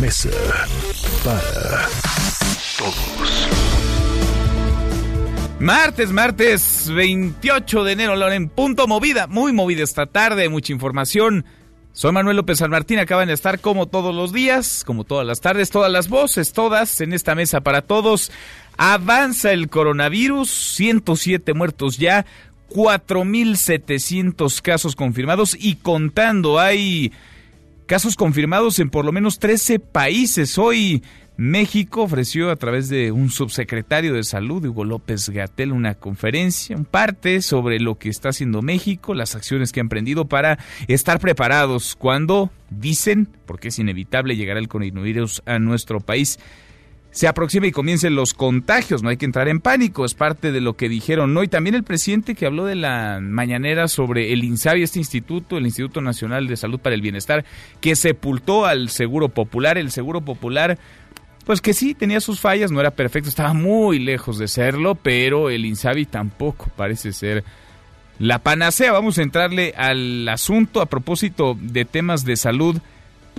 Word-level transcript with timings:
Mesa 0.00 0.30
para 1.24 1.88
Todos. 2.76 3.48
Martes, 5.58 6.12
martes 6.12 6.90
28 6.94 7.84
de 7.84 7.92
enero, 7.92 8.16
Loren, 8.16 8.42
en 8.42 8.48
punto 8.50 8.86
movida, 8.86 9.26
muy 9.26 9.52
movida 9.54 9.82
esta 9.82 10.04
tarde, 10.04 10.50
mucha 10.50 10.72
información. 10.72 11.46
Soy 11.92 12.12
Manuel 12.12 12.36
López 12.36 12.58
San 12.58 12.70
Martín, 12.70 12.98
acaban 12.98 13.28
de 13.28 13.34
estar 13.34 13.60
como 13.60 13.86
todos 13.86 14.14
los 14.14 14.34
días, 14.34 14.84
como 14.84 15.04
todas 15.04 15.26
las 15.26 15.40
tardes, 15.40 15.70
todas 15.70 15.90
las 15.90 16.08
voces, 16.08 16.52
todas 16.52 17.00
en 17.00 17.14
esta 17.14 17.34
mesa 17.34 17.62
para 17.62 17.80
todos. 17.80 18.30
Avanza 18.76 19.52
el 19.52 19.70
coronavirus, 19.70 20.50
107 20.50 21.54
muertos 21.54 21.96
ya, 21.96 22.26
4.700 22.70 24.60
casos 24.60 24.94
confirmados 24.94 25.56
y 25.58 25.76
contando, 25.76 26.58
hay 26.60 27.12
casos 27.86 28.16
confirmados 28.16 28.78
en 28.80 28.90
por 28.90 29.04
lo 29.04 29.12
menos 29.12 29.38
13 29.38 29.78
países. 29.78 30.58
Hoy 30.58 31.02
México 31.36 32.02
ofreció 32.02 32.50
a 32.50 32.56
través 32.56 32.88
de 32.88 33.12
un 33.12 33.30
subsecretario 33.30 34.12
de 34.14 34.24
salud, 34.24 34.64
Hugo 34.64 34.84
López 34.84 35.28
Gatel, 35.28 35.72
una 35.72 35.94
conferencia, 35.94 36.76
un 36.76 36.84
parte 36.84 37.42
sobre 37.42 37.78
lo 37.78 37.96
que 37.96 38.08
está 38.08 38.30
haciendo 38.30 38.60
México, 38.60 39.14
las 39.14 39.36
acciones 39.36 39.70
que 39.72 39.80
ha 39.80 39.82
emprendido 39.82 40.26
para 40.26 40.58
estar 40.88 41.20
preparados 41.20 41.94
cuando 41.94 42.50
dicen, 42.70 43.28
porque 43.46 43.68
es 43.68 43.78
inevitable 43.78 44.36
llegar 44.36 44.56
el 44.56 44.68
coronavirus 44.68 45.42
a 45.46 45.58
nuestro 45.58 46.00
país. 46.00 46.38
Se 47.16 47.26
aproxima 47.26 47.66
y 47.66 47.72
comiencen 47.72 48.14
los 48.14 48.34
contagios, 48.34 49.02
no 49.02 49.08
hay 49.08 49.16
que 49.16 49.24
entrar 49.24 49.48
en 49.48 49.60
pánico, 49.60 50.04
es 50.04 50.12
parte 50.12 50.52
de 50.52 50.60
lo 50.60 50.76
que 50.76 50.90
dijeron 50.90 51.34
hoy. 51.34 51.48
También 51.48 51.74
el 51.74 51.82
presidente 51.82 52.34
que 52.34 52.44
habló 52.44 52.66
de 52.66 52.74
la 52.74 53.20
mañanera 53.22 53.88
sobre 53.88 54.34
el 54.34 54.44
INSABI, 54.44 54.82
este 54.82 54.98
instituto, 54.98 55.56
el 55.56 55.64
Instituto 55.64 56.02
Nacional 56.02 56.46
de 56.46 56.58
Salud 56.58 56.78
para 56.78 56.94
el 56.94 57.00
Bienestar, 57.00 57.46
que 57.80 57.96
sepultó 57.96 58.66
al 58.66 58.90
Seguro 58.90 59.30
Popular. 59.30 59.78
El 59.78 59.92
Seguro 59.92 60.20
Popular 60.20 60.78
pues 61.46 61.62
que 61.62 61.72
sí, 61.72 61.94
tenía 61.94 62.20
sus 62.20 62.38
fallas, 62.38 62.70
no 62.70 62.80
era 62.80 62.90
perfecto, 62.90 63.30
estaba 63.30 63.54
muy 63.54 63.98
lejos 63.98 64.36
de 64.36 64.46
serlo, 64.46 64.94
pero 64.94 65.48
el 65.48 65.64
Insabi 65.64 66.04
tampoco 66.04 66.70
parece 66.76 67.14
ser 67.14 67.44
la 68.18 68.40
panacea. 68.40 68.92
Vamos 68.92 69.16
a 69.16 69.22
entrarle 69.22 69.72
al 69.74 70.28
asunto 70.28 70.82
a 70.82 70.86
propósito 70.86 71.56
de 71.58 71.86
temas 71.86 72.26
de 72.26 72.36
salud. 72.36 72.76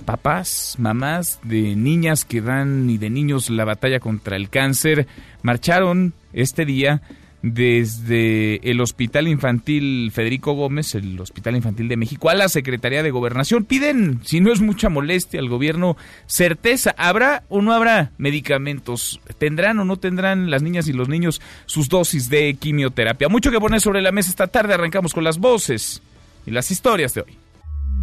Papás, 0.04 0.76
mamás 0.78 1.38
de 1.42 1.76
niñas 1.76 2.24
que 2.24 2.40
dan 2.40 2.88
y 2.88 2.98
de 2.98 3.10
niños 3.10 3.50
la 3.50 3.64
batalla 3.64 4.00
contra 4.00 4.36
el 4.36 4.48
cáncer 4.48 5.06
marcharon 5.42 6.14
este 6.32 6.64
día 6.64 7.02
desde 7.42 8.68
el 8.68 8.80
Hospital 8.80 9.28
Infantil 9.28 10.10
Federico 10.12 10.54
Gómez, 10.54 10.94
el 10.94 11.20
Hospital 11.20 11.56
Infantil 11.56 11.88
de 11.88 11.96
México, 11.96 12.30
a 12.30 12.34
la 12.34 12.48
Secretaría 12.48 13.02
de 13.02 13.10
Gobernación. 13.10 13.64
Piden, 13.64 14.20
si 14.24 14.40
no 14.40 14.52
es 14.52 14.60
mucha 14.60 14.88
molestia 14.88 15.40
al 15.40 15.48
gobierno, 15.48 15.96
certeza. 16.26 16.94
¿Habrá 16.98 17.44
o 17.48 17.62
no 17.62 17.72
habrá 17.72 18.12
medicamentos? 18.18 19.20
¿Tendrán 19.38 19.78
o 19.78 19.84
no 19.84 19.98
tendrán 19.98 20.50
las 20.50 20.62
niñas 20.62 20.88
y 20.88 20.92
los 20.92 21.08
niños 21.08 21.40
sus 21.66 21.88
dosis 21.88 22.28
de 22.28 22.54
quimioterapia? 22.54 23.28
Mucho 23.28 23.50
que 23.50 23.60
poner 23.60 23.80
sobre 23.80 24.02
la 24.02 24.12
mesa 24.12 24.30
esta 24.30 24.48
tarde. 24.48 24.74
Arrancamos 24.74 25.14
con 25.14 25.24
las 25.24 25.38
voces 25.38 26.02
y 26.46 26.50
las 26.50 26.70
historias 26.70 27.14
de 27.14 27.22
hoy. 27.22 27.47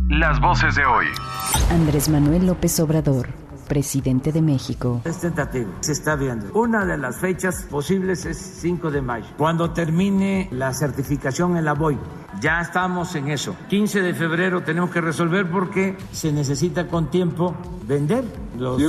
Las 0.10 0.40
voces 0.40 0.76
de 0.76 0.86
hoy. 0.86 1.08
Andrés 1.72 2.10
Manuel 2.10 2.46
López 2.46 2.80
Obrador, 2.80 3.28
presidente 3.68 4.32
de 4.32 4.42
México. 4.42 5.02
Es 5.04 5.20
tentativo, 5.20 5.72
se 5.80 5.94
está 5.94 6.16
viendo. 6.16 6.54
Una 6.54 6.86
de 6.86 6.96
las 6.98 7.18
fechas 7.18 7.64
posibles 7.64 8.26
es 8.26 8.38
5 8.38 8.92
de 8.92 9.02
mayo, 9.02 9.26
cuando 9.36 9.72
termine 9.72 10.48
la 10.52 10.74
certificación 10.74 11.58
en 11.58 11.66
la 11.66 11.74
BOI. 11.74 11.98
Ya 12.40 12.62
estamos 12.62 13.16
en 13.16 13.30
eso. 13.30 13.56
15 13.70 14.04
de 14.04 14.14
febrero 14.14 14.62
tenemos 14.62 14.92
que 14.92 15.02
resolver 15.02 15.50
porque 15.50 15.98
se 16.12 16.32
necesita 16.32 16.88
con 16.88 17.10
tiempo 17.10 17.56
vender 17.88 18.24
los 18.60 18.80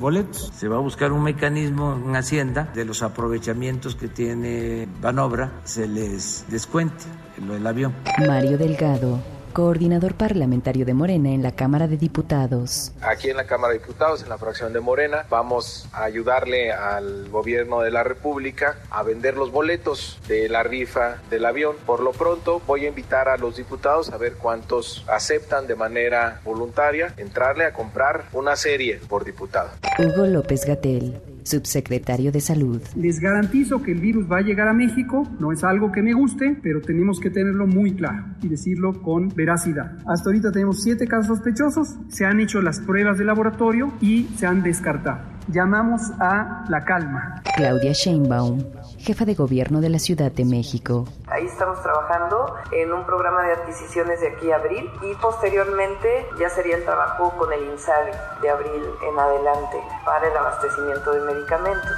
boletos. 0.00 0.50
Se 0.56 0.66
va 0.66 0.76
a 0.76 0.80
buscar 0.80 1.12
un 1.12 1.22
mecanismo 1.22 1.94
en 1.94 2.16
Hacienda 2.16 2.70
de 2.74 2.84
los 2.84 3.02
aprovechamientos 3.02 3.94
que 3.94 4.08
tiene 4.08 4.88
Banobra, 5.00 5.60
se 5.62 5.86
les 5.86 6.44
descuente 6.48 7.04
lo 7.46 7.54
del 7.54 7.66
avión. 7.66 7.94
Mario 8.26 8.58
Delgado, 8.58 9.20
coordinador 9.56 10.16
parlamentario 10.16 10.84
de 10.84 10.92
Morena 10.92 11.30
en 11.30 11.42
la 11.42 11.52
Cámara 11.52 11.88
de 11.88 11.96
Diputados. 11.96 12.92
Aquí 13.00 13.30
en 13.30 13.38
la 13.38 13.46
Cámara 13.46 13.72
de 13.72 13.78
Diputados, 13.78 14.22
en 14.22 14.28
la 14.28 14.36
fracción 14.36 14.74
de 14.74 14.80
Morena, 14.80 15.24
vamos 15.30 15.88
a 15.94 16.04
ayudarle 16.04 16.72
al 16.72 17.30
gobierno 17.30 17.80
de 17.80 17.90
la 17.90 18.04
República 18.04 18.76
a 18.90 19.02
vender 19.02 19.34
los 19.38 19.50
boletos 19.50 20.20
de 20.28 20.50
la 20.50 20.62
rifa 20.62 21.22
del 21.30 21.46
avión. 21.46 21.74
Por 21.86 22.00
lo 22.00 22.12
pronto, 22.12 22.60
voy 22.66 22.84
a 22.84 22.88
invitar 22.88 23.30
a 23.30 23.38
los 23.38 23.56
diputados 23.56 24.12
a 24.12 24.18
ver 24.18 24.34
cuántos 24.34 25.06
aceptan 25.08 25.66
de 25.66 25.74
manera 25.74 26.42
voluntaria 26.44 27.14
entrarle 27.16 27.64
a 27.64 27.72
comprar 27.72 28.26
una 28.34 28.56
serie 28.56 29.00
por 29.08 29.24
diputado. 29.24 29.70
Hugo 29.98 30.26
López 30.26 30.66
Gatel, 30.66 31.18
subsecretario 31.46 32.32
de 32.32 32.40
Salud. 32.40 32.82
Les 32.96 33.20
garantizo 33.20 33.82
que 33.82 33.92
el 33.92 34.00
virus 34.00 34.30
va 34.30 34.38
a 34.38 34.42
llegar 34.42 34.68
a 34.68 34.72
México, 34.72 35.28
no 35.38 35.52
es 35.52 35.64
algo 35.64 35.92
que 35.92 36.02
me 36.02 36.12
guste, 36.12 36.58
pero 36.62 36.80
tenemos 36.80 37.20
que 37.20 37.30
tenerlo 37.30 37.66
muy 37.66 37.94
claro 37.94 38.24
y 38.42 38.48
decirlo 38.48 39.02
con 39.02 39.28
veracidad. 39.28 39.96
Hasta 40.06 40.30
ahorita 40.30 40.52
tenemos 40.52 40.82
siete 40.82 41.06
casos 41.06 41.26
sospechosos, 41.26 41.96
se 42.08 42.24
han 42.24 42.40
hecho 42.40 42.60
las 42.62 42.80
pruebas 42.80 43.18
de 43.18 43.24
laboratorio 43.24 43.92
y 44.00 44.24
se 44.36 44.46
han 44.46 44.62
descartado. 44.62 45.18
Llamamos 45.48 46.00
a 46.18 46.64
la 46.68 46.84
calma. 46.84 47.42
Claudia 47.56 47.92
Sheinbaum, 47.92 48.58
jefa 48.98 49.24
de 49.24 49.34
gobierno 49.34 49.80
de 49.80 49.88
la 49.88 49.98
Ciudad 49.98 50.32
de 50.32 50.44
México. 50.44 51.06
Ahí 51.28 51.44
estamos 51.46 51.82
trabajando 51.82 52.54
en 52.72 52.92
un 52.92 53.04
programa 53.04 53.42
de 53.42 53.52
adquisiciones 53.52 54.20
de 54.20 54.28
aquí 54.28 54.50
a 54.50 54.56
abril 54.56 54.90
y 55.02 55.14
posteriormente 55.16 56.26
ya 56.38 56.48
sería 56.50 56.76
el 56.76 56.84
trabajo 56.84 57.32
con 57.38 57.52
el 57.52 57.62
INSABI 57.64 58.12
de 58.42 58.50
abril 58.50 58.82
en 59.10 59.18
adelante 59.18 59.76
para 60.04 60.28
el 60.28 60.36
abastecimiento 60.36 61.12
de 61.12 61.20
medicamentos. 61.20 61.92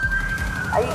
Ahí 0.73 0.89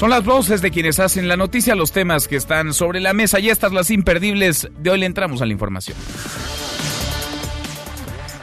Son 0.00 0.08
las 0.08 0.24
voces 0.24 0.62
de 0.62 0.70
quienes 0.70 0.98
hacen 0.98 1.28
la 1.28 1.36
noticia, 1.36 1.74
los 1.74 1.92
temas 1.92 2.26
que 2.26 2.36
están 2.36 2.72
sobre 2.72 3.00
la 3.00 3.12
mesa 3.12 3.38
y 3.38 3.50
estas 3.50 3.70
las 3.70 3.90
imperdibles. 3.90 4.70
De 4.78 4.88
hoy 4.88 5.00
le 5.00 5.04
entramos 5.04 5.42
a 5.42 5.44
la 5.44 5.52
información. 5.52 5.94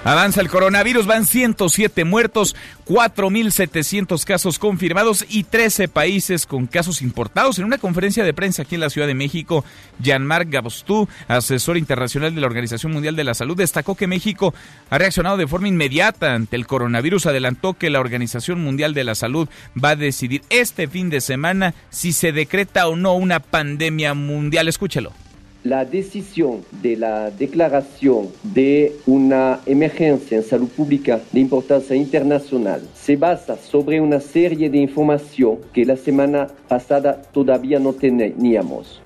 Avanza 0.04 0.40
el 0.40 0.48
coronavirus, 0.48 1.06
van 1.06 1.26
107 1.26 2.06
muertos, 2.06 2.56
4.700 2.86 4.24
casos 4.24 4.58
confirmados 4.58 5.26
y 5.28 5.44
13 5.44 5.90
países 5.90 6.46
con 6.46 6.66
casos 6.68 7.02
importados. 7.02 7.60
En 7.60 7.66
una 7.66 7.78
conferencia 7.78 8.24
de 8.24 8.34
prensa 8.34 8.62
aquí 8.62 8.76
en 8.76 8.82
la 8.82 8.90
Ciudad 8.90 9.08
de 9.08 9.16
México, 9.16 9.66
Jean-Marc 10.00 10.50
Gabostú, 10.50 11.10
asesor 11.28 11.78
internacional 11.78 12.34
de 12.34 12.40
la 12.40 12.48
Organización 12.48 12.94
Mundial 12.94 13.18
de 13.18 13.26
la 13.26 13.34
Salud, 13.34 13.58
destacó 13.58 13.96
que 13.96 14.08
México 14.08 14.54
ha 14.90 14.98
reaccionado 14.98 15.36
de 15.36 15.48
forma 15.48 15.68
inmediata 15.68 16.34
ante 16.36 16.56
el 16.56 16.68
coronavirus. 16.68 17.26
Adelantó 17.26 17.74
que 17.74 17.90
la 17.90 18.00
Organización 18.00 18.64
Mundial 18.64 18.94
de 18.94 19.04
la 19.04 19.16
Salud 19.16 19.50
va 19.84 19.90
a 19.90 19.96
decidir 19.98 20.42
este 20.50 20.88
fin 20.88 21.10
de 21.10 21.20
semana 21.20 21.74
si 21.90 22.14
se 22.14 22.32
decreta 22.32 22.88
o 22.88 22.96
no 22.96 23.14
una 23.14 23.42
pandemia 23.42 24.14
mundial. 24.14 24.70
Escúchelo. 24.70 25.27
La 25.64 25.86
decisión 25.86 26.64
de 26.84 26.96
la 26.96 27.32
declaración 27.32 28.30
de 28.44 28.96
una 29.06 29.60
emergencia 29.66 30.38
en 30.38 30.44
salud 30.44 30.70
pública 30.70 31.20
de 31.32 31.40
importancia 31.40 31.96
internacional 31.96 32.88
se 32.94 33.16
basa 33.16 33.58
sobre 33.58 34.00
una 34.00 34.20
serie 34.20 34.70
de 34.70 34.78
información 34.78 35.58
que 35.74 35.84
la 35.84 35.98
semana 35.98 36.48
pasada 36.68 37.22
todavía 37.22 37.80
no 37.80 37.94
teníamos. 37.94 39.02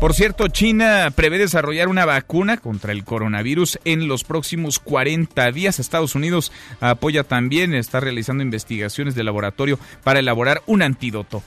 Por 0.00 0.14
cierto, 0.14 0.48
China 0.48 1.12
prevé 1.14 1.36
desarrollar 1.36 1.88
una 1.88 2.06
vacuna 2.06 2.56
contra 2.56 2.92
el 2.92 3.04
coronavirus 3.04 3.78
en 3.84 4.08
los 4.08 4.24
próximos 4.24 4.78
40 4.78 5.52
días. 5.52 5.78
Estados 5.78 6.14
Unidos 6.14 6.52
apoya 6.80 7.22
también, 7.22 7.74
está 7.74 8.00
realizando 8.00 8.42
investigaciones 8.42 9.14
de 9.14 9.24
laboratorio 9.24 9.78
para 10.02 10.20
elaborar 10.20 10.62
un 10.66 10.80
antídoto. 10.82 11.42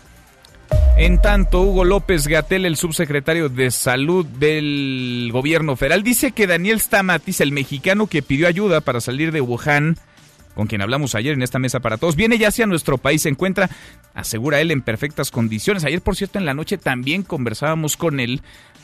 En 0.97 1.19
tanto, 1.19 1.61
Hugo 1.61 1.83
López 1.83 2.27
Gatel, 2.27 2.65
el 2.65 2.77
subsecretario 2.77 3.49
de 3.49 3.71
Salud 3.71 4.25
del 4.25 5.29
gobierno 5.33 5.75
federal, 5.75 6.03
dice 6.03 6.31
que 6.31 6.47
Daniel 6.47 6.79
Stamatis, 6.79 7.41
el 7.41 7.51
mexicano 7.51 8.07
que 8.07 8.21
pidió 8.21 8.47
ayuda 8.47 8.79
para 8.79 9.01
salir 9.01 9.31
de 9.31 9.41
Wuhan, 9.41 9.97
con 10.55 10.67
quien 10.67 10.81
hablamos 10.81 11.15
ayer 11.15 11.33
en 11.33 11.41
esta 11.41 11.59
mesa 11.59 11.79
para 11.79 11.97
todos, 11.97 12.15
viene 12.15 12.37
ya 12.37 12.49
hacia 12.49 12.67
nuestro 12.67 12.97
país, 12.97 13.23
se 13.23 13.29
encuentra, 13.29 13.69
asegura 14.13 14.61
él, 14.61 14.71
en 14.71 14.81
perfectas 14.81 15.31
condiciones. 15.31 15.83
Ayer, 15.83 16.01
por 16.01 16.15
cierto, 16.15 16.37
en 16.37 16.45
la 16.45 16.53
noche 16.53 16.77
también 16.77 17.23
conversábamos 17.23 17.97
con 17.97 18.19
él 18.19 18.41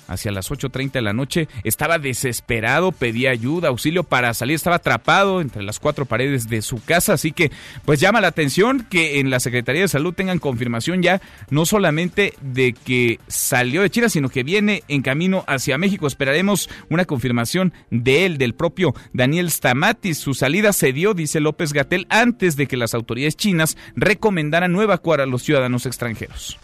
hacia 0.09 0.31
las 0.31 0.51
8.30 0.51 0.91
de 0.91 1.01
la 1.01 1.13
noche, 1.13 1.47
estaba 1.63 1.99
desesperado, 1.99 2.91
pedía 2.91 3.31
ayuda, 3.31 3.69
auxilio 3.69 4.03
para 4.03 4.33
salir, 4.33 4.55
estaba 4.55 4.77
atrapado 4.77 5.41
entre 5.41 5.63
las 5.63 5.79
cuatro 5.79 6.05
paredes 6.05 6.49
de 6.49 6.61
su 6.61 6.83
casa, 6.83 7.13
así 7.13 7.31
que 7.31 7.51
pues 7.85 7.99
llama 7.99 8.21
la 8.21 8.27
atención 8.27 8.85
que 8.89 9.19
en 9.19 9.29
la 9.29 9.39
Secretaría 9.39 9.83
de 9.83 9.87
Salud 9.87 10.13
tengan 10.13 10.39
confirmación 10.39 11.01
ya 11.01 11.21
no 11.49 11.65
solamente 11.65 12.33
de 12.41 12.73
que 12.73 13.19
salió 13.27 13.81
de 13.81 13.89
China, 13.89 14.09
sino 14.09 14.29
que 14.29 14.43
viene 14.43 14.83
en 14.87 15.01
camino 15.01 15.43
hacia 15.47 15.77
México. 15.77 16.07
Esperaremos 16.07 16.69
una 16.89 17.05
confirmación 17.05 17.73
de 17.89 18.25
él, 18.25 18.37
del 18.37 18.53
propio 18.53 18.93
Daniel 19.13 19.49
Stamatis. 19.49 20.17
Su 20.17 20.33
salida 20.33 20.73
se 20.73 20.93
dio, 20.93 21.13
dice 21.13 21.39
López 21.39 21.73
Gatel, 21.73 22.07
antes 22.09 22.55
de 22.55 22.67
que 22.67 22.77
las 22.77 22.93
autoridades 22.93 23.35
chinas 23.35 23.77
recomendaran 23.95 24.71
no 24.71 24.81
evacuar 24.81 25.21
a 25.21 25.25
los 25.25 25.43
ciudadanos 25.43 25.85
extranjeros. 25.85 26.59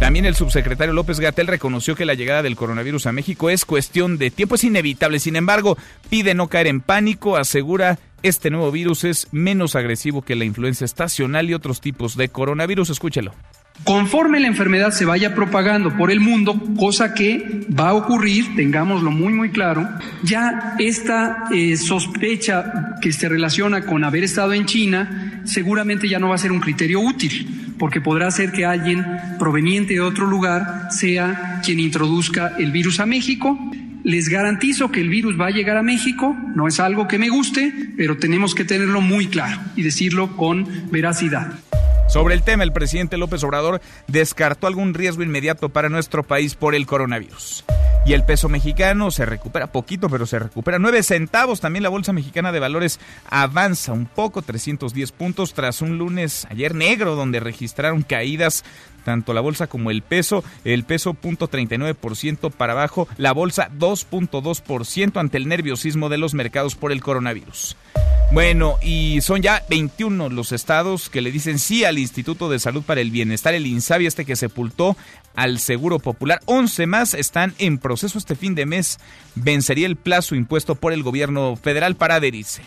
También 0.00 0.26
el 0.26 0.34
subsecretario 0.34 0.92
López 0.92 1.20
Gatel 1.20 1.46
reconoció 1.46 1.94
que 1.94 2.04
la 2.04 2.14
llegada 2.14 2.42
del 2.42 2.54
coronavirus 2.54 3.06
a 3.06 3.12
México 3.12 3.48
es 3.48 3.64
cuestión 3.64 4.18
de 4.18 4.30
tiempo, 4.30 4.56
es 4.56 4.64
inevitable. 4.64 5.18
Sin 5.18 5.36
embargo, 5.36 5.78
pide 6.10 6.34
no 6.34 6.48
caer 6.48 6.66
en 6.66 6.82
pánico, 6.82 7.36
asegura 7.36 7.98
este 8.22 8.50
nuevo 8.50 8.70
virus 8.70 9.04
es 9.04 9.28
menos 9.32 9.74
agresivo 9.74 10.20
que 10.20 10.36
la 10.36 10.44
influenza 10.44 10.84
estacional 10.84 11.48
y 11.48 11.54
otros 11.54 11.80
tipos 11.80 12.16
de 12.16 12.28
coronavirus. 12.28 12.90
Escúchelo. 12.90 13.32
Conforme 13.84 14.40
la 14.40 14.48
enfermedad 14.48 14.90
se 14.90 15.04
vaya 15.04 15.34
propagando 15.34 15.96
por 15.96 16.10
el 16.10 16.18
mundo, 16.18 16.60
cosa 16.76 17.14
que 17.14 17.66
va 17.78 17.90
a 17.90 17.94
ocurrir, 17.94 18.56
tengámoslo 18.56 19.10
muy 19.12 19.32
muy 19.32 19.50
claro, 19.50 19.88
ya 20.24 20.74
esta 20.78 21.44
eh, 21.52 21.76
sospecha 21.76 22.96
que 23.00 23.12
se 23.12 23.28
relaciona 23.28 23.82
con 23.82 24.02
haber 24.02 24.24
estado 24.24 24.54
en 24.54 24.66
China 24.66 25.42
seguramente 25.46 26.08
ya 26.08 26.18
no 26.18 26.28
va 26.28 26.34
a 26.34 26.38
ser 26.38 26.52
un 26.52 26.60
criterio 26.60 27.00
útil, 27.00 27.74
porque 27.78 28.00
podrá 28.00 28.30
ser 28.30 28.52
que 28.52 28.64
alguien 28.64 29.04
proveniente 29.38 29.94
de 29.94 30.00
otro 30.00 30.26
lugar 30.26 30.88
sea 30.90 31.60
quien 31.64 31.80
introduzca 31.80 32.54
el 32.58 32.72
virus 32.72 33.00
a 33.00 33.06
México. 33.06 33.58
Les 34.02 34.28
garantizo 34.28 34.90
que 34.90 35.00
el 35.00 35.08
virus 35.08 35.40
va 35.40 35.46
a 35.46 35.50
llegar 35.50 35.76
a 35.76 35.82
México, 35.82 36.36
no 36.54 36.68
es 36.68 36.78
algo 36.78 37.08
que 37.08 37.18
me 37.18 37.28
guste, 37.28 37.72
pero 37.96 38.18
tenemos 38.18 38.54
que 38.54 38.64
tenerlo 38.64 39.00
muy 39.00 39.26
claro 39.26 39.60
y 39.74 39.82
decirlo 39.82 40.36
con 40.36 40.66
veracidad. 40.90 41.52
Sobre 42.08 42.34
el 42.34 42.42
tema, 42.42 42.62
el 42.62 42.72
presidente 42.72 43.16
López 43.16 43.42
Obrador 43.42 43.80
descartó 44.06 44.68
algún 44.68 44.94
riesgo 44.94 45.22
inmediato 45.22 45.68
para 45.70 45.88
nuestro 45.88 46.22
país 46.22 46.54
por 46.54 46.74
el 46.74 46.86
coronavirus. 46.86 47.64
Y 48.06 48.12
el 48.12 48.24
peso 48.24 48.48
mexicano 48.48 49.10
se 49.10 49.26
recupera 49.26 49.72
poquito, 49.72 50.08
pero 50.08 50.26
se 50.26 50.38
recupera 50.38 50.78
9 50.78 51.02
centavos. 51.02 51.60
También 51.60 51.82
la 51.82 51.88
Bolsa 51.88 52.12
Mexicana 52.12 52.52
de 52.52 52.60
Valores 52.60 53.00
avanza 53.28 53.92
un 53.92 54.06
poco, 54.06 54.42
310 54.42 55.10
puntos, 55.10 55.54
tras 55.54 55.82
un 55.82 55.98
lunes 55.98 56.46
ayer 56.48 56.76
negro, 56.76 57.16
donde 57.16 57.40
registraron 57.40 58.02
caídas 58.02 58.64
tanto 59.06 59.32
la 59.32 59.40
bolsa 59.40 59.68
como 59.68 59.92
el 59.92 60.02
peso. 60.02 60.42
El 60.64 60.82
peso 60.82 61.14
0.39% 61.14 62.50
para 62.50 62.72
abajo, 62.72 63.06
la 63.18 63.30
bolsa 63.30 63.70
2.2% 63.78 65.20
ante 65.20 65.38
el 65.38 65.46
nerviosismo 65.46 66.08
de 66.08 66.18
los 66.18 66.34
mercados 66.34 66.74
por 66.74 66.90
el 66.90 67.00
coronavirus. 67.00 67.76
Bueno, 68.32 68.78
y 68.82 69.20
son 69.20 69.42
ya 69.42 69.62
21 69.70 70.28
los 70.30 70.50
estados 70.50 71.08
que 71.08 71.20
le 71.20 71.30
dicen 71.30 71.60
sí 71.60 71.84
al 71.84 71.98
Instituto 71.98 72.50
de 72.50 72.58
Salud 72.58 72.82
para 72.82 73.00
el 73.00 73.12
Bienestar, 73.12 73.54
el 73.54 73.68
INSABI, 73.68 74.06
este 74.06 74.24
que 74.24 74.34
sepultó 74.34 74.96
al 75.36 75.60
Seguro 75.60 76.00
Popular. 76.00 76.40
11 76.46 76.88
más 76.88 77.14
están 77.14 77.54
en 77.58 77.78
proceso 77.78 78.18
este 78.18 78.34
fin 78.34 78.56
de 78.56 78.66
mes. 78.66 78.98
Vencería 79.36 79.86
el 79.86 79.94
plazo 79.94 80.34
impuesto 80.34 80.74
por 80.74 80.92
el 80.92 81.04
gobierno 81.04 81.54
federal 81.54 81.94
para 81.94 82.16
adherirse. 82.16 82.62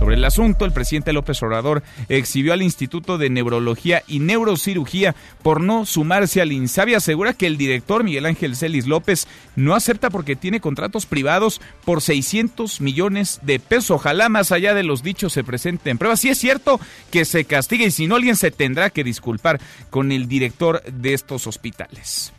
Sobre 0.00 0.14
el 0.14 0.24
asunto, 0.24 0.64
el 0.64 0.72
presidente 0.72 1.12
López 1.12 1.42
Obrador 1.42 1.82
exhibió 2.08 2.54
al 2.54 2.62
Instituto 2.62 3.18
de 3.18 3.28
Neurología 3.28 4.02
y 4.08 4.20
Neurocirugía 4.20 5.14
por 5.42 5.60
no 5.60 5.84
sumarse 5.84 6.40
al 6.40 6.52
INSABI. 6.52 6.94
Asegura 6.94 7.34
que 7.34 7.46
el 7.46 7.58
director 7.58 8.02
Miguel 8.02 8.24
Ángel 8.24 8.56
Celis 8.56 8.86
López 8.86 9.28
no 9.56 9.74
acepta 9.74 10.08
porque 10.08 10.36
tiene 10.36 10.58
contratos 10.58 11.04
privados 11.04 11.60
por 11.84 12.00
600 12.00 12.80
millones 12.80 13.40
de 13.42 13.60
pesos. 13.60 13.90
Ojalá 13.90 14.30
más 14.30 14.52
allá 14.52 14.72
de 14.72 14.84
los 14.84 15.02
dichos 15.02 15.34
se 15.34 15.44
presenten 15.44 15.98
pruebas. 15.98 16.20
Si 16.20 16.30
es 16.30 16.38
cierto 16.38 16.80
que 17.10 17.26
se 17.26 17.44
castigue 17.44 17.84
y 17.84 17.90
si 17.90 18.06
no, 18.06 18.16
alguien 18.16 18.36
se 18.36 18.50
tendrá 18.50 18.88
que 18.88 19.04
disculpar 19.04 19.60
con 19.90 20.12
el 20.12 20.28
director 20.28 20.82
de 20.82 21.12
estos 21.12 21.46
hospitales. 21.46 22.32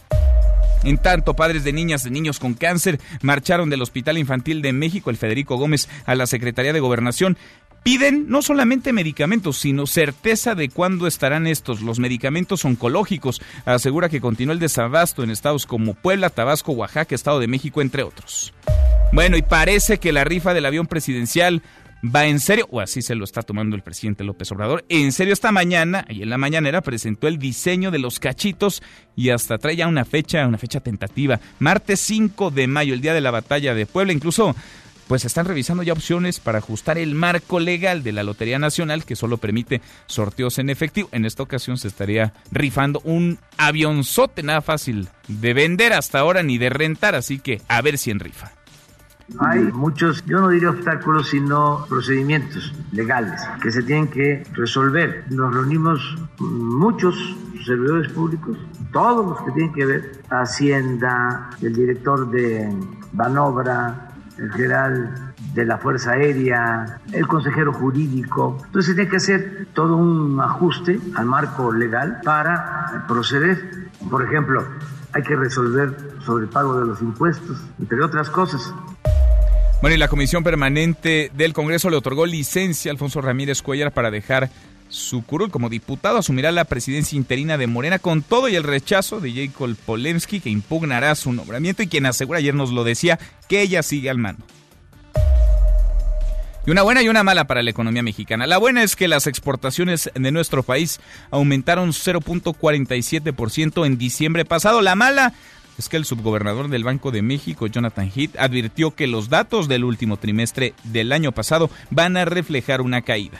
En 0.84 0.98
tanto, 0.98 1.36
padres 1.36 1.64
de 1.64 1.74
niñas 1.74 2.04
de 2.04 2.10
niños 2.10 2.40
con 2.40 2.54
cáncer 2.54 3.00
marcharon 3.22 3.70
del 3.70 3.82
Hospital 3.82 4.18
Infantil 4.18 4.62
de 4.62 4.74
México, 4.74 5.10
el 5.10 5.18
Federico 5.18 5.58
Gómez, 5.58 5.88
a 6.06 6.16
la 6.16 6.26
Secretaría 6.26 6.74
de 6.74 6.80
Gobernación. 6.80 7.38
Piden 7.84 8.26
no 8.30 8.44
solamente 8.44 8.94
medicamentos, 8.94 9.58
sino 9.58 9.88
certeza 9.88 10.54
de 10.54 10.70
cuándo 10.70 11.08
estarán 11.08 11.48
estos, 11.48 11.82
los 11.82 12.00
medicamentos 12.00 12.64
oncológicos. 12.64 13.42
Asegura 13.66 14.08
que 14.08 14.22
continúa 14.22 14.54
el 14.54 14.60
desabasto 14.60 15.24
en 15.24 15.32
estados 15.32 15.66
como 15.66 15.96
Puebla, 15.96 16.30
Tabasco, 16.30 16.74
Oaxaca, 16.74 17.16
Estado 17.16 17.40
de 17.40 17.48
México, 17.48 17.82
entre 17.82 18.04
otros. 18.04 18.54
Bueno, 19.14 19.36
y 19.36 19.42
parece 19.42 19.98
que 19.98 20.14
la 20.14 20.24
rifa 20.24 20.54
del 20.54 20.66
avión 20.66 20.88
presidencial 20.88 21.64
va 22.04 22.26
en 22.26 22.40
serio, 22.40 22.68
o 22.72 22.80
así 22.80 23.02
se 23.02 23.16
lo 23.16 23.24
está 23.24 23.42
tomando 23.42 23.76
el 23.76 23.82
presidente 23.82 24.24
López 24.24 24.52
Obrador. 24.52 24.86
En 24.90 25.12
serio, 25.12 25.34
esta 25.34 25.52
mañana, 25.52 26.06
y 26.10 26.24
en 26.24 26.30
la 26.30 26.38
mañanera, 26.38 26.82
presentó 26.82 27.28
el 27.28 27.38
diseño 27.38 27.92
de 27.92 28.00
los 28.00 28.20
cachitos 28.20 28.82
y 29.16 29.30
hasta 29.30 29.58
trae 29.58 29.76
ya 29.76 29.88
una 29.88 30.06
fecha, 30.06 30.48
una 30.48 30.58
fecha 30.58 30.80
tentativa. 30.80 31.40
Martes 31.60 32.00
5 32.02 32.52
de 32.52 32.68
mayo, 32.68 32.94
el 32.94 33.02
día 33.02 33.14
de 33.14 33.22
la 33.22 33.32
batalla 33.32 33.74
de 33.74 33.86
Puebla. 33.86 34.14
Incluso, 34.14 34.56
pues 35.08 35.26
están 35.26 35.46
revisando 35.46 35.84
ya 35.84 35.94
opciones 35.94 36.40
para 36.40 36.60
ajustar 36.60 36.98
el 36.98 37.16
marco 37.16 37.60
legal 37.60 38.02
de 38.02 38.14
la 38.14 38.24
Lotería 38.24 38.60
Nacional 38.60 39.04
que 39.04 39.16
solo 39.16 39.38
permite 39.38 39.82
sorteos 40.08 40.58
en 40.58 40.70
efectivo. 40.70 41.10
En 41.12 41.26
esta 41.26 41.44
ocasión 41.44 41.78
se 41.78 41.88
estaría 41.88 42.34
rifando 42.52 43.02
un 43.04 43.38
avionzote, 43.58 44.42
nada 44.42 44.62
fácil 44.62 45.10
de 45.28 45.54
vender 45.54 45.94
hasta 45.94 46.20
ahora 46.20 46.44
ni 46.44 46.58
de 46.58 46.70
rentar, 46.70 47.16
así 47.16 47.40
que 47.40 47.62
a 47.68 47.82
ver 47.82 47.98
si 47.98 48.12
en 48.12 48.20
rifa. 48.20 48.54
Hay 49.40 49.60
muchos, 49.72 50.24
yo 50.26 50.42
no 50.42 50.50
diría 50.50 50.70
obstáculos, 50.70 51.30
sino 51.30 51.86
procedimientos 51.88 52.74
legales 52.92 53.42
que 53.62 53.72
se 53.72 53.84
tienen 53.84 54.08
que 54.08 54.44
resolver. 54.54 55.26
Nos 55.30 55.54
reunimos 55.54 56.18
muchos 56.40 57.16
servidores 57.66 58.12
públicos, 58.12 58.58
todos 58.92 59.26
los 59.26 59.42
que 59.42 59.52
tienen 59.52 59.74
que 59.74 59.86
ver, 59.86 60.12
Hacienda, 60.30 61.50
el 61.62 61.74
director 61.74 62.30
de 62.30 62.70
Banobra, 63.14 64.10
el 64.38 64.52
general 64.52 65.34
de 65.54 65.66
la 65.66 65.78
Fuerza 65.78 66.12
Aérea, 66.12 67.00
el 67.12 67.28
consejero 67.28 67.74
jurídico. 67.74 68.58
Entonces 68.66 68.96
tiene 68.96 69.10
que 69.10 69.18
hacer 69.18 69.68
todo 69.74 69.96
un 69.98 70.40
ajuste 70.40 71.00
al 71.16 71.26
marco 71.26 71.72
legal 71.72 72.22
para 72.24 73.06
proceder. 73.08 73.90
Por 74.10 74.24
ejemplo, 74.24 74.66
hay 75.14 75.24
que 75.24 75.36
resolver 75.36 75.96
sobre 76.26 76.46
el 76.46 76.50
pago 76.50 76.80
de 76.80 76.88
los 76.88 77.02
impuestos, 77.02 77.58
entre 77.80 78.02
otras 78.04 78.30
cosas. 78.30 78.74
Bueno, 79.82 79.96
y 79.96 79.98
la 79.98 80.08
Comisión 80.08 80.44
Permanente 80.44 81.32
del 81.34 81.54
Congreso 81.54 81.90
le 81.90 81.98
otorgó 81.98 82.26
licencia 82.26 82.92
a 82.92 82.94
Alfonso 82.94 83.20
Ramírez 83.20 83.62
Cuellar 83.62 83.92
para 83.92 84.12
dejar 84.12 84.50
su 84.90 85.24
curul 85.26 85.50
como 85.50 85.70
diputado. 85.70 86.20
Asumirá 86.20 86.52
la 86.52 86.66
presidencia 86.66 87.18
interina 87.18 87.58
de 87.58 87.66
Morena 87.66 87.98
con 87.98 88.22
todo 88.22 88.48
y 88.48 88.56
el 88.56 88.64
rechazo 88.64 89.20
de 89.20 89.34
Jacob 89.34 89.76
Polemski, 89.86 90.40
que 90.40 90.50
impugnará 90.50 91.16
su 91.16 91.34
nombramiento 91.34 91.82
y 91.82 91.88
quien 91.88 92.06
asegura, 92.06 92.40
ayer 92.40 92.54
nos 92.54 92.72
lo 92.72 92.84
decía, 92.84 93.18
que 93.48 93.62
ella 93.62 93.82
sigue 93.82 94.10
al 94.10 94.20
mando. 94.20 94.46
Y 96.66 96.70
una 96.70 96.84
buena 96.84 97.02
y 97.02 97.10
una 97.10 97.24
mala 97.24 97.46
para 97.46 97.64
la 97.64 97.72
economía 97.72 98.04
mexicana. 98.04 98.46
La 98.46 98.60
buena 98.60 98.84
es 98.84 98.96
que 98.96 99.08
las 99.08 99.26
exportaciones 99.26 100.12
de 100.14 100.32
nuestro 100.32 100.62
país 100.62 101.00
aumentaron 101.32 101.90
0.47% 101.90 103.86
en 103.86 103.98
diciembre 103.98 104.46
pasado. 104.46 104.82
La 104.82 104.94
mala 104.94 105.34
es 105.80 105.90
que 105.90 105.98
el 105.98 106.06
subgobernador 106.06 106.70
del 106.70 106.84
Banco 106.84 107.10
de 107.10 107.24
México, 107.24 107.66
Jonathan 107.66 108.12
Heath, 108.16 108.38
advirtió 108.38 108.92
que 108.94 109.08
los 109.08 109.30
datos 109.30 109.68
del 109.68 109.84
último 109.84 110.18
trimestre 110.18 110.76
del 110.84 111.12
año 111.14 111.32
pasado 111.32 111.72
van 111.90 112.16
a 112.16 112.26
reflejar 112.26 112.82
una 112.82 113.02
caída. 113.02 113.40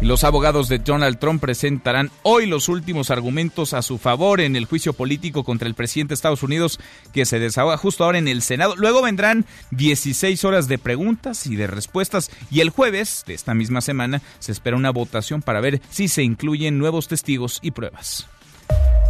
Los 0.00 0.24
abogados 0.24 0.70
de 0.70 0.78
Donald 0.78 1.18
Trump 1.18 1.42
presentarán 1.42 2.10
hoy 2.22 2.46
los 2.46 2.70
últimos 2.70 3.10
argumentos 3.10 3.74
a 3.74 3.82
su 3.82 3.98
favor 3.98 4.40
en 4.40 4.56
el 4.56 4.64
juicio 4.64 4.94
político 4.94 5.44
contra 5.44 5.68
el 5.68 5.74
presidente 5.74 6.12
de 6.12 6.14
Estados 6.14 6.42
Unidos 6.42 6.80
que 7.12 7.26
se 7.26 7.38
desahoga 7.38 7.76
justo 7.76 8.04
ahora 8.04 8.16
en 8.16 8.26
el 8.26 8.40
Senado. 8.40 8.76
Luego 8.76 9.02
vendrán 9.02 9.44
16 9.72 10.42
horas 10.46 10.68
de 10.68 10.78
preguntas 10.78 11.46
y 11.46 11.54
de 11.54 11.66
respuestas 11.66 12.30
y 12.50 12.60
el 12.60 12.70
jueves 12.70 13.24
de 13.26 13.34
esta 13.34 13.52
misma 13.52 13.82
semana 13.82 14.22
se 14.38 14.52
espera 14.52 14.74
una 14.74 14.90
votación 14.90 15.42
para 15.42 15.60
ver 15.60 15.82
si 15.90 16.08
se 16.08 16.22
incluyen 16.22 16.78
nuevos 16.78 17.06
testigos 17.06 17.58
y 17.60 17.72
pruebas. 17.72 18.26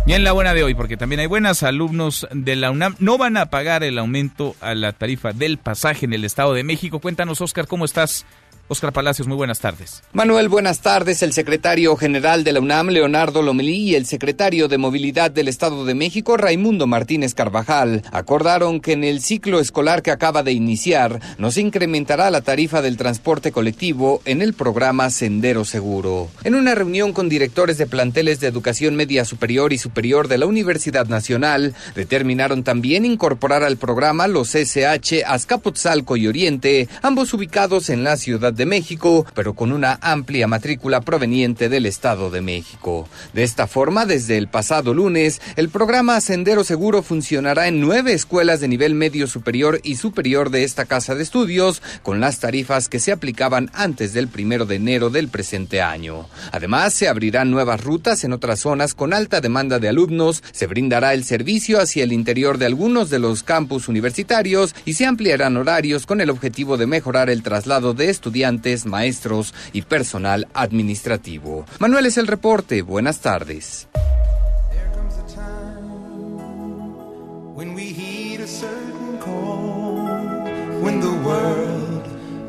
Y 0.06 0.14
en 0.14 0.25
la 0.25 0.32
buena 0.32 0.54
de 0.54 0.64
hoy, 0.64 0.75
porque 0.75 0.97
también 0.97 1.20
hay 1.20 1.26
buenas 1.26 1.62
alumnos 1.62 2.26
de 2.32 2.56
la 2.56 2.73
UNAM, 2.73 2.97
no 2.99 3.16
van 3.16 3.37
a 3.37 3.47
pagar 3.47 3.85
el 3.85 3.97
aumento 3.97 4.56
a 4.61 4.75
la 4.75 4.92
tarifa 4.92 5.32
del 5.32 5.59
pasaje 5.59 6.06
en 6.06 6.14
el 6.14 6.25
Estado 6.25 6.52
de 6.52 6.64
México. 6.64 6.99
Cuéntanos, 6.99 7.40
Oscar, 7.40 7.68
¿cómo 7.68 7.85
estás? 7.85 8.25
Oscar 8.73 8.93
Palacios, 8.93 9.27
muy 9.27 9.37
buenas 9.37 9.59
tardes. 9.59 10.05
Manuel, 10.12 10.49
buenas 10.49 10.79
tardes. 10.79 11.25
El 11.25 11.33
secretario 11.33 11.97
general 11.97 12.45
de 12.45 12.53
la 12.53 12.61
UNAM, 12.61 12.91
Leonardo 12.91 13.43
Lomelí, 13.43 13.91
y 13.91 13.95
el 13.97 14.07
secretario 14.07 14.69
de 14.69 14.79
Movilidad 14.79 15.33
del 15.33 15.49
Estado 15.49 15.85
de 15.85 15.97
México, 15.97 16.37
Raimundo 16.37 16.87
Martínez 16.87 17.35
Carvajal, 17.35 18.05
acordaron 18.12 18.81
que 18.81 18.93
en 18.93 19.03
el 19.03 19.23
ciclo 19.23 19.59
escolar 19.59 20.03
que 20.03 20.12
acaba 20.12 20.45
de 20.45 20.53
iniciar 20.53 21.19
no 21.37 21.50
se 21.50 21.62
incrementará 21.62 22.31
la 22.31 22.43
tarifa 22.43 22.81
del 22.81 22.97
transporte 22.97 23.50
colectivo 23.50 24.23
en 24.25 24.41
el 24.41 24.55
programa 24.55 25.11
Sendero 25.11 25.65
Seguro. 25.65 26.29
En 26.45 26.55
una 26.55 26.77
reunión 26.77 27.12
con 27.12 27.29
directores 27.29 27.77
de 27.77 27.89
planteles 27.89 28.39
de 28.39 28.47
educación 28.47 28.95
media 28.95 29.25
superior 29.25 29.73
y 29.73 29.79
superior 29.79 30.29
de 30.29 30.39
la 30.39 30.47
Universidad 30.47 31.09
Nacional, 31.09 31.75
determinaron 31.97 32.62
también 32.62 33.05
incorporar 33.05 33.65
al 33.65 33.79
programa 33.79 34.29
los 34.29 34.55
SH 34.55 35.25
Azcapotzalco 35.27 36.17
y 36.17 36.29
Oriente, 36.29 36.89
ambos 37.03 37.35
ubicados 37.35 37.91
en 37.91 38.05
la 38.05 38.17
Ciudad 38.17 38.53
de 38.53 38.60
México, 38.67 39.26
pero 39.35 39.55
con 39.55 39.73
una 39.73 39.99
amplia 40.02 40.47
matrícula 40.47 41.00
proveniente 41.00 41.69
del 41.69 41.87
Estado 41.87 42.31
de 42.31 42.40
México. 42.40 43.09
De 43.33 43.43
esta 43.43 43.67
forma, 43.67 44.07
desde 44.07 44.37
el 44.37 44.49
pasado 44.49 44.95
lunes, 44.95 45.40
el 45.57 45.69
programa 45.69 46.21
Sendero 46.21 46.64
Seguro 46.64 47.02
funcionará 47.02 47.69
en 47.69 47.81
nueve 47.81 48.12
escuelas 48.12 48.61
de 48.61 48.69
nivel 48.69 48.95
medio 48.95 49.26
superior 49.26 49.81
y 49.83 49.97
superior 49.97 50.50
de 50.50 50.64
esta 50.64 50.85
casa 50.85 51.14
de 51.14 51.23
estudios, 51.23 51.83
con 52.02 52.21
las 52.21 52.40
tarifas 52.40 52.88
que 52.88 53.00
se 53.00 53.12
aplicaban 53.12 53.71
antes 53.73 54.12
del 54.12 54.29
primero 54.29 54.67
de 54.67 54.76
enero 54.76 55.11
del 55.11 55.29
presente 55.29 55.81
año. 55.81 56.29
Además, 56.52 56.93
se 56.95 57.09
abrirán 57.09 57.50
nuevas 57.50 57.83
rutas 57.83 58.25
en 58.25 58.33
otras 58.33 58.61
zonas 58.61 58.95
con 58.95 59.12
alta 59.12 59.40
demanda 59.40 59.79
de 59.79 59.88
alumnos, 59.88 60.43
se 60.52 60.67
brindará 60.67 61.14
el 61.14 61.25
servicio 61.25 61.81
hacia 61.81 62.05
el 62.05 62.12
interior 62.12 62.59
de 62.59 62.67
algunos 62.67 63.11
de 63.11 63.19
los 63.19 63.43
campus 63.43 63.88
universitarios 63.88 64.75
y 64.85 64.95
se 64.95 65.07
ampliarán 65.07 65.57
horarios 65.57 66.07
con 66.07 66.21
el 66.21 66.31
objetivo 66.31 66.76
de 66.76 66.87
mejorar 66.87 67.31
el 67.31 67.43
traslado 67.43 67.95
de 67.95 68.11
estudiantes 68.11 68.50
maestros 68.87 69.54
y 69.73 69.83
personal 69.83 70.49
administrativo. 70.54 71.64
Manuel 71.78 72.07
es 72.07 72.19
el 72.19 72.26
reporte. 72.26 72.83
Buenas 72.83 73.21
tardes. 73.21 73.88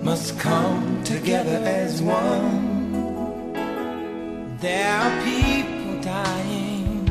Must 0.03 0.37
come 0.39 1.03
together 1.03 1.61
as 1.63 2.01
one. 2.01 3.53
There 4.59 4.87
are 4.87 5.23
people 5.23 6.01
dying. 6.01 7.07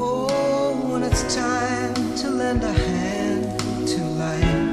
Oh, 0.00 0.88
when 0.90 1.02
it's 1.02 1.22
time 1.34 1.94
to 2.16 2.30
lend 2.30 2.64
a 2.64 2.72
hand 2.72 3.60
to 3.88 4.02
life, 4.18 4.69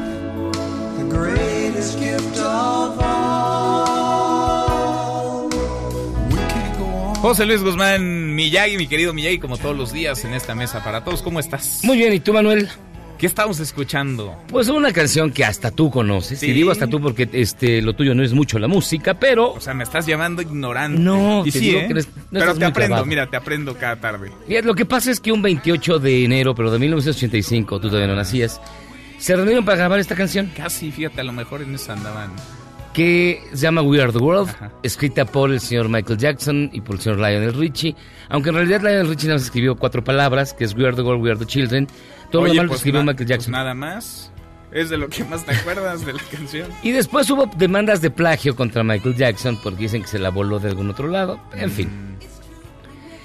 greatest 1.17 1.99
gift 1.99 2.39
of 2.39 2.97
José 7.21 7.45
Luis 7.45 7.61
Guzmán 7.61 8.35
Miyagi, 8.35 8.77
mi 8.77 8.87
querido 8.87 9.13
Miyagi, 9.13 9.39
como 9.39 9.57
todos 9.57 9.75
los 9.75 9.91
días 9.91 10.23
en 10.23 10.33
esta 10.33 10.55
mesa 10.55 10.83
para 10.83 11.03
todos. 11.03 11.21
¿Cómo 11.21 11.39
estás? 11.39 11.81
Muy 11.83 11.97
bien, 11.97 12.13
¿y 12.13 12.19
tú, 12.19 12.31
Manuel? 12.31 12.69
¿Qué 13.17 13.25
estamos 13.25 13.59
escuchando? 13.59 14.35
Pues 14.47 14.69
una 14.69 14.93
canción 14.93 15.31
que 15.31 15.43
hasta 15.43 15.71
tú 15.71 15.89
conoces. 15.89 16.41
Y 16.43 16.51
digo 16.53 16.69
hasta 16.71 16.85
tú 16.87 17.01
porque 17.01 17.27
este 17.33 17.81
lo 17.81 17.93
tuyo 17.95 18.13
no 18.13 18.23
es 18.23 18.31
mucho 18.33 18.59
la 18.59 18.67
música, 18.67 19.15
pero. 19.15 19.53
O 19.53 19.59
sea, 19.59 19.73
me 19.73 19.83
estás 19.83 20.05
llamando 20.05 20.41
ignorante. 20.43 20.99
No, 21.01 21.41
y 21.43 21.51
te 21.51 21.59
sí, 21.59 21.65
digo 21.65 21.79
¿eh? 21.79 21.85
que 21.87 21.93
eres- 21.93 22.07
no 22.07 22.13
Pero 22.31 22.39
estás 22.43 22.53
te 22.53 22.59
muy 22.59 22.69
aprendo, 22.69 22.87
clavado. 22.89 23.05
mira, 23.07 23.27
te 23.27 23.35
aprendo 23.35 23.75
cada 23.75 23.95
tarde. 23.95 24.31
Mira, 24.47 24.61
lo 24.61 24.75
que 24.75 24.85
pasa 24.85 25.09
es 25.09 25.19
que 25.19 25.31
un 25.31 25.41
28 25.41 25.97
de 25.97 26.23
enero, 26.25 26.53
pero 26.53 26.69
de 26.69 26.77
1985, 26.77 27.79
tú 27.79 27.87
todavía 27.89 28.07
no 28.07 28.15
nacías, 28.15 28.61
se 29.17 29.35
reunieron 29.35 29.65
para 29.65 29.77
grabar 29.77 29.99
esta 29.99 30.15
canción 30.15 30.51
Casi, 30.55 30.91
fíjate, 30.91 31.21
a 31.21 31.23
lo 31.23 31.33
mejor 31.33 31.61
en 31.61 31.73
esa 31.75 31.93
andaban. 31.93 32.31
que 32.93 33.41
se 33.51 33.57
llama 33.57 33.81
We 33.81 34.01
Are 34.01 34.11
the 34.11 34.17
World, 34.17 34.49
escrita 34.83 35.25
por 35.25 35.51
el 35.51 35.59
señor 35.59 35.87
Michael 35.89 36.17
Jackson 36.17 36.69
y 36.73 36.81
por 36.81 36.95
el 36.95 37.01
señor 37.01 37.19
Lionel 37.19 37.53
Richie. 37.53 37.95
Aunque 38.29 38.49
en 38.49 38.55
realidad 38.55 38.81
Lionel 38.81 39.07
Richie 39.07 39.27
nada 39.27 39.35
más 39.37 39.43
escribió 39.45 39.75
cuatro 39.75 40.03
palabras, 40.03 40.53
que 40.53 40.63
es 40.63 40.73
We 40.75 40.85
Are 40.87 40.95
the 40.95 41.03
World, 41.03 41.23
We 41.23 41.29
Are 41.31 41.39
the 41.39 41.45
Children. 41.45 41.87
Todo 42.31 42.41
Oye, 42.43 42.49
lo 42.49 42.53
demás 42.55 42.67
pues 42.69 42.79
escribió 42.79 43.03
Michael 43.03 43.27
Jackson. 43.29 43.51
pues 43.51 43.61
nada 43.63 43.73
más. 43.73 44.31
Es 44.71 44.89
de 44.89 44.97
lo 44.97 45.07
que 45.07 45.23
más 45.23 45.45
te 45.45 45.53
acuerdas 45.55 46.05
de 46.05 46.13
la 46.13 46.21
canción. 46.31 46.69
Y 46.83 46.91
después 46.91 47.29
hubo 47.29 47.45
demandas 47.57 48.01
de 48.01 48.09
plagio 48.11 48.55
contra 48.55 48.83
Michael 48.83 49.15
Jackson 49.15 49.57
porque 49.63 49.83
dicen 49.83 50.01
que 50.01 50.07
se 50.09 50.19
la 50.19 50.29
voló 50.29 50.59
de 50.59 50.67
algún 50.69 50.89
otro 50.89 51.07
lado. 51.07 51.39
En 51.53 51.71
fin. 51.71 51.89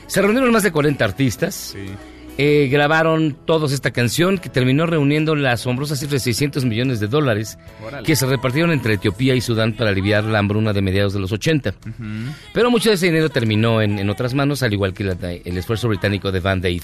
Se 0.07 0.21
reunieron 0.23 0.53
más 0.53 0.63
de 0.63 0.71
40 0.71 1.05
artistas. 1.05 1.75
Eh, 2.39 2.69
grabaron 2.73 3.37
todos 3.45 3.73
esta 3.73 3.91
canción 3.91 4.39
que 4.39 4.49
terminó 4.49 4.87
reuniendo 4.87 5.35
la 5.37 5.53
asombrosa 5.53 5.97
cifra 5.97 6.15
de 6.15 6.21
600 6.21 6.65
millones 6.65 6.99
de 6.99 7.07
dólares 7.07 7.59
que 8.05 8.17
se 8.17 8.25
repartieron 8.27 8.73
entre 8.73 8.95
Etiopía 8.95 9.35
y 9.35 9.43
Sudán 9.43 9.75
para 9.75 9.91
aliviar 9.91 10.25
la 10.25 10.39
hambruna 10.39 10.73
de 10.73 10.81
mediados 10.81 11.13
de 11.13 11.21
los 11.21 11.31
80. 11.31 11.75
Pero 12.55 12.71
mucho 12.71 12.89
de 12.89 12.95
ese 12.95 13.07
dinero 13.07 13.29
terminó 13.29 13.83
en, 13.83 13.99
en 13.99 14.09
otras 14.09 14.33
manos, 14.33 14.63
al 14.63 14.73
igual 14.73 14.95
que 14.95 15.05
la- 15.05 15.17
el 15.33 15.59
esfuerzo 15.59 15.89
británico 15.89 16.33
de 16.33 16.41
Van 16.41 16.65
Aid. 16.65 16.83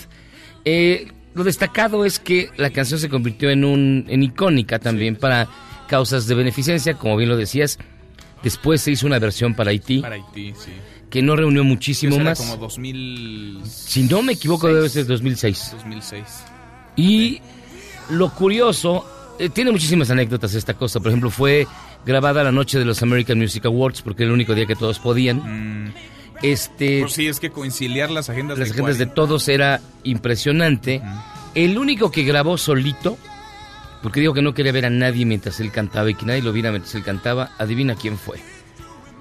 Eh, 0.66 1.08
lo 1.34 1.44
destacado 1.44 2.04
es 2.04 2.18
que 2.18 2.50
la 2.58 2.68
canción 2.70 3.00
se 3.00 3.08
convirtió 3.08 3.48
en, 3.48 3.64
un, 3.64 4.04
en 4.08 4.22
icónica 4.22 4.78
también 4.78 5.16
para 5.16 5.48
causas 5.88 6.26
de 6.26 6.34
beneficencia, 6.34 6.94
como 6.94 7.16
bien 7.16 7.30
lo 7.30 7.36
decías. 7.38 7.78
Después 8.42 8.82
se 8.82 8.90
hizo 8.92 9.06
una 9.06 9.18
versión 9.18 9.54
para 9.54 9.70
Haití, 9.70 10.00
Para 10.00 10.16
Haití, 10.16 10.52
sí. 10.56 10.70
Que 11.10 11.22
no 11.22 11.36
reunió 11.36 11.64
muchísimo 11.64 12.16
era 12.16 12.24
más. 12.24 12.38
como 12.38 12.56
2000. 12.56 13.60
Si 13.64 14.02
no 14.02 14.22
me 14.22 14.32
equivoco, 14.34 14.68
debe 14.68 14.88
ser 14.88 15.06
2006. 15.06 15.70
2006. 15.76 16.24
Y 16.96 17.40
lo 18.10 18.30
curioso, 18.34 19.04
eh, 19.38 19.48
tiene 19.48 19.70
muchísimas 19.72 20.10
anécdotas 20.10 20.54
esta 20.54 20.74
cosa. 20.74 21.00
Por 21.00 21.08
ejemplo, 21.08 21.30
fue 21.30 21.66
grabada 22.04 22.42
la 22.44 22.52
noche 22.52 22.78
de 22.78 22.84
los 22.84 23.02
American 23.02 23.38
Music 23.38 23.64
Awards, 23.66 24.02
porque 24.02 24.24
era 24.24 24.30
el 24.30 24.34
único 24.34 24.54
día 24.54 24.66
que 24.66 24.76
todos 24.76 24.98
podían. 24.98 25.94
Este, 26.42 27.00
Pues 27.00 27.12
sí, 27.14 27.26
es 27.26 27.40
que 27.40 27.50
conciliar 27.50 28.10
las 28.10 28.28
agendas 28.30 28.58
las 28.58 28.68
de 28.68 28.74
agendas 28.74 28.98
de 28.98 29.06
40. 29.06 29.14
todos 29.14 29.48
era 29.48 29.80
impresionante. 30.04 31.02
El 31.54 31.78
único 31.78 32.10
que 32.12 32.22
grabó 32.22 32.58
solito, 32.58 33.16
porque 34.02 34.20
dijo 34.20 34.34
que 34.34 34.42
no 34.42 34.54
quería 34.54 34.72
ver 34.72 34.86
a 34.86 34.90
nadie 34.90 35.24
mientras 35.24 35.58
él 35.60 35.72
cantaba 35.72 36.10
y 36.10 36.14
que 36.14 36.26
nadie 36.26 36.42
lo 36.42 36.52
viera 36.52 36.70
mientras 36.70 36.94
él 36.94 37.02
cantaba, 37.02 37.50
adivina 37.58 37.94
quién 37.96 38.16
fue. 38.18 38.38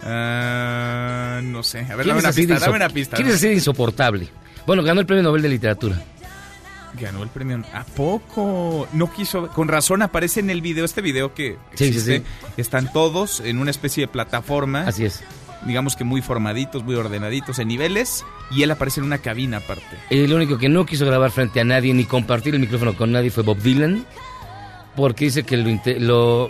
Ah, 0.04 1.40
no 1.44 1.64
sé. 1.64 1.80
A 1.80 1.96
ver, 1.96 2.06
¿Quién 2.06 2.08
dame 2.16 2.20
una 2.20 2.32
pista, 2.34 2.60
dame 2.60 2.76
una 2.76 2.90
pista. 2.90 3.16
¿Quién 3.18 3.30
es 3.30 3.36
así 3.36 3.48
de 3.48 3.54
insoportable? 3.56 4.28
Bueno, 4.66 4.84
ganó 4.84 5.00
el 5.02 5.06
premio 5.06 5.24
Nobel 5.24 5.42
de 5.42 5.50
Literatura. 5.50 6.02
Ganó 7.00 7.22
el 7.24 7.30
premio. 7.30 7.64
¿A 7.74 7.84
poco? 7.84 8.88
No 8.94 9.12
quiso. 9.14 9.50
Con 9.50 9.68
razón 9.68 10.02
aparece 10.02 10.40
en 10.40 10.50
el 10.50 10.62
video, 10.62 10.84
este 10.86 11.02
video 11.02 11.34
que 11.34 11.58
Sí, 11.76 11.78
sí, 11.78 11.86
existe. 11.86 12.18
sí. 12.20 12.24
Están 12.58 12.92
todos 12.92 13.40
en 13.42 13.60
una 13.60 13.72
especie 13.72 14.02
de 14.02 14.08
plataforma. 14.08 14.82
Así 14.88 15.06
es. 15.06 15.24
Digamos 15.66 15.96
que 15.96 16.04
muy 16.04 16.22
formaditos, 16.22 16.84
muy 16.84 16.96
ordenaditos 16.96 17.60
en 17.60 17.68
niveles. 17.68 18.24
Y 18.52 18.64
él 18.64 18.72
aparece 18.72 19.00
en 19.00 19.06
una 19.06 19.18
cabina 19.20 19.58
aparte. 19.58 19.98
El 20.10 20.32
único 20.34 20.58
que 20.58 20.70
no 20.70 20.86
quiso 20.86 21.06
grabar 21.06 21.32
frente 21.32 21.60
a 21.60 21.64
nadie 21.64 21.94
ni 21.94 22.06
compartir 22.06 22.54
el 22.56 22.62
micrófono 22.62 22.96
con 22.96 23.12
nadie 23.12 23.30
fue 23.32 23.44
Bob 23.44 23.58
Dylan, 23.60 24.06
porque 24.96 25.26
dice 25.26 25.44
que 25.44 25.58
lo, 25.58 26.50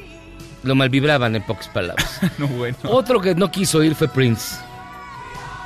lo 0.63 0.75
malvibraban 0.75 1.35
en 1.35 1.43
pocas 1.43 1.67
palabras. 1.67 2.19
no, 2.37 2.47
bueno. 2.47 2.77
Otro 2.83 3.21
que 3.21 3.35
no 3.35 3.51
quiso 3.51 3.83
ir 3.83 3.95
fue 3.95 4.07
Prince. 4.07 4.57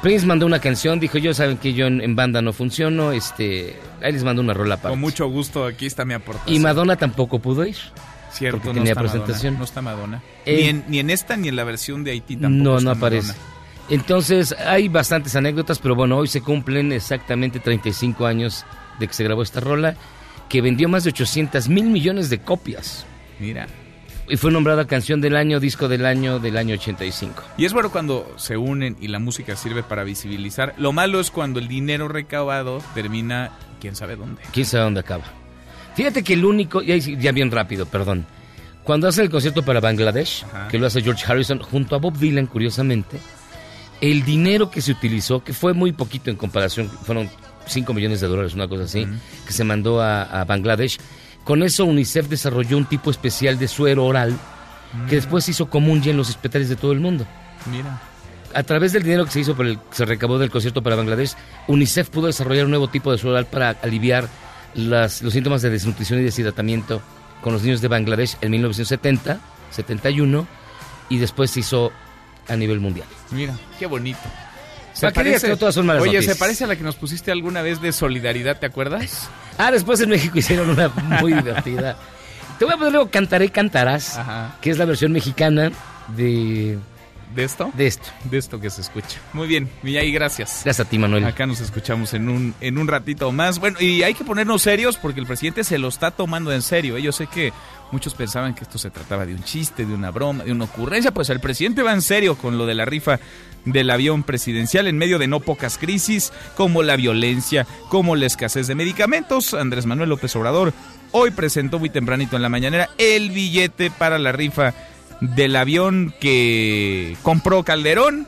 Prince 0.02 0.26
mandó 0.26 0.48
una 0.48 0.60
canción, 0.60 1.00
dijo, 1.00 1.20
yo 1.20 1.34
saben 1.34 1.58
que 1.58 1.74
yo 1.74 1.86
en, 1.86 2.02
en 2.02 2.16
banda 2.16 2.42
no 2.42 2.54
funciono, 2.54 3.12
este, 3.12 3.80
ahí 4.02 4.12
les 4.12 4.24
mando 4.24 4.42
una 4.42 4.54
rola 4.54 4.78
para. 4.78 4.90
Con 4.90 5.00
mucho 5.00 5.28
gusto, 5.28 5.66
aquí 5.66 5.86
está 5.86 6.06
mi 6.06 6.16
aportación. 6.16 6.56
Y 6.56 6.60
Madonna 6.60 6.96
tampoco 6.96 7.40
pudo 7.40 7.66
ir. 7.66 7.76
Cierto, 8.32 8.58
porque 8.58 8.70
no 8.70 8.74
tenía 8.76 8.92
está 8.94 9.02
presentación. 9.02 9.54
Madonna, 9.54 9.60
no 9.60 9.66
está 9.66 9.82
Madonna. 9.82 10.24
Eh, 10.46 10.56
ni, 10.56 10.70
en, 10.70 10.86
ni 10.88 11.00
en 11.00 11.10
esta 11.12 11.38
ni 11.38 11.50
en 11.50 11.56
la 11.56 11.64
versión 11.64 12.04
de 12.04 12.12
Haití 12.12 12.36
tampoco. 12.36 12.64
No, 12.64 12.78
está 12.78 12.86
no 12.86 12.92
aparece. 12.92 13.28
Madonna. 13.28 13.46
Entonces, 13.90 14.56
hay 14.66 14.88
bastantes 14.88 15.36
anécdotas, 15.36 15.78
pero 15.80 15.96
bueno, 15.96 16.18
hoy 16.18 16.28
se 16.28 16.42
cumplen 16.42 16.94
exactamente 16.94 17.60
35 17.60 18.26
años 18.26 18.66
de 19.00 19.08
que 19.08 19.14
se 19.14 19.24
grabó 19.24 19.44
esta 19.44 19.60
rola, 19.60 19.96
que 20.48 20.62
vendió 20.62 20.88
más 20.88 21.04
de 21.04 21.10
800 21.10 21.68
mil 21.68 21.86
millones 21.86 22.30
de 22.30 22.40
copias. 22.40 23.06
Mira. 23.40 23.68
Y 24.32 24.38
fue 24.38 24.50
nombrada 24.50 24.88
canción 24.88 25.20
del 25.20 25.36
año, 25.36 25.60
disco 25.60 25.90
del 25.90 26.06
año, 26.06 26.40
del 26.40 26.56
año 26.56 26.76
85. 26.76 27.44
Y 27.58 27.66
es 27.66 27.74
bueno 27.74 27.92
cuando 27.92 28.34
se 28.38 28.56
unen 28.56 28.96
y 29.02 29.10
la 29.10 29.20
música 29.20 29.58
sirve 29.58 29.84
para 29.84 30.06
visibilizar. 30.06 30.74
Lo 30.78 30.94
malo 30.94 31.20
es 31.20 31.32
cuando 31.32 31.60
el 31.60 31.68
dinero 31.68 32.08
recaudado 32.08 32.82
termina 32.94 33.52
quién 33.82 33.94
sabe 33.94 34.16
dónde. 34.16 34.42
¿Quién 34.54 34.66
sabe 34.66 34.86
dónde 34.86 35.02
acaba? 35.02 35.26
Fíjate 35.96 36.24
que 36.24 36.36
el 36.36 36.46
único, 36.46 36.82
ya, 36.82 36.96
ya 36.96 37.34
bien 37.34 37.52
rápido, 37.52 37.86
perdón. 37.86 38.26
Cuando 38.86 39.10
hace 39.10 39.22
el 39.22 39.30
concierto 39.30 39.64
para 39.64 39.82
Bangladesh, 39.82 40.46
Ajá. 40.46 40.70
que 40.70 40.80
lo 40.80 40.88
hace 40.88 41.02
George 41.02 41.26
Harrison 41.28 41.60
junto 41.60 41.98
a 41.98 42.00
Bob 42.00 42.18
Dylan, 42.18 42.46
curiosamente, 42.46 43.20
el 44.00 44.24
dinero 44.24 44.72
que 44.72 44.82
se 44.82 44.94
utilizó, 44.94 45.44
que 45.44 45.52
fue 45.52 45.74
muy 45.74 45.92
poquito 45.92 46.30
en 46.30 46.38
comparación, 46.38 46.88
fueron 46.88 47.30
5 47.66 47.94
millones 47.94 48.22
de 48.22 48.28
dólares, 48.28 48.54
una 48.54 48.70
cosa 48.70 48.86
así, 48.86 49.06
que 49.46 49.52
se 49.52 49.66
mandó 49.66 50.02
a, 50.02 50.24
a 50.24 50.46
Bangladesh, 50.46 51.00
con 51.44 51.64
eso 51.64 51.86
UNICEF 51.86 52.28
desarrolló 52.28 52.78
un 52.78 52.86
tipo 52.86 53.12
especial 53.12 53.58
de 53.60 53.68
suero 53.68 54.06
oral 54.06 54.38
que 55.08 55.16
después 55.16 55.46
se 55.46 55.52
hizo 55.52 55.70
común 55.70 56.02
ya 56.02 56.12
en 56.12 56.18
los 56.18 56.30
hospitales 56.30 56.68
de 56.70 56.76
todo 56.76 56.92
el 56.92 57.00
mundo. 57.00 57.26
Mira. 57.72 58.02
A 58.54 58.64
través 58.64 58.92
del 58.92 59.04
dinero 59.04 59.24
que 59.26 59.32
se 59.32 59.40
hizo 59.40 59.56
por 59.56 59.66
el 59.66 59.78
que 59.80 59.96
se 59.96 60.04
recabó 60.06 60.38
del 60.38 60.52
concierto 60.52 60.84
para 60.84 60.98
Bangladesh, 60.98 61.36
UNICEF 61.68 62.10
pudo 62.10 62.28
desarrollar 62.28 62.66
un 62.66 62.72
nuevo 62.72 62.90
tipo 62.90 63.10
de 63.12 63.18
suero 63.18 63.34
oral 63.36 63.46
para 63.46 63.70
aliviar 63.82 64.28
las- 64.74 65.22
los 65.22 65.32
síntomas 65.34 65.62
de 65.62 65.70
desnutrición 65.70 66.20
y 66.20 66.24
deshidratamiento 66.24 67.02
con 67.42 67.54
los 67.54 67.64
niños 67.64 67.80
de 67.82 67.88
Bangladesh 67.88 68.36
en 68.42 68.52
1970, 68.52 69.40
71, 69.72 70.46
y 71.10 71.18
después 71.20 71.52
se 71.52 71.62
hizo 71.62 71.92
a 72.50 72.56
nivel 72.58 72.80
mundial. 72.82 73.08
Mira, 73.32 73.56
qué 73.80 73.86
bonito. 73.86 74.20
Se 74.94 75.12
parece, 75.12 75.48
que 75.48 75.56
todas 75.56 75.76
son 75.76 75.86
malas 75.86 76.04
Oye, 76.04 76.14
noticias. 76.14 76.36
se 76.36 76.40
parece 76.40 76.64
a 76.66 76.68
la 76.68 76.76
que 76.76 76.84
nos 76.84 76.96
pusiste 76.96 77.32
alguna 77.32 77.62
vez 77.62 77.82
de 77.82 77.92
solidaridad, 77.92 78.60
¿te 78.60 78.66
acuerdas? 78.66 79.30
Ah, 79.58 79.72
después 79.72 80.00
en 80.02 80.10
México 80.10 80.38
hicieron 80.38 80.70
una 80.70 80.90
muy 81.22 81.34
divertida. 81.42 81.98
Te 82.60 82.66
voy 82.66 82.74
a 82.74 82.78
poner 82.78 82.94
luego 82.94 83.10
Cantaré 83.10 83.50
Cantarás, 83.50 84.20
que 84.62 84.70
es 84.70 84.78
la 84.78 84.86
versión 84.86 85.12
mexicana 85.12 85.72
de... 86.16 86.78
¿De 87.34 87.46
esto? 87.46 87.72
De 87.74 87.88
esto. 87.88 88.10
De 88.26 88.38
esto 88.38 88.60
que 88.60 88.70
se 88.70 88.82
escucha. 88.82 89.18
Muy 89.32 89.48
bien, 89.48 89.70
Miyagi, 89.84 90.12
gracias. 90.12 90.64
Gracias 90.66 90.86
a 90.86 90.90
ti, 90.90 91.00
Manuel. 91.00 91.24
Acá 91.24 91.46
nos 91.46 91.62
escuchamos 91.62 92.14
en 92.14 92.28
un, 92.28 92.54
en 92.60 92.78
un 92.78 92.90
ratito 92.90 93.32
más. 93.32 93.58
Bueno, 93.60 93.80
y 93.80 94.04
hay 94.04 94.14
que 94.14 94.26
ponernos 94.26 94.62
serios 94.64 94.98
porque 94.98 95.22
el 95.22 95.26
presidente 95.26 95.64
se 95.64 95.78
lo 95.78 95.88
está 95.88 96.12
tomando 96.12 96.52
en 96.52 96.62
serio. 96.62 96.98
¿eh? 96.98 97.02
Yo 97.02 97.14
sé 97.14 97.28
que 97.28 97.54
muchos 97.94 98.16
pensaban 98.16 98.54
que 98.54 98.66
esto 98.66 98.78
se 98.78 98.90
trataba 98.90 99.26
de 99.26 99.34
un 99.34 99.44
chiste, 99.46 99.86
de 99.86 99.94
una 99.94 100.12
broma, 100.12 100.44
de 100.44 100.52
una 100.52 100.66
ocurrencia. 100.66 101.14
Pues 101.14 101.30
el 101.30 101.40
presidente 101.40 101.84
va 101.84 101.94
en 101.94 102.02
serio 102.02 102.36
con 102.36 102.58
lo 102.58 102.66
de 102.66 102.76
la 102.76 102.84
rifa 102.84 103.18
del 103.66 103.90
avión 103.90 104.24
presidencial 104.24 104.88
en 104.88 104.98
medio 104.98 105.20
de 105.20 105.28
no 105.28 105.40
pocas 105.40 105.78
crisis, 105.78 106.34
como 106.56 106.84
la 106.84 106.96
violencia, 106.96 107.68
como 107.90 108.16
la 108.16 108.26
escasez 108.26 108.68
de 108.68 108.76
medicamentos. 108.76 109.54
Andrés 109.54 109.86
Manuel 109.86 110.10
López 110.10 110.36
Obrador 110.36 110.74
hoy 111.12 111.32
presentó 111.32 111.80
muy 111.80 111.90
tempranito 111.90 112.36
en 112.36 112.42
la 112.42 112.50
mañanera 112.50 112.90
el 112.98 113.32
billete 113.32 113.92
para 113.92 114.18
la 114.18 114.32
rifa 114.32 114.74
del 115.20 115.56
avión 115.56 116.14
que 116.20 117.16
compró 117.22 117.64
Calderón, 117.64 118.28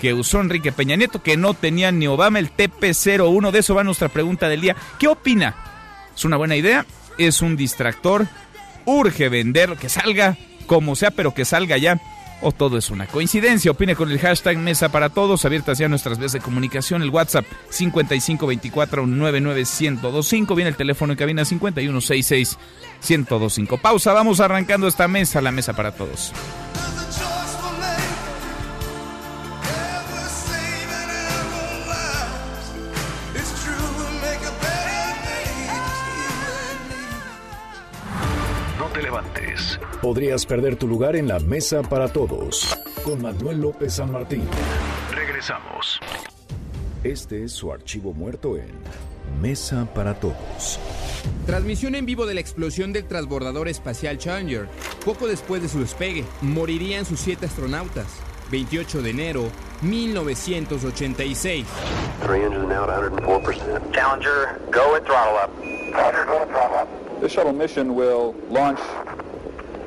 que 0.00 0.12
usó 0.12 0.40
Enrique 0.40 0.72
Peña 0.72 0.96
Nieto, 0.96 1.22
que 1.22 1.36
no 1.36 1.54
tenía 1.54 1.92
ni 1.92 2.06
Obama, 2.06 2.38
el 2.38 2.50
TP-01. 2.50 3.50
De 3.50 3.58
eso 3.60 3.74
va 3.74 3.84
nuestra 3.84 4.08
pregunta 4.08 4.48
del 4.48 4.60
día. 4.60 4.76
¿Qué 4.98 5.08
opina? 5.08 5.54
¿Es 6.14 6.24
una 6.24 6.36
buena 6.36 6.56
idea? 6.56 6.84
¿Es 7.16 7.42
un 7.42 7.56
distractor? 7.56 8.26
¿Urge 8.84 9.28
venderlo? 9.28 9.76
Que 9.76 9.88
salga 9.88 10.36
como 10.66 10.96
sea, 10.96 11.10
pero 11.10 11.32
que 11.32 11.44
salga 11.44 11.78
ya. 11.78 12.00
¿O 12.42 12.52
todo 12.52 12.76
es 12.76 12.90
una 12.90 13.06
coincidencia? 13.06 13.70
Opine 13.70 13.96
con 13.96 14.10
el 14.10 14.18
hashtag 14.18 14.58
Mesa 14.58 14.90
para 14.90 15.08
Todos, 15.08 15.44
abiertas 15.44 15.78
ya 15.78 15.88
nuestras 15.88 16.18
vías 16.18 16.32
de 16.32 16.40
comunicación, 16.40 17.02
el 17.02 17.10
WhatsApp 17.10 17.46
5524-99125, 17.70 20.54
viene 20.54 20.70
el 20.70 20.76
teléfono 20.76 21.14
en 21.14 21.18
cabina 21.18 21.42
5166-1025. 21.42 23.80
Pausa, 23.80 24.12
vamos 24.12 24.40
arrancando 24.40 24.86
esta 24.86 25.08
mesa, 25.08 25.40
la 25.40 25.50
Mesa 25.50 25.74
para 25.74 25.92
Todos. 25.92 26.34
Podrías 40.06 40.46
perder 40.46 40.76
tu 40.76 40.86
lugar 40.86 41.16
en 41.16 41.26
la 41.26 41.40
mesa 41.40 41.82
para 41.82 42.06
todos. 42.06 42.78
Con 43.02 43.20
Manuel 43.20 43.60
López 43.60 43.94
San 43.94 44.12
Martín. 44.12 44.44
Regresamos. 45.10 45.98
Este 47.02 47.42
es 47.42 47.50
su 47.50 47.72
archivo 47.72 48.12
muerto 48.12 48.56
en 48.56 48.68
Mesa 49.42 49.84
para 49.92 50.14
Todos. 50.14 50.78
Transmisión 51.44 51.96
en 51.96 52.06
vivo 52.06 52.24
de 52.24 52.34
la 52.34 52.40
explosión 52.40 52.92
del 52.92 53.08
transbordador 53.08 53.66
espacial 53.66 54.16
Challenger. 54.16 54.68
Poco 55.04 55.26
después 55.26 55.60
de 55.60 55.68
su 55.68 55.80
despegue, 55.80 56.24
morirían 56.40 57.04
sus 57.04 57.18
siete 57.18 57.46
astronautas. 57.46 58.06
28 58.52 59.02
de 59.02 59.10
enero 59.10 59.42
1986. 59.82 61.66
Three 62.22 62.44
engines 62.44 62.68
now 62.68 62.84
at 62.84 63.10
104%. 63.10 63.92
Challenger, 63.92 64.60
go 64.70 64.94
at 64.94 65.04
throttle 65.04 65.36
up. 65.36 65.50
Roger, 65.92 66.24
go 66.26 66.42
at 66.42 66.48
throttle 66.50 66.76
up. 66.76 67.06
This 67.20 67.32
shuttle 67.32 67.54
mission 67.54 67.94
will 67.94 68.34
launch, 68.50 68.78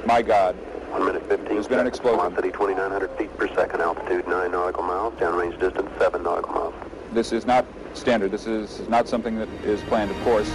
my 0.10 0.24
God. 0.24 0.56
One 0.90 1.06
minute 1.06 1.22
15 1.30 1.54
There's 1.54 1.68
been 1.68 1.78
an 1.78 1.86
explosion. 1.86 2.34
Velocity 2.34 2.50
2,900 2.50 3.12
feet 3.16 3.32
per 3.38 3.48
second. 3.54 3.80
Altitude 3.80 4.28
9 4.28 4.52
nautical 4.52 4.82
miles. 4.82 5.14
Downrange 5.22 5.60
distance 5.60 5.88
7 6.00 6.24
nautical 6.24 6.52
miles. 6.52 6.74
This 7.14 7.32
is 7.32 7.46
not 7.46 7.64
standard. 7.94 8.32
This 8.32 8.48
is 8.48 8.90
not 8.90 9.08
something 9.08 9.38
that 9.38 9.48
is 9.64 9.80
planned, 9.82 10.10
of 10.10 10.18
course. 10.24 10.50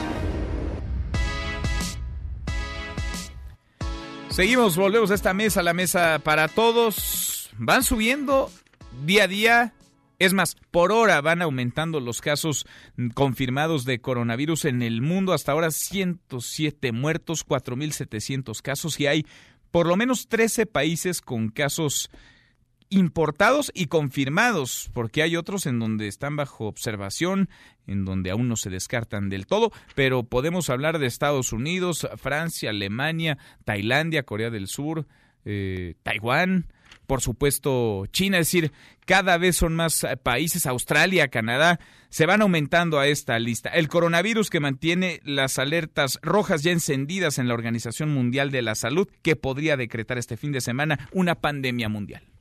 Seguimos, 4.29 4.75
volvemos 4.75 5.13
a 5.13 5.15
esta 5.15 5.33
mesa, 5.33 5.63
la 5.63 5.73
mesa 5.73 6.19
para 6.25 6.49
todos. 6.49 7.49
Van 7.57 7.85
subiendo 7.85 8.51
día 9.07 9.25
a 9.25 9.29
día. 9.29 9.73
Es 10.18 10.33
más, 10.33 10.56
por 10.71 10.92
hora 10.92 11.21
van 11.21 11.42
aumentando 11.42 12.00
los 12.00 12.21
casos 12.21 12.66
confirmados 13.14 13.85
de 13.85 14.00
coronavirus 14.00 14.66
en 14.66 14.83
el 14.83 15.02
mundo. 15.02 15.33
Hasta 15.33 15.52
ahora 15.52 15.71
107 15.71 16.92
muertos, 16.92 17.47
4.700 17.47 18.62
casos 18.62 19.00
y 19.00 19.06
hay 19.06 19.26
por 19.71 19.87
lo 19.88 19.97
menos 19.97 20.28
13 20.28 20.66
países 20.66 21.21
con 21.21 21.49
casos 21.49 22.11
importados 22.90 23.73
y 23.75 23.87
confirmados, 23.87 24.88
porque 24.92 25.22
hay 25.22 25.37
otros 25.37 25.66
en 25.66 25.81
donde 25.81 26.07
están 26.07 26.37
bajo 26.37 26.66
observación, 26.66 27.48
en 27.88 28.05
donde 28.05 28.31
aún 28.31 28.48
no 28.48 28.55
se 28.55 28.70
descartan 28.70 29.29
del 29.29 29.46
todo, 29.46 29.72
pero 29.96 30.22
podemos 30.22 30.70
hablar 30.70 31.00
de 31.00 31.07
Estados 31.07 31.53
Unidos, 31.53 32.07
Francia, 32.18 32.70
Alemania, 32.70 33.38
Tailandia, 33.64 34.22
Corea 34.22 34.50
del 34.50 34.68
Sur, 34.68 35.07
eh, 35.44 35.94
Taiwán, 36.05 36.66
por 37.07 37.21
supuesto 37.21 38.07
China, 38.07 38.38
es 38.38 38.47
decir, 38.47 38.73
cada 39.07 39.38
vez 39.38 39.57
son 39.57 39.75
más 39.75 40.07
países, 40.23 40.67
Australia, 40.67 41.29
Canadá, 41.29 41.79
se 42.09 42.27
van 42.27 42.43
aumentando 42.43 42.99
a 42.99 43.07
esta 43.07 43.38
lista. 43.38 43.71
El 43.71 43.88
coronavirus 43.88 44.51
que 44.51 44.61
mantiene 44.61 45.21
las 45.25 45.59
alertas 45.59 46.19
rojas 46.23 46.62
ya 46.62 46.73
encendidas 46.73 47.38
en 47.38 47.49
la 47.49 47.55
Organización 47.55 48.12
Mundial 48.12 48.51
de 48.51 48.62
la 48.62 48.75
Salud, 48.75 49.09
que 49.23 49.37
podría 49.37 49.77
decretar 49.77 50.19
este 50.19 50.37
fin 50.37 50.53
de 50.53 50.61
semana 50.61 51.09
una 51.12 51.35
pandemia 51.35 51.88
mundial. 51.88 52.34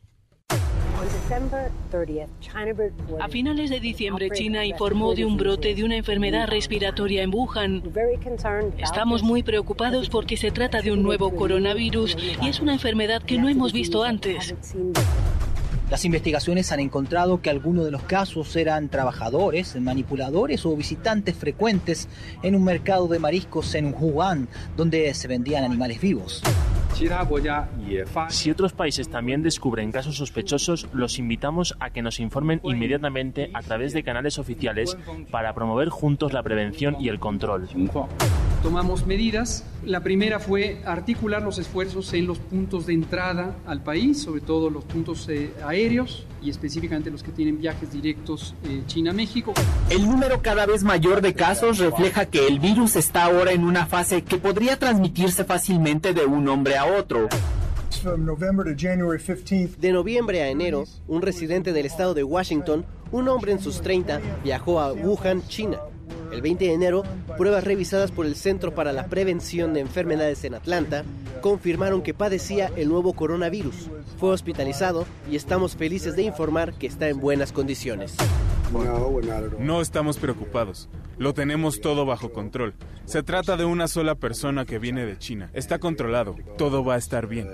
A 3.20 3.28
finales 3.28 3.70
de 3.70 3.80
diciembre, 3.80 4.30
China 4.32 4.66
informó 4.66 5.14
de 5.14 5.26
un 5.26 5.38
brote 5.38 5.74
de 5.74 5.84
una 5.84 5.96
enfermedad 5.96 6.48
respiratoria 6.48 7.24
en 7.24 7.34
Wuhan. 7.34 7.84
Estamos 8.78 9.24
muy 9.24 9.44
preocupados 9.44 10.10
porque 10.10 10.38
se 10.38 10.52
trata 10.52 10.82
de 10.82 10.92
un 10.92 11.04
nuevo 11.04 11.36
coronavirus 11.36 12.18
y 12.42 12.48
es 12.48 12.60
una 12.60 12.74
enfermedad 12.74 13.22
que 13.24 13.38
no 13.38 13.50
hemos 13.50 13.74
visto 13.74 14.04
antes. 14.04 14.56
Las 15.94 16.06
investigaciones 16.06 16.72
han 16.72 16.80
encontrado 16.80 17.40
que 17.40 17.52
algunos 17.52 17.86
de 17.86 17.92
los 17.92 18.02
casos 18.02 18.56
eran 18.56 18.90
trabajadores, 18.90 19.80
manipuladores 19.80 20.66
o 20.66 20.76
visitantes 20.76 21.36
frecuentes 21.36 22.10
en 22.42 22.56
un 22.56 22.64
mercado 22.64 23.08
de 23.08 23.20
mariscos 23.20 23.76
en 23.76 23.94
Wuhan, 23.94 24.48
donde 24.76 25.14
se 25.14 25.28
vendían 25.28 25.64
animales 25.64 26.02
vivos. 26.02 26.42
Si 28.30 28.50
otros 28.50 28.74
países 28.74 29.10
también 29.10 29.44
descubren 29.44 29.92
casos 29.92 30.18
sospechosos, 30.18 30.88
los 30.94 31.20
invitamos 31.20 31.76
a 31.80 31.92
que 31.92 32.02
nos 32.02 32.20
informen 32.20 32.60
inmediatamente 32.64 33.52
a 33.54 33.62
través 33.62 33.94
de 33.94 34.02
canales 34.02 34.40
oficiales 34.40 34.98
para 35.30 35.54
promover 35.54 35.90
juntos 35.90 36.34
la 36.34 36.42
prevención 36.42 36.96
y 37.00 37.10
el 37.10 37.20
control. 37.20 37.70
Tomamos 38.64 39.06
medidas. 39.06 39.66
La 39.84 40.00
primera 40.00 40.40
fue 40.40 40.82
articular 40.86 41.42
los 41.42 41.60
esfuerzos 41.60 42.14
en 42.14 42.28
los 42.28 42.40
puntos 42.40 42.86
de 42.86 42.94
entrada 42.94 43.58
al 43.66 43.84
país, 43.84 44.22
sobre 44.22 44.40
todo 44.40 44.70
los 44.70 44.86
puntos 44.86 45.28
eh, 45.28 45.52
aéreos 45.84 46.26
y 46.42 46.50
específicamente 46.50 47.10
los 47.12 47.24
que 47.24 47.32
tienen 47.32 47.60
viajes 47.60 47.92
directos 47.92 48.56
eh, 48.66 48.84
China-México. 48.88 49.54
El 49.90 50.10
número 50.10 50.42
cada 50.42 50.66
vez 50.66 50.84
mayor 50.84 51.22
de 51.22 51.34
casos 51.34 51.78
refleja 51.78 52.26
que 52.26 52.48
el 52.48 52.60
virus 52.60 52.96
está 52.96 53.26
ahora 53.26 53.52
en 53.52 53.64
una 53.64 53.86
fase 53.86 54.24
que 54.24 54.38
podría 54.38 54.78
transmitirse 54.78 55.44
fácilmente 55.46 56.14
de 56.14 56.26
un 56.26 56.48
hombre 56.48 56.78
a 56.78 56.86
otro. 56.86 57.30
De 58.04 59.92
noviembre 59.92 60.42
a 60.42 60.50
enero, 60.50 60.84
un 61.08 61.22
residente 61.22 61.72
del 61.72 61.86
estado 61.86 62.14
de 62.14 62.24
Washington, 62.24 62.86
un 63.12 63.30
hombre 63.30 63.54
en 63.54 63.60
sus 63.60 63.82
30, 63.82 64.20
viajó 64.44 64.80
a 64.80 64.92
Wuhan, 64.92 65.48
China. 65.48 65.80
El 66.32 66.42
20 66.42 66.66
de 66.66 66.74
enero, 66.74 67.04
pruebas 67.38 67.64
revisadas 67.64 68.12
por 68.12 68.26
el 68.26 68.36
Centro 68.36 68.74
para 68.74 68.94
la 68.94 69.08
Prevención 69.08 69.74
de 69.74 69.82
Enfermedades 69.82 70.44
en 70.44 70.56
Atlanta 70.56 71.04
confirmaron 71.42 72.02
que 72.02 72.14
padecía 72.14 72.72
el 72.76 72.88
nuevo 72.88 73.14
coronavirus. 73.14 73.90
Fue 74.18 74.30
hospitalizado 74.30 75.06
y 75.30 75.36
estamos 75.36 75.76
felices 75.76 76.16
de 76.16 76.24
informar 76.24 76.74
que 76.74 76.88
está 76.88 77.10
en 77.10 77.20
buenas 77.20 77.52
condiciones. 77.52 78.16
No 79.60 79.82
estamos 79.82 80.18
preocupados. 80.18 80.90
Lo 81.18 81.34
tenemos 81.34 81.80
todo 81.80 82.06
bajo 82.06 82.32
control. 82.32 82.74
Se 83.06 83.22
trata 83.22 83.56
de 83.56 83.66
una 83.66 83.88
sola 83.88 84.16
persona 84.16 84.66
que 84.66 84.80
viene 84.80 85.06
de 85.06 85.18
China. 85.18 85.50
Está 85.54 85.78
controlado. 85.78 86.36
Todo 86.58 86.84
va 86.84 86.96
a 86.96 86.98
estar 86.98 87.28
bien. 87.28 87.48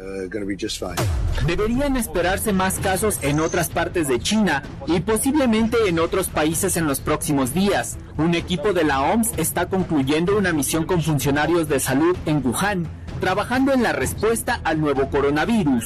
Deberían 1.46 1.98
esperarse 1.98 2.54
más 2.54 2.80
casos 2.80 3.20
en 3.22 3.40
otras 3.40 3.70
partes 3.70 4.08
de 4.08 4.20
China 4.20 4.64
y 4.88 5.02
posiblemente 5.02 5.78
en 5.88 6.00
otros 6.00 6.30
países 6.30 6.78
en 6.78 6.88
los 6.88 7.00
próximos 7.00 7.54
días. 7.54 7.98
Un 8.18 8.36
equipo 8.36 8.74
de 8.74 8.86
la 8.86 9.02
OMS 9.02 9.34
está 9.38 9.68
concluyendo 9.68 10.38
una 10.38 10.54
misión 10.54 10.86
con 10.86 11.02
funcionarios 11.02 11.68
de 11.68 11.80
salud 11.80 12.16
en 12.26 12.46
Wuhan, 12.46 12.88
trabajando 13.20 13.74
en 13.74 13.84
la 13.84 13.92
respuesta 13.92 14.62
al 14.64 14.80
nuevo 14.80 15.10
coronavirus. 15.10 15.86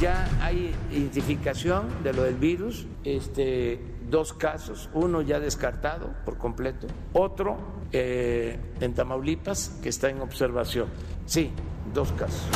Ya 0.00 0.28
hay 0.40 0.74
identificación 0.90 1.86
de 2.02 2.12
lo 2.12 2.24
del 2.24 2.34
virus, 2.34 2.86
este, 3.04 3.78
dos 4.12 4.34
casos, 4.34 4.90
uno 4.92 5.22
ya 5.22 5.40
descartado 5.40 6.10
por 6.26 6.36
completo, 6.36 6.86
otro 7.14 7.56
eh, 7.92 8.58
en 8.80 8.92
Tamaulipas 8.94 9.80
que 9.82 9.88
está 9.88 10.10
en 10.10 10.20
observación. 10.20 10.86
Sí, 11.24 11.50
dos 11.94 12.12
casos. 12.12 12.46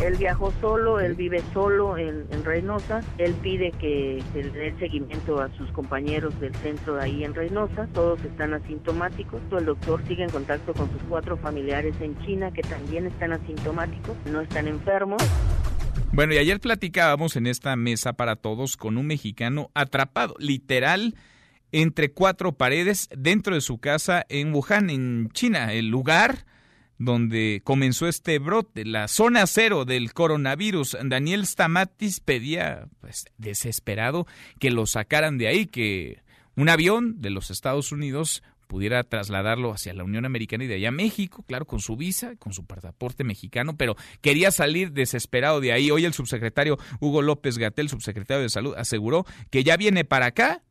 Él 0.00 0.16
viajó 0.16 0.52
solo, 0.60 0.98
él 0.98 1.14
vive 1.14 1.42
solo 1.52 1.98
en, 1.98 2.26
Reynosa. 2.44 3.02
Él 3.18 3.34
pide 3.34 3.70
que 3.72 4.22
se 4.32 4.42
le 4.42 4.50
dé 4.50 4.78
seguimiento 4.78 5.40
a 5.40 5.48
sus 5.50 5.70
compañeros 5.72 6.38
del 6.40 6.54
centro 6.56 6.94
de 6.94 7.02
ahí 7.02 7.24
en 7.24 7.34
Reynosa. 7.34 7.86
Todos 7.92 8.18
están 8.24 8.54
asintomáticos. 8.54 9.40
El 9.52 9.66
doctor 9.66 10.02
sigue 10.08 10.24
en 10.24 10.30
contacto 10.30 10.72
con 10.72 10.90
sus 10.90 11.02
cuatro 11.08 11.36
familiares 11.36 11.94
en 12.00 12.18
China 12.24 12.50
que 12.52 12.62
también 12.62 13.06
están 13.06 13.32
asintomáticos, 13.32 14.16
no 14.24 14.40
están 14.40 14.66
enfermos. 14.66 15.22
Bueno, 16.14 16.34
y 16.34 16.36
ayer 16.36 16.60
platicábamos 16.60 17.36
en 17.36 17.46
esta 17.46 17.74
mesa 17.74 18.12
para 18.12 18.36
todos 18.36 18.76
con 18.76 18.98
un 18.98 19.06
mexicano 19.06 19.70
atrapado, 19.72 20.34
literal, 20.38 21.14
entre 21.72 22.12
cuatro 22.12 22.52
paredes 22.52 23.08
dentro 23.16 23.54
de 23.54 23.62
su 23.62 23.78
casa 23.78 24.26
en 24.28 24.54
Wuhan, 24.54 24.90
en 24.90 25.30
China, 25.32 25.72
el 25.72 25.88
lugar 25.88 26.44
donde 26.98 27.62
comenzó 27.64 28.08
este 28.08 28.38
brote, 28.38 28.84
la 28.84 29.08
zona 29.08 29.46
cero 29.46 29.86
del 29.86 30.12
coronavirus. 30.12 30.98
Daniel 31.02 31.46
Stamatis 31.46 32.20
pedía, 32.20 32.88
pues, 33.00 33.24
desesperado, 33.38 34.26
que 34.58 34.70
lo 34.70 34.84
sacaran 34.84 35.38
de 35.38 35.48
ahí, 35.48 35.64
que 35.64 36.20
un 36.56 36.68
avión 36.68 37.22
de 37.22 37.30
los 37.30 37.50
Estados 37.50 37.90
Unidos 37.90 38.42
pudiera 38.72 39.04
trasladarlo 39.04 39.70
hacia 39.70 39.92
la 39.92 40.02
Unión 40.02 40.24
Americana 40.24 40.64
y 40.64 40.66
de 40.66 40.76
allá 40.76 40.88
a 40.88 40.92
México, 40.92 41.44
claro, 41.46 41.66
con 41.66 41.80
su 41.80 41.94
visa, 41.94 42.36
con 42.36 42.54
su 42.54 42.64
pasaporte 42.64 43.22
mexicano, 43.22 43.76
pero 43.76 43.96
quería 44.22 44.50
salir 44.50 44.92
desesperado 44.92 45.60
de 45.60 45.74
ahí. 45.74 45.90
Hoy 45.90 46.06
el 46.06 46.14
subsecretario 46.14 46.78
Hugo 46.98 47.20
López 47.20 47.58
Gatel, 47.58 47.90
subsecretario 47.90 48.42
de 48.42 48.48
Salud, 48.48 48.74
aseguró 48.74 49.26
que 49.50 49.62
ya 49.62 49.76
viene 49.76 50.06
para 50.06 50.24
acá 50.24 50.62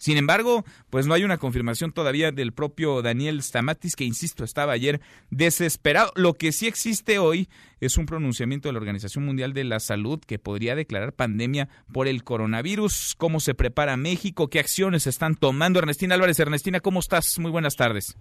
sin 0.00 0.16
embargo, 0.16 0.64
pues 0.88 1.06
no 1.06 1.12
hay 1.12 1.24
una 1.24 1.36
confirmación 1.36 1.92
todavía 1.92 2.32
del 2.32 2.52
propio 2.54 3.02
Daniel 3.02 3.42
Stamatis, 3.42 3.96
que 3.96 4.04
insisto, 4.04 4.44
estaba 4.44 4.72
ayer 4.72 5.02
desesperado. 5.28 6.10
Lo 6.16 6.32
que 6.32 6.52
sí 6.52 6.66
existe 6.66 7.18
hoy 7.18 7.50
es 7.80 7.98
un 7.98 8.06
pronunciamiento 8.06 8.70
de 8.70 8.72
la 8.72 8.78
Organización 8.78 9.26
Mundial 9.26 9.52
de 9.52 9.64
la 9.64 9.78
Salud 9.78 10.18
que 10.26 10.38
podría 10.38 10.74
declarar 10.74 11.12
pandemia 11.12 11.68
por 11.92 12.08
el 12.08 12.24
coronavirus. 12.24 13.14
¿Cómo 13.18 13.40
se 13.40 13.52
prepara 13.52 13.98
México? 13.98 14.48
¿Qué 14.48 14.58
acciones 14.58 15.06
están 15.06 15.34
tomando? 15.34 15.80
Ernestina 15.80 16.14
Álvarez, 16.14 16.40
Ernestina, 16.40 16.80
¿cómo 16.80 17.00
estás? 17.00 17.38
Muy 17.38 17.50
buenas 17.50 17.76
tardes. 17.76 18.16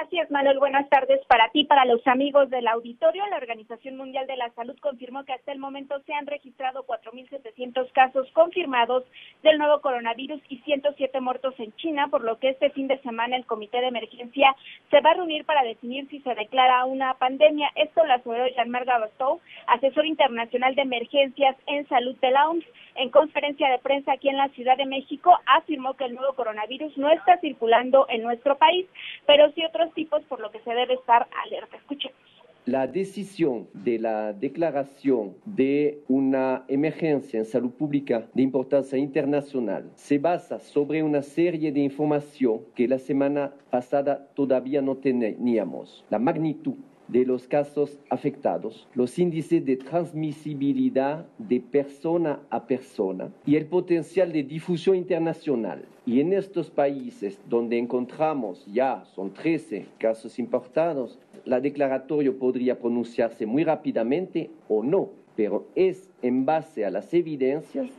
Así 0.00 0.18
es, 0.18 0.30
Manuel. 0.30 0.58
Buenas 0.58 0.88
tardes 0.88 1.20
para 1.26 1.50
ti, 1.50 1.64
para 1.64 1.84
los 1.84 2.06
amigos 2.06 2.48
del 2.48 2.66
auditorio. 2.66 3.26
La 3.26 3.36
Organización 3.36 3.98
Mundial 3.98 4.26
de 4.26 4.38
la 4.38 4.48
Salud 4.54 4.74
confirmó 4.80 5.22
que 5.26 5.34
hasta 5.34 5.52
el 5.52 5.58
momento 5.58 6.00
se 6.06 6.14
han 6.14 6.26
registrado 6.26 6.86
4.700 6.86 7.92
casos 7.92 8.26
confirmados 8.32 9.04
del 9.42 9.58
nuevo 9.58 9.82
coronavirus 9.82 10.40
y 10.48 10.60
107 10.60 11.20
muertos 11.20 11.54
en 11.58 11.76
China, 11.76 12.08
por 12.08 12.24
lo 12.24 12.38
que 12.38 12.48
este 12.48 12.70
fin 12.70 12.88
de 12.88 13.02
semana 13.02 13.36
el 13.36 13.44
Comité 13.44 13.82
de 13.82 13.88
Emergencia 13.88 14.56
se 14.90 15.00
va 15.02 15.10
a 15.10 15.14
reunir 15.14 15.44
para 15.44 15.62
definir 15.62 16.08
si 16.08 16.20
se 16.20 16.34
declara 16.34 16.86
una 16.86 17.12
pandemia. 17.18 17.70
Esto 17.74 18.02
lo 18.06 18.14
aseguró 18.14 18.46
Jean-Marc 18.48 18.86
Gabastow, 18.86 19.40
asesor 19.66 20.06
internacional 20.06 20.74
de 20.74 20.82
emergencias 20.82 21.54
en 21.66 21.86
salud 21.88 22.16
de 22.16 22.30
la 22.30 22.48
OMS. 22.48 22.64
En 22.94 23.10
conferencia 23.10 23.70
de 23.70 23.78
prensa 23.78 24.12
aquí 24.12 24.28
en 24.28 24.36
la 24.36 24.48
Ciudad 24.50 24.76
de 24.76 24.86
México, 24.86 25.32
afirmó 25.46 25.94
que 25.94 26.04
el 26.04 26.14
nuevo 26.14 26.34
coronavirus 26.34 26.96
no 26.98 27.10
está 27.10 27.38
circulando 27.38 28.06
en 28.08 28.22
nuestro 28.22 28.56
país, 28.58 28.86
pero 29.26 29.50
sí 29.52 29.64
otros 29.64 29.92
tipos 29.94 30.22
por 30.24 30.40
lo 30.40 30.50
que 30.50 30.60
se 30.60 30.74
debe 30.74 30.94
estar 30.94 31.26
alerta. 31.44 31.76
Escuchemos. 31.76 32.18
La 32.64 32.86
decisión 32.86 33.66
de 33.72 33.98
la 33.98 34.32
declaración 34.32 35.34
de 35.44 35.98
una 36.06 36.64
emergencia 36.68 37.40
en 37.40 37.44
salud 37.44 37.72
pública 37.72 38.28
de 38.34 38.42
importancia 38.42 38.96
internacional 38.96 39.90
se 39.96 40.18
basa 40.18 40.60
sobre 40.60 41.02
una 41.02 41.22
serie 41.22 41.72
de 41.72 41.80
información 41.80 42.60
que 42.76 42.86
la 42.86 43.00
semana 43.00 43.52
pasada 43.70 44.28
todavía 44.36 44.80
no 44.80 44.94
teníamos. 44.94 46.04
La 46.08 46.20
magnitud 46.20 46.76
de 47.12 47.26
los 47.26 47.46
casos 47.46 47.98
afectados, 48.08 48.88
los 48.94 49.18
índices 49.18 49.64
de 49.64 49.76
transmisibilidad 49.76 51.26
de 51.38 51.60
persona 51.60 52.40
a 52.48 52.66
persona 52.66 53.30
y 53.44 53.56
el 53.56 53.66
potencial 53.66 54.32
de 54.32 54.42
difusión 54.42 54.96
internacional. 54.96 55.84
Y 56.06 56.20
en 56.20 56.32
estos 56.32 56.70
países 56.70 57.38
donde 57.48 57.78
encontramos 57.78 58.66
ya, 58.66 59.04
son 59.14 59.32
13 59.34 59.86
casos 59.98 60.38
importados, 60.38 61.18
la 61.44 61.60
declaratorio 61.60 62.38
podría 62.38 62.78
pronunciarse 62.78 63.44
muy 63.44 63.62
rápidamente 63.62 64.50
o 64.68 64.82
no, 64.82 65.10
pero 65.36 65.66
es 65.74 66.10
en 66.22 66.46
base 66.46 66.86
a 66.86 66.90
las 66.90 67.12
evidencias 67.12 67.90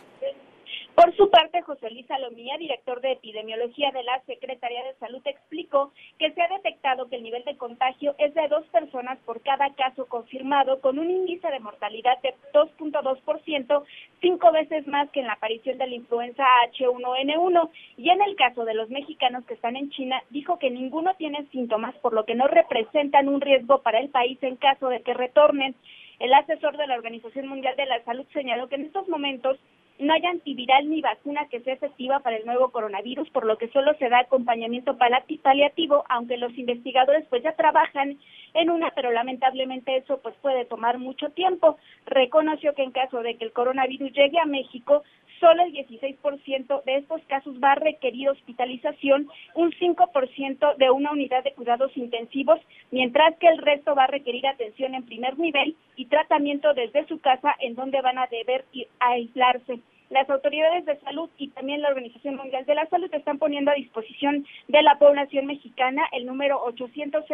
por 0.96 1.16
su 1.16 1.30
parte, 1.30 1.62
José 1.62 1.90
Luis 1.92 2.06
Salomía, 2.08 2.58
director 2.58 3.02
de 3.02 3.14
epidemiología 3.14 3.92
de 3.92 4.04
la 4.04 4.22
Secretaría 4.26 4.84
de 4.84 4.94
Salud, 4.96 5.22
explicó 5.26 5.92
que 6.20 6.32
se 6.32 6.42
ha 6.42 6.48
detectado 6.48 7.10
que 7.10 7.16
el 7.16 7.24
nivel 7.24 7.44
de 7.46 7.58
contagio 7.58 8.16
es 8.18 8.34
de 8.34 8.48
dos 8.48 8.66
personas 8.68 9.18
por 9.26 9.42
cada 9.42 9.74
caso 9.76 10.06
confirmado, 10.06 10.82
con 10.82 11.00
un 11.00 11.10
índice 11.10 11.48
de 11.50 11.60
mortalidad 11.60 12.22
de 12.22 12.34
2.2%, 12.54 13.84
cinco 14.22 14.52
veces 14.52 14.88
más 14.88 15.10
que 15.10 15.22
en 15.22 15.28
la 15.28 15.34
aparición 15.34 15.78
de 15.78 15.88
la 15.88 15.96
influenza 15.96 16.44
H1N1. 16.72 17.70
Y 17.98 18.10
en 18.10 18.22
el 18.22 18.36
caso 18.36 18.64
de 18.66 18.74
los 18.74 18.90
mexicanos 18.90 19.46
que 19.46 19.56
están 19.56 19.76
en 19.76 19.90
China, 19.90 20.22
dijo 20.30 20.60
que 20.60 20.70
ninguno 20.70 21.16
tiene 21.16 21.46
síntomas, 21.52 21.96
por 21.98 22.14
lo 22.14 22.26
que 22.26 22.36
no 22.36 22.48
representan 22.48 23.30
un 23.30 23.42
riesgo 23.42 23.82
para 23.82 24.00
el 24.00 24.10
país 24.10 24.38
en 24.42 24.58
caso 24.58 24.90
de 24.90 25.02
que 25.02 25.14
retornen. 25.14 25.76
El 26.20 26.34
asesor 26.34 26.78
de 26.78 26.88
la 26.88 26.96
Organización 26.96 27.48
Mundial 27.48 27.76
de 27.76 27.86
la 27.86 28.04
Salud 28.04 28.26
señaló 28.32 28.70
que 28.70 28.76
en 28.76 28.86
estos 28.86 29.08
momentos 29.10 29.58
no 30.04 30.14
hay 30.14 30.26
antiviral 30.26 30.90
ni 30.90 31.02
vacuna 31.02 31.48
que 31.50 31.62
sea 31.62 31.74
efectiva 31.74 32.20
para 32.20 32.38
el 32.38 32.46
nuevo 32.46 32.70
coronavirus, 32.70 33.30
por 33.30 33.46
lo 33.46 33.58
que 33.58 33.70
solo 33.70 33.94
se 33.96 34.10
da 34.10 34.20
acompañamiento 34.20 34.98
paliativo, 34.98 36.04
aunque 36.10 36.38
los 36.38 36.56
investigadores 36.58 37.26
pues 37.30 37.44
ya 37.44 37.54
trabajan 37.54 38.18
en 38.54 38.70
una, 38.70 38.92
pero 38.92 39.12
lamentablemente 39.12 39.98
eso 39.98 40.20
pues 40.22 40.36
puede 40.42 40.66
tomar 40.66 41.00
mucho 41.00 41.30
tiempo. 41.30 41.78
Reconoció 42.06 42.74
que 42.76 42.84
en 42.84 42.92
caso 42.92 43.22
de 43.22 43.36
que 43.36 43.46
el 43.46 43.54
coronavirus 43.54 44.12
llegue 44.12 44.40
a 44.40 44.46
México, 44.46 45.04
solo 45.40 45.64
el 45.64 45.74
16% 45.74 46.84
de 46.84 46.96
estos 46.96 47.22
casos 47.28 47.56
va 47.62 47.74
a 47.74 47.76
requerir 47.76 48.30
hospitalización, 48.30 49.28
un 49.56 49.72
5% 49.72 50.78
de 50.78 50.90
una 50.90 51.12
unidad 51.12 51.44
de 51.44 51.54
cuidados 51.54 51.96
intensivos, 51.98 52.60
mientras 52.92 53.36
que 53.40 53.48
el 53.48 53.58
resto 53.58 53.96
va 53.96 54.06
a 54.06 54.08
requerir 54.08 54.48
atención 54.48 54.96
en 54.96 55.04
primer 55.04 55.38
nivel 55.38 55.76
y 55.96 56.06
tratamiento 56.06 56.74
desde 56.74 57.06
su 57.08 57.20
casa 57.20 57.56
en 57.60 57.76
donde 57.76 58.02
van 58.02 58.20
a 58.20 58.28
deber 58.28 58.66
aislarse. 59.00 59.80
Las 60.14 60.30
autoridades 60.30 60.86
de 60.86 61.00
salud 61.00 61.28
y 61.40 61.48
también 61.48 61.82
la 61.82 61.90
Organización 61.90 62.36
Mundial 62.36 62.64
de 62.68 62.76
la 62.76 62.86
Salud 62.86 63.10
están 63.12 63.40
poniendo 63.40 63.72
a 63.72 63.74
disposición 63.74 64.46
de 64.68 64.84
la 64.84 65.00
población 65.00 65.48
mexicana 65.48 66.04
el 66.12 66.28
número 66.28 66.62
800 66.66 67.26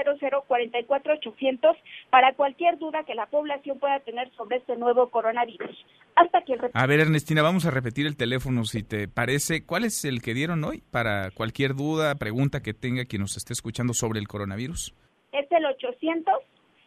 44 0.48 1.13
800 1.15 1.76
para 2.10 2.34
cualquier 2.36 2.80
duda 2.80 3.04
que 3.04 3.15
la 3.15 3.26
población 3.26 3.80
pueda 3.80 4.00
tener 4.00 4.32
sobre 4.38 4.58
este 4.58 4.78
nuevo 4.78 5.10
coronavirus. 5.10 5.76
Hasta 6.15 6.38
aquí 6.38 6.54
el 6.54 6.62
A 6.74 6.88
ver, 6.88 7.02
Ernestina, 7.02 7.42
vamos 7.42 7.65
a 7.65 7.72
repetir 7.72 8.08
el 8.08 8.15
teléfono 8.15 8.63
si 8.63 8.82
te 8.82 9.10
parece. 9.10 9.65
¿Cuál 9.65 9.84
es 9.84 10.06
el 10.06 10.22
que 10.22 10.34
dieron 10.34 10.63
hoy 10.63 10.82
para 10.89 11.32
cualquier 11.32 11.76
duda, 11.76 12.15
pregunta 12.15 12.62
que 12.62 12.74
tenga 12.74 13.04
quien 13.04 13.24
nos 13.24 13.36
esté 13.36 13.52
escuchando 13.52 13.94
sobre 13.94 14.22
el 14.22 14.30
coronavirus? 14.30 14.96
Es 15.34 15.52
el 15.52 15.65
800 15.65 16.34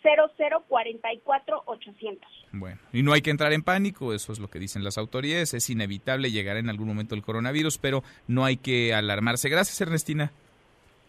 0044 0.02 1.62
800. 1.66 2.41
Bueno, 2.52 2.78
y 2.92 3.02
no 3.02 3.12
hay 3.12 3.22
que 3.22 3.30
entrar 3.30 3.52
en 3.52 3.62
pánico, 3.62 4.12
eso 4.12 4.32
es 4.32 4.38
lo 4.38 4.50
que 4.50 4.58
dicen 4.58 4.84
las 4.84 4.98
autoridades, 4.98 5.54
es 5.54 5.70
inevitable 5.70 6.30
llegar 6.30 6.58
en 6.58 6.68
algún 6.68 6.86
momento 6.86 7.14
el 7.14 7.22
coronavirus, 7.22 7.78
pero 7.78 8.04
no 8.26 8.44
hay 8.44 8.58
que 8.58 8.92
alarmarse. 8.92 9.48
Gracias, 9.48 9.80
Ernestina. 9.80 10.32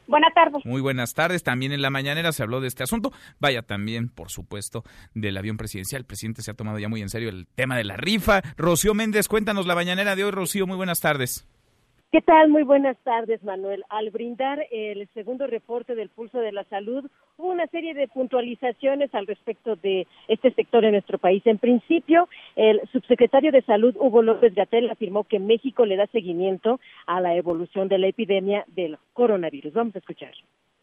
Buenas 0.07 0.33
tardes. 0.33 0.65
Muy 0.65 0.81
buenas 0.81 1.13
tardes. 1.13 1.43
También 1.43 1.71
en 1.71 1.81
la 1.81 1.89
mañanera 1.89 2.31
se 2.31 2.43
habló 2.43 2.59
de 2.61 2.67
este 2.67 2.83
asunto. 2.83 3.13
Vaya 3.39 3.61
también, 3.61 4.09
por 4.09 4.29
supuesto, 4.29 4.83
del 5.13 5.37
avión 5.37 5.57
presidencial. 5.57 6.01
El 6.01 6.05
presidente 6.05 6.41
se 6.41 6.51
ha 6.51 6.55
tomado 6.55 6.79
ya 6.79 6.89
muy 6.89 7.01
en 7.01 7.09
serio 7.09 7.29
el 7.29 7.47
tema 7.55 7.77
de 7.77 7.85
la 7.85 7.95
rifa. 7.95 8.41
Rocío 8.57 8.93
Méndez, 8.93 9.27
cuéntanos 9.27 9.65
la 9.65 9.75
mañanera 9.75 10.15
de 10.15 10.25
hoy. 10.25 10.31
Rocío, 10.31 10.67
muy 10.67 10.75
buenas 10.75 10.99
tardes. 10.99 11.47
¿Qué 12.13 12.21
tal? 12.21 12.49
Muy 12.49 12.61
buenas 12.61 12.95
tardes, 12.99 13.41
Manuel. 13.43 13.83
Al 13.89 14.11
brindar 14.11 14.67
el 14.69 15.07
segundo 15.15 15.47
reporte 15.47 15.95
del 15.95 16.09
pulso 16.09 16.37
de 16.37 16.51
la 16.51 16.63
salud, 16.65 17.09
hubo 17.37 17.47
una 17.47 17.65
serie 17.65 17.95
de 17.95 18.07
puntualizaciones 18.07 19.11
al 19.15 19.25
respecto 19.25 19.75
de 19.77 20.05
este 20.27 20.51
sector 20.53 20.85
en 20.85 20.91
nuestro 20.91 21.17
país. 21.17 21.41
En 21.47 21.57
principio, 21.57 22.29
el 22.55 22.81
subsecretario 22.91 23.51
de 23.51 23.63
Salud, 23.63 23.95
Hugo 23.99 24.21
López 24.21 24.53
Gatel, 24.53 24.91
afirmó 24.91 25.23
que 25.23 25.39
México 25.39 25.87
le 25.87 25.95
da 25.95 26.05
seguimiento 26.05 26.79
a 27.07 27.19
la 27.19 27.35
evolución 27.35 27.87
de 27.87 27.97
la 27.97 28.09
epidemia 28.09 28.63
del 28.67 28.99
coronavirus. 29.13 29.73
Vamos 29.73 29.95
a 29.95 29.99
escuchar. 29.99 30.33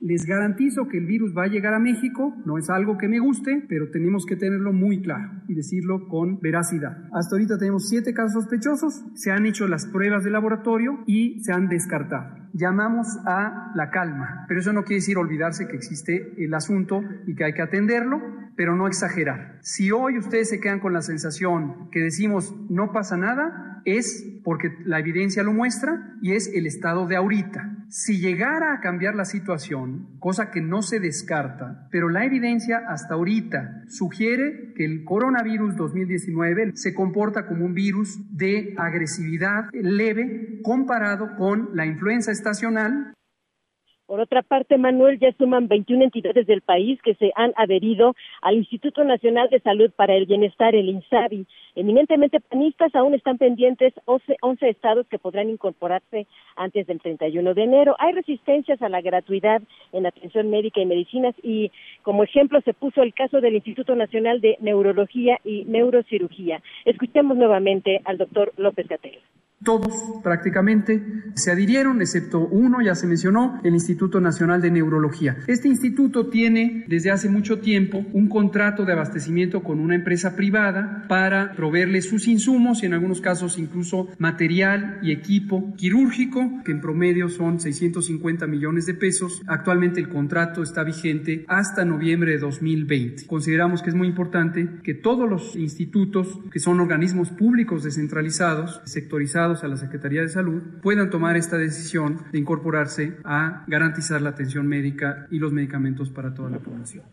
Les 0.00 0.24
garantizo 0.24 0.88
que 0.88 0.96
el 0.96 1.04
virus 1.04 1.34
va 1.36 1.44
a 1.44 1.48
llegar 1.48 1.74
a 1.74 1.78
México, 1.78 2.34
no 2.46 2.56
es 2.56 2.70
algo 2.70 2.96
que 2.96 3.06
me 3.06 3.18
guste, 3.18 3.66
pero 3.68 3.90
tenemos 3.90 4.24
que 4.24 4.34
tenerlo 4.34 4.72
muy 4.72 5.02
claro 5.02 5.42
y 5.46 5.54
decirlo 5.54 6.08
con 6.08 6.40
veracidad. 6.40 7.04
Hasta 7.12 7.36
ahorita 7.36 7.58
tenemos 7.58 7.86
siete 7.86 8.14
casos 8.14 8.44
sospechosos, 8.44 9.04
se 9.14 9.30
han 9.30 9.44
hecho 9.44 9.68
las 9.68 9.86
pruebas 9.86 10.24
de 10.24 10.30
laboratorio 10.30 11.04
y 11.06 11.44
se 11.44 11.52
han 11.52 11.68
descartado. 11.68 12.34
Llamamos 12.54 13.08
a 13.26 13.72
la 13.74 13.90
calma, 13.90 14.46
pero 14.48 14.60
eso 14.60 14.72
no 14.72 14.84
quiere 14.84 15.00
decir 15.00 15.18
olvidarse 15.18 15.68
que 15.68 15.76
existe 15.76 16.32
el 16.42 16.54
asunto 16.54 17.02
y 17.26 17.34
que 17.34 17.44
hay 17.44 17.52
que 17.52 17.62
atenderlo, 17.62 18.22
pero 18.56 18.74
no 18.74 18.86
exagerar. 18.86 19.58
Si 19.60 19.92
hoy 19.92 20.16
ustedes 20.16 20.48
se 20.48 20.60
quedan 20.60 20.80
con 20.80 20.94
la 20.94 21.02
sensación 21.02 21.90
que 21.90 22.00
decimos 22.00 22.56
no 22.70 22.90
pasa 22.90 23.18
nada, 23.18 23.82
es 23.84 24.26
porque 24.44 24.68
la 24.84 24.98
evidencia 24.98 25.42
lo 25.42 25.52
muestra 25.52 26.16
y 26.22 26.32
es 26.32 26.50
el 26.54 26.66
estado 26.66 27.06
de 27.06 27.16
ahorita. 27.16 27.76
Si 27.88 28.18
llegara 28.18 28.72
a 28.72 28.80
cambiar 28.80 29.14
la 29.14 29.24
situación, 29.24 29.89
cosa 30.18 30.50
que 30.50 30.60
no 30.60 30.82
se 30.82 31.00
descarta, 31.00 31.88
pero 31.90 32.08
la 32.08 32.24
evidencia 32.24 32.82
hasta 32.88 33.14
ahorita 33.14 33.84
sugiere 33.88 34.72
que 34.74 34.84
el 34.84 35.04
coronavirus 35.04 35.76
2019 35.76 36.72
se 36.74 36.94
comporta 36.94 37.46
como 37.46 37.64
un 37.64 37.74
virus 37.74 38.18
de 38.36 38.74
agresividad 38.76 39.64
leve 39.72 40.60
comparado 40.62 41.36
con 41.36 41.70
la 41.74 41.86
influenza 41.86 42.32
estacional 42.32 43.14
por 44.10 44.18
otra 44.18 44.42
parte, 44.42 44.76
Manuel, 44.76 45.20
ya 45.20 45.30
suman 45.38 45.68
21 45.68 46.02
entidades 46.02 46.44
del 46.48 46.62
país 46.62 47.00
que 47.00 47.14
se 47.14 47.30
han 47.36 47.52
adherido 47.54 48.16
al 48.42 48.56
Instituto 48.56 49.04
Nacional 49.04 49.48
de 49.50 49.60
Salud 49.60 49.92
para 49.94 50.16
el 50.16 50.26
Bienestar, 50.26 50.74
el 50.74 50.88
INSABI. 50.88 51.46
Eminentemente 51.76 52.40
panistas, 52.40 52.92
aún 52.96 53.14
están 53.14 53.38
pendientes 53.38 53.94
11, 54.06 54.36
11 54.42 54.68
estados 54.68 55.06
que 55.06 55.20
podrán 55.20 55.48
incorporarse 55.48 56.26
antes 56.56 56.88
del 56.88 57.00
31 57.00 57.54
de 57.54 57.62
enero. 57.62 57.94
Hay 58.00 58.12
resistencias 58.12 58.82
a 58.82 58.88
la 58.88 59.00
gratuidad 59.00 59.62
en 59.92 60.04
atención 60.04 60.50
médica 60.50 60.80
y 60.80 60.86
medicinas 60.86 61.36
y 61.44 61.70
como 62.02 62.24
ejemplo 62.24 62.60
se 62.62 62.74
puso 62.74 63.02
el 63.02 63.14
caso 63.14 63.40
del 63.40 63.54
Instituto 63.54 63.94
Nacional 63.94 64.40
de 64.40 64.56
Neurología 64.58 65.38
y 65.44 65.66
Neurocirugía. 65.66 66.60
Escuchemos 66.84 67.36
nuevamente 67.36 68.00
al 68.04 68.18
doctor 68.18 68.52
López 68.56 68.88
Gatel. 68.88 69.20
Todos 69.62 69.92
prácticamente 70.22 71.02
se 71.34 71.50
adhirieron, 71.50 72.00
excepto 72.00 72.40
uno, 72.46 72.80
ya 72.80 72.94
se 72.94 73.06
mencionó, 73.06 73.60
el 73.62 73.74
Instituto 73.74 74.18
Nacional 74.18 74.62
de 74.62 74.70
Neurología. 74.70 75.36
Este 75.48 75.68
instituto 75.68 76.28
tiene 76.28 76.86
desde 76.88 77.10
hace 77.10 77.28
mucho 77.28 77.58
tiempo 77.58 78.02
un 78.14 78.30
contrato 78.30 78.86
de 78.86 78.94
abastecimiento 78.94 79.62
con 79.62 79.78
una 79.78 79.96
empresa 79.96 80.34
privada 80.34 81.04
para 81.08 81.52
proveerle 81.52 82.00
sus 82.00 82.26
insumos 82.26 82.82
y 82.82 82.86
en 82.86 82.94
algunos 82.94 83.20
casos 83.20 83.58
incluso 83.58 84.08
material 84.16 84.98
y 85.02 85.12
equipo 85.12 85.74
quirúrgico, 85.76 86.62
que 86.64 86.72
en 86.72 86.80
promedio 86.80 87.28
son 87.28 87.60
650 87.60 88.46
millones 88.46 88.86
de 88.86 88.94
pesos. 88.94 89.42
Actualmente 89.46 90.00
el 90.00 90.08
contrato 90.08 90.62
está 90.62 90.84
vigente 90.84 91.44
hasta 91.48 91.84
noviembre 91.84 92.32
de 92.32 92.38
2020. 92.38 93.26
Consideramos 93.26 93.82
que 93.82 93.90
es 93.90 93.94
muy 93.94 94.08
importante 94.08 94.66
que 94.82 94.94
todos 94.94 95.28
los 95.28 95.54
institutos, 95.54 96.38
que 96.50 96.60
son 96.60 96.80
organismos 96.80 97.28
públicos 97.28 97.82
descentralizados, 97.82 98.80
sectorizados, 98.84 99.49
a 99.50 99.68
la 99.68 99.76
Secretaría 99.76 100.22
de 100.22 100.28
Salud 100.28 100.62
puedan 100.80 101.10
tomar 101.10 101.36
esta 101.36 101.58
decisión 101.58 102.18
de 102.30 102.38
incorporarse 102.38 103.18
a 103.24 103.64
garantizar 103.66 104.22
la 104.22 104.30
atención 104.30 104.66
médica 104.66 105.26
y 105.30 105.38
los 105.40 105.52
medicamentos 105.52 106.08
para 106.10 106.32
toda 106.32 106.50
la 106.50 106.58
población. 106.58 107.04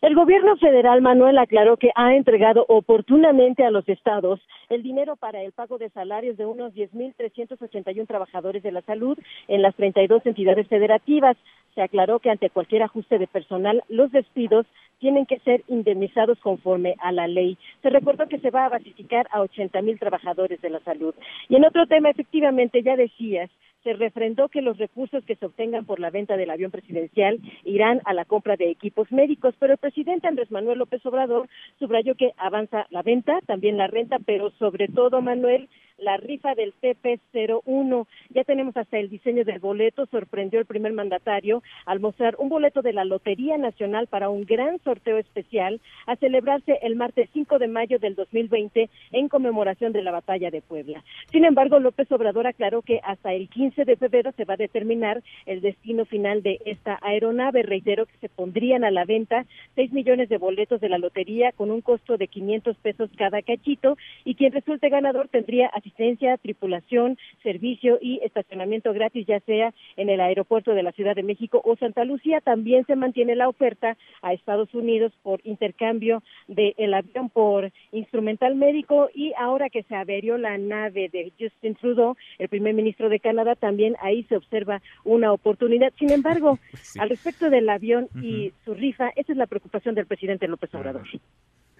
El 0.00 0.14
gobierno 0.14 0.56
federal, 0.58 1.02
Manuel, 1.02 1.38
aclaró 1.38 1.76
que 1.76 1.90
ha 1.96 2.14
entregado 2.14 2.64
oportunamente 2.68 3.64
a 3.64 3.72
los 3.72 3.88
estados 3.88 4.40
el 4.68 4.84
dinero 4.84 5.16
para 5.16 5.42
el 5.42 5.50
pago 5.50 5.76
de 5.76 5.90
salarios 5.90 6.36
de 6.36 6.46
unos 6.46 6.72
10.381 6.72 8.06
trabajadores 8.06 8.62
de 8.62 8.70
la 8.70 8.82
salud 8.82 9.18
en 9.48 9.60
las 9.60 9.74
32 9.74 10.24
entidades 10.24 10.68
federativas. 10.68 11.36
Se 11.74 11.82
aclaró 11.82 12.20
que 12.20 12.30
ante 12.30 12.48
cualquier 12.48 12.84
ajuste 12.84 13.18
de 13.18 13.26
personal, 13.26 13.82
los 13.88 14.12
despidos 14.12 14.66
tienen 14.98 15.26
que 15.26 15.38
ser 15.40 15.62
indemnizados 15.68 16.38
conforme 16.40 16.94
a 16.98 17.12
la 17.12 17.26
ley. 17.26 17.56
Se 17.82 17.90
recordó 17.90 18.28
que 18.28 18.38
se 18.38 18.50
va 18.50 18.66
a 18.66 18.70
basificar 18.70 19.26
a 19.30 19.40
80 19.40 19.80
mil 19.82 19.98
trabajadores 19.98 20.60
de 20.60 20.70
la 20.70 20.80
salud. 20.80 21.14
Y 21.48 21.56
en 21.56 21.64
otro 21.64 21.86
tema, 21.86 22.10
efectivamente, 22.10 22.82
ya 22.82 22.96
decías, 22.96 23.50
se 23.84 23.92
refrendó 23.92 24.48
que 24.48 24.60
los 24.60 24.76
recursos 24.76 25.24
que 25.24 25.36
se 25.36 25.46
obtengan 25.46 25.84
por 25.84 26.00
la 26.00 26.10
venta 26.10 26.36
del 26.36 26.50
avión 26.50 26.70
presidencial 26.70 27.38
irán 27.64 28.00
a 28.04 28.12
la 28.12 28.24
compra 28.24 28.56
de 28.56 28.70
equipos 28.70 29.10
médicos, 29.12 29.54
pero 29.58 29.74
el 29.74 29.78
presidente 29.78 30.26
Andrés 30.26 30.50
Manuel 30.50 30.78
López 30.78 31.04
Obrador 31.06 31.48
subrayó 31.78 32.14
que 32.14 32.32
avanza 32.36 32.86
la 32.90 33.02
venta, 33.02 33.38
también 33.46 33.78
la 33.78 33.86
renta, 33.86 34.18
pero 34.24 34.50
sobre 34.58 34.88
todo, 34.88 35.22
Manuel, 35.22 35.68
la 35.98 36.16
rifa 36.16 36.54
del 36.54 36.74
CP01. 36.80 38.06
Ya 38.30 38.44
tenemos 38.44 38.76
hasta 38.76 38.98
el 38.98 39.08
diseño 39.08 39.44
del 39.44 39.58
boleto, 39.58 40.06
sorprendió 40.06 40.60
el 40.60 40.66
primer 40.66 40.92
mandatario 40.92 41.62
al 41.86 42.00
mostrar 42.00 42.36
un 42.38 42.48
boleto 42.48 42.82
de 42.82 42.92
la 42.92 43.04
Lotería 43.04 43.58
Nacional 43.58 44.06
para 44.06 44.30
un 44.30 44.44
gran 44.44 44.78
sorteo 44.80 45.18
especial 45.18 45.80
a 46.06 46.16
celebrarse 46.16 46.78
el 46.82 46.96
martes 46.96 47.28
5 47.32 47.58
de 47.58 47.68
mayo 47.68 47.98
del 47.98 48.14
2020 48.14 48.88
en 49.12 49.28
conmemoración 49.28 49.92
de 49.92 50.02
la 50.02 50.12
batalla 50.12 50.50
de 50.50 50.62
Puebla. 50.62 51.02
Sin 51.30 51.44
embargo, 51.44 51.78
López 51.78 52.10
Obrador 52.12 52.46
aclaró 52.46 52.82
que 52.82 53.00
hasta 53.02 53.32
el 53.32 53.48
15 53.48 53.84
de 53.84 53.96
febrero 53.96 54.32
se 54.32 54.44
va 54.44 54.54
a 54.54 54.58
determinar 54.58 55.22
el 55.46 55.60
destino 55.60 56.04
final 56.04 56.42
de 56.42 56.58
esta 56.64 56.98
aeronave. 57.02 57.62
Reitero 57.62 58.06
que 58.06 58.16
se 58.20 58.28
pondrían 58.28 58.84
a 58.84 58.90
la 58.90 59.04
venta 59.04 59.46
6 59.74 59.92
millones 59.92 60.28
de 60.28 60.38
boletos 60.38 60.80
de 60.80 60.88
la 60.88 60.98
lotería 60.98 61.52
con 61.52 61.70
un 61.70 61.80
costo 61.80 62.16
de 62.16 62.28
500 62.28 62.76
pesos 62.78 63.10
cada 63.16 63.42
cachito 63.42 63.96
y 64.24 64.34
quien 64.34 64.52
resulte 64.52 64.88
ganador 64.88 65.28
tendría 65.28 65.68
asistencia, 65.88 66.36
tripulación, 66.36 67.16
servicio 67.42 67.98
y 68.00 68.20
estacionamiento 68.22 68.92
gratis, 68.92 69.26
ya 69.26 69.40
sea 69.40 69.72
en 69.96 70.10
el 70.10 70.20
aeropuerto 70.20 70.74
de 70.74 70.82
la 70.82 70.92
Ciudad 70.92 71.16
de 71.16 71.22
México 71.22 71.62
o 71.64 71.76
Santa 71.76 72.04
Lucía. 72.04 72.40
También 72.40 72.84
se 72.86 72.96
mantiene 72.96 73.34
la 73.34 73.48
oferta 73.48 73.96
a 74.22 74.32
Estados 74.32 74.72
Unidos 74.74 75.12
por 75.22 75.40
intercambio 75.44 76.22
del 76.46 76.94
avión 76.94 77.30
por 77.30 77.72
instrumental 77.92 78.54
médico 78.54 79.08
y 79.14 79.32
ahora 79.38 79.70
que 79.70 79.82
se 79.84 79.94
averió 79.94 80.36
la 80.36 80.58
nave 80.58 81.08
de 81.08 81.32
Justin 81.38 81.74
Trudeau, 81.76 82.16
el 82.38 82.48
primer 82.48 82.74
ministro 82.74 83.08
de 83.08 83.20
Canadá, 83.20 83.54
también 83.54 83.96
ahí 84.00 84.24
se 84.24 84.36
observa 84.36 84.82
una 85.04 85.32
oportunidad. 85.32 85.92
Sin 85.98 86.10
embargo, 86.10 86.58
al 86.98 87.08
respecto 87.08 87.50
del 87.50 87.68
avión 87.68 88.08
y 88.22 88.52
su 88.64 88.74
rifa, 88.74 89.10
esa 89.16 89.32
es 89.32 89.38
la 89.38 89.46
preocupación 89.46 89.94
del 89.94 90.06
presidente 90.06 90.48
López 90.48 90.74
Obrador. 90.74 91.06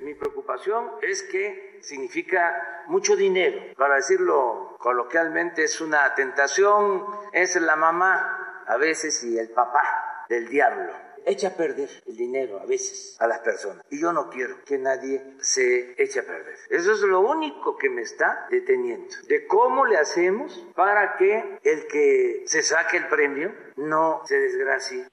Mi 0.00 0.14
preocupación 0.14 0.90
es 1.02 1.22
que 1.24 1.78
significa 1.82 2.84
mucho 2.86 3.16
dinero. 3.16 3.60
Para 3.76 3.96
decirlo 3.96 4.76
coloquialmente, 4.78 5.64
es 5.64 5.80
una 5.80 6.14
tentación, 6.14 7.04
es 7.32 7.56
la 7.56 7.76
mamá 7.76 8.64
a 8.66 8.76
veces 8.76 9.22
y 9.24 9.38
el 9.38 9.50
papá 9.50 10.24
del 10.28 10.48
diablo. 10.48 10.92
Echa 11.26 11.48
a 11.48 11.56
perder 11.56 11.90
el 12.06 12.16
dinero 12.16 12.60
a 12.60 12.64
veces 12.64 13.16
a 13.20 13.26
las 13.26 13.40
personas. 13.40 13.84
Y 13.90 14.00
yo 14.00 14.12
no 14.12 14.30
quiero 14.30 14.64
que 14.64 14.78
nadie 14.78 15.34
se 15.40 16.00
eche 16.02 16.20
a 16.20 16.22
perder. 16.22 16.56
Eso 16.70 16.92
es 16.92 17.00
lo 17.00 17.20
único 17.20 17.76
que 17.76 17.90
me 17.90 18.02
está 18.02 18.46
deteniendo. 18.50 19.14
De 19.28 19.46
cómo 19.46 19.84
le 19.84 19.98
hacemos 19.98 20.64
para 20.74 21.16
que 21.16 21.58
el 21.64 21.86
que 21.88 22.44
se 22.46 22.62
saque 22.62 22.96
el 22.96 23.08
premio 23.08 23.52
no 23.76 24.22
se 24.24 24.38
desgracie. 24.38 25.08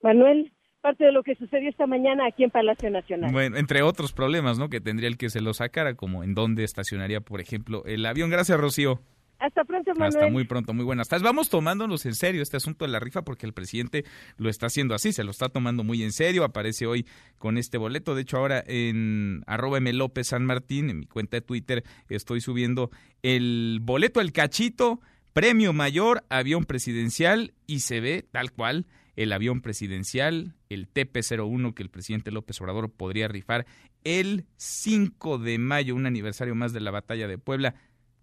Manuel, 0.00 0.52
parte 0.82 1.04
de 1.04 1.12
lo 1.12 1.22
que 1.22 1.34
sucedió 1.36 1.70
esta 1.70 1.86
mañana 1.86 2.26
aquí 2.26 2.44
en 2.44 2.50
Palacio 2.50 2.90
Nacional. 2.90 3.32
Bueno, 3.32 3.56
entre 3.56 3.82
otros 3.82 4.12
problemas, 4.12 4.58
¿no? 4.58 4.68
Que 4.68 4.80
tendría 4.80 5.08
el 5.08 5.16
que 5.16 5.30
se 5.30 5.40
lo 5.40 5.54
sacara, 5.54 5.94
como 5.94 6.24
en 6.24 6.34
dónde 6.34 6.64
estacionaría, 6.64 7.20
por 7.20 7.40
ejemplo, 7.40 7.84
el 7.86 8.04
avión. 8.04 8.28
Gracias, 8.28 8.58
Rocío. 8.58 9.00
Hasta 9.38 9.64
pronto, 9.64 9.90
Manuel. 9.94 10.08
Hasta 10.08 10.28
muy 10.28 10.44
pronto, 10.44 10.72
muy 10.72 10.84
buenas 10.84 11.08
tardes. 11.08 11.24
Vamos 11.24 11.48
tomándonos 11.48 12.06
en 12.06 12.14
serio 12.14 12.42
este 12.42 12.56
asunto 12.56 12.84
de 12.84 12.92
la 12.92 13.00
rifa 13.00 13.22
porque 13.22 13.44
el 13.44 13.52
presidente 13.52 14.04
lo 14.36 14.48
está 14.48 14.66
haciendo 14.66 14.94
así, 14.94 15.12
se 15.12 15.24
lo 15.24 15.32
está 15.32 15.48
tomando 15.48 15.82
muy 15.82 16.04
en 16.04 16.12
serio. 16.12 16.44
Aparece 16.44 16.86
hoy 16.86 17.06
con 17.38 17.58
este 17.58 17.76
boleto. 17.76 18.14
De 18.14 18.22
hecho, 18.22 18.36
ahora 18.36 18.62
en 18.64 19.42
arroba 19.48 19.78
M. 19.78 19.92
López 19.94 20.28
San 20.28 20.44
Martín, 20.44 20.90
en 20.90 21.00
mi 21.00 21.06
cuenta 21.06 21.38
de 21.38 21.40
Twitter, 21.40 21.82
estoy 22.08 22.40
subiendo 22.40 22.90
el 23.22 23.80
boleto, 23.82 24.20
el 24.20 24.30
cachito, 24.30 25.00
premio 25.32 25.72
mayor, 25.72 26.22
avión 26.28 26.64
presidencial 26.64 27.52
y 27.66 27.80
se 27.80 28.00
ve 28.00 28.24
tal 28.30 28.52
cual 28.52 28.86
el 29.16 29.32
avión 29.32 29.60
presidencial, 29.60 30.54
el 30.68 30.88
TP-01 30.92 31.74
que 31.74 31.82
el 31.82 31.90
presidente 31.90 32.30
López 32.30 32.60
Obrador 32.60 32.90
podría 32.90 33.28
rifar 33.28 33.66
el 34.04 34.46
5 34.56 35.38
de 35.38 35.58
mayo, 35.58 35.94
un 35.94 36.06
aniversario 36.06 36.54
más 36.54 36.72
de 36.72 36.80
la 36.80 36.90
batalla 36.90 37.28
de 37.28 37.38
Puebla. 37.38 37.74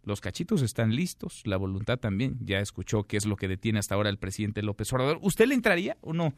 Los 0.03 0.21
cachitos 0.21 0.61
están 0.61 0.95
listos, 0.95 1.41
la 1.45 1.57
voluntad 1.57 1.99
también. 1.99 2.37
Ya 2.41 2.59
escuchó 2.59 3.03
qué 3.03 3.17
es 3.17 3.25
lo 3.25 3.35
que 3.35 3.47
detiene 3.47 3.79
hasta 3.79 3.95
ahora 3.95 4.09
el 4.09 4.17
presidente 4.17 4.63
López 4.63 4.91
Obrador. 4.93 5.19
¿Usted 5.21 5.47
le 5.47 5.55
entraría 5.55 5.97
o 6.01 6.13
no 6.13 6.33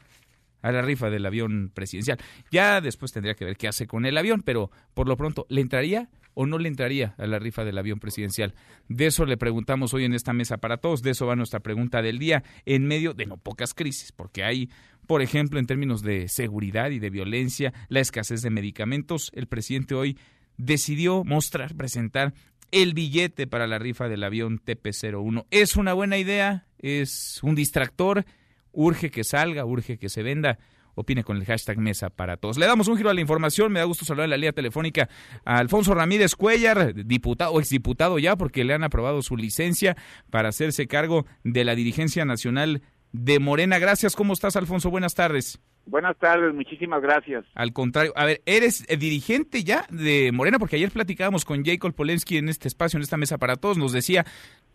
a 0.61 0.71
la 0.71 0.81
rifa 0.81 1.09
del 1.09 1.25
avión 1.25 1.71
presidencial? 1.73 2.19
Ya 2.51 2.81
después 2.81 3.11
tendría 3.11 3.35
que 3.35 3.45
ver 3.45 3.57
qué 3.57 3.67
hace 3.67 3.87
con 3.87 4.05
el 4.05 4.17
avión, 4.17 4.41
pero 4.43 4.71
por 4.93 5.07
lo 5.07 5.15
pronto, 5.15 5.45
¿le 5.49 5.61
entraría 5.61 6.09
o 6.34 6.46
no 6.46 6.58
le 6.58 6.67
entraría 6.67 7.15
a 7.17 7.26
la 7.28 7.39
rifa 7.39 7.63
del 7.63 7.78
avión 7.78 8.00
presidencial? 8.00 8.54
De 8.88 9.08
eso 9.08 9.26
le 9.26 9.38
preguntamos 9.38 9.94
hoy 9.94 10.06
en 10.06 10.13
esta 10.13 10.34
mesa 10.34 10.58
para 10.58 10.78
todos. 10.78 11.02
De 11.02 11.12
eso 11.12 11.26
va 11.26 11.36
nuestra 11.36 11.60
pregunta 11.60 12.02
del 12.02 12.20
día 12.20 12.44
en 12.65 12.88
medio 12.88 13.13
de 13.13 13.26
no 13.26 13.38
pocas 13.38 13.74
crisis, 13.74 14.12
porque 14.12 14.44
hay 14.44 14.70
por 15.08 15.22
ejemplo, 15.22 15.60
en 15.60 15.65
términos 15.65 16.04
de 16.04 16.30
seguridad 16.30 16.91
y 16.91 17.00
de 17.00 17.10
violencia, 17.10 17.74
la 17.89 18.00
escasez 18.00 18.41
de 18.44 18.50
medicamentos, 18.50 19.30
el 19.36 19.48
presidente 19.48 19.94
hoy 19.94 20.17
decidió 20.58 21.24
mostrar, 21.26 21.76
presentar 21.76 22.34
el 22.72 22.94
billete 22.94 23.48
para 23.48 23.67
la 23.67 23.80
rifa 23.80 24.08
del 24.08 24.24
avión 24.24 24.60
TP-01. 24.63 25.46
¿Es 25.52 25.76
una 25.76 25.94
buena 25.94 26.17
idea? 26.17 26.65
¿Es 26.80 27.39
un 27.44 27.56
distractor? 27.56 28.26
¿Urge 28.72 29.12
que 29.12 29.24
salga? 29.24 29.65
¿Urge 29.65 29.98
que 29.98 30.08
se 30.08 30.24
venda? 30.24 30.60
Opine 30.95 31.23
con 31.23 31.38
el 31.38 31.45
hashtag 31.45 31.77
Mesa 31.77 32.10
para 32.10 32.38
Todos. 32.38 32.58
Le 32.58 32.65
damos 32.65 32.88
un 32.88 32.97
giro 32.97 33.10
a 33.10 33.13
la 33.13 33.21
información. 33.21 33.71
Me 33.71 33.80
da 33.80 33.86
gusto 33.86 34.06
saludar 34.06 34.25
en 34.25 34.32
la 34.32 34.38
línea 34.38 34.54
telefónica 34.54 35.10
a 35.45 35.58
Alfonso 35.58 35.93
Ramírez 35.93 36.36
Cuellar, 36.36 36.93
diputado 36.93 37.51
o 37.54 37.60
exdiputado 37.60 38.19
ya, 38.19 38.36
porque 38.36 38.63
le 38.63 38.73
han 38.73 38.84
aprobado 38.84 39.21
su 39.21 39.38
licencia 39.38 39.95
para 40.30 40.49
hacerse 40.49 40.88
cargo 40.88 41.25
de 41.43 41.63
la 41.63 41.75
dirigencia 41.75 42.25
nacional 42.25 42.82
de 43.12 43.39
Morena. 43.39 43.80
Gracias. 43.80 44.15
¿Cómo 44.15 44.34
estás, 44.34 44.56
Alfonso? 44.56 44.89
Buenas 44.89 45.15
tardes. 45.15 45.60
Buenas 45.91 46.17
tardes, 46.19 46.54
muchísimas 46.54 47.01
gracias. 47.01 47.43
Al 47.54 47.73
contrario, 47.73 48.13
a 48.15 48.23
ver, 48.23 48.41
¿eres 48.45 48.89
eh, 48.89 48.95
dirigente 48.95 49.65
ya 49.65 49.86
de 49.89 50.32
Morena? 50.32 50.58
Porque 50.58 50.77
ayer 50.77 50.89
platicábamos 50.89 51.43
con 51.43 51.65
Jacob 51.65 51.93
Polensky 51.93 52.38
en 52.38 52.47
este 52.47 52.69
espacio, 52.69 52.95
en 52.95 53.04
esta 53.04 53.17
mesa 53.17 53.38
para 53.38 53.58
todos. 53.58 53.77
Nos 53.77 53.91
decía, 53.91 54.23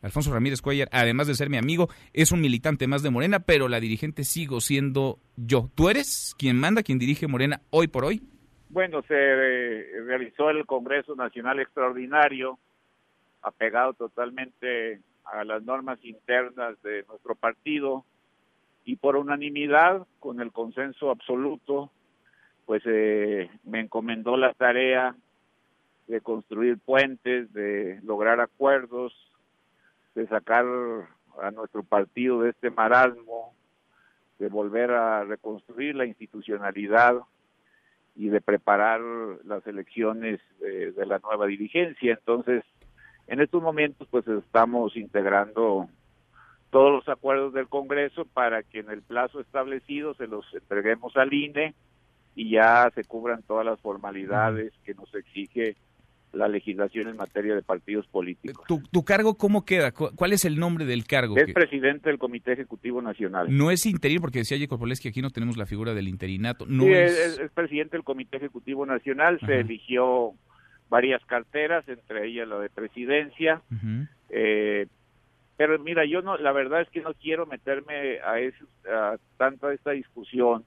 Alfonso 0.02 0.30
Ramírez 0.30 0.60
Cuellar, 0.60 0.90
además 0.92 1.26
de 1.26 1.34
ser 1.34 1.48
mi 1.48 1.56
amigo, 1.56 1.88
es 2.12 2.32
un 2.32 2.42
militante 2.42 2.86
más 2.86 3.02
de 3.02 3.08
Morena, 3.08 3.40
pero 3.40 3.66
la 3.68 3.80
dirigente 3.80 4.24
sigo 4.24 4.60
siendo 4.60 5.18
yo. 5.36 5.70
¿Tú 5.74 5.88
eres 5.88 6.34
quien 6.38 6.60
manda, 6.60 6.82
quien 6.82 6.98
dirige 6.98 7.26
Morena 7.26 7.62
hoy 7.70 7.88
por 7.88 8.04
hoy? 8.04 8.20
Bueno, 8.68 9.00
se 9.08 9.14
eh, 9.14 9.86
realizó 10.04 10.50
el 10.50 10.66
Congreso 10.66 11.16
Nacional 11.16 11.60
Extraordinario, 11.60 12.58
apegado 13.40 13.94
totalmente 13.94 15.00
a 15.24 15.44
las 15.44 15.62
normas 15.62 15.98
internas 16.04 16.76
de 16.82 17.04
nuestro 17.08 17.34
partido 17.36 18.04
y 18.86 18.94
por 18.94 19.16
unanimidad, 19.16 20.06
con 20.20 20.40
el 20.40 20.52
consenso 20.52 21.10
absoluto, 21.10 21.90
pues 22.66 22.82
eh, 22.86 23.50
me 23.64 23.80
encomendó 23.80 24.36
la 24.36 24.54
tarea 24.54 25.16
de 26.06 26.20
construir 26.20 26.78
puentes, 26.78 27.52
de 27.52 28.00
lograr 28.04 28.40
acuerdos, 28.40 29.12
de 30.14 30.28
sacar 30.28 30.64
a 31.42 31.50
nuestro 31.50 31.82
partido 31.82 32.42
de 32.42 32.50
este 32.50 32.70
marasmo, 32.70 33.54
de 34.38 34.48
volver 34.48 34.92
a 34.92 35.24
reconstruir 35.24 35.96
la 35.96 36.06
institucionalidad 36.06 37.16
y 38.14 38.28
de 38.28 38.40
preparar 38.40 39.00
las 39.44 39.66
elecciones 39.66 40.40
de, 40.60 40.92
de 40.92 41.06
la 41.06 41.18
nueva 41.18 41.46
dirigencia. 41.46 42.12
Entonces, 42.12 42.62
en 43.26 43.40
estos 43.40 43.60
momentos, 43.60 44.06
pues 44.12 44.28
estamos 44.28 44.96
integrando 44.96 45.88
todos 46.70 46.92
los 46.92 47.08
acuerdos 47.08 47.52
del 47.54 47.68
Congreso 47.68 48.24
para 48.24 48.62
que 48.62 48.80
en 48.80 48.90
el 48.90 49.02
plazo 49.02 49.40
establecido 49.40 50.14
se 50.14 50.26
los 50.26 50.44
entreguemos 50.54 51.16
al 51.16 51.32
INE 51.32 51.74
y 52.34 52.50
ya 52.50 52.90
se 52.94 53.04
cubran 53.04 53.42
todas 53.42 53.64
las 53.64 53.80
formalidades 53.80 54.72
que 54.84 54.94
nos 54.94 55.12
exige 55.14 55.76
la 56.32 56.48
legislación 56.48 57.08
en 57.08 57.16
materia 57.16 57.54
de 57.54 57.62
partidos 57.62 58.06
políticos. 58.08 58.66
¿Tu, 58.66 59.04
cargo 59.04 59.38
cómo 59.38 59.64
queda? 59.64 59.92
¿Cuál 59.92 60.32
es 60.32 60.44
el 60.44 60.58
nombre 60.58 60.84
del 60.84 61.06
cargo? 61.06 61.36
Es 61.36 61.52
presidente 61.52 62.10
del 62.10 62.18
Comité 62.18 62.52
Ejecutivo 62.52 63.00
Nacional. 63.00 63.46
No 63.48 63.70
es 63.70 63.86
interino, 63.86 64.20
porque 64.20 64.40
decía 64.40 64.58
Jacob 64.58 64.80
que 65.00 65.08
aquí 65.08 65.22
no 65.22 65.30
tenemos 65.30 65.56
la 65.56 65.66
figura 65.66 65.94
del 65.94 66.08
interinato. 66.08 66.66
No 66.66 66.84
sí, 66.84 66.92
es... 66.92 67.38
Es, 67.38 67.50
presidente 67.52 67.96
del 67.96 68.04
Comité 68.04 68.36
Ejecutivo 68.36 68.84
Nacional, 68.84 69.40
se 69.40 69.60
eligió 69.60 70.32
varias 70.90 71.24
carteras, 71.24 71.88
entre 71.88 72.26
ellas 72.26 72.46
la 72.46 72.58
de 72.58 72.68
presidencia. 72.68 73.62
eh, 74.28 74.86
pero 75.56 75.78
mira, 75.78 76.04
yo 76.04 76.22
no, 76.22 76.36
la 76.36 76.52
verdad 76.52 76.82
es 76.82 76.90
que 76.90 77.00
no 77.00 77.14
quiero 77.14 77.46
meterme 77.46 78.20
a, 78.20 78.38
eso, 78.38 78.64
a 78.90 79.16
tanta 79.36 79.72
esta 79.72 79.92
discusión, 79.92 80.64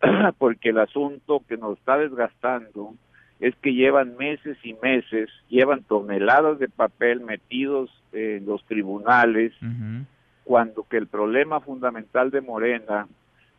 porque 0.38 0.70
el 0.70 0.78
asunto 0.78 1.42
que 1.48 1.56
nos 1.56 1.78
está 1.78 1.98
desgastando 1.98 2.94
es 3.40 3.54
que 3.56 3.74
llevan 3.74 4.16
meses 4.16 4.56
y 4.62 4.74
meses, 4.74 5.28
llevan 5.48 5.82
toneladas 5.82 6.58
de 6.58 6.68
papel 6.68 7.20
metidos 7.20 7.90
en 8.12 8.46
los 8.46 8.64
tribunales, 8.66 9.52
cuando 10.44 10.86
que 10.88 10.96
el 10.96 11.08
problema 11.08 11.60
fundamental 11.60 12.30
de 12.30 12.40
Morena 12.40 13.06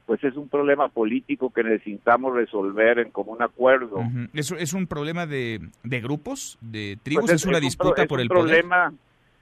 pues 0.05 0.23
es 0.23 0.35
un 0.35 0.49
problema 0.49 0.89
político 0.89 1.51
que 1.51 1.63
necesitamos 1.63 2.35
resolver 2.35 2.99
en 2.99 3.09
común 3.09 3.41
acuerdo. 3.41 3.97
¿Eso 4.33 4.55
¿Es 4.55 4.73
un 4.73 4.85
problema 4.85 5.25
de, 5.25 5.59
de 5.83 6.01
grupos, 6.01 6.59
de 6.61 6.97
tribus? 7.01 7.25
Pues 7.25 7.41
¿Es, 7.41 7.45
una 7.45 7.59
disputa 7.59 8.05
por 8.05 8.21
el 8.21 8.27
problema, 8.27 8.93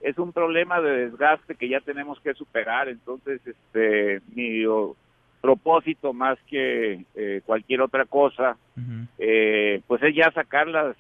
Es 0.04 0.18
un 0.20 0.34
problema 0.34 0.82
de 0.82 1.06
desgaste 1.08 1.56
que 1.56 1.70
ya 1.70 1.80
tenemos 1.80 2.20
que 2.20 2.34
superar. 2.34 2.90
Entonces, 2.90 3.42
este 3.48 4.22
mi 4.36 4.66
propósito 5.42 6.14
más 6.14 6.38
que 6.48 7.06
eh, 7.16 7.42
cualquier 7.46 7.82
otra 7.82 8.06
cosa, 8.06 8.58
eh, 9.18 9.82
pues 9.88 10.04
es 10.04 10.14
ya 10.14 10.30
sacar 10.32 10.68
las, 10.68 10.96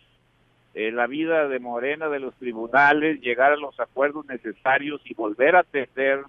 eh, 0.73 0.91
la 0.91 1.05
vida 1.07 1.47
de 1.47 1.59
Morena 1.59 2.09
de 2.09 2.19
los 2.19 2.33
tribunales, 2.35 3.21
llegar 3.21 3.51
a 3.51 3.57
los 3.57 3.79
acuerdos 3.79 4.25
necesarios 4.25 5.01
y 5.05 5.13
volver 5.13 5.55
a 5.55 5.59
atender 5.59 6.23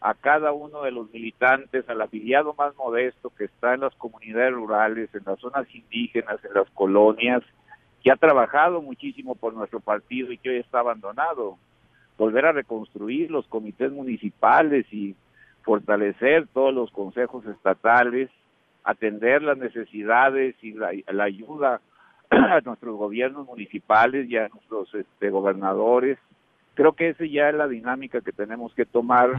a 0.00 0.14
cada 0.14 0.52
uno 0.52 0.82
de 0.82 0.92
los 0.92 1.10
militantes, 1.12 1.88
al 1.88 2.00
afiliado 2.00 2.54
más 2.54 2.74
modesto 2.76 3.30
que 3.30 3.44
está 3.44 3.74
en 3.74 3.80
las 3.80 3.94
comunidades 3.96 4.52
rurales, 4.52 5.12
en 5.14 5.22
las 5.26 5.40
zonas 5.40 5.66
indígenas, 5.74 6.44
en 6.44 6.54
las 6.54 6.70
colonias, 6.70 7.42
que 8.02 8.10
ha 8.12 8.16
trabajado 8.16 8.82
muchísimo 8.82 9.34
por 9.34 9.54
nuestro 9.54 9.80
partido 9.80 10.30
y 10.30 10.38
que 10.38 10.50
hoy 10.50 10.56
está 10.58 10.80
abandonado. 10.80 11.58
Volver 12.18 12.46
a 12.46 12.52
reconstruir 12.52 13.30
los 13.30 13.46
comités 13.46 13.92
municipales 13.92 14.86
y 14.92 15.14
fortalecer 15.62 16.46
todos 16.52 16.72
los 16.72 16.90
consejos 16.90 17.44
estatales, 17.46 18.30
atender 18.84 19.42
las 19.42 19.58
necesidades 19.58 20.54
y 20.62 20.72
la, 20.72 20.90
la 21.08 21.24
ayuda 21.24 21.80
a 22.30 22.60
nuestros 22.64 22.96
gobiernos 22.96 23.46
municipales 23.46 24.28
y 24.30 24.36
a 24.36 24.48
nuestros 24.48 24.94
este, 24.94 25.30
gobernadores. 25.30 26.18
Creo 26.74 26.92
que 26.92 27.10
esa 27.10 27.24
ya 27.24 27.48
es 27.48 27.54
la 27.54 27.68
dinámica 27.68 28.20
que 28.20 28.32
tenemos 28.32 28.74
que 28.74 28.84
tomar 28.84 29.30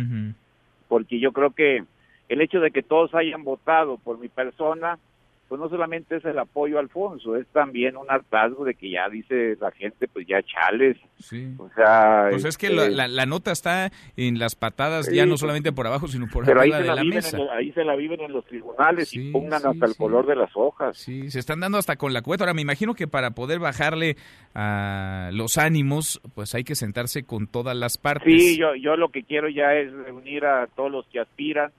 porque 0.87 1.19
yo 1.19 1.31
creo 1.31 1.51
que 1.51 1.83
el 2.29 2.41
hecho 2.41 2.59
de 2.59 2.71
que 2.71 2.83
todos 2.83 3.13
hayan 3.13 3.43
votado 3.43 3.97
por 3.97 4.17
mi 4.17 4.27
persona, 4.27 4.97
pues 5.47 5.61
no 5.61 5.69
solamente 5.69 6.17
es 6.17 6.25
el 6.25 6.37
apoyo 6.39 6.77
a 6.77 6.81
Alfonso, 6.81 7.35
es 7.35 7.47
también 7.47 7.95
un 7.97 8.05
hartazgo 8.09 8.65
de 8.65 8.75
que 8.75 8.89
ya 8.91 9.07
dice 9.09 9.55
la 9.61 9.71
gente, 9.71 10.07
pues 10.07 10.27
ya 10.27 10.41
chales. 10.43 10.97
Sí. 11.19 11.53
O 11.57 11.69
sea. 11.75 12.27
Pues 12.31 12.43
es 12.45 12.57
que 12.57 12.69
la, 12.69 12.83
este, 12.87 13.07
la, 13.07 13.25
nota 13.25 13.51
está 13.51 13.91
en 14.17 14.39
las 14.39 14.55
patadas, 14.55 15.09
ya 15.11 15.25
no 15.25 15.37
solamente 15.37 15.71
por 15.71 15.87
abajo, 15.87 16.07
sino 16.07 16.27
por 16.27 16.45
pero 16.45 16.61
ahí 16.61 16.71
arriba 16.71 16.77
se 16.77 16.83
de 16.83 16.87
la, 16.87 16.95
la 16.95 17.01
viven 17.01 17.15
mesa. 17.17 17.37
en 17.37 17.45
lo- 17.45 17.51
ahí 17.51 17.71
se 17.71 17.83
la 17.83 17.95
viven 17.95 18.19
en 18.21 18.31
los 18.33 18.45
tribunales 18.45 19.09
Sí, 19.09 19.29
y 19.29 19.31
sí, 19.31 19.47
hasta 19.51 19.85
el 19.85 19.95
color 19.95 20.25
de 20.25 20.35
las 20.35 20.49
hojas. 20.55 20.97
Sí, 20.97 21.31
se 21.31 21.39
están 21.39 21.59
dando 21.59 21.77
hasta 21.77 21.95
con 21.95 22.13
la 22.13 22.21
cueta. 22.21 22.43
Ahora, 22.43 22.53
me 22.53 22.61
imagino 22.61 22.93
que 22.93 23.07
para 23.07 23.31
poder 23.31 23.59
bajarle 23.59 24.17
a 24.53 25.29
los 25.33 25.57
ánimos, 25.57 26.21
pues 26.35 26.53
hay 26.55 26.63
que 26.63 26.75
sentarse 26.75 27.23
con 27.23 27.47
todas 27.47 27.75
las 27.75 27.97
partes. 27.97 28.25
Sí, 28.25 28.57
yo, 28.57 28.75
yo 28.75 28.95
lo 28.97 29.09
que 29.09 29.23
quiero 29.23 29.47
ya 29.49 29.73
es 29.75 29.91
reunir 29.93 30.45
a 30.45 30.67
todos 30.75 30.91
los 30.91 31.05
que 31.07 31.19
aspiran. 31.19 31.71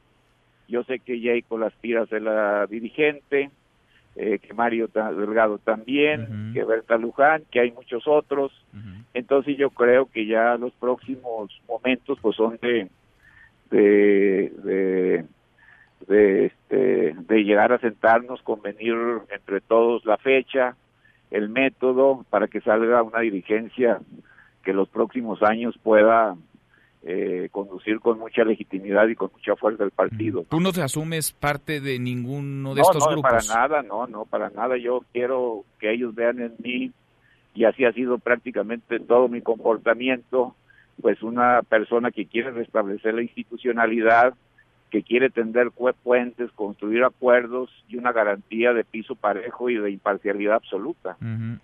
Yo 0.68 0.83
sé 0.85 0.98
que 0.98 1.18
Jacob 1.20 1.64
aspira 1.64 2.02
a 2.02 2.07
ser 2.07 2.22
la 2.22 2.66
dirigente, 2.66 3.50
eh, 4.20 4.40
que 4.40 4.52
Mario 4.52 4.88
Delgado 4.88 5.59
también, 5.59 6.50
que 6.52 6.64
Berta 6.64 6.96
Luján, 6.96 7.44
que 7.52 7.61
hay 7.61 7.70
muchos 7.70 8.02
otros. 8.09 8.52
Entonces 9.14 9.57
yo 9.57 9.70
creo 9.70 10.07
que 10.07 10.26
ya 10.26 10.57
los 10.57 10.72
próximos 10.72 11.57
momentos 11.68 12.18
pues 12.20 12.35
son 12.35 12.59
de 12.61 12.88
de 13.70 14.52
de, 14.64 15.24
de, 16.09 16.46
este, 16.46 17.14
de 17.14 17.44
llegar 17.44 17.72
a 17.72 17.78
sentarnos, 17.78 18.42
convenir 18.42 18.96
entre 19.31 19.61
todos 19.61 20.04
la 20.04 20.16
fecha, 20.16 20.74
el 21.31 21.48
método 21.48 22.24
para 22.28 22.48
que 22.48 22.61
salga 22.61 23.04
una 23.04 23.20
dirigencia 23.20 24.00
que 24.64 24.72
los 24.72 24.88
próximos 24.88 25.44
años 25.44 25.78
pueda 25.81 26.35
eh, 27.05 27.49
conducir 27.53 28.01
con 28.01 28.19
mucha 28.19 28.45
legitimidad 28.45 29.07
y 29.09 29.15
con 29.15 29.31
mucha 29.33 29.55
fuerza 29.57 29.85
el 29.85 29.91
partido. 29.91 30.45
Tú 30.49 30.61
no 30.61 30.73
te 30.73 30.83
asumes 30.83 31.33
parte 31.33 31.81
de 31.81 31.99
ninguno 31.99 32.75
de 32.75 32.83
no, 32.83 32.87
estos 32.87 33.05
no, 33.05 33.13
grupos. 33.13 33.47
para 33.47 33.61
nada, 33.61 33.83
no, 33.83 34.07
no, 34.07 34.25
para 34.25 34.51
nada. 34.51 34.77
Yo 34.77 35.05
quiero 35.13 35.65
que 35.79 35.93
ellos 35.93 36.15
vean 36.15 36.41
en 36.41 36.55
mí, 36.59 36.93
y 37.55 37.65
así 37.65 37.85
ha 37.85 37.93
sido 37.93 38.19
prácticamente 38.19 39.01
todo 39.01 39.29
mi 39.29 39.41
comportamiento, 39.43 40.55
pues 41.01 41.23
una 41.23 41.63
persona 41.63 42.11
que 42.11 42.27
quiere 42.27 42.51
restablecer 42.51 43.15
la 43.15 43.23
institucionalidad, 43.23 44.35
que 44.91 45.03
quiere 45.03 45.31
tender 45.31 45.71
puentes, 46.03 46.51
construir 46.53 47.05
acuerdos 47.05 47.71
y 47.89 47.97
una 47.97 48.13
garantía 48.13 48.73
de 48.73 48.85
piso 48.85 49.15
parejo 49.15 49.71
y 49.71 49.77
de 49.77 49.91
imparcialidad 49.91 50.55
absoluta. 50.55 51.17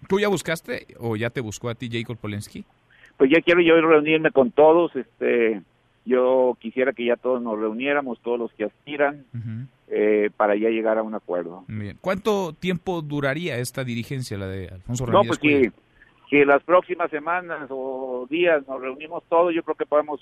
¿Tú 0.09 0.21
ya 0.21 0.29
buscaste 0.29 0.87
o 0.99 1.17
ya 1.17 1.31
te 1.31 1.41
buscó 1.41 1.69
a 1.69 1.75
ti 1.75 1.89
Jacob 1.91 2.19
Polensky? 2.19 2.65
Pues 3.17 3.31
ya 3.31 3.41
quiero 3.41 3.61
yo 3.61 3.81
reunirme 3.81 4.31
con 4.31 4.51
todos, 4.51 4.95
este, 4.97 5.63
yo 6.05 6.57
quisiera 6.61 6.93
que 6.93 7.05
ya 7.05 7.17
todos 7.17 7.41
nos 7.43 7.59
reuniéramos, 7.59 8.19
todos 8.21 8.39
los 8.39 8.53
que 8.53 8.65
aspiran, 8.65 9.25
eh, 9.89 10.31
para 10.37 10.57
ya 10.57 10.69
llegar 10.69 10.99
a 10.99 11.03
un 11.03 11.15
acuerdo. 11.15 11.65
Bien. 11.69 11.97
¿Cuánto 12.01 12.53
tiempo 12.53 13.03
duraría 13.03 13.59
esta 13.59 13.85
dirigencia, 13.85 14.37
la 14.37 14.49
de 14.49 14.69
Alfonso 14.69 15.07
No, 15.07 15.13
Ramírez? 15.13 15.29
pues 15.29 15.39
Cuellar? 15.39 15.73
si, 16.31 16.39
si 16.39 16.45
las 16.45 16.63
próximas 16.65 17.11
semanas 17.11 17.69
o 17.71 18.27
días 18.29 18.67
nos 18.67 18.81
reunimos 18.81 19.23
todos, 19.29 19.55
yo 19.55 19.63
creo 19.63 19.77
que 19.77 19.87
podemos 19.87 20.21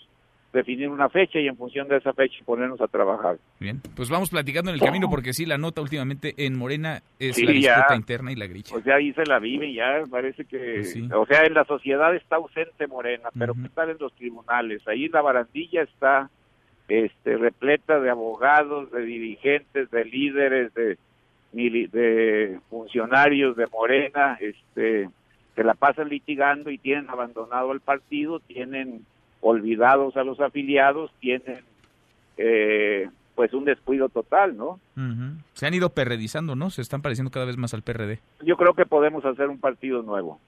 definir 0.52 0.88
una 0.88 1.08
fecha 1.08 1.38
y 1.38 1.48
en 1.48 1.56
función 1.56 1.88
de 1.88 1.96
esa 1.96 2.12
fecha 2.12 2.36
ponernos 2.44 2.80
a 2.80 2.86
trabajar. 2.88 3.38
Bien, 3.58 3.80
pues 3.96 4.10
vamos 4.10 4.30
platicando 4.30 4.70
en 4.70 4.74
el 4.74 4.80
camino 4.82 5.08
porque 5.08 5.32
sí, 5.32 5.46
la 5.46 5.56
nota 5.58 5.80
últimamente 5.80 6.34
en 6.36 6.56
Morena 6.58 7.02
es 7.18 7.36
Sí, 7.36 7.46
la 7.46 7.52
disputa 7.52 7.86
ya. 7.88 7.96
interna 7.96 8.32
y 8.32 8.36
la 8.36 8.46
gricha. 8.46 8.76
O 8.76 8.80
sea, 8.82 8.96
ahí 8.96 9.12
se 9.14 9.24
la 9.24 9.38
vive 9.38 9.72
ya, 9.72 10.02
parece 10.10 10.44
que... 10.44 10.58
Pues 10.76 10.92
sí. 10.92 11.08
O 11.14 11.24
sea, 11.26 11.44
en 11.46 11.54
la 11.54 11.64
sociedad 11.64 12.14
está 12.14 12.36
ausente 12.36 12.86
Morena, 12.86 13.30
pero 13.38 13.54
¿qué 13.54 13.68
tal 13.74 13.90
en 13.90 13.96
los 13.98 14.12
tribunales? 14.14 14.86
Ahí 14.86 15.08
la 15.08 15.22
barandilla 15.22 15.82
está 15.82 16.28
este, 16.88 17.36
repleta 17.38 17.98
de 18.00 18.10
abogados, 18.10 18.90
de 18.92 19.02
dirigentes, 19.02 19.90
de 19.90 20.04
líderes, 20.04 20.74
de, 20.74 20.98
de 21.52 22.58
funcionarios 22.68 23.56
de 23.56 23.66
Morena, 23.68 24.36
este, 24.40 25.08
que 25.56 25.64
la 25.64 25.74
pasan 25.74 26.10
litigando 26.10 26.70
y 26.70 26.76
tienen 26.78 27.08
abandonado 27.08 27.72
el 27.72 27.80
partido, 27.80 28.40
tienen 28.40 29.06
olvidados 29.42 30.16
a 30.16 30.24
los 30.24 30.40
afiliados, 30.40 31.10
tienen 31.20 31.60
eh, 32.38 33.10
pues 33.34 33.52
un 33.52 33.64
descuido 33.64 34.08
total, 34.08 34.56
¿no? 34.56 34.80
Se 35.52 35.66
han 35.66 35.74
ido 35.74 35.90
perredizando, 35.90 36.56
¿no? 36.56 36.70
Se 36.70 36.80
están 36.80 37.02
pareciendo 37.02 37.30
cada 37.30 37.44
vez 37.44 37.58
más 37.58 37.74
al 37.74 37.82
PRD. 37.82 38.20
Yo 38.44 38.56
creo 38.56 38.72
que 38.74 38.86
podemos 38.86 39.24
hacer 39.24 39.48
un 39.48 39.58
partido 39.58 40.02
nuevo. 40.02 40.40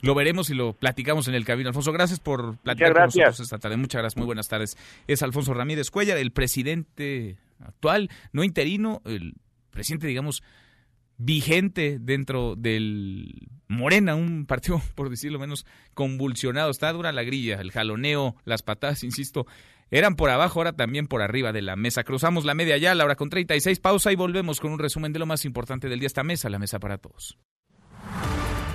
Lo 0.00 0.14
veremos 0.14 0.48
y 0.50 0.54
lo 0.54 0.74
platicamos 0.74 1.26
en 1.26 1.34
el 1.34 1.44
camino. 1.44 1.68
Alfonso, 1.68 1.92
gracias 1.92 2.20
por 2.20 2.56
platicar 2.58 2.92
con 2.92 3.04
nosotros 3.04 3.40
esta 3.40 3.58
tarde. 3.58 3.76
Muchas 3.76 4.00
gracias, 4.00 4.16
muy 4.16 4.26
buenas 4.26 4.48
tardes. 4.48 4.76
Es 5.08 5.22
Alfonso 5.22 5.52
Ramírez 5.54 5.90
Cuellar, 5.90 6.18
el 6.18 6.30
presidente 6.30 7.36
actual, 7.60 8.08
no 8.32 8.44
interino, 8.44 9.02
el 9.04 9.34
presidente, 9.72 10.06
digamos, 10.06 10.44
vigente 11.18 11.98
dentro 12.00 12.54
del 12.56 13.48
Morena, 13.68 14.14
un 14.14 14.46
partido, 14.46 14.80
por 14.94 15.10
decirlo 15.10 15.38
menos, 15.38 15.66
convulsionado. 15.94 16.70
Está 16.70 16.92
dura 16.92 17.12
la 17.12 17.22
grilla, 17.22 17.60
el 17.60 17.70
jaloneo, 17.70 18.36
las 18.44 18.62
patadas, 18.62 19.02
insisto, 19.04 19.46
eran 19.90 20.16
por 20.16 20.30
abajo, 20.30 20.60
ahora 20.60 20.72
también 20.72 21.06
por 21.06 21.22
arriba 21.22 21.52
de 21.52 21.62
la 21.62 21.76
mesa. 21.76 22.04
Cruzamos 22.04 22.44
la 22.44 22.54
media 22.54 22.76
ya, 22.76 22.94
la 22.94 23.04
hora 23.04 23.16
con 23.16 23.30
36, 23.30 23.80
pausa 23.80 24.12
y 24.12 24.16
volvemos 24.16 24.60
con 24.60 24.72
un 24.72 24.78
resumen 24.78 25.12
de 25.12 25.18
lo 25.18 25.26
más 25.26 25.44
importante 25.44 25.88
del 25.88 25.98
día. 25.98 26.06
Esta 26.06 26.24
mesa, 26.24 26.48
la 26.48 26.58
mesa 26.58 26.78
para 26.78 26.98
todos. 26.98 27.38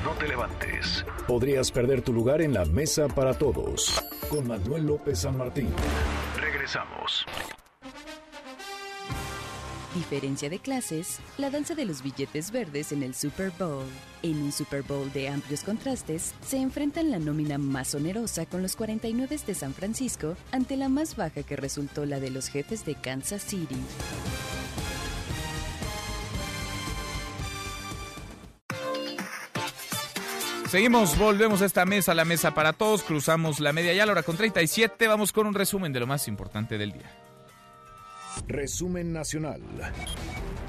No 0.03 0.11
te 0.19 0.27
levantes. 0.27 1.05
Podrías 1.27 1.71
perder 1.71 2.01
tu 2.01 2.13
lugar 2.13 2.41
en 2.41 2.53
la 2.53 2.65
mesa 2.65 3.07
para 3.07 3.33
todos. 3.33 4.03
Con 4.29 4.47
Manuel 4.47 4.85
López 4.85 5.19
San 5.19 5.37
Martín. 5.37 5.69
Regresamos. 6.39 7.25
Diferencia 9.95 10.49
de 10.49 10.57
clases, 10.57 11.19
la 11.37 11.51
danza 11.51 11.75
de 11.75 11.85
los 11.85 12.01
billetes 12.01 12.49
verdes 12.51 12.91
en 12.91 13.03
el 13.03 13.13
Super 13.13 13.51
Bowl. 13.59 13.85
En 14.23 14.41
un 14.41 14.51
Super 14.51 14.81
Bowl 14.81 15.11
de 15.13 15.29
amplios 15.29 15.63
contrastes, 15.63 16.33
se 16.43 16.57
enfrentan 16.57 17.11
la 17.11 17.19
nómina 17.19 17.59
más 17.59 17.93
onerosa 17.93 18.47
con 18.47 18.63
los 18.63 18.75
49 18.75 19.39
de 19.45 19.53
San 19.53 19.75
Francisco 19.75 20.35
ante 20.51 20.77
la 20.77 20.89
más 20.89 21.15
baja 21.15 21.43
que 21.43 21.55
resultó 21.55 22.07
la 22.07 22.19
de 22.19 22.31
los 22.31 22.47
jefes 22.47 22.85
de 22.85 22.95
Kansas 22.95 23.43
City. 23.43 23.77
Seguimos, 30.69 31.19
volvemos 31.19 31.61
a 31.61 31.65
esta 31.65 31.85
mesa, 31.85 32.15
la 32.15 32.25
mesa 32.25 32.55
para 32.55 32.73
todos, 32.73 33.03
cruzamos 33.03 33.59
la 33.59 33.73
media 33.73 33.93
ya, 33.93 34.07
la 34.07 34.13
hora 34.13 34.23
con 34.23 34.37
37, 34.37 35.07
vamos 35.07 35.31
con 35.31 35.45
un 35.45 35.53
resumen 35.53 35.93
de 35.93 35.99
lo 35.99 36.07
más 36.07 36.27
importante 36.27 36.79
del 36.79 36.93
día. 36.93 37.11
Resumen 38.47 39.13
nacional. 39.13 39.61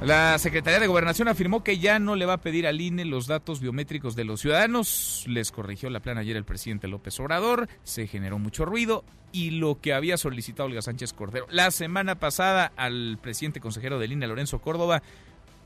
La 0.01 0.39
Secretaría 0.39 0.81
de 0.81 0.87
Gobernación 0.87 1.29
afirmó 1.29 1.65
que 1.65 1.79
ya 1.79 1.99
no 1.99 2.17
le 2.17 2.27
va 2.27 2.35
a 2.35 2.41
pedir 2.41 2.67
al 2.67 2.81
INE 2.81 3.05
los 3.05 3.27
datos 3.27 3.61
biométricos 3.61 4.17
de 4.17 4.25
los 4.25 4.41
ciudadanos. 4.41 5.25
Les 5.27 5.51
corrigió 5.51 5.89
la 5.89 6.01
plana 6.01 6.21
ayer 6.21 6.37
el 6.37 6.45
presidente 6.45 6.89
López 6.89 7.19
Obrador. 7.21 7.69
Se 7.85 8.07
generó 8.07 8.39
mucho 8.39 8.65
ruido 8.65 9.05
y 9.33 9.53
lo 9.53 9.81
que 9.81 9.95
había 9.95 10.17
solicitado 10.17 10.67
Olga 10.67 10.83
Sánchez 10.83 11.13
Cordero 11.13 11.47
la 11.51 11.71
semana 11.71 12.19
pasada 12.19 12.73
al 12.77 13.19
presidente 13.21 13.61
consejero 13.61 13.99
del 13.99 14.13
INE, 14.13 14.27
Lorenzo 14.27 14.61
Córdoba, 14.61 15.03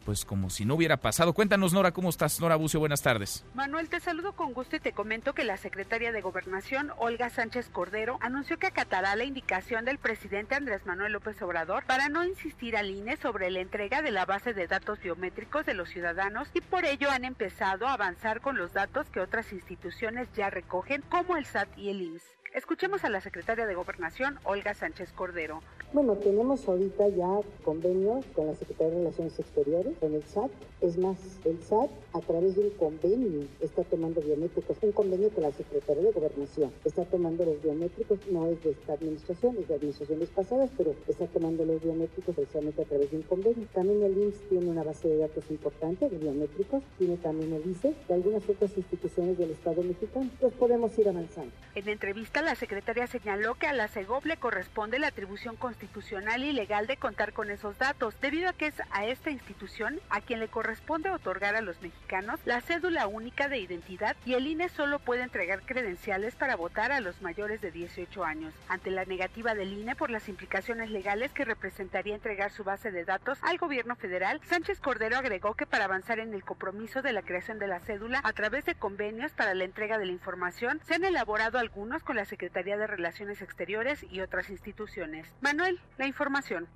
pues 0.05 0.25
como 0.25 0.51
si 0.51 0.65
no 0.65 0.75
hubiera 0.75 0.97
pasado. 0.97 1.33
Cuéntanos, 1.33 1.73
Nora, 1.73 1.93
¿cómo 1.93 2.09
estás? 2.09 2.41
Nora 2.41 2.57
Bucio, 2.57 2.81
buenas 2.81 3.03
tardes. 3.03 3.45
Manuel, 3.55 3.89
te 3.89 4.01
saludo 4.01 4.33
con 4.33 4.53
gusto 4.53 4.77
y 4.77 4.81
te 4.81 4.93
comento 4.93 5.35
que 5.35 5.45
la 5.45 5.57
secretaria 5.57 6.13
de 6.13 6.21
Gobernación, 6.21 6.93
Olga 6.99 7.31
Sánchez 7.31 7.69
Cordero, 7.71 8.19
anunció 8.21 8.59
que 8.59 8.67
acatará 8.67 9.17
la 9.17 9.25
indicación 9.25 9.85
del 9.85 9.99
presidente 9.99 10.55
Andrés 10.55 10.87
Manuel 10.87 11.13
López 11.13 11.41
Obrador 11.43 11.85
para 11.85 12.09
no 12.09 12.25
insistir 12.25 12.77
al 12.77 12.91
INE 12.91 13.17
sobre 13.17 13.51
la 13.51 13.61
entrega 13.61 14.03
de 14.03 14.11
la 14.11 14.25
base 14.25 14.55
de 14.55 14.67
datos 14.67 15.01
biométricos 15.01 15.67
de 15.67 15.75
los 15.75 15.89
ciudadanos 15.89 16.49
y 16.55 16.61
por 16.61 16.85
ello 16.85 17.11
han 17.11 17.25
empezado 17.25 17.87
a 17.87 17.95
avanzar 17.95 18.41
con 18.41 18.57
los 18.57 18.73
datos 18.73 19.09
que 19.11 19.21
otras 19.21 19.53
instituciones 19.53 20.29
ya 20.35 20.51
recogen, 20.51 21.03
como 21.03 21.37
el 21.37 21.47
SAT 21.47 21.77
y 21.77 21.91
el 21.91 22.03
IMSS. 22.03 22.38
Escuchemos 22.55 23.05
a 23.05 23.11
la 23.11 23.21
secretaria 23.21 23.67
de 23.67 23.75
Gobernación, 23.75 24.39
Olga 24.45 24.73
Sánchez 24.73 25.13
Cordero. 25.13 25.63
Bueno, 25.93 26.17
tenemos 26.17 26.67
ahorita 26.67 27.09
ya 27.09 27.41
convenios 27.63 28.25
con 28.35 28.47
la 28.47 28.55
Secretaría 28.55 28.93
de 28.93 28.99
Relaciones 28.99 29.39
Exteriores, 29.39 29.97
con 29.99 30.15
el 30.15 30.23
SAT. 30.23 30.51
Es 30.81 30.97
más, 30.97 31.17
el 31.45 31.63
SAT 31.63 31.91
a 32.13 32.21
través 32.21 32.57
de 32.57 32.63
un 32.63 32.71
convenio 32.71 33.47
está 33.61 33.85
tomando 33.85 34.21
biométricos, 34.21 34.77
un 34.83 34.93
convenio 34.93 35.31
con 35.31 35.43
la 35.43 35.53
Secretaría 35.53 36.05
de 36.05 36.13
Gobernación. 36.13 36.73
Está 36.85 37.05
tomando 37.05 37.45
los 37.45 37.63
biométricos, 37.63 38.19
no 38.31 38.49
es 38.49 38.63
de 38.63 38.71
esta 38.71 38.95
administración, 38.95 39.57
es 39.59 39.69
de 39.69 39.75
administraciones 39.75 40.29
pasadas, 40.31 40.71
pero 40.77 40.95
está 41.07 41.27
tomando 41.27 41.65
los 41.65 41.83
biométricos 41.83 42.35
precisamente 42.35 42.83
a 42.83 42.85
través 42.85 43.11
de 43.11 43.17
un 43.19 43.23
convenio. 43.25 43.67
También 43.75 44.03
el 44.03 44.17
IMSS 44.17 44.49
tiene 44.49 44.67
una 44.71 44.83
base 44.83 45.09
de 45.09 45.19
datos 45.19 45.45
importante 45.51 46.09
de 46.09 46.19
biométricos, 46.19 46.83
tiene 46.99 47.17
también 47.19 47.53
el 47.53 47.71
ICE 47.71 47.95
y 48.09 48.13
algunas 48.13 48.49
otras 48.49 48.77
instituciones 48.77 49.37
del 49.39 49.51
Estado 49.51 49.83
mexicano. 49.83 50.31
Los 50.41 50.53
podemos 50.55 50.99
ir 50.99 51.09
avanzando. 51.09 51.53
En 51.75 51.89
entrevista, 51.89 52.38
la 52.43 52.55
secretaria 52.55 53.07
señaló 53.07 53.55
que 53.55 53.67
a 53.67 53.73
la 53.73 53.89
CEGOP 53.89 54.27
le 54.27 54.37
corresponde 54.37 54.99
la 54.99 55.09
atribución 55.09 55.57
constitucional 55.57 56.45
y 56.45 56.53
legal 56.53 56.87
de 56.87 56.97
contar 56.97 57.33
con 57.33 57.51
esos 57.51 57.79
datos, 57.79 58.15
debido 58.21 58.49
a 58.49 58.53
que 58.53 58.67
es 58.67 58.75
a 58.91 59.07
esta 59.07 59.31
institución 59.31 60.01
a 60.11 60.21
quien 60.21 60.41
le 60.41 60.49
corresponde 60.49 61.11
otorgar 61.11 61.57
a 61.57 61.61
los 61.61 61.81
mexicanos 61.81 62.41
la 62.45 62.61
cédula 62.61 63.07
única 63.07 63.49
de 63.49 63.59
identidad 63.59 64.17
y 64.25 64.35
el 64.35 64.47
INE 64.47 64.69
solo 64.69 64.99
puede 64.99 65.23
entregar 65.23 65.63
credenciales 65.63 66.35
para 66.35 66.57
votar 66.57 66.93
a 66.93 67.01
los 67.01 67.23
mayores 67.23 67.61
de 67.61 67.71
18 67.71 68.25
años. 68.25 68.55
Ante 68.69 68.91
la 68.91 69.05
negativa 69.05 69.55
del 69.55 69.73
INE 69.73 69.97
por 69.97 70.11
las 70.11 70.29
implicaciones 70.29 70.91
legales 70.91 71.33
que 71.33 71.45
representaría 71.45 72.15
entregar 72.15 72.51
su 72.51 72.65
base 72.65 72.91
de 72.91 73.05
datos 73.05 73.39
al 73.43 73.59
gobierno 73.59 73.97
federal, 73.97 74.41
Sánchez 74.49 74.81
Cordero 74.81 75.17
agregó 75.17 75.55
que 75.55 75.67
para 75.67 75.85
avanzar 75.85 76.19
en 76.19 76.35
el 76.35 76.45
compromiso 76.45 77.03
de 77.03 77.13
la 77.13 77.23
creación 77.23 77.59
de 77.59 77.69
la 77.69 77.81
cédula 77.81 78.21
a 78.23 78.33
través 78.33 78.65
de 78.65 78.75
convenios 78.75 79.33
para 79.33 79.55
la 79.55 79.65
entrega 79.65 79.99
de 79.99 80.07
la 80.07 80.13
información, 80.13 80.81
se 80.87 80.95
han 80.95 81.05
elaborado 81.05 81.59
algunos 81.59 82.03
con 82.03 82.17
la 82.17 82.25
Secretaría 82.29 82.77
de 82.77 82.87
Relaciones 82.87 83.43
Exteriores 83.43 84.05
y 84.11 84.21
otras 84.21 84.51
instituciones. 84.51 85.27
Manuel, 85.41 85.81
la 85.97 86.07
información. 86.07 86.69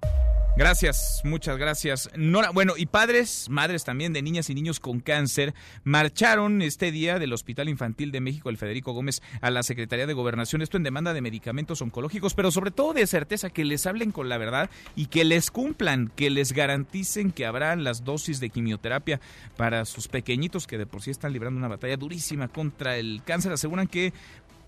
Gracias, 0.55 1.23
muchas 1.25 1.57
gracias. 1.57 2.11
Nora, 2.15 2.51
bueno, 2.51 2.75
y 2.77 2.85
padres, 2.85 3.49
madres 3.49 3.85
también 3.85 4.13
de 4.13 4.21
niñas 4.21 4.51
y 4.51 4.55
niños 4.55 4.81
con 4.81 5.01
cáncer 5.01 5.55
marcharon 5.83 6.61
este 6.61 6.93
día 6.93 7.19
del 7.19 7.33
Hospital 7.33 7.71
Infantil 7.71 8.13
de 8.13 8.21
México, 8.21 8.51
el 8.51 8.59
Federico 8.59 8.93
Gómez, 8.93 9.23
a 9.41 9.51
la 9.51 9.63
Secretaría 9.63 10.07
de 10.07 10.13
Gobernación, 10.13 10.61
esto 10.61 10.77
en 10.77 10.83
demanda 10.83 11.15
de 11.15 11.23
medicamentos 11.23 11.81
oncológicos, 11.81 12.35
pero 12.35 12.51
sobre 12.51 12.71
todo 12.71 12.93
de 12.93 13.07
certeza 13.07 13.49
que 13.49 13.65
les 13.65 13.87
hablen 13.87 14.13
con 14.13 14.29
la 14.29 14.37
verdad 14.37 14.69
y 14.95 15.07
que 15.07 15.25
les 15.25 15.51
cumplan, 15.51 16.13
que 16.15 16.29
les 16.29 16.53
garanticen 16.53 17.33
que 17.33 17.47
habrá 17.47 17.75
las 17.75 18.05
dosis 18.05 18.39
de 18.39 18.51
quimioterapia 18.51 19.21
para 19.57 19.87
sus 19.87 20.07
pequeñitos 20.07 20.67
que 20.67 20.77
de 20.77 20.85
por 20.85 21.01
sí 21.01 21.11
están 21.11 21.33
librando 21.33 21.57
una 21.57 21.69
batalla 21.69 21.97
durísima 21.97 22.49
contra 22.49 22.99
el 22.99 23.23
cáncer. 23.25 23.53
Aseguran 23.53 23.87
que 23.87 24.13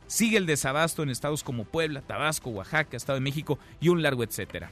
sigue 0.06 0.38
el 0.38 0.46
desabasto 0.46 1.02
en 1.02 1.10
estados 1.10 1.42
como 1.44 1.64
Puebla, 1.64 2.02
Tabasco, 2.02 2.50
Oaxaca, 2.50 2.96
Estado 2.96 3.18
de 3.18 3.24
México 3.24 3.58
y 3.80 3.88
un 3.88 4.02
largo 4.02 4.22
etcétera. 4.22 4.70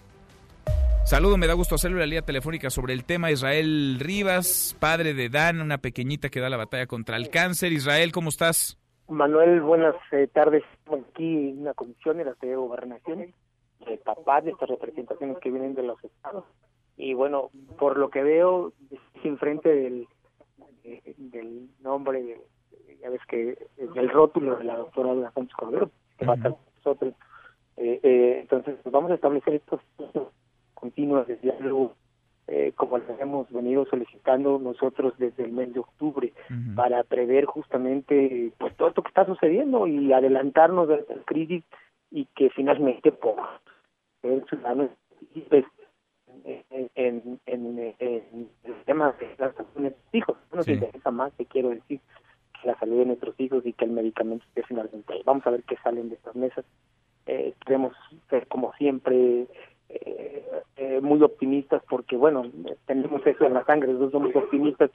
Saludo, 1.05 1.37
me 1.37 1.49
da 1.49 1.55
gusto 1.55 1.75
hacerlo 1.75 1.99
la 1.99 2.07
línea 2.07 2.23
telefónica 2.23 2.71
sobre 2.71 2.95
el 2.95 3.05
tema 3.05 3.33
Israel 3.33 3.99
Rivas, 3.99 4.77
padre 4.79 5.15
de 5.15 5.29
Dan, 5.29 5.61
una 5.61 5.79
pequeñita 5.79 6.29
que 6.29 6.41
da 6.41 6.49
la 6.49 6.57
batalla 6.57 6.87
contra 6.87 7.17
el 7.17 7.29
cáncer. 7.29 7.73
Israel, 7.73 8.13
¿cómo 8.13 8.29
estás? 8.29 8.79
Manuel, 9.09 9.61
buenas 9.61 9.97
eh, 10.13 10.29
tardes. 10.33 10.63
Aquí 10.87 11.51
en 11.51 11.63
una 11.63 11.75
comisión 11.75 12.21
en 12.21 12.27
la 12.27 12.37
de 12.41 12.55
Gobernación, 12.55 13.35
de 13.87 13.97
papá 13.99 14.41
de 14.41 14.53
estas 14.53 14.69
representaciones 14.69 15.39
que 15.39 15.51
vienen 15.51 15.75
de 15.75 15.83
los 15.83 16.03
estados. 16.05 16.45
Y 16.97 17.15
bueno, 17.15 17.51
por 17.79 17.99
lo 17.99 18.09
que 18.09 18.23
veo, 18.23 18.73
enfrente 19.25 19.69
del, 19.69 20.07
del 21.17 21.69
nombre, 21.81 22.41
ya 23.03 23.11
ves 23.11 23.21
que 23.27 23.59
del 23.77 24.09
rótulo 24.09 24.57
de 24.57 24.65
la 24.65 24.77
doctora 24.77 25.31
Sánchez 25.33 25.57
Cordero, 25.57 25.91
que 26.19 26.27
va 26.27 26.35
a 26.35 26.37
estar 26.37 26.55
nosotros. 26.77 27.15
Eh, 27.77 28.01
eh, 28.03 28.39
entonces, 28.43 28.77
pues 28.83 28.93
vamos 28.93 29.11
a 29.11 29.15
establecer 29.15 29.55
estos 29.55 29.81
continuas 30.75 31.27
de 31.27 31.37
diálogo, 31.37 31.95
eh, 32.47 32.73
como 32.77 32.99
les 32.99 33.21
hemos 33.21 33.51
venido 33.51 33.87
solicitando 33.87 34.59
nosotros 34.59 35.15
desde 35.19 35.45
el 35.45 35.53
mes 35.53 35.73
de 35.73 35.81
octubre, 35.81 36.33
para 36.77 37.03
prever 37.05 37.47
justamente 37.47 38.53
pues 38.59 38.77
todo 38.77 38.89
esto 38.89 39.03
que 39.03 39.09
está 39.09 39.25
sucediendo 39.27 39.87
y 39.87 40.13
adelantarnos 40.13 40.89
de 40.89 41.05
la 41.09 41.23
crisis 41.25 41.65
y 42.11 42.27
que 42.37 42.51
finalmente 42.51 43.11
pues, 43.11 43.37
el 44.23 44.45
ciudadano 44.49 44.91
pues, 45.49 45.65
en, 46.45 46.91
en, 46.95 47.41
en, 47.47 47.95
en, 47.99 48.49
el 48.65 48.85
tema 48.85 49.13
de 49.13 49.29
la 49.39 49.53
salud 49.53 49.69
de 49.75 49.81
nuestros 49.81 50.15
hijos. 50.15 50.37
No 50.51 50.57
nos 50.59 50.69
interesa 50.69 51.11
más, 51.11 51.33
te 51.35 51.47
quiero 51.47 51.71
decir, 51.71 52.01
la 52.65 52.79
salud 52.79 52.99
de 52.99 53.07
nuestros 53.07 53.39
hijos 53.39 53.65
y 53.67 53.73
que 53.73 53.85
el 53.85 53.93
medicamento 53.93 54.45
esté 54.49 54.63
finalmente 54.63 55.13
ahí. 55.13 55.23
Vamos 55.25 55.47
a 55.47 55.51
ver 55.51 55.63
qué 55.65 55.77
salen 55.83 56.09
de 56.09 56.17
estas 56.17 56.35
mesas. 56.37 56.65
Eh, 57.27 57.55
queremos 57.65 57.95
ser, 58.31 58.47
como 58.49 58.73
siempre, 58.75 59.47
eh, 59.89 60.45
eh, 60.77 61.01
muy 61.01 61.23
optimistas 61.23 61.83
porque, 61.89 62.17
bueno, 62.17 62.45
tenemos 62.87 63.25
eso 63.27 63.45
en 63.45 63.55
la 63.55 63.65
sangre, 63.65 63.93
nosotros 63.93 64.13
somos 64.13 64.37
optimistas 64.37 64.91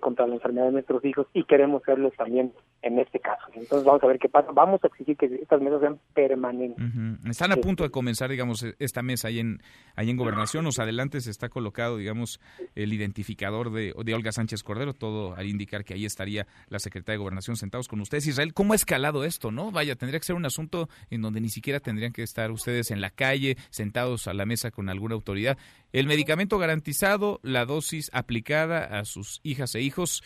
contra 0.00 0.26
la 0.26 0.34
enfermedad 0.34 0.66
de 0.66 0.72
nuestros 0.72 1.04
hijos 1.04 1.26
y 1.32 1.44
queremos 1.44 1.82
serlos 1.84 2.12
también 2.16 2.52
en 2.82 2.98
este 2.98 3.20
caso. 3.20 3.46
Entonces 3.54 3.84
vamos 3.84 4.02
a 4.02 4.06
ver 4.06 4.18
qué 4.18 4.28
pasa. 4.28 4.50
Vamos 4.52 4.82
a 4.82 4.88
exigir 4.88 5.16
que 5.16 5.26
estas 5.26 5.60
mesas 5.60 5.80
sean 5.80 6.00
permanentes. 6.12 6.84
Están 7.24 7.52
a 7.52 7.56
punto 7.56 7.84
de 7.84 7.90
comenzar, 7.90 8.30
digamos, 8.30 8.64
esta 8.78 9.02
mesa 9.02 9.28
ahí 9.28 9.38
en, 9.38 9.60
ahí 9.94 10.10
en 10.10 10.16
Gobernación. 10.16 10.64
Nos 10.64 10.78
adelante 10.78 11.20
se 11.20 11.30
está 11.30 11.48
colocado, 11.48 11.96
digamos, 11.96 12.40
el 12.74 12.92
identificador 12.92 13.70
de, 13.72 13.94
de 14.04 14.14
Olga 14.14 14.32
Sánchez 14.32 14.62
Cordero, 14.62 14.92
todo 14.92 15.34
al 15.36 15.46
indicar 15.46 15.84
que 15.84 15.94
ahí 15.94 16.04
estaría 16.04 16.46
la 16.68 16.80
secretaria 16.80 17.14
de 17.14 17.22
Gobernación 17.22 17.56
sentados 17.56 17.86
con 17.86 18.00
ustedes. 18.00 18.26
Israel, 18.26 18.54
¿cómo 18.54 18.72
ha 18.72 18.76
escalado 18.76 19.24
esto, 19.24 19.52
no? 19.52 19.70
Vaya, 19.70 19.94
tendría 19.94 20.18
que 20.18 20.26
ser 20.26 20.36
un 20.36 20.46
asunto 20.46 20.88
en 21.10 21.22
donde 21.22 21.40
ni 21.40 21.48
siquiera 21.48 21.80
tendrían 21.80 22.12
que 22.12 22.22
estar 22.22 22.50
ustedes 22.50 22.90
en 22.90 23.00
la 23.00 23.10
calle, 23.10 23.56
sentados 23.70 24.26
a 24.26 24.34
la 24.34 24.46
mesa 24.46 24.70
con 24.72 24.88
alguna 24.88 25.14
autoridad. 25.14 25.56
El 25.92 26.06
medicamento 26.06 26.58
garantizado, 26.58 27.40
la 27.42 27.64
dosis 27.64 28.10
aplicada 28.12 28.98
a 28.98 29.04
sus 29.04 29.27
hijas 29.42 29.74
e 29.74 29.80
hijos 29.80 30.22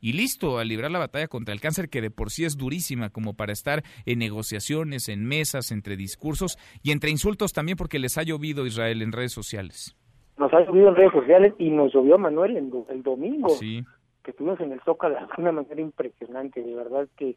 y 0.00 0.12
listo 0.12 0.58
a 0.58 0.64
librar 0.64 0.90
la 0.90 0.98
batalla 0.98 1.28
contra 1.28 1.54
el 1.54 1.60
cáncer 1.60 1.88
que 1.88 2.02
de 2.02 2.10
por 2.10 2.30
sí 2.30 2.44
es 2.44 2.58
durísima 2.58 3.08
como 3.08 3.34
para 3.34 3.52
estar 3.52 3.82
en 4.04 4.18
negociaciones, 4.18 5.08
en 5.08 5.24
mesas, 5.24 5.72
entre 5.72 5.96
discursos 5.96 6.58
y 6.82 6.92
entre 6.92 7.10
insultos 7.10 7.52
también 7.52 7.78
porque 7.78 7.98
les 7.98 8.18
ha 8.18 8.22
llovido 8.22 8.66
Israel 8.66 9.00
en 9.00 9.12
redes 9.12 9.32
sociales. 9.32 9.96
Nos 10.36 10.52
ha 10.52 10.60
llovido 10.60 10.88
en 10.88 10.96
redes 10.96 11.12
sociales 11.12 11.54
y 11.58 11.70
nos 11.70 11.94
llovió 11.94 12.18
Manuel 12.18 12.56
el, 12.56 13.02
domingo, 13.02 13.48
sí. 13.50 13.82
que 14.22 14.32
estuvimos 14.32 14.60
en 14.60 14.72
el 14.72 14.80
Zócalo 14.82 15.14
de 15.14 15.26
una 15.38 15.52
manera 15.52 15.80
impresionante, 15.80 16.62
de 16.62 16.74
verdad 16.74 17.08
que 17.16 17.36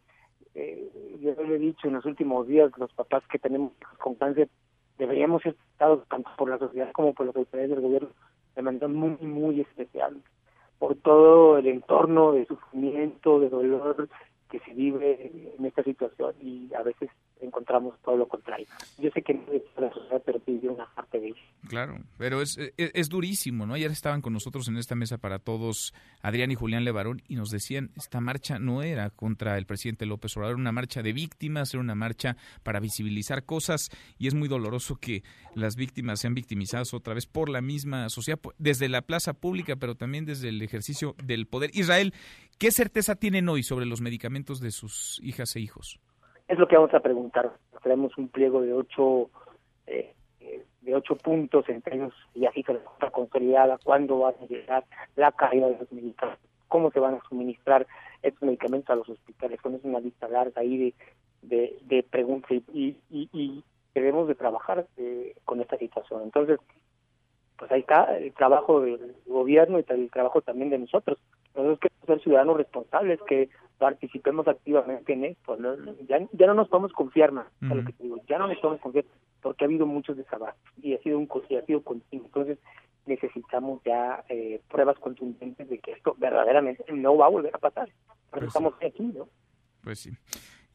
eh, 0.55 0.89
yo 1.21 1.41
le 1.43 1.55
he 1.55 1.59
dicho 1.59 1.87
en 1.87 1.93
los 1.93 2.05
últimos 2.05 2.47
días, 2.47 2.71
los 2.77 2.91
papás 2.93 3.23
que 3.31 3.39
tenemos 3.39 3.71
con 3.99 4.15
cáncer, 4.15 4.49
deberíamos 4.97 5.45
estar 5.45 5.97
tanto 6.09 6.29
por 6.37 6.49
la 6.49 6.57
sociedad 6.57 6.91
como 6.91 7.13
por 7.13 7.27
las 7.27 7.35
autoridades 7.37 7.69
del 7.69 7.81
gobierno 7.81 8.09
de 8.57 8.61
manera 8.63 8.87
muy, 8.87 9.15
muy 9.21 9.61
especial, 9.61 10.17
por 10.79 10.95
todo 10.95 11.57
el 11.57 11.67
entorno 11.67 12.33
de 12.33 12.45
sufrimiento, 12.45 13.39
de 13.39 13.49
dolor 13.49 14.09
que 14.49 14.59
se 14.59 14.73
vive 14.73 15.53
en 15.57 15.65
esta 15.65 15.83
situación 15.83 16.33
y 16.41 16.73
a 16.73 16.83
veces 16.83 17.09
encontramos 17.41 17.95
todo 18.03 18.17
lo 18.17 18.27
contrario. 18.27 18.65
Yo 18.97 19.09
sé 19.11 19.21
que 19.21 19.33
no 19.33 19.51
es 19.51 19.63
la 19.77 19.91
sociedad, 19.91 20.21
una 20.63 20.85
parte 20.93 21.19
de 21.19 21.29
eso. 21.29 21.39
Claro, 21.67 21.97
pero 22.17 22.41
es, 22.41 22.57
es, 22.77 23.09
durísimo, 23.09 23.65
¿no? 23.65 23.73
Ayer 23.73 23.91
estaban 23.91 24.21
con 24.21 24.33
nosotros 24.33 24.67
en 24.67 24.77
esta 24.77 24.95
mesa 24.95 25.17
para 25.17 25.39
todos 25.39 25.93
Adrián 26.21 26.51
y 26.51 26.55
Julián 26.55 26.83
Levarón 26.83 27.21
y 27.27 27.35
nos 27.35 27.49
decían, 27.49 27.91
esta 27.95 28.21
marcha 28.21 28.59
no 28.59 28.81
era 28.81 29.09
contra 29.09 29.57
el 29.57 29.65
presidente 29.65 30.05
López 30.05 30.35
Obrador, 30.37 30.55
era 30.55 30.61
una 30.61 30.71
marcha 30.71 31.01
de 31.01 31.13
víctimas, 31.13 31.73
era 31.73 31.81
una 31.81 31.95
marcha 31.95 32.37
para 32.63 32.79
visibilizar 32.79 33.43
cosas 33.43 33.89
y 34.17 34.27
es 34.27 34.33
muy 34.33 34.47
doloroso 34.47 34.95
que 34.95 35.23
las 35.55 35.75
víctimas 35.75 36.19
sean 36.19 36.33
victimizadas 36.33 36.93
otra 36.93 37.13
vez 37.13 37.25
por 37.25 37.49
la 37.49 37.61
misma 37.61 38.09
sociedad, 38.09 38.39
desde 38.57 38.89
la 38.89 39.01
plaza 39.01 39.33
pública, 39.33 39.75
pero 39.75 39.95
también 39.95 40.25
desde 40.25 40.49
el 40.49 40.61
ejercicio 40.61 41.15
del 41.23 41.47
poder. 41.47 41.71
Israel, 41.73 42.13
¿qué 42.57 42.71
certeza 42.71 43.15
tienen 43.15 43.49
hoy 43.49 43.63
sobre 43.63 43.85
los 43.85 44.01
medicamentos 44.01 44.59
de 44.59 44.71
sus 44.71 45.19
hijas 45.23 45.55
e 45.55 45.59
hijos? 45.59 45.99
Es 46.47 46.57
lo 46.57 46.67
que 46.67 46.75
vamos 46.75 46.93
a 46.93 46.99
preguntar. 46.99 47.51
Tenemos 47.83 48.17
un 48.17 48.29
pliego 48.29 48.61
de 48.61 48.73
ocho 48.73 49.29
eh, 49.85 50.13
de 50.87 50.95
ocho 50.95 51.15
puntos, 51.17 51.67
entre 51.67 51.97
ellos 51.97 52.13
y 52.33 52.45
así 52.45 52.63
que 52.63 52.71
está 52.71 53.11
consolidada, 53.11 53.77
cuándo 53.83 54.19
va 54.19 54.29
a 54.29 54.47
llegar 54.47 54.85
la 55.15 55.31
caída 55.33 55.67
de 55.67 55.77
los 55.79 55.91
medicamentos, 55.91 56.49
cómo 56.69 56.91
se 56.91 56.99
van 56.99 57.15
a 57.15 57.21
suministrar 57.27 57.85
estos 58.23 58.43
medicamentos 58.43 58.89
a 58.89 58.95
los 58.95 59.09
hospitales. 59.09 59.61
Con 59.61 59.79
una 59.83 59.99
lista 59.99 60.29
larga 60.29 60.61
ahí 60.61 60.93
de, 61.41 61.77
de, 61.81 62.03
preguntas 62.03 62.51
y, 62.51 62.95
y, 63.09 63.29
y, 63.33 63.63
debemos 63.93 64.27
de 64.27 64.35
trabajar 64.35 64.87
eh, 64.95 65.35
con 65.43 65.59
esta 65.59 65.77
situación. 65.77 66.21
Entonces, 66.23 66.59
pues 67.57 67.71
ahí 67.71 67.81
está 67.81 68.17
el 68.17 68.31
trabajo 68.33 68.79
del 68.79 69.15
gobierno 69.25 69.79
y 69.79 69.85
el 69.87 70.09
trabajo 70.09 70.41
también 70.41 70.69
de 70.69 70.77
nosotros. 70.77 71.17
Nosotros 71.53 71.79
ser 72.17 72.23
ciudadanos 72.23 72.57
responsables, 72.57 73.19
que 73.27 73.49
participemos 73.77 74.47
activamente 74.47 75.13
en 75.13 75.25
esto. 75.25 75.57
Ya, 76.07 76.19
ya 76.31 76.47
no 76.47 76.53
nos 76.53 76.67
podemos 76.67 76.91
confiar 76.93 77.31
más, 77.31 77.47
lo 77.61 77.83
que 77.85 77.93
te 77.93 78.03
digo, 78.03 78.17
ya 78.27 78.37
no 78.37 78.47
nos 78.47 78.57
podemos 78.57 78.81
confiar 78.81 79.05
porque 79.41 79.63
ha 79.63 79.67
habido 79.67 79.85
muchos 79.85 80.17
desabastos 80.17 80.73
y 80.81 80.93
ha 80.93 80.99
sido 80.99 81.17
un 81.17 81.29
y 81.49 81.55
ha 81.55 81.65
sido 81.65 81.81
continuo. 81.83 82.25
Entonces 82.25 82.57
necesitamos 83.05 83.81
ya 83.85 84.23
eh, 84.29 84.61
pruebas 84.69 84.97
contundentes 84.99 85.69
de 85.69 85.79
que 85.79 85.91
esto 85.91 86.15
verdaderamente 86.17 86.83
no 86.91 87.15
va 87.15 87.27
a 87.27 87.29
volver 87.29 87.55
a 87.55 87.59
pasar. 87.59 87.89
Por 88.29 88.43
eso 88.43 88.45
pues 88.45 88.47
estamos 88.47 88.73
aquí, 88.83 89.03
¿no? 89.03 89.29
Pues 89.83 89.99
sí. 89.99 90.11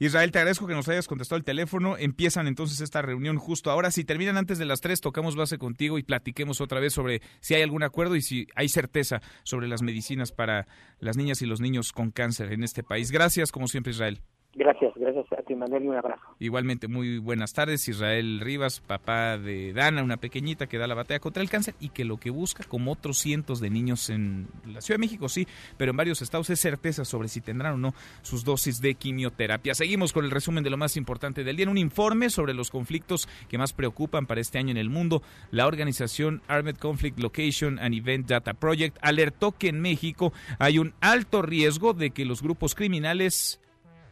Israel, 0.04 0.32
te 0.32 0.40
agradezco 0.40 0.66
que 0.66 0.74
nos 0.74 0.88
hayas 0.88 1.06
contestado 1.06 1.36
el 1.36 1.44
teléfono. 1.44 1.96
Empiezan 1.96 2.48
entonces 2.48 2.80
esta 2.80 3.02
reunión 3.02 3.38
justo 3.38 3.70
ahora. 3.70 3.92
Si 3.92 4.02
terminan 4.02 4.36
antes 4.36 4.58
de 4.58 4.64
las 4.64 4.80
tres, 4.80 5.00
tocamos 5.00 5.36
base 5.36 5.58
contigo 5.58 5.96
y 5.96 6.02
platiquemos 6.02 6.60
otra 6.60 6.80
vez 6.80 6.92
sobre 6.92 7.22
si 7.40 7.54
hay 7.54 7.62
algún 7.62 7.84
acuerdo 7.84 8.16
y 8.16 8.22
si 8.22 8.48
hay 8.56 8.68
certeza 8.68 9.22
sobre 9.44 9.68
las 9.68 9.80
medicinas 9.82 10.32
para 10.32 10.66
las 10.98 11.16
niñas 11.16 11.40
y 11.42 11.46
los 11.46 11.60
niños 11.60 11.92
con 11.92 12.10
cáncer 12.10 12.52
en 12.52 12.64
este 12.64 12.82
país. 12.82 13.12
Gracias, 13.12 13.52
como 13.52 13.68
siempre, 13.68 13.92
Israel. 13.92 14.20
Gracias, 14.54 14.92
gracias 14.96 15.24
a 15.32 15.42
ti, 15.42 15.54
Manuel, 15.54 15.84
y 15.84 15.88
un 15.88 15.96
abrazo. 15.96 16.22
Igualmente, 16.38 16.86
muy 16.86 17.18
buenas 17.18 17.54
tardes. 17.54 17.88
Israel 17.88 18.38
Rivas, 18.40 18.80
papá 18.80 19.38
de 19.38 19.72
Dana, 19.72 20.02
una 20.02 20.18
pequeñita 20.18 20.66
que 20.66 20.76
da 20.76 20.86
la 20.86 20.94
batalla 20.94 21.20
contra 21.20 21.42
el 21.42 21.48
cáncer 21.48 21.74
y 21.80 21.88
que 21.88 22.04
lo 22.04 22.18
que 22.18 22.28
busca, 22.28 22.62
como 22.64 22.92
otros 22.92 23.16
cientos 23.18 23.60
de 23.60 23.70
niños 23.70 24.10
en 24.10 24.48
la 24.66 24.82
Ciudad 24.82 24.98
de 24.98 25.06
México, 25.06 25.30
sí, 25.30 25.46
pero 25.78 25.92
en 25.92 25.96
varios 25.96 26.20
estados, 26.20 26.50
es 26.50 26.60
certeza 26.60 27.06
sobre 27.06 27.28
si 27.28 27.40
tendrán 27.40 27.74
o 27.74 27.78
no 27.78 27.94
sus 28.20 28.44
dosis 28.44 28.82
de 28.82 28.94
quimioterapia. 28.94 29.74
Seguimos 29.74 30.12
con 30.12 30.26
el 30.26 30.30
resumen 30.30 30.62
de 30.62 30.70
lo 30.70 30.76
más 30.76 30.98
importante 30.98 31.44
del 31.44 31.56
día. 31.56 31.64
En 31.64 31.70
un 31.70 31.78
informe 31.78 32.28
sobre 32.28 32.52
los 32.52 32.70
conflictos 32.70 33.28
que 33.48 33.56
más 33.56 33.72
preocupan 33.72 34.26
para 34.26 34.42
este 34.42 34.58
año 34.58 34.72
en 34.72 34.76
el 34.76 34.90
mundo, 34.90 35.22
la 35.50 35.66
organización 35.66 36.42
Armed 36.48 36.76
Conflict 36.76 37.18
Location 37.18 37.78
and 37.78 37.94
Event 37.94 38.26
Data 38.26 38.52
Project 38.52 38.98
alertó 39.00 39.52
que 39.52 39.68
en 39.68 39.80
México 39.80 40.34
hay 40.58 40.78
un 40.78 40.92
alto 41.00 41.40
riesgo 41.40 41.94
de 41.94 42.10
que 42.10 42.26
los 42.26 42.42
grupos 42.42 42.74
criminales 42.74 43.61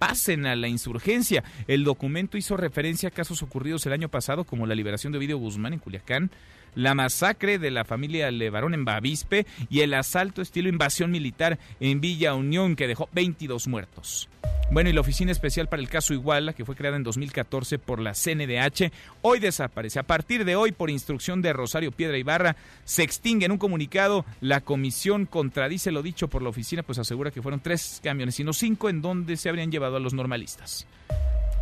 pasen 0.01 0.47
a 0.47 0.57
la 0.57 0.67
insurgencia. 0.67 1.45
El 1.69 1.85
documento 1.85 2.39
hizo 2.39 2.57
referencia 2.57 3.11
a 3.11 3.13
casos 3.13 3.43
ocurridos 3.43 3.85
el 3.85 3.93
año 3.93 4.09
pasado, 4.09 4.45
como 4.45 4.67
la 4.67 4.75
liberación 4.75 5.13
de 5.13 5.19
Ovidio 5.19 5.37
Guzmán 5.37 5.75
en 5.75 5.79
Culiacán, 5.79 6.31
la 6.75 6.95
masacre 6.95 7.59
de 7.59 7.71
la 7.71 7.85
familia 7.85 8.31
Levarón 8.31 8.73
en 8.73 8.87
Bavispe 8.87 9.47
y 9.69 9.81
el 9.81 9.93
asalto 9.93 10.41
estilo 10.41 10.71
invasión 10.71 11.11
militar 11.11 11.59
en 11.81 12.01
Villa 12.01 12.35
Unión 12.35 12.77
que 12.77 12.89
dejó 12.89 13.11
22 13.13 13.69
muertos. 13.69 14.31
Bueno, 14.73 14.89
y 14.89 14.93
la 14.93 15.01
Oficina 15.01 15.33
Especial 15.33 15.69
para 15.69 15.83
el 15.83 15.89
Caso 15.89 16.15
Iguala, 16.15 16.53
que 16.53 16.65
fue 16.65 16.77
creada 16.77 16.97
en 16.97 17.03
2014 17.03 17.81
por 17.81 17.99
la 17.99 18.13
CNDH, 18.13 18.93
hoy 19.21 19.41
desaparece. 19.41 19.99
A 19.99 20.05
partir 20.05 20.45
de 20.45 20.55
hoy, 20.55 20.71
por 20.71 20.91
instrucción 20.91 21.43
de 21.43 21.53
Rosario 21.53 21.91
Piedra 21.91 22.17
Ibarra, 22.17 22.55
se 22.85 23.03
extingue 23.03 23.47
en 23.47 23.53
un 23.53 23.59
comunicado. 23.59 24.25
La 24.41 24.61
comisión 24.61 25.27
contradice 25.27 25.91
lo 25.91 26.03
dicho 26.03 26.29
por 26.29 26.43
la 26.43 26.51
oficina, 26.51 26.85
pues 26.85 27.01
asegura 27.01 27.33
que 27.33 27.43
fueron 27.43 27.59
tres 27.59 28.01
camiones, 28.01 28.37
sino 28.37 28.53
cinco 28.53 28.89
en 28.89 29.03
donde 29.03 29.37
se 29.37 29.49
habrían 29.49 29.73
llevado 29.73 29.97
a 29.97 30.01
los 30.01 30.15
normalistas 30.15 30.87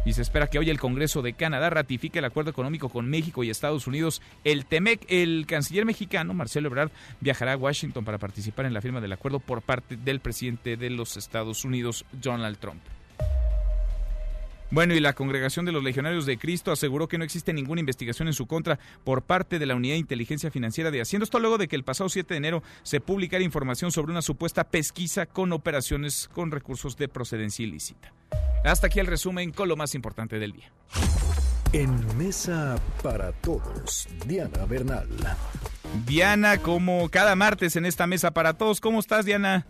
y 0.05 0.13
se 0.15 0.23
espera 0.23 0.47
que 0.47 0.59
hoy 0.59 0.71
el 0.71 0.79
Congreso 0.79 1.21
de 1.21 1.35
Canadá 1.35 1.69
ratifique 1.69 2.21
el 2.21 2.25
acuerdo 2.25 2.51
económico 2.51 2.89
con 2.89 3.11
México 3.11 3.45
y 3.45 3.51
Estados 3.51 3.87
Unidos. 3.87 4.23
El 4.43 4.65
TEMEC, 4.65 5.05
el 5.09 5.45
canciller 5.47 5.85
mexicano 5.85 6.33
Marcelo 6.33 6.69
Ebrard 6.69 6.91
viajará 7.21 7.53
a 7.53 7.57
Washington 7.57 8.07
para 8.07 8.17
participar 8.17 8.65
en 8.65 8.73
la 8.73 8.81
firma 8.81 9.03
del 9.03 9.13
acuerdo 9.13 9.39
por 9.39 9.61
parte 9.61 9.97
del 9.97 10.21
presidente 10.21 10.79
de 10.79 10.89
los 10.89 11.19
Estados 11.19 11.65
Unidos, 11.65 12.07
Donald 12.13 12.57
Trump. 12.59 12.81
Bueno, 14.71 14.95
y 14.95 15.01
la 15.01 15.15
Congregación 15.15 15.65
de 15.65 15.73
los 15.73 15.83
Legionarios 15.83 16.27
de 16.27 16.37
Cristo 16.37 16.73
aseguró 16.73 17.09
que 17.09 17.17
no 17.17 17.25
existe 17.25 17.55
ninguna 17.55 17.81
investigación 17.81 18.29
en 18.29 18.35
su 18.35 18.47
contra 18.47 18.79
por 19.03 19.23
parte 19.23 19.59
de 19.59 19.65
la 19.65 19.75
Unidad 19.75 19.95
de 19.95 20.01
Inteligencia 20.01 20.51
Financiera 20.51 20.91
de 20.91 21.01
Hacienda. 21.01 21.25
Esto 21.25 21.41
luego 21.41 21.57
de 21.57 21.69
que 21.69 21.77
el 21.77 21.85
pasado 21.85 22.11
7 22.11 22.35
de 22.35 22.39
enero 22.39 22.63
se 22.83 23.01
publicara 23.01 23.43
información 23.43 23.91
sobre 23.91 24.13
una 24.13 24.21
supuesta 24.21 24.65
pesquisa 24.65 25.25
con 25.25 25.53
operaciones 25.53 26.29
con 26.33 26.51
recursos 26.51 26.99
de 26.99 27.09
procedencia 27.09 27.65
ilícita. 27.65 28.13
Hasta 28.65 28.89
aquí 28.89 29.01
el 29.01 29.07
resumen 29.07 29.53
con 29.53 29.69
lo 29.69 29.77
más 29.77 29.95
importante 29.95 30.39
del 30.39 30.53
día. 30.53 30.71
En 31.73 32.17
Mesa 32.19 32.79
para 33.03 33.33
Todos, 33.33 34.07
Diana 34.27 34.67
Bernal. 34.67 35.09
Diana, 36.07 36.59
como 36.59 37.09
cada 37.09 37.37
martes 37.37 37.77
en 37.77 37.87
esta 37.87 38.07
Mesa 38.07 38.33
para 38.33 38.55
Todos, 38.55 38.81
¿cómo 38.81 39.01
estás, 39.01 39.25
Diana? 39.25 39.67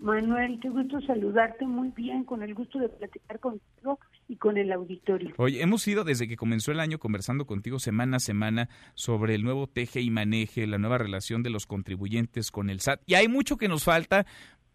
Manuel, 0.00 0.58
qué 0.60 0.68
gusto 0.68 1.00
saludarte 1.02 1.66
muy 1.66 1.88
bien, 1.90 2.24
con 2.24 2.42
el 2.42 2.54
gusto 2.54 2.78
de 2.78 2.88
platicar 2.88 3.40
contigo 3.40 3.98
y 4.28 4.36
con 4.36 4.56
el 4.56 4.72
auditorio. 4.72 5.34
Oye, 5.38 5.62
hemos 5.62 5.86
ido 5.88 6.04
desde 6.04 6.28
que 6.28 6.36
comenzó 6.36 6.72
el 6.72 6.80
año 6.80 6.98
conversando 6.98 7.46
contigo 7.46 7.78
semana 7.78 8.18
a 8.18 8.20
semana 8.20 8.68
sobre 8.94 9.34
el 9.34 9.42
nuevo 9.42 9.66
teje 9.66 10.00
y 10.00 10.10
maneje, 10.10 10.66
la 10.66 10.78
nueva 10.78 10.98
relación 10.98 11.42
de 11.42 11.50
los 11.50 11.66
contribuyentes 11.66 12.50
con 12.50 12.70
el 12.70 12.80
SAT. 12.80 13.02
Y 13.06 13.14
hay 13.14 13.28
mucho 13.28 13.56
que 13.56 13.68
nos 13.68 13.84
falta 13.84 14.26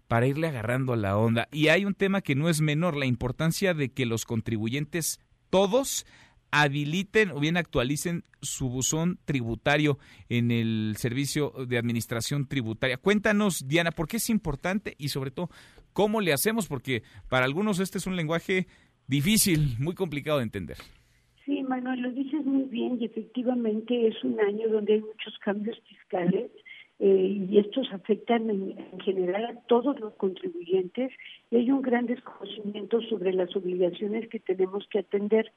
para 0.08 0.28
irle 0.28 0.48
agarrando 0.48 0.94
a 0.94 0.98
la 0.98 1.18
onda. 1.18 1.48
Y 1.52 1.70
hay 1.70 1.86
un 1.86 1.94
tema 1.94 2.22
que 2.22 2.36
no 2.36 2.50
es 2.50 2.62
menor, 2.62 2.98
la 2.98 3.06
importancia 3.06 3.74
de 3.74 3.90
que 3.90 4.06
los 4.06 4.26
contribuyentes 4.26 5.20
todos 5.50 6.06
habiliten 6.52 7.32
o 7.32 7.40
bien 7.40 7.58
actualicen 7.58 8.24
su 8.42 8.70
buzón 8.70 9.20
tributario 9.26 9.98
en 10.30 10.52
el 10.52 10.96
servicio 10.98 11.54
de 11.68 11.78
administración 11.78 12.48
tributaria. 12.48 12.98
Cuéntanos, 12.98 13.68
Diana, 13.68 13.92
por 13.92 14.08
qué 14.08 14.18
es 14.18 14.30
importante 14.30 14.96
y 14.98 15.10
sobre 15.10 15.32
todo, 15.32 15.50
cómo 15.94 16.22
le 16.22 16.34
hacemos, 16.34 16.68
porque 16.68 17.04
para 17.30 17.46
algunos 17.46 17.80
este 17.80 17.98
es 17.98 18.08
un 18.08 18.16
lenguaje 18.16 18.68
difícil, 19.08 19.76
muy 19.80 19.96
complicado 19.96 20.40
de 20.40 20.44
entender. 20.44 20.78
Sí, 21.46 21.64
Manuel, 21.64 22.02
lo 22.02 22.12
dices 22.12 22.46
muy 22.46 22.64
bien 22.64 22.98
y 23.00 23.06
efectivamente 23.06 24.08
es 24.08 24.24
un 24.24 24.40
año 24.40 24.70
donde 24.70 24.94
hay 24.94 25.02
muchos 25.02 25.38
cambios 25.40 25.78
fiscales 25.88 26.52
eh, 27.04 27.48
y 27.50 27.58
estos 27.58 27.92
afectan 27.92 28.48
en, 28.50 29.00
general 29.04 29.46
a 29.46 29.62
todos 29.68 30.00
los 30.00 30.14
contribuyentes 30.14 31.12
y 31.50 31.56
hay 31.56 31.72
un 31.72 31.82
gran 31.82 32.06
desconocimiento 32.06 33.02
sobre 33.02 33.34
las 33.34 33.56
obligaciones 33.56 34.30
que 34.30 34.40
tenemos 34.40 34.88
que 34.88 35.00
atender. 35.00 35.52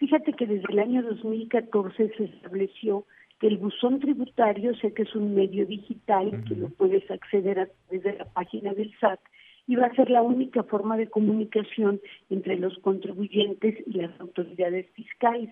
Fíjate 0.00 0.32
que 0.32 0.46
desde 0.46 0.72
el 0.72 0.78
año 0.78 1.02
2014 1.02 2.12
se 2.16 2.24
estableció 2.24 3.04
que 3.38 3.48
el 3.48 3.58
buzón 3.58 4.00
tributario, 4.00 4.74
sé 4.76 4.94
que 4.94 5.02
es 5.02 5.14
un 5.14 5.34
medio 5.34 5.66
digital 5.66 6.42
que 6.48 6.54
lo 6.54 6.70
puedes 6.70 7.08
acceder 7.10 7.60
a 7.60 7.66
través 7.66 8.04
de 8.04 8.16
la 8.16 8.24
página 8.24 8.72
del 8.72 8.90
SAT, 8.98 9.20
y 9.66 9.76
va 9.76 9.88
a 9.88 9.94
ser 9.94 10.08
la 10.08 10.22
única 10.22 10.62
forma 10.62 10.96
de 10.96 11.10
comunicación 11.10 12.00
entre 12.30 12.56
los 12.56 12.78
contribuyentes 12.78 13.76
y 13.86 13.92
las 13.98 14.18
autoridades 14.18 14.86
fiscales. 14.94 15.50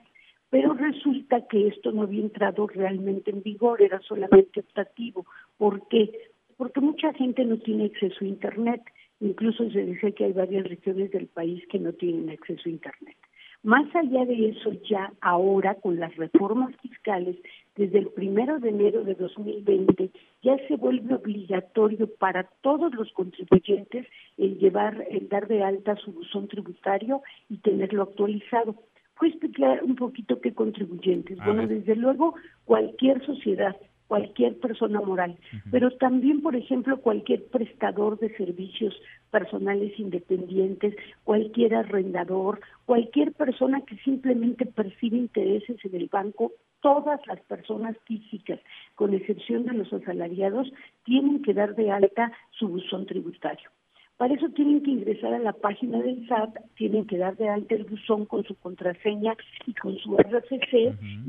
Pero 0.49 0.73
resulta 0.73 1.47
que 1.47 1.69
esto 1.69 1.93
no 1.93 2.05
había 2.05 2.23
entrado 2.23 2.67
realmente 2.69 3.31
en 3.31 3.43
vigor, 3.43 3.83
era 3.83 4.01
solamente 4.01 4.61
optativo. 4.61 5.27
¿Por 5.59 5.87
qué? 5.89 6.11
Porque 6.57 6.81
mucha 6.81 7.13
gente 7.13 7.45
no 7.45 7.59
tiene 7.59 7.85
acceso 7.85 8.25
a 8.25 8.29
Internet. 8.29 8.81
Incluso 9.21 9.71
se 9.71 9.85
dice 9.85 10.15
que 10.15 10.25
hay 10.25 10.33
varias 10.33 10.67
regiones 10.67 11.11
del 11.11 11.27
país 11.27 11.63
que 11.69 11.79
no 11.79 11.93
tienen 11.93 12.31
acceso 12.31 12.63
a 12.65 12.71
Internet. 12.71 13.17
Más 13.63 13.93
allá 13.95 14.25
de 14.25 14.51
eso, 14.51 14.73
ya 14.89 15.13
ahora 15.21 15.75
con 15.75 15.99
las 15.99 16.15
reformas 16.17 16.75
fiscales, 16.77 17.37
desde 17.75 17.99
el 17.99 18.09
primero 18.09 18.59
de 18.61 18.71
enero 18.71 19.03
de 19.05 19.15
2020, 19.15 20.11
ya 20.43 20.57
se 20.69 20.77
vuelve 20.77 21.15
obligatorio 21.15 22.09
para 22.19 22.45
todos 22.63 22.95
los 22.95 23.13
contribuyentes 23.13 24.07
el 24.37 24.59
llevar, 24.59 25.07
el 25.11 25.29
dar 25.29 25.49
de 25.49 25.63
alta 25.63 25.97
su 25.97 26.13
buzón 26.13 26.49
tributario 26.49 27.23
y 27.49 27.59
tenerlo 27.59 28.05
actualizado. 28.05 28.77
Pues 29.19 29.33
explicar 29.33 29.83
un 29.83 29.97
poquito 29.97 30.41
qué 30.41 30.55
contribuyentes. 30.55 31.39
bueno, 31.45 31.67
desde 31.67 31.97
luego, 31.97 32.35
cualquier 32.65 33.25
sociedad 33.27 33.77
cualquier 34.09 34.59
persona 34.59 35.01
moral, 35.01 35.37
pero 35.71 35.91
también, 35.99 36.41
por 36.41 36.57
ejemplo, 36.57 37.01
cualquier 37.01 37.45
prestador 37.47 38.19
de 38.19 38.35
servicios 38.37 38.95
personales 39.31 39.99
independientes, 40.01 40.97
cualquier 41.25 41.75
arrendador, 41.75 42.61
cualquier 42.87 43.33
persona 43.33 43.83
que 43.83 43.97
simplemente 43.99 44.67
percibe 44.67 45.19
intereses 45.19 45.77
en 45.85 45.95
el 45.95 46.09
banco, 46.09 46.53
todas 46.81 47.21
las 47.27 47.41
personas 47.43 47.97
físicas, 48.07 48.59
con 48.95 49.13
excepción 49.13 49.67
de 49.67 49.75
los 49.75 49.93
asalariados, 49.93 50.73
tienen 51.05 51.43
que 51.43 51.53
dar 51.53 51.75
de 51.75 51.91
alta 51.91 52.33
su 52.59 52.69
buzón 52.69 53.07
tributario. 53.07 53.71
Para 54.19 54.35
eso 54.35 54.49
tienen 54.49 54.83
que 54.83 54.91
ingresar 54.91 55.33
a 55.33 55.39
la 55.39 55.53
página 55.53 56.03
del 56.03 56.27
SAT, 56.27 56.59
tienen 56.75 57.07
que 57.07 57.19
dar 57.19 57.37
de 57.37 57.49
alta 57.49 57.77
el 57.77 57.85
buzón 57.85 58.27
con 58.27 58.43
su 58.43 58.57
contraseña 58.57 59.37
y 59.65 59.73
con 59.75 59.97
su 59.99 60.17
RFC 60.17 60.73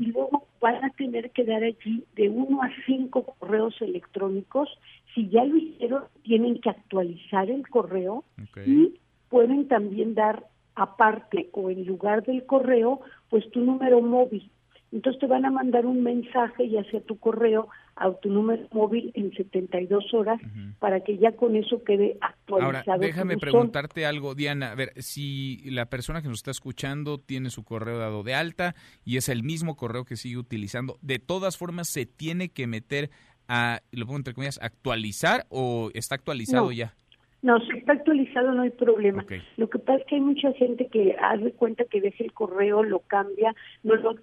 y 0.00 0.06
luego 0.06 0.44
van 0.60 0.84
a 0.84 0.90
tener 0.90 1.30
que 1.30 1.44
dar 1.44 1.62
allí 1.62 2.04
de 2.16 2.28
uno 2.28 2.60
a 2.64 2.70
cinco 2.86 3.36
correos 3.38 3.80
electrónicos. 3.80 4.68
Si 5.14 5.28
ya 5.28 5.44
lo 5.44 5.56
hicieron, 5.56 6.02
tienen 6.24 6.60
que 6.60 6.70
actualizar 6.70 7.48
el 7.48 7.68
correo 7.68 8.24
y 8.66 8.94
pueden 9.28 9.68
también 9.68 10.16
dar 10.16 10.46
aparte 10.74 11.48
o 11.52 11.70
en 11.70 11.86
lugar 11.86 12.24
del 12.24 12.44
correo, 12.44 13.02
pues 13.28 13.48
tu 13.52 13.60
número 13.60 14.00
móvil. 14.00 14.50
Entonces 14.90 15.20
te 15.20 15.28
van 15.28 15.44
a 15.44 15.52
mandar 15.52 15.86
un 15.86 16.02
mensaje 16.02 16.68
ya 16.68 16.82
sea 16.90 17.00
tu 17.02 17.20
correo 17.20 17.68
a 17.96 18.12
tu 18.12 18.30
número 18.30 18.66
móvil 18.72 19.12
en 19.14 19.32
72 19.32 20.14
horas 20.14 20.40
para 20.78 21.00
que 21.00 21.18
ya 21.18 21.32
con 21.32 21.56
eso 21.56 21.82
quede 21.84 22.16
actualizado. 22.20 22.92
Ahora, 22.92 22.98
déjame 22.98 23.36
preguntarte 23.36 24.06
algo, 24.06 24.34
Diana. 24.34 24.72
A 24.72 24.74
ver, 24.74 24.92
si 24.96 25.62
la 25.70 25.86
persona 25.86 26.22
que 26.22 26.28
nos 26.28 26.38
está 26.38 26.50
escuchando 26.50 27.18
tiene 27.18 27.50
su 27.50 27.64
correo 27.64 27.98
dado 27.98 28.22
de 28.22 28.34
alta 28.34 28.74
y 29.04 29.16
es 29.16 29.28
el 29.28 29.42
mismo 29.42 29.76
correo 29.76 30.04
que 30.04 30.16
sigue 30.16 30.38
utilizando, 30.38 30.98
¿de 31.02 31.18
todas 31.18 31.56
formas 31.56 31.88
se 31.88 32.06
tiene 32.06 32.48
que 32.50 32.66
meter 32.66 33.10
a, 33.48 33.82
lo 33.90 34.06
pongo 34.06 34.18
entre 34.18 34.34
comillas, 34.34 34.58
actualizar 34.62 35.46
o 35.48 35.90
está 35.94 36.14
actualizado 36.14 36.72
ya? 36.72 36.94
No, 37.42 37.58
si 37.60 37.78
está 37.78 37.92
actualizado 37.92 38.52
no 38.52 38.62
hay 38.62 38.70
problema. 38.70 39.24
Lo 39.56 39.70
que 39.70 39.78
pasa 39.78 40.00
es 40.00 40.06
que 40.06 40.14
hay 40.16 40.20
mucha 40.20 40.52
gente 40.52 40.88
que 40.88 41.16
hace 41.20 41.52
cuenta 41.52 41.84
que 41.84 42.00
deja 42.00 42.24
el 42.24 42.32
correo, 42.32 42.82
lo 42.82 43.00
cambia, 43.00 43.54
no 43.82 43.94
lo 43.96 44.16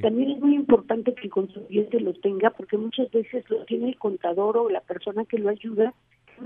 También 0.00 0.30
es 0.30 0.38
muy 0.38 0.54
importante 0.54 1.14
que 1.14 1.22
el 1.22 1.30
contribuyente 1.30 1.98
lo 2.00 2.12
tenga 2.14 2.50
porque 2.50 2.76
muchas 2.76 3.10
veces 3.10 3.48
lo 3.50 3.64
tiene 3.64 3.88
el 3.88 3.98
contador 3.98 4.58
o 4.58 4.70
la 4.70 4.80
persona 4.80 5.24
que 5.24 5.38
lo 5.38 5.48
ayuda 5.48 5.92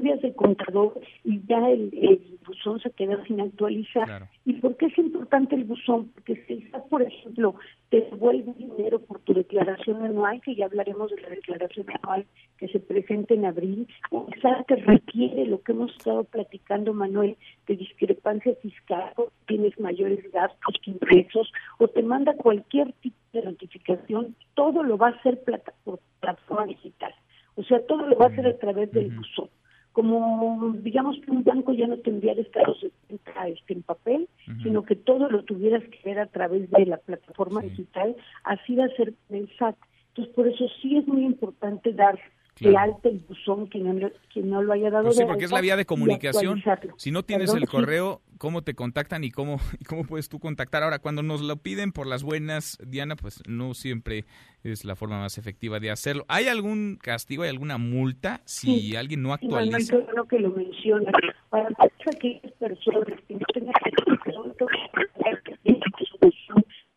de 0.03 0.35
contador 0.35 1.01
y 1.25 1.41
ya 1.47 1.69
el, 1.71 2.21
buzón 2.47 2.79
se 2.81 2.91
queda 2.91 3.25
sin 3.25 3.41
actualizar. 3.41 4.29
¿Y 4.45 4.55
por 4.55 4.77
qué 4.77 4.87
es 4.87 4.99
importante 4.99 5.55
el 5.55 5.65
buzón? 5.65 6.11
Porque 6.15 6.45
si 6.47 6.69
por 6.91 7.01
ejemplo, 7.03 7.55
te 7.89 8.03
devuelve 8.03 8.53
dinero 8.53 8.99
por 9.01 9.21
tu 9.21 9.33
declaración 9.33 10.05
anual, 10.05 10.43
que 10.43 10.55
ya 10.55 10.67
hablaremos 10.67 11.11
de 11.11 11.23
la 11.23 11.31
declaración 11.31 11.87
anual 12.03 12.27
que 12.59 12.69
se 12.69 12.81
presenta 12.81 13.33
en 13.33 13.47
abril, 13.47 13.89
o 14.11 14.27
que 14.69 14.77
requiere 14.77 15.47
lo 15.47 15.63
que 15.63 15.73
hemos 15.73 15.91
estado 15.97 16.25
platicando, 16.25 16.93
Manuel, 16.93 17.37
de 17.67 17.77
discrepancia 17.77 18.55
fiscal, 18.57 19.13
o 19.17 19.31
tienes 19.47 19.79
mayores 19.81 20.31
gastos 20.31 20.77
que 20.83 20.91
ingresos, 20.91 21.51
o 21.79 21.89
te 21.89 22.03
manda 22.03 22.35
cualquier 22.35 22.93
tipo 22.95 23.17
de 23.33 23.43
notificación, 23.43 24.37
todo 24.55 24.83
lo 24.83 24.99
va 24.99 25.09
a 25.09 25.13
hacer 25.13 25.43
plata, 25.43 25.73
por 25.85 25.99
plataforma 26.21 26.67
digital. 26.67 27.15
O 27.57 27.63
sea, 27.63 27.85
todo 27.87 28.07
lo 28.07 28.17
va 28.17 28.27
a 28.27 28.29
hacer 28.29 28.47
a 28.47 28.59
través 28.59 28.93
del 28.93 29.11
buzón 29.11 29.49
como 29.95 30.75
digamos 30.83 31.17
que 31.21 31.31
un 31.31 31.45
banco 31.45 31.73
ya 31.73 31.87
no 31.87 31.97
tendría 31.99 32.33
estados 32.33 32.85
este, 33.09 33.73
en 33.73 33.83
papel, 33.83 34.29
sino 34.65 34.83
que 34.83 34.97
todo 34.97 35.31
lo 35.31 35.45
tuvieras 35.45 35.85
que 35.85 36.01
ver 36.05 36.19
a 36.19 36.27
través 36.27 36.69
de 36.73 36.85
la 36.85 36.97
plataforma 36.97 37.63
digital, 37.63 38.17
así 38.43 38.75
va 38.75 38.87
a 38.87 38.97
ser 38.97 39.15
el 39.31 39.49
SAT. 39.57 39.77
Entonces, 40.09 40.35
por 40.35 40.49
eso 40.49 40.65
sí 40.83 40.97
es 40.97 41.07
muy 41.07 41.25
importante 41.25 41.93
dar 41.93 42.19
el 42.61 42.77
alta 42.77 43.09
el 43.09 43.19
buzón 43.21 43.67
quien 43.67 43.85
no, 43.85 44.11
no 44.37 44.63
lo 44.63 44.73
haya 44.73 44.91
dado 44.91 45.07
pues 45.07 45.17
sí, 45.17 45.25
porque 45.27 45.45
es 45.45 45.51
la 45.51 45.61
vía 45.61 45.77
de 45.77 45.85
comunicación. 45.85 46.63
Si 46.97 47.11
no 47.11 47.25
tienes 47.25 47.53
el 47.53 47.67
correo, 47.67 48.23
¿cómo 48.39 48.63
te 48.63 48.75
contactan 48.75 49.25
y 49.25 49.31
cómo, 49.31 49.59
y 49.81 49.85
cómo 49.85 50.05
puedes 50.05 50.29
tú 50.29 50.39
contactar? 50.39 50.83
Ahora, 50.83 51.01
cuando 51.01 51.23
nos 51.23 51.41
lo 51.41 51.57
piden 51.57 51.93
por 51.93 52.07
las 52.07 52.23
buenas, 52.23 52.79
Diana, 52.87 53.17
pues 53.17 53.43
no 53.49 53.75
siempre 53.75 54.25
es 54.63 54.85
la 54.85 54.97
forma 54.97 55.19
más 55.19 55.37
efectiva 55.37 55.81
de 55.81 55.91
hacerlo. 55.91 56.25
¿Hay 56.29 56.47
algún 56.47 56.99
castigo, 57.01 57.43
hay 57.43 57.51
alguna 57.51 57.79
multa 57.79 58.41
si 58.45 58.97
alguien 58.97 59.23
no 59.23 59.33
actualiza? 59.33 59.79
Sí, 59.81 59.93
bueno, 59.93 60.25
que 60.27 60.39
lo 60.39 60.51
menciona. 60.51 61.11
Para 61.51 61.69
aquellas 62.07 62.53
personas 62.53 63.21
que 63.29 63.35
no 63.35 63.47
tengan 63.53 63.75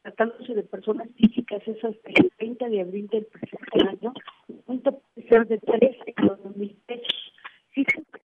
tratándose 0.03 0.53
de 0.53 0.63
personas 0.63 1.07
físicas, 1.17 1.61
es 1.67 1.83
hasta 1.83 2.09
el 2.15 2.31
30 2.37 2.69
de 2.69 2.81
abril 2.81 3.07
del 3.07 3.25
presente 3.25 3.89
año, 3.89 4.13
ser 5.29 5.47
de 5.47 5.57
13 5.57 6.13
a 6.17 6.57
mil 6.57 6.75
pesos. 6.85 7.33
Fíjense 7.71 8.21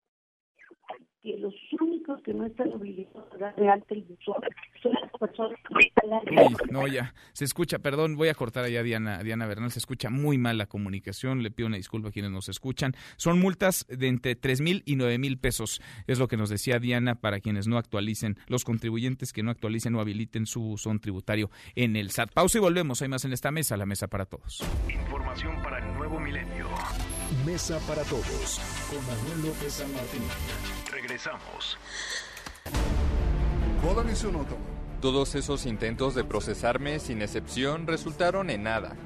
que 1.21 1.37
los 1.37 1.53
únicos 1.79 2.21
que 2.23 2.33
no 2.33 2.45
están 2.45 2.71
obligados 2.73 3.33
a 3.33 3.37
dar 3.37 3.55
de 3.55 3.69
alta 3.69 3.93
el 3.93 4.03
buzón 4.03 4.35
son 4.81 4.93
las 4.93 5.11
personas 5.11 5.59
que 5.67 5.87
están 5.87 6.09
Uy, 6.11 6.55
no, 6.71 6.78
ya, 6.91 7.13
se 7.33 7.45
escucha, 7.45 7.79
perdón, 7.79 8.15
voy 8.15 8.29
a 8.29 8.33
cortar 8.33 8.65
allá 8.65 8.81
a 8.81 8.83
Diana, 8.83 9.23
Diana 9.23 9.45
Bernal, 9.45 9.71
se 9.71 9.79
escucha 9.79 10.09
muy 10.09 10.37
mal 10.37 10.57
la 10.57 10.65
comunicación, 10.65 11.43
le 11.43 11.51
pido 11.51 11.67
una 11.67 11.77
disculpa 11.77 12.09
a 12.09 12.11
quienes 12.11 12.31
nos 12.31 12.49
escuchan. 12.49 12.95
Son 13.17 13.39
multas 13.39 13.85
de 13.89 14.07
entre 14.07 14.35
3 14.35 14.61
mil 14.61 14.83
y 14.85 14.95
9 14.95 15.17
mil 15.17 15.37
pesos, 15.37 15.81
es 16.07 16.19
lo 16.19 16.27
que 16.27 16.37
nos 16.37 16.49
decía 16.49 16.79
Diana, 16.79 17.15
para 17.15 17.39
quienes 17.39 17.67
no 17.67 17.77
actualicen, 17.77 18.37
los 18.47 18.63
contribuyentes 18.63 19.33
que 19.33 19.43
no 19.43 19.51
actualicen 19.51 19.95
o 19.95 20.01
habiliten 20.01 20.45
su 20.45 20.61
buzón 20.61 20.99
tributario 20.99 21.49
en 21.75 21.95
el 21.95 22.11
SAT. 22.11 22.31
Pausa 22.33 22.57
y 22.57 22.61
volvemos, 22.61 23.01
hay 23.01 23.09
más 23.09 23.25
en 23.25 23.33
esta 23.33 23.51
mesa, 23.51 23.77
la 23.77 23.85
mesa 23.85 24.07
para 24.07 24.25
todos. 24.25 24.63
Información 24.89 25.61
para 25.61 25.79
el 25.79 25.93
nuevo 25.95 26.19
milenio. 26.19 26.67
Mesa 27.45 27.79
para 27.87 28.03
todos, 28.03 28.59
con 28.89 29.05
Manuel 29.05 29.49
López 29.49 29.73
San 29.73 29.93
Martín. 29.93 30.23
Regresamos. 30.91 31.77
Todos 35.01 35.35
esos 35.35 35.65
intentos 35.65 36.13
de 36.13 36.25
procesarme 36.25 36.99
sin 36.99 37.21
excepción 37.21 37.87
resultaron 37.87 38.49
en 38.49 38.63
nada. 38.63 38.97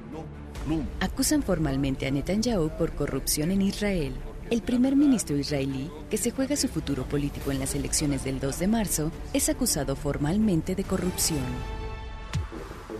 Acusan 0.98 1.42
formalmente 1.42 2.06
a 2.06 2.10
Netanyahu 2.10 2.70
por 2.76 2.92
corrupción 2.92 3.52
en 3.52 3.62
Israel. 3.62 4.14
El 4.50 4.62
primer 4.62 4.96
ministro 4.96 5.36
israelí, 5.36 5.90
que 6.10 6.16
se 6.16 6.32
juega 6.32 6.56
su 6.56 6.68
futuro 6.68 7.04
político 7.04 7.52
en 7.52 7.60
las 7.60 7.74
elecciones 7.76 8.24
del 8.24 8.40
2 8.40 8.58
de 8.58 8.66
marzo, 8.66 9.12
es 9.32 9.48
acusado 9.48 9.94
formalmente 9.94 10.74
de 10.74 10.82
corrupción. 10.84 11.44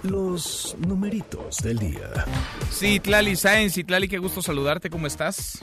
Los 0.03 0.77
numeritos 0.79 1.59
del 1.59 1.79
día. 1.79 2.13
Sí, 2.71 3.01
Tlali 3.01 3.35
Sáenz, 3.35 3.75
Tlali, 3.87 4.07
qué 4.07 4.19
gusto 4.19 4.41
saludarte, 4.41 4.89
¿cómo 4.89 5.07
estás? 5.07 5.63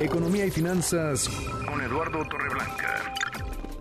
Economía 0.00 0.46
y 0.46 0.50
finanzas 0.50 1.28
con 1.66 1.80
Eduardo 1.80 2.24
Torreblanca. 2.26 3.12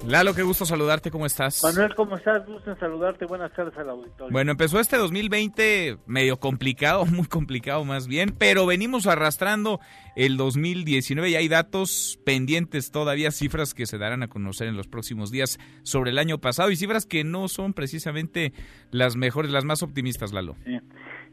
Lalo, 0.08 0.34
qué 0.34 0.42
gusto 0.42 0.66
saludarte, 0.66 1.12
¿cómo 1.12 1.28
estás? 1.28 1.62
Manuel, 1.64 1.94
¿cómo 1.94 2.18
estás? 2.18 2.44
Gusto 2.48 2.72
en 2.72 2.80
saludarte, 2.80 3.26
buenas 3.26 3.54
tardes 3.54 3.78
al 3.78 3.92
auditorio. 3.92 4.32
Bueno, 4.32 4.52
empezó 4.52 4.80
este 4.80 4.98
2020 4.98 5.98
medio 6.08 6.38
complicado, 6.38 7.06
muy 7.14 7.28
complicado 7.28 7.86
más 7.86 8.08
bien, 8.08 8.34
pero 8.38 8.66
venimos 8.66 9.06
arrastrando 9.06 9.80
el 10.16 10.38
2019 10.38 11.30
y 11.30 11.36
hay 11.36 11.48
datos 11.48 12.20
pendientes 12.26 12.92
todavía, 12.92 13.30
cifras 13.30 13.76
que 13.76 13.86
se 13.86 14.00
darán 14.00 14.24
a 14.24 14.28
conocer 14.28 14.68
en 14.68 14.76
los 14.76 14.88
próximos 14.88 15.32
días 15.32 15.60
sobre 15.84 16.10
el 16.10 16.18
año 16.18 16.40
pasado 16.40 16.72
y 16.72 16.76
cifras 16.76 17.06
que 17.06 17.24
no 17.24 17.48
son 17.48 17.74
precisamente 17.74 18.54
las 18.90 19.16
mejores, 19.16 19.52
las 19.52 19.66
más 19.66 19.84
optimistas, 19.84 20.34
Lalo. 20.34 20.56
Sí, 20.66 20.80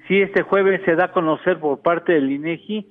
sí 0.09 0.21
este 0.21 0.43
jueves 0.43 0.83
se 0.85 0.95
da 0.95 1.07
a 1.07 1.13
conocer 1.13 1.59
por 1.59 1.81
parte 1.81 2.13
del 2.13 2.31
INEGI 2.31 2.87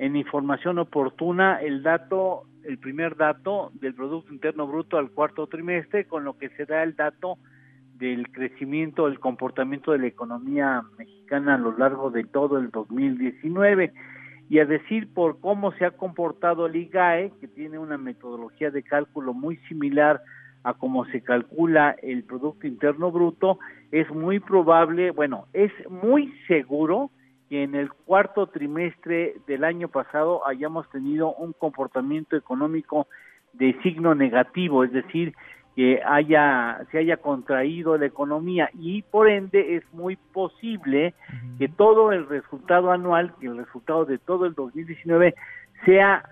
en 0.00 0.16
información 0.16 0.80
oportuna 0.80 1.60
el 1.62 1.84
dato 1.84 2.48
el 2.64 2.78
primer 2.78 3.16
dato 3.16 3.70
del 3.74 3.94
Producto 3.94 4.32
Interno 4.32 4.66
Bruto 4.66 4.98
al 4.98 5.10
cuarto 5.10 5.46
trimestre, 5.46 6.06
con 6.06 6.24
lo 6.24 6.36
que 6.36 6.48
se 6.50 6.64
da 6.64 6.82
el 6.82 6.94
dato 6.94 7.38
del 7.98 8.30
crecimiento, 8.30 9.06
el 9.06 9.20
comportamiento 9.20 9.92
de 9.92 9.98
la 9.98 10.06
economía 10.06 10.82
mexicana 10.98 11.54
a 11.54 11.58
lo 11.58 11.76
largo 11.76 12.10
de 12.10 12.24
todo 12.24 12.58
el 12.58 12.70
2019. 12.70 13.92
Y 14.48 14.58
a 14.58 14.66
decir 14.66 15.12
por 15.12 15.40
cómo 15.40 15.72
se 15.72 15.84
ha 15.84 15.92
comportado 15.92 16.66
el 16.66 16.76
IGAE, 16.76 17.32
que 17.40 17.48
tiene 17.48 17.78
una 17.78 17.96
metodología 17.96 18.70
de 18.70 18.82
cálculo 18.82 19.32
muy 19.32 19.56
similar 19.68 20.20
a 20.64 20.74
cómo 20.74 21.04
se 21.06 21.22
calcula 21.22 21.96
el 22.02 22.24
Producto 22.24 22.66
Interno 22.66 23.10
Bruto, 23.10 23.58
es 23.90 24.10
muy 24.10 24.40
probable, 24.40 25.10
bueno, 25.10 25.46
es 25.52 25.72
muy 25.88 26.32
seguro 26.46 27.10
que 27.52 27.64
en 27.64 27.74
el 27.74 27.92
cuarto 27.92 28.46
trimestre 28.46 29.34
del 29.46 29.64
año 29.64 29.88
pasado 29.88 30.48
hayamos 30.48 30.88
tenido 30.88 31.34
un 31.34 31.52
comportamiento 31.52 32.34
económico 32.34 33.08
de 33.52 33.78
signo 33.82 34.14
negativo, 34.14 34.84
es 34.84 34.92
decir, 34.92 35.34
que 35.76 36.00
haya 36.02 36.80
se 36.90 36.96
haya 36.96 37.18
contraído 37.18 37.98
la 37.98 38.06
economía 38.06 38.70
y 38.72 39.02
por 39.02 39.28
ende 39.28 39.76
es 39.76 39.84
muy 39.92 40.16
posible 40.16 41.12
que 41.58 41.68
todo 41.68 42.12
el 42.12 42.26
resultado 42.26 42.90
anual, 42.90 43.34
que 43.38 43.48
el 43.48 43.58
resultado 43.58 44.06
de 44.06 44.16
todo 44.16 44.46
el 44.46 44.54
2019 44.54 45.34
sea 45.84 46.24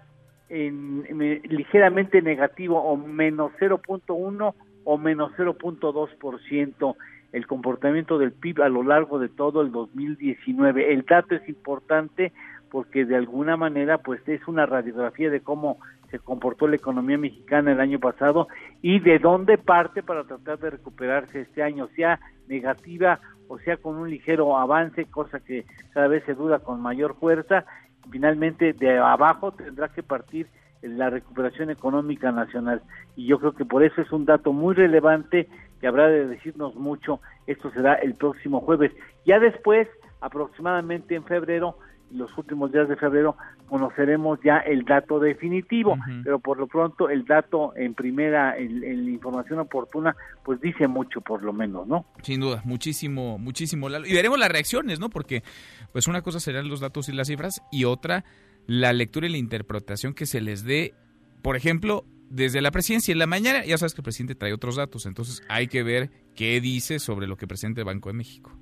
en, 0.49 1.05
ligeramente 1.51 2.23
negativo 2.23 2.81
o 2.81 2.97
menos 2.97 3.53
0.1 3.61 4.55
o 4.85 4.97
menos 4.97 5.33
0.2% 5.37 6.97
el 7.33 7.47
comportamiento 7.47 8.19
del 8.19 8.33
PIB 8.33 8.63
a 8.63 8.69
lo 8.69 8.83
largo 8.83 9.19
de 9.19 9.29
todo 9.29 9.63
el 9.63 9.71
2019. 9.73 10.93
El 10.93 11.03
dato 11.03 11.35
es 11.35 11.49
importante 11.49 12.33
porque 12.71 13.05
de 13.05 13.17
alguna 13.17 13.57
manera 13.57 13.99
pues 13.99 14.27
es 14.29 14.47
una 14.49 14.67
radiografía 14.67 15.31
de 15.31 15.41
cómo 15.41 15.79
se 16.11 16.19
comportó 16.19 16.67
la 16.67 16.77
economía 16.77 17.19
mexicana 17.19 17.73
el 17.73 17.81
año 17.81 17.99
pasado 17.99 18.49
y 18.83 19.01
de 19.01 19.19
dónde 19.19 19.59
parte 19.59 20.03
para 20.03 20.25
tratar 20.25 20.59
de 20.59 20.71
recuperarse 20.71 21.43
este 21.43 21.63
año, 21.63 21.89
sea 21.95 22.21
negativa 22.49 23.21
o 23.49 23.59
sea 23.59 23.77
con 23.77 23.97
un 23.97 24.11
ligero 24.11 24.57
avance, 24.57 25.07
cosa 25.07 25.41
que 25.41 25.67
cada 25.93 26.09
vez 26.09 26.25
se 26.25 26.35
duda 26.35 26.61
con 26.61 26.81
mayor 26.81 27.17
fuerza. 27.17 27.65
Finalmente 28.11 28.73
de 28.73 28.99
abajo 28.99 29.53
tendrá 29.53 29.89
que 29.89 30.03
partir 30.03 30.49
la 30.83 31.11
recuperación 31.11 31.71
económica 31.71 32.33
nacional 32.33 32.83
y 33.15 33.27
yo 33.27 33.39
creo 33.39 33.53
que 33.53 33.65
por 33.65 33.83
eso 33.83 34.01
es 34.01 34.11
un 34.13 34.25
dato 34.25 34.53
muy 34.53 34.75
relevante 34.75 35.49
que 35.81 35.87
habrá 35.87 36.09
de 36.09 36.27
decirnos 36.27 36.75
mucho. 36.75 37.21
Esto 37.47 37.71
será 37.71 37.95
el 37.95 38.15
próximo 38.15 38.61
jueves. 38.61 38.93
Ya 39.27 39.39
después, 39.39 39.89
aproximadamente 40.21 41.15
en 41.15 41.25
febrero, 41.25 41.77
los 42.13 42.37
últimos 42.37 42.73
días 42.73 42.89
de 42.89 42.97
febrero, 42.97 43.37
conoceremos 43.69 44.41
ya 44.45 44.59
el 44.59 44.85
dato 44.85 45.21
definitivo, 45.21 45.97
pero 46.25 46.41
por 46.41 46.59
lo 46.59 46.67
pronto 46.67 47.09
el 47.09 47.25
dato 47.25 47.73
en 47.77 47.95
primera, 47.95 48.59
en, 48.59 48.81
la 48.81 49.11
información 49.11 49.61
oportuna, 49.61 50.17
pues 50.45 50.61
dice 50.61 50.89
mucho 50.89 51.21
por 51.21 51.43
lo 51.45 51.53
menos, 51.53 51.87
¿no? 51.87 52.05
Sin 52.23 52.41
duda, 52.41 52.63
muchísimo, 52.65 53.39
muchísimo. 53.39 53.89
Y 53.89 54.13
veremos 54.13 54.39
las 54.41 54.51
reacciones, 54.51 54.99
¿no? 54.99 55.09
Porque 55.09 55.45
pues 55.93 56.09
una 56.09 56.23
cosa 56.23 56.41
serán 56.41 56.69
los 56.69 56.81
datos 56.81 57.09
y 57.09 57.13
las 57.13 57.29
cifras 57.29 57.63
y 57.71 57.85
otra 57.85 58.25
la 58.67 58.93
lectura 58.93 59.27
y 59.27 59.31
la 59.31 59.39
interpretación 59.39 60.15
que 60.15 60.27
se 60.27 60.41
les 60.41 60.65
dé, 60.65 60.95
por 61.43 61.57
ejemplo, 61.57 62.05
desde 62.31 62.63
la 62.63 62.71
presidencia 62.71 63.13
en 63.13 63.19
la 63.19 63.27
mañana, 63.27 63.65
ya 63.65 63.77
sabes 63.77 63.93
que 63.93 64.01
el 64.01 64.05
presidente 64.05 64.35
trae 64.37 64.53
otros 64.53 64.77
datos, 64.77 65.05
entonces 65.05 65.45
hay 65.49 65.67
que 65.67 65.83
ver 65.83 66.09
qué 66.35 66.61
dice 66.61 66.99
sobre 66.99 67.27
lo 67.27 67.37
que 67.37 67.47
presenta 67.47 67.81
el 67.81 67.85
Banco 67.85 68.09
de 68.09 68.15
México. 68.15 68.53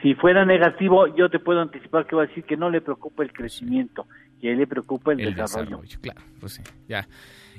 Si 0.00 0.14
fuera 0.14 0.46
negativo, 0.46 1.14
yo 1.14 1.28
te 1.28 1.38
puedo 1.40 1.60
anticipar 1.60 2.06
que 2.06 2.16
va 2.16 2.22
a 2.22 2.26
decir 2.26 2.44
que 2.44 2.56
no 2.56 2.70
le 2.70 2.80
preocupa 2.80 3.22
el 3.22 3.32
crecimiento, 3.32 4.06
que 4.40 4.54
le 4.54 4.66
preocupa 4.66 5.12
el, 5.12 5.34
desarrollo. 5.34 5.98
Claro, 6.00 6.22
pues 6.38 6.54
sí, 6.54 6.62
ya, 6.88 7.06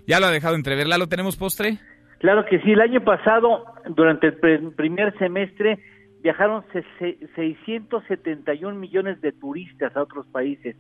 ya 0.08 0.20
lo 0.20 0.26
ha 0.26 0.32
dejado 0.32 0.56
entrever. 0.56 0.88
¿lo 0.88 1.08
tenemos 1.08 1.38
postre? 1.38 1.78
Claro 2.20 2.46
que 2.46 2.60
sí, 2.62 2.72
el 2.72 2.82
año 2.82 3.02
pasado, 3.02 3.66
durante 3.90 4.28
el 4.28 4.74
primer 4.74 5.16
semestre, 5.20 5.80
viajaron 6.24 6.64
671 7.36 8.80
millones 8.80 9.22
de 9.22 9.32
turistas 9.34 9.96
a 9.96 10.04
otros 10.04 10.26
países. 10.28 10.76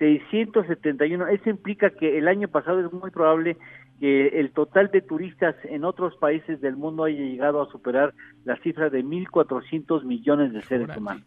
671. 0.00 1.28
Eso 1.28 1.50
implica 1.50 1.90
que 1.90 2.18
el 2.18 2.26
año 2.26 2.48
pasado 2.48 2.84
es 2.84 2.92
muy 2.92 3.10
probable 3.10 3.56
que 4.00 4.40
el 4.40 4.52
total 4.52 4.90
de 4.90 5.02
turistas 5.02 5.54
en 5.64 5.84
otros 5.84 6.16
países 6.16 6.60
del 6.60 6.74
mundo 6.74 7.04
haya 7.04 7.20
llegado 7.20 7.62
a 7.62 7.70
superar 7.70 8.14
la 8.44 8.56
cifra 8.62 8.88
de 8.88 9.04
1.400 9.04 10.04
millones 10.04 10.52
de 10.54 10.62
seres 10.62 10.96
humanos. 10.96 11.24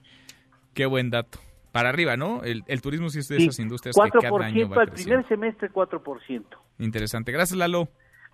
Qué 0.74 0.88
buen 0.88 1.12
dato. 1.12 1.38
Para 1.72 1.90
arriba, 1.90 2.18
¿no? 2.18 2.42
El, 2.44 2.82
turismo 2.82 3.10
sí 3.10 3.20
es 3.20 3.28
de 3.28 3.38
esas 3.38 3.60
industrias 3.60 3.96
4% 3.96 4.12
que 4.12 4.20
cada 4.20 4.46
año 4.46 4.70
va 4.70 4.84
al 4.84 4.92
primer 4.92 5.28
semestre 5.28 5.72
4%. 5.72 6.44
Interesante. 6.80 7.32
Gracias, 7.32 7.58
Lalo. 7.58 7.90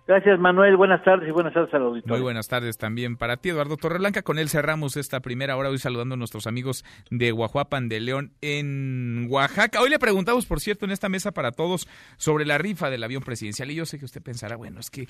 Gracias, 0.06 0.40
Manuel. 0.40 0.76
Buenas 0.76 1.04
tardes 1.04 1.28
y 1.28 1.30
buenas 1.30 1.54
tardes 1.54 1.72
al 1.72 1.82
auditorio. 1.82 2.16
Muy 2.16 2.22
buenas 2.22 2.48
tardes 2.48 2.78
también 2.78 3.16
para 3.16 3.36
ti, 3.36 3.50
Eduardo 3.50 3.76
Torreblanca. 3.76 4.22
Con 4.22 4.38
él 4.38 4.48
cerramos 4.48 4.96
esta 4.96 5.20
primera 5.20 5.56
hora 5.56 5.68
hoy 5.68 5.78
saludando 5.78 6.14
a 6.14 6.18
nuestros 6.18 6.46
amigos 6.46 6.84
de 7.10 7.30
Guajuapan 7.30 7.88
de 7.88 8.00
León 8.00 8.32
en 8.40 9.28
Oaxaca. 9.30 9.80
Hoy 9.80 9.90
le 9.90 9.98
preguntamos, 9.98 10.46
por 10.46 10.60
cierto, 10.60 10.84
en 10.84 10.90
esta 10.90 11.08
mesa 11.08 11.32
para 11.32 11.52
todos 11.52 11.86
sobre 12.16 12.44
la 12.44 12.58
rifa 12.58 12.90
del 12.90 13.04
avión 13.04 13.22
presidencial. 13.22 13.70
Y 13.70 13.76
yo 13.76 13.86
sé 13.86 13.98
que 13.98 14.04
usted 14.04 14.22
pensará, 14.22 14.56
bueno, 14.56 14.80
es 14.80 14.90
que 14.90 15.06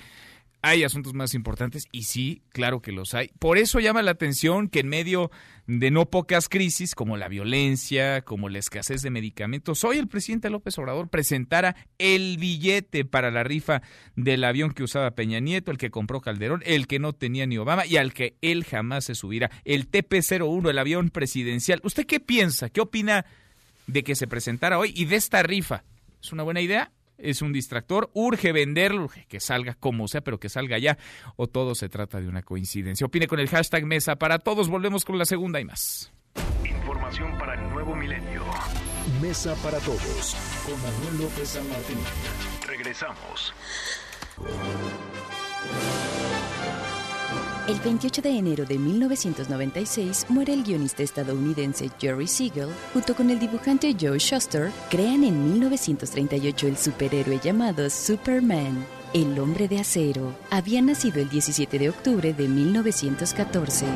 hay 0.62 0.84
asuntos 0.84 1.14
más 1.14 1.32
importantes 1.34 1.86
y 1.90 2.02
sí, 2.02 2.42
claro 2.50 2.82
que 2.82 2.92
los 2.92 3.14
hay. 3.14 3.30
Por 3.38 3.56
eso 3.56 3.80
llama 3.80 4.02
la 4.02 4.10
atención 4.10 4.68
que 4.68 4.80
en 4.80 4.88
medio 4.88 5.30
de 5.66 5.90
no 5.90 6.10
pocas 6.10 6.48
crisis 6.48 6.94
como 6.94 7.16
la 7.16 7.28
violencia, 7.28 8.22
como 8.22 8.48
la 8.48 8.58
escasez 8.58 9.02
de 9.02 9.10
medicamentos, 9.10 9.84
hoy 9.84 9.98
el 9.98 10.08
presidente 10.08 10.50
López 10.50 10.76
Obrador 10.78 11.08
presentara 11.08 11.76
el 11.98 12.36
billete 12.38 13.04
para 13.04 13.30
la 13.30 13.44
rifa 13.44 13.80
del 14.16 14.44
avión 14.44 14.72
que 14.80 14.84
usaba 14.84 15.10
Peña 15.10 15.40
Nieto, 15.40 15.70
el 15.70 15.76
que 15.76 15.90
compró 15.90 16.22
Calderón, 16.22 16.62
el 16.64 16.86
que 16.86 16.98
no 16.98 17.12
tenía 17.12 17.44
ni 17.44 17.58
Obama 17.58 17.84
y 17.84 17.98
al 17.98 18.14
que 18.14 18.36
él 18.40 18.64
jamás 18.64 19.04
se 19.04 19.14
subirá, 19.14 19.50
el 19.66 19.90
TP-01, 19.90 20.70
el 20.70 20.78
avión 20.78 21.10
presidencial. 21.10 21.82
¿Usted 21.84 22.06
qué 22.06 22.18
piensa? 22.18 22.70
¿Qué 22.70 22.80
opina 22.80 23.26
de 23.86 24.02
que 24.02 24.14
se 24.14 24.26
presentara 24.26 24.78
hoy 24.78 24.94
y 24.96 25.04
de 25.04 25.16
esta 25.16 25.42
rifa? 25.42 25.84
¿Es 26.22 26.32
una 26.32 26.44
buena 26.44 26.62
idea? 26.62 26.92
es 27.18 27.42
un 27.42 27.52
distractor, 27.52 28.10
urge 28.14 28.50
venderlo, 28.50 29.10
que 29.28 29.40
salga 29.40 29.74
como 29.74 30.08
sea, 30.08 30.22
pero 30.22 30.40
que 30.40 30.48
salga 30.48 30.78
ya, 30.78 30.96
o 31.36 31.48
todo 31.48 31.74
se 31.74 31.90
trata 31.90 32.18
de 32.18 32.26
una 32.26 32.40
coincidencia. 32.40 33.06
Opine 33.06 33.26
con 33.26 33.38
el 33.38 33.48
hashtag 33.50 33.84
Mesa 33.84 34.16
para 34.16 34.38
todos, 34.38 34.70
volvemos 34.70 35.04
con 35.04 35.18
la 35.18 35.26
segunda 35.26 35.60
y 35.60 35.66
más. 35.66 36.10
Información 36.64 37.36
para 37.36 37.62
el 37.62 37.68
nuevo 37.68 37.94
milenio. 37.94 38.42
Mesa 39.20 39.54
para 39.56 39.78
todos, 39.80 40.34
con 40.64 40.80
Manuel 40.80 41.24
López 41.24 41.46
San 41.46 41.68
Martín. 41.68 41.98
Regresamos. 42.66 43.52
El 47.70 47.78
28 47.78 48.22
de 48.22 48.30
enero 48.30 48.64
de 48.64 48.78
1996 48.78 50.26
muere 50.28 50.54
el 50.54 50.64
guionista 50.64 51.04
estadounidense 51.04 51.88
Jerry 52.00 52.26
Siegel. 52.26 52.70
Junto 52.92 53.14
con 53.14 53.30
el 53.30 53.38
dibujante 53.38 53.94
Joe 53.98 54.18
Shuster, 54.18 54.72
crean 54.90 55.22
en 55.22 55.52
1938 55.52 56.66
el 56.66 56.76
superhéroe 56.76 57.38
llamado 57.38 57.88
Superman. 57.88 58.84
El 59.14 59.38
hombre 59.38 59.68
de 59.68 59.78
acero 59.78 60.34
había 60.50 60.82
nacido 60.82 61.20
el 61.20 61.28
17 61.28 61.78
de 61.78 61.90
octubre 61.90 62.32
de 62.32 62.48
1914. 62.48 63.86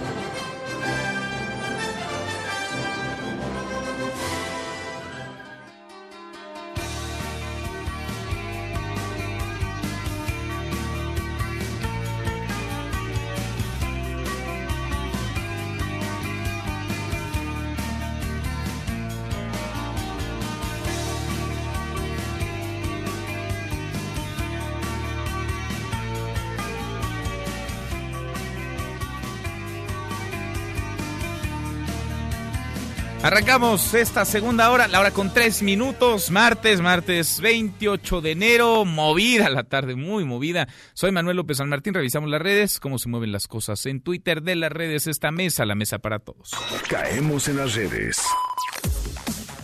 Arrancamos 33.34 33.94
esta 33.94 34.24
segunda 34.24 34.70
hora, 34.70 34.86
la 34.86 35.00
hora 35.00 35.10
con 35.10 35.34
tres 35.34 35.60
minutos, 35.60 36.30
martes, 36.30 36.80
martes 36.80 37.40
28 37.40 38.20
de 38.20 38.30
enero, 38.30 38.84
movida 38.84 39.48
la 39.48 39.64
tarde, 39.64 39.96
muy 39.96 40.24
movida. 40.24 40.68
Soy 40.92 41.10
Manuel 41.10 41.38
López 41.38 41.56
San 41.56 41.68
Martín, 41.68 41.94
revisamos 41.94 42.30
las 42.30 42.40
redes, 42.40 42.78
cómo 42.78 42.96
se 42.96 43.08
mueven 43.08 43.32
las 43.32 43.48
cosas 43.48 43.86
en 43.86 44.02
Twitter 44.02 44.40
de 44.40 44.54
las 44.54 44.70
redes, 44.70 45.08
esta 45.08 45.32
mesa, 45.32 45.66
la 45.66 45.74
mesa 45.74 45.98
para 45.98 46.20
todos. 46.20 46.52
Caemos 46.88 47.48
en 47.48 47.56
las 47.56 47.74
redes. 47.74 48.22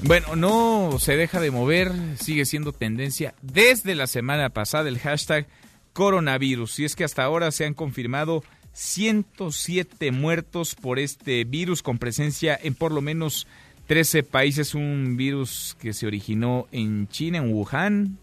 Bueno, 0.02 0.34
no 0.34 0.96
se 0.98 1.16
deja 1.16 1.38
de 1.38 1.52
mover, 1.52 1.92
sigue 2.20 2.46
siendo 2.46 2.72
tendencia 2.72 3.36
desde 3.40 3.94
la 3.94 4.08
semana 4.08 4.50
pasada 4.50 4.88
el 4.88 4.98
hashtag 4.98 5.46
coronavirus, 5.92 6.80
y 6.80 6.86
es 6.86 6.96
que 6.96 7.04
hasta 7.04 7.22
ahora 7.22 7.52
se 7.52 7.66
han 7.66 7.74
confirmado 7.74 8.42
107 8.72 10.12
muertos 10.12 10.74
por 10.74 10.98
este 10.98 11.44
virus 11.44 11.82
con 11.82 11.98
presencia 11.98 12.58
en 12.62 12.74
por 12.74 12.92
lo 12.92 13.00
menos 13.00 13.46
13 13.86 14.22
países. 14.22 14.74
Un 14.74 15.16
virus 15.16 15.76
que 15.80 15.92
se 15.92 16.06
originó 16.06 16.66
en 16.72 17.08
China, 17.08 17.38
en 17.38 17.52
Wuhan, 17.52 18.18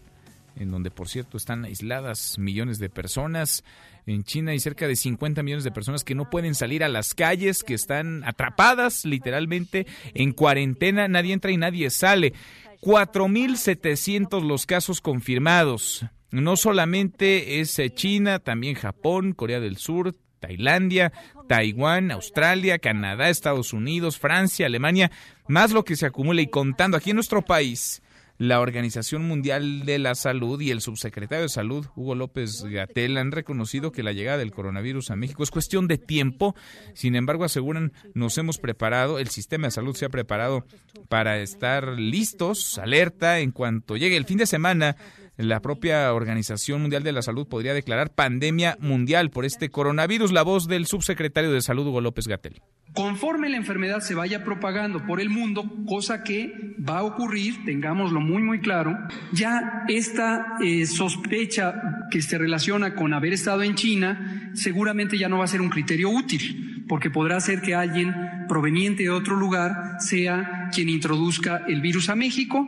en 0.56 0.70
donde 0.70 0.90
por 0.90 1.08
cierto 1.08 1.36
están 1.36 1.64
aisladas 1.64 2.38
millones 2.38 2.78
de 2.78 2.88
personas. 2.88 3.64
En 4.06 4.24
China 4.24 4.52
hay 4.52 4.60
cerca 4.60 4.88
de 4.88 4.96
50 4.96 5.42
millones 5.42 5.64
de 5.64 5.70
personas 5.70 6.02
que 6.02 6.14
no 6.14 6.30
pueden 6.30 6.54
salir 6.54 6.82
a 6.82 6.88
las 6.88 7.12
calles, 7.12 7.62
que 7.62 7.74
están 7.74 8.24
atrapadas 8.24 9.04
literalmente 9.04 9.86
en 10.14 10.32
cuarentena. 10.32 11.08
Nadie 11.08 11.34
entra 11.34 11.50
y 11.50 11.58
nadie 11.58 11.90
sale. 11.90 12.32
4.700 12.80 14.42
los 14.42 14.64
casos 14.64 15.02
confirmados. 15.02 16.06
No 16.30 16.56
solamente 16.56 17.60
es 17.60 17.78
eh, 17.78 17.90
China, 17.90 18.38
también 18.38 18.74
Japón, 18.74 19.32
Corea 19.32 19.60
del 19.60 19.76
Sur, 19.76 20.14
Tailandia, 20.38 21.12
Taiwán, 21.48 22.10
Australia, 22.10 22.78
Canadá, 22.78 23.28
Estados 23.28 23.72
Unidos, 23.72 24.18
Francia, 24.18 24.66
Alemania, 24.66 25.10
más 25.48 25.72
lo 25.72 25.84
que 25.84 25.96
se 25.96 26.06
acumula 26.06 26.42
y 26.42 26.48
contando 26.48 26.96
aquí 26.96 27.10
en 27.10 27.16
nuestro 27.16 27.42
país. 27.42 28.02
La 28.38 28.60
Organización 28.60 29.26
Mundial 29.26 29.84
de 29.84 29.98
la 29.98 30.14
Salud 30.14 30.60
y 30.60 30.70
el 30.70 30.80
subsecretario 30.80 31.42
de 31.42 31.48
Salud, 31.48 31.86
Hugo 31.96 32.14
López 32.14 32.62
Gatel, 32.62 33.18
han 33.18 33.32
reconocido 33.32 33.90
que 33.90 34.04
la 34.04 34.12
llegada 34.12 34.38
del 34.38 34.52
coronavirus 34.52 35.10
a 35.10 35.16
México 35.16 35.42
es 35.42 35.50
cuestión 35.50 35.88
de 35.88 35.98
tiempo. 35.98 36.54
Sin 36.94 37.16
embargo, 37.16 37.42
aseguran, 37.42 37.92
nos 38.14 38.38
hemos 38.38 38.58
preparado, 38.58 39.18
el 39.18 39.26
sistema 39.26 39.66
de 39.66 39.72
salud 39.72 39.96
se 39.96 40.04
ha 40.04 40.08
preparado 40.08 40.64
para 41.08 41.40
estar 41.40 41.98
listos, 41.98 42.78
alerta, 42.78 43.40
en 43.40 43.50
cuanto 43.50 43.96
llegue 43.96 44.16
el 44.16 44.24
fin 44.24 44.38
de 44.38 44.46
semana 44.46 44.96
la 45.38 45.62
propia 45.62 46.12
Organización 46.12 46.80
Mundial 46.80 47.04
de 47.04 47.12
la 47.12 47.22
Salud 47.22 47.46
podría 47.46 47.72
declarar 47.72 48.12
pandemia 48.12 48.76
mundial 48.80 49.30
por 49.30 49.44
este 49.44 49.70
coronavirus. 49.70 50.32
La 50.32 50.42
voz 50.42 50.66
del 50.66 50.86
subsecretario 50.86 51.52
de 51.52 51.62
Salud, 51.62 51.86
Hugo 51.86 52.00
López 52.00 52.26
Gatel. 52.26 52.60
Conforme 52.92 53.48
la 53.48 53.56
enfermedad 53.56 54.00
se 54.00 54.14
vaya 54.14 54.42
propagando 54.42 55.06
por 55.06 55.20
el 55.20 55.30
mundo, 55.30 55.70
cosa 55.86 56.24
que 56.24 56.74
va 56.76 56.98
a 56.98 57.04
ocurrir, 57.04 57.64
tengámoslo 57.64 58.20
muy 58.20 58.42
muy 58.42 58.60
claro, 58.60 58.98
ya 59.32 59.84
esta 59.88 60.56
eh, 60.60 60.86
sospecha 60.86 61.74
que 62.10 62.20
se 62.20 62.36
relaciona 62.38 62.94
con 62.94 63.14
haber 63.14 63.34
estado 63.34 63.62
en 63.62 63.76
China 63.76 64.50
seguramente 64.54 65.18
ya 65.18 65.28
no 65.28 65.38
va 65.38 65.44
a 65.44 65.48
ser 65.48 65.60
un 65.60 65.68
criterio 65.68 66.10
útil, 66.10 66.84
porque 66.88 67.10
podrá 67.10 67.40
ser 67.40 67.60
que 67.60 67.74
alguien 67.74 68.12
proveniente 68.48 69.04
de 69.04 69.10
otro 69.10 69.36
lugar 69.36 69.98
sea 70.00 70.68
quien 70.74 70.88
introduzca 70.88 71.64
el 71.68 71.80
virus 71.80 72.08
a 72.08 72.16
México 72.16 72.66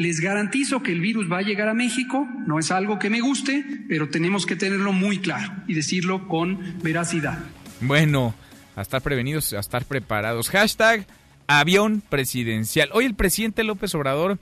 les 0.00 0.20
garantizo 0.20 0.82
que 0.82 0.92
el 0.92 1.00
virus 1.00 1.30
va 1.30 1.38
a 1.38 1.42
llegar 1.42 1.68
a 1.68 1.74
México, 1.74 2.26
no 2.46 2.58
es 2.58 2.70
algo 2.70 2.98
que 2.98 3.10
me 3.10 3.20
guste, 3.20 3.62
pero 3.86 4.08
tenemos 4.08 4.46
que 4.46 4.56
tenerlo 4.56 4.94
muy 4.94 5.18
claro 5.18 5.52
y 5.66 5.74
decirlo 5.74 6.26
con 6.26 6.58
veracidad. 6.82 7.38
Bueno, 7.82 8.34
a 8.76 8.80
estar 8.80 9.02
prevenidos, 9.02 9.52
a 9.52 9.60
estar 9.60 9.84
preparados. 9.84 10.48
Hashtag 10.48 11.06
avión 11.46 12.02
presidencial. 12.08 12.88
Hoy 12.94 13.04
el 13.04 13.14
presidente 13.14 13.62
López 13.62 13.94
Obrador, 13.94 14.38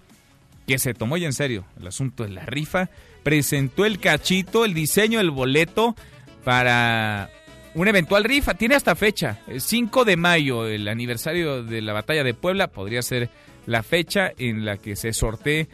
que 0.69 0.79
se 0.79 0.95
tomó 0.95 1.17
ya 1.17 1.27
en 1.27 1.33
serio 1.33 1.65
el 1.81 1.89
asunto 1.89 2.23
de 2.23 2.31
la 2.31 2.47
rifa, 2.47 2.89
presentó 3.25 3.85
el 3.85 3.99
cachito, 3.99 4.65
el 4.65 4.75
diseño 4.75 5.19
del 5.19 5.33
boleto 5.33 5.97
para 6.45 7.31
una 7.75 7.91
eventual 7.91 8.23
rifa. 8.23 8.55
Tiene 8.55 8.77
hasta 8.77 8.95
fecha, 8.95 9.41
el 9.49 9.61
5 9.61 10.05
de 10.05 10.17
mayo, 10.17 10.69
el 10.69 10.87
aniversario 10.87 11.65
de 11.65 11.83
la 11.83 11.95
batalla 11.95 12.23
de 12.23 12.35
Puebla, 12.35 12.69
podría 12.69 13.03
ser 13.03 13.29
la 13.69 13.83
fecha 13.83 14.33
en 14.39 14.65
la 14.65 14.79
que 14.79 14.97
se 14.97 15.13
sortee 15.13 15.69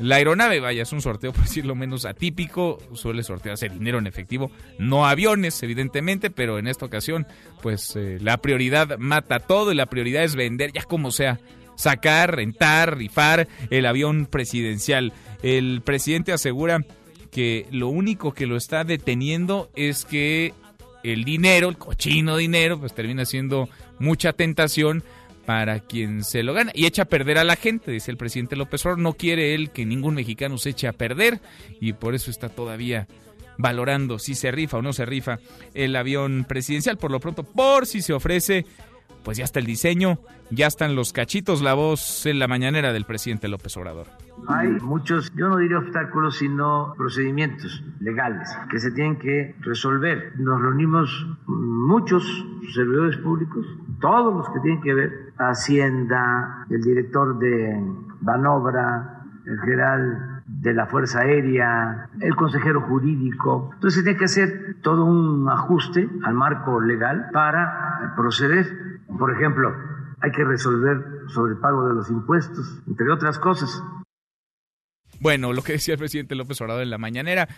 la 0.00 0.16
aeronave. 0.16 0.58
Vaya, 0.58 0.82
es 0.82 0.92
un 0.92 1.00
sorteo, 1.00 1.32
por 1.32 1.44
decirlo 1.44 1.74
menos 1.74 2.04
atípico. 2.04 2.78
Suele 2.92 3.22
sortearse 3.22 3.68
dinero 3.68 3.98
en 3.98 4.06
efectivo, 4.06 4.50
no 4.78 5.06
aviones, 5.06 5.62
evidentemente, 5.62 6.30
pero 6.30 6.58
en 6.58 6.66
esta 6.66 6.86
ocasión, 6.86 7.26
pues 7.62 7.94
eh, 7.96 8.18
la 8.20 8.38
prioridad 8.38 8.98
mata 8.98 9.38
todo 9.38 9.72
y 9.72 9.76
la 9.76 9.86
prioridad 9.86 10.24
es 10.24 10.34
vender, 10.34 10.72
ya 10.72 10.82
como 10.82 11.12
sea, 11.12 11.38
sacar, 11.76 12.34
rentar, 12.34 12.98
rifar 12.98 13.46
el 13.70 13.86
avión 13.86 14.26
presidencial. 14.26 15.12
El 15.42 15.82
presidente 15.82 16.32
asegura 16.32 16.84
que 17.30 17.66
lo 17.70 17.88
único 17.88 18.34
que 18.34 18.46
lo 18.46 18.56
está 18.56 18.82
deteniendo 18.82 19.70
es 19.76 20.04
que 20.04 20.52
el 21.04 21.24
dinero, 21.24 21.68
el 21.68 21.78
cochino 21.78 22.36
dinero, 22.36 22.78
pues 22.78 22.92
termina 22.92 23.24
siendo 23.24 23.68
mucha 24.00 24.32
tentación 24.32 25.04
para 25.50 25.80
quien 25.80 26.22
se 26.22 26.44
lo 26.44 26.54
gana 26.54 26.70
y 26.76 26.86
echa 26.86 27.02
a 27.02 27.06
perder 27.06 27.36
a 27.36 27.42
la 27.42 27.56
gente, 27.56 27.90
dice 27.90 28.12
el 28.12 28.16
presidente 28.16 28.54
López 28.54 28.86
Obrador. 28.86 29.02
No 29.02 29.14
quiere 29.14 29.52
él 29.52 29.72
que 29.72 29.84
ningún 29.84 30.14
mexicano 30.14 30.58
se 30.58 30.70
eche 30.70 30.86
a 30.86 30.92
perder 30.92 31.40
y 31.80 31.92
por 31.92 32.14
eso 32.14 32.30
está 32.30 32.50
todavía 32.50 33.08
valorando 33.58 34.20
si 34.20 34.36
se 34.36 34.52
rifa 34.52 34.76
o 34.76 34.82
no 34.82 34.92
se 34.92 35.06
rifa 35.06 35.40
el 35.74 35.96
avión 35.96 36.44
presidencial. 36.48 36.98
Por 36.98 37.10
lo 37.10 37.18
pronto, 37.18 37.42
por 37.42 37.88
si 37.88 38.00
se 38.00 38.12
ofrece, 38.12 38.64
pues 39.22 39.38
ya 39.38 39.44
está 39.44 39.58
el 39.58 39.66
diseño, 39.66 40.18
ya 40.50 40.66
están 40.66 40.96
los 40.96 41.12
cachitos, 41.12 41.62
la 41.62 41.74
voz 41.74 42.26
en 42.26 42.38
la 42.38 42.48
mañanera 42.48 42.92
del 42.92 43.04
presidente 43.04 43.48
López 43.48 43.76
Obrador. 43.76 44.06
Hay 44.48 44.68
muchos, 44.68 45.32
yo 45.34 45.48
no 45.48 45.58
diría 45.58 45.78
obstáculos, 45.78 46.38
sino 46.38 46.94
procedimientos 46.96 47.82
legales 48.00 48.48
que 48.70 48.78
se 48.78 48.90
tienen 48.92 49.18
que 49.18 49.54
resolver. 49.60 50.32
Nos 50.36 50.60
reunimos 50.60 51.26
muchos 51.46 52.24
servidores 52.72 53.16
públicos, 53.18 53.66
todos 54.00 54.34
los 54.34 54.48
que 54.50 54.60
tienen 54.60 54.80
que 54.80 54.94
ver, 54.94 55.32
Hacienda, 55.38 56.66
el 56.70 56.82
director 56.82 57.38
de 57.38 57.82
Banobra, 58.20 59.24
el 59.46 59.58
general 59.60 60.42
de 60.46 60.74
la 60.74 60.86
Fuerza 60.86 61.20
Aérea, 61.20 62.08
el 62.20 62.34
consejero 62.36 62.82
jurídico. 62.82 63.70
Entonces 63.74 63.98
se 63.98 64.02
tiene 64.02 64.18
que 64.18 64.24
hacer 64.24 64.76
todo 64.82 65.04
un 65.04 65.48
ajuste 65.48 66.08
al 66.24 66.34
marco 66.34 66.80
legal 66.80 67.28
para 67.32 68.14
proceder. 68.16 68.89
Por 69.18 69.32
ejemplo, 69.34 69.74
hay 70.20 70.30
que 70.32 70.44
resolver 70.44 70.98
sobre 71.28 71.52
el 71.52 71.58
pago 71.58 71.88
de 71.88 71.94
los 71.94 72.10
impuestos, 72.10 72.82
entre 72.86 73.10
otras 73.10 73.38
cosas. 73.38 73.82
Bueno, 75.18 75.52
lo 75.52 75.62
que 75.62 75.72
decía 75.72 75.94
el 75.94 75.98
presidente 75.98 76.34
López 76.34 76.60
Obrador 76.60 76.82
en 76.82 76.90
la 76.90 76.98
mañanera. 76.98 77.48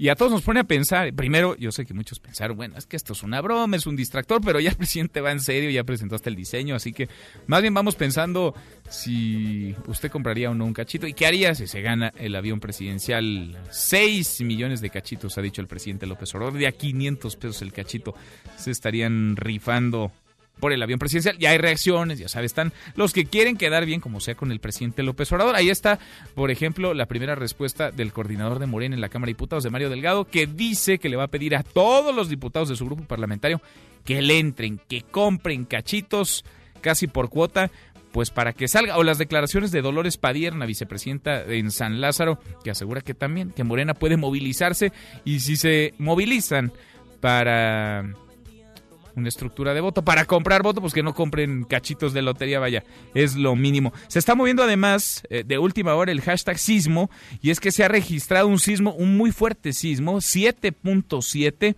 Y 0.00 0.10
a 0.10 0.14
todos 0.14 0.30
nos 0.30 0.42
pone 0.42 0.60
a 0.60 0.64
pensar, 0.64 1.12
primero, 1.12 1.56
yo 1.56 1.72
sé 1.72 1.84
que 1.84 1.92
muchos 1.92 2.20
pensaron, 2.20 2.56
bueno, 2.56 2.76
es 2.76 2.86
que 2.86 2.94
esto 2.94 3.14
es 3.14 3.24
una 3.24 3.40
broma, 3.40 3.76
es 3.76 3.84
un 3.84 3.96
distractor, 3.96 4.40
pero 4.40 4.60
ya 4.60 4.70
el 4.70 4.76
presidente 4.76 5.20
va 5.20 5.32
en 5.32 5.40
serio, 5.40 5.70
ya 5.70 5.82
presentó 5.82 6.14
hasta 6.14 6.30
el 6.30 6.36
diseño, 6.36 6.76
así 6.76 6.92
que 6.92 7.08
más 7.48 7.62
bien 7.62 7.74
vamos 7.74 7.96
pensando 7.96 8.54
si 8.88 9.74
usted 9.88 10.08
compraría 10.08 10.52
o 10.52 10.54
no 10.54 10.66
un 10.66 10.72
cachito 10.72 11.08
y 11.08 11.14
qué 11.14 11.26
haría 11.26 11.52
si 11.56 11.66
se 11.66 11.82
gana 11.82 12.12
el 12.16 12.36
avión 12.36 12.60
presidencial. 12.60 13.58
6 13.70 14.42
millones 14.42 14.80
de 14.80 14.90
cachitos, 14.90 15.36
ha 15.36 15.42
dicho 15.42 15.60
el 15.60 15.66
presidente 15.66 16.06
López 16.06 16.32
Obrador, 16.36 16.52
de 16.52 16.68
a 16.68 16.72
500 16.72 17.34
pesos 17.34 17.62
el 17.62 17.72
cachito 17.72 18.14
se 18.56 18.70
estarían 18.70 19.34
rifando 19.34 20.12
por 20.58 20.72
el 20.72 20.82
avión 20.82 20.98
presidencial. 20.98 21.38
Ya 21.38 21.50
hay 21.50 21.58
reacciones, 21.58 22.18
ya 22.18 22.28
sabes, 22.28 22.50
están 22.50 22.72
los 22.94 23.12
que 23.12 23.24
quieren 23.24 23.56
quedar 23.56 23.86
bien, 23.86 24.00
como 24.00 24.20
sea 24.20 24.34
con 24.34 24.52
el 24.52 24.60
presidente 24.60 25.02
López 25.02 25.30
Obrador. 25.32 25.56
Ahí 25.56 25.70
está, 25.70 25.98
por 26.34 26.50
ejemplo, 26.50 26.94
la 26.94 27.06
primera 27.06 27.34
respuesta 27.34 27.90
del 27.90 28.12
coordinador 28.12 28.58
de 28.58 28.66
Morena 28.66 28.94
en 28.94 29.00
la 29.00 29.08
Cámara 29.08 29.28
de 29.28 29.34
Diputados, 29.34 29.64
de 29.64 29.70
Mario 29.70 29.90
Delgado, 29.90 30.24
que 30.24 30.46
dice 30.46 30.98
que 30.98 31.08
le 31.08 31.16
va 31.16 31.24
a 31.24 31.28
pedir 31.28 31.56
a 31.56 31.62
todos 31.62 32.14
los 32.14 32.28
diputados 32.28 32.68
de 32.68 32.76
su 32.76 32.86
grupo 32.86 33.04
parlamentario 33.04 33.60
que 34.04 34.22
le 34.22 34.38
entren, 34.38 34.80
que 34.88 35.02
compren 35.02 35.64
cachitos 35.64 36.44
casi 36.80 37.08
por 37.08 37.28
cuota 37.28 37.70
pues 38.12 38.30
para 38.30 38.52
que 38.52 38.68
salga, 38.68 38.96
o 38.96 39.02
las 39.02 39.18
declaraciones 39.18 39.70
de 39.70 39.82
Dolores 39.82 40.16
Padierna, 40.16 40.66
vicepresidenta 40.66 41.42
en 41.44 41.70
San 41.70 42.00
Lázaro, 42.00 42.40
que 42.64 42.70
asegura 42.70 43.02
que 43.02 43.14
también, 43.14 43.50
que 43.50 43.64
Morena 43.64 43.94
puede 43.94 44.16
movilizarse 44.16 44.92
y 45.24 45.40
si 45.40 45.56
se 45.56 45.94
movilizan 45.98 46.72
para 47.20 48.14
una 49.18 49.28
estructura 49.28 49.74
de 49.74 49.80
voto. 49.80 50.02
Para 50.02 50.24
comprar 50.24 50.62
voto, 50.62 50.80
pues 50.80 50.94
que 50.94 51.02
no 51.02 51.14
compren 51.14 51.64
cachitos 51.64 52.12
de 52.12 52.22
lotería, 52.22 52.58
vaya, 52.58 52.84
es 53.14 53.36
lo 53.36 53.56
mínimo. 53.56 53.92
Se 54.08 54.18
está 54.18 54.34
moviendo 54.34 54.62
además 54.62 55.22
eh, 55.30 55.44
de 55.46 55.58
última 55.58 55.94
hora 55.94 56.12
el 56.12 56.20
hashtag 56.20 56.58
sismo 56.58 57.10
y 57.42 57.50
es 57.50 57.60
que 57.60 57.72
se 57.72 57.84
ha 57.84 57.88
registrado 57.88 58.48
un 58.48 58.58
sismo, 58.58 58.92
un 58.94 59.16
muy 59.16 59.32
fuerte 59.32 59.72
sismo, 59.72 60.16
7.7 60.16 61.76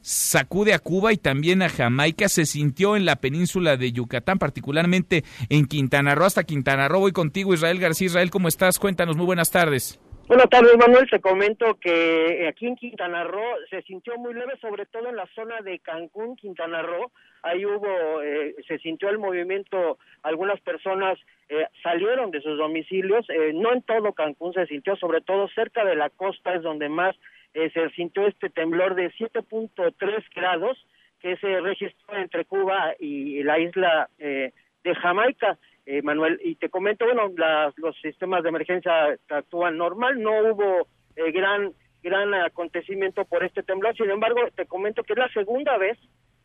sacude 0.00 0.72
a 0.72 0.78
Cuba 0.78 1.12
y 1.12 1.18
también 1.18 1.62
a 1.62 1.68
Jamaica. 1.68 2.28
Se 2.28 2.46
sintió 2.46 2.96
en 2.96 3.04
la 3.04 3.16
península 3.16 3.76
de 3.76 3.92
Yucatán, 3.92 4.38
particularmente 4.38 5.24
en 5.50 5.66
Quintana 5.66 6.14
Roo. 6.14 6.24
Hasta 6.24 6.44
Quintana 6.44 6.88
Roo 6.88 7.00
voy 7.00 7.12
contigo, 7.12 7.52
Israel 7.52 7.78
García. 7.78 8.06
Israel, 8.06 8.30
¿cómo 8.30 8.48
estás? 8.48 8.78
Cuéntanos, 8.78 9.16
muy 9.16 9.26
buenas 9.26 9.50
tardes. 9.50 10.00
Buenas 10.28 10.50
tardes, 10.50 10.76
Manuel. 10.76 11.08
Te 11.08 11.20
comento 11.20 11.78
que 11.80 12.46
aquí 12.46 12.66
en 12.66 12.76
Quintana 12.76 13.24
Roo 13.24 13.56
se 13.70 13.80
sintió 13.82 14.18
muy 14.18 14.34
leve, 14.34 14.58
sobre 14.60 14.84
todo 14.84 15.08
en 15.08 15.16
la 15.16 15.26
zona 15.34 15.62
de 15.62 15.78
Cancún, 15.78 16.36
Quintana 16.36 16.82
Roo. 16.82 17.10
Ahí 17.42 17.64
hubo, 17.64 18.20
eh, 18.22 18.54
se 18.68 18.78
sintió 18.80 19.08
el 19.08 19.16
movimiento, 19.16 19.96
algunas 20.22 20.60
personas 20.60 21.18
eh, 21.48 21.66
salieron 21.82 22.30
de 22.30 22.42
sus 22.42 22.58
domicilios. 22.58 23.24
Eh, 23.30 23.52
no 23.54 23.72
en 23.72 23.80
todo 23.80 24.12
Cancún 24.12 24.52
se 24.52 24.66
sintió, 24.66 24.96
sobre 24.96 25.22
todo 25.22 25.48
cerca 25.48 25.82
de 25.82 25.96
la 25.96 26.10
costa 26.10 26.54
es 26.54 26.62
donde 26.62 26.90
más 26.90 27.16
eh, 27.54 27.70
se 27.72 27.88
sintió 27.90 28.26
este 28.26 28.50
temblor 28.50 28.96
de 28.96 29.10
7.3 29.12 30.24
grados 30.34 30.76
que 31.20 31.38
se 31.38 31.58
registró 31.60 32.18
entre 32.18 32.44
Cuba 32.44 32.94
y 33.00 33.42
la 33.44 33.58
isla 33.58 34.10
eh, 34.18 34.52
de 34.84 34.94
Jamaica. 34.94 35.56
Eh, 35.90 36.02
Manuel, 36.02 36.38
y 36.44 36.56
te 36.56 36.68
comento, 36.68 37.06
bueno, 37.06 37.32
los 37.76 37.96
sistemas 38.02 38.42
de 38.42 38.50
emergencia 38.50 38.92
actúan 39.30 39.78
normal, 39.78 40.22
no 40.22 40.32
hubo 40.42 40.86
gran 41.32 41.72
gran 42.02 42.32
acontecimiento 42.34 43.24
por 43.24 43.42
este 43.42 43.62
temblor, 43.62 43.96
sin 43.96 44.10
embargo, 44.10 44.40
te 44.54 44.66
comento 44.66 45.02
que 45.02 45.14
es 45.14 45.18
la 45.18 45.32
segunda 45.32 45.78
vez 45.78 45.98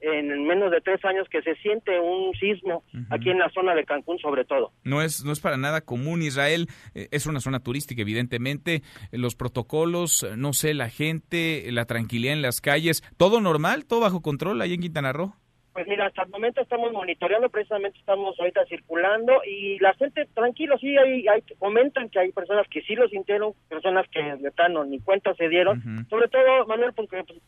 en 0.04 0.46
menos 0.46 0.70
de 0.70 0.82
tres 0.82 1.04
años 1.06 1.28
que 1.30 1.41
se 1.41 1.56
siente 1.56 1.98
un 2.00 2.34
sismo 2.34 2.84
aquí 3.10 3.30
en 3.30 3.39
la 3.39 3.50
zona 3.50 3.74
de 3.74 3.86
Cancún 3.86 4.20
sobre 4.20 4.44
todo. 4.44 4.74
No 4.84 5.02
es, 5.02 5.24
no 5.24 5.32
es 5.32 5.39
para 5.39 5.56
nada 5.58 5.82
común. 5.82 6.22
Israel 6.22 6.68
eh, 6.94 7.08
es 7.12 7.26
una 7.26 7.39
zona 7.39 7.62
turística, 7.62 8.02
evidentemente. 8.02 8.84
Los 9.12 9.36
protocolos, 9.36 10.28
no 10.36 10.52
sé, 10.52 10.74
la 10.74 10.89
gente, 10.89 11.66
la 11.72 11.86
tranquilidad 11.86 12.34
en 12.34 12.41
las 12.41 12.60
calles, 12.60 13.02
todo 13.18 13.39
normal, 13.39 13.86
todo 13.86 14.02
bajo 14.02 14.22
control 14.22 14.62
ahí 14.62 14.74
en 14.74 14.82
Quintana 14.82 15.14
Roo. 15.14 15.34
Pues 15.74 15.88
mira, 15.88 16.06
hasta 16.06 16.24
el 16.24 16.30
momento 16.30 16.62
estamos 16.62 16.92
monitoreando, 16.92 17.50
precisamente 17.50 17.98
estamos 17.98 18.40
ahorita 18.40 18.64
circulando 18.68 19.42
y 19.44 19.80
la 19.80 19.94
gente 19.96 20.28
tranquilo, 20.36 20.78
sí, 20.78 20.96
hay, 20.98 21.28
hay 21.28 21.42
comentan 21.58 22.10
que 22.10 22.20
hay 22.20 22.32
personas 22.32 22.68
que 22.70 22.84
sí 22.84 22.94
lo 22.94 23.08
sintieron, 23.10 23.54
personas 23.70 24.06
que 24.12 24.22
de 24.22 24.52
plano 24.52 24.86
ni 24.86 25.00
cuenta 25.00 25.34
se 25.34 25.50
dieron, 25.50 26.06
sobre 26.12 26.28
todo, 26.28 26.68
Manuel, 26.68 26.94
porque 26.94 27.24
pues, 27.24 27.40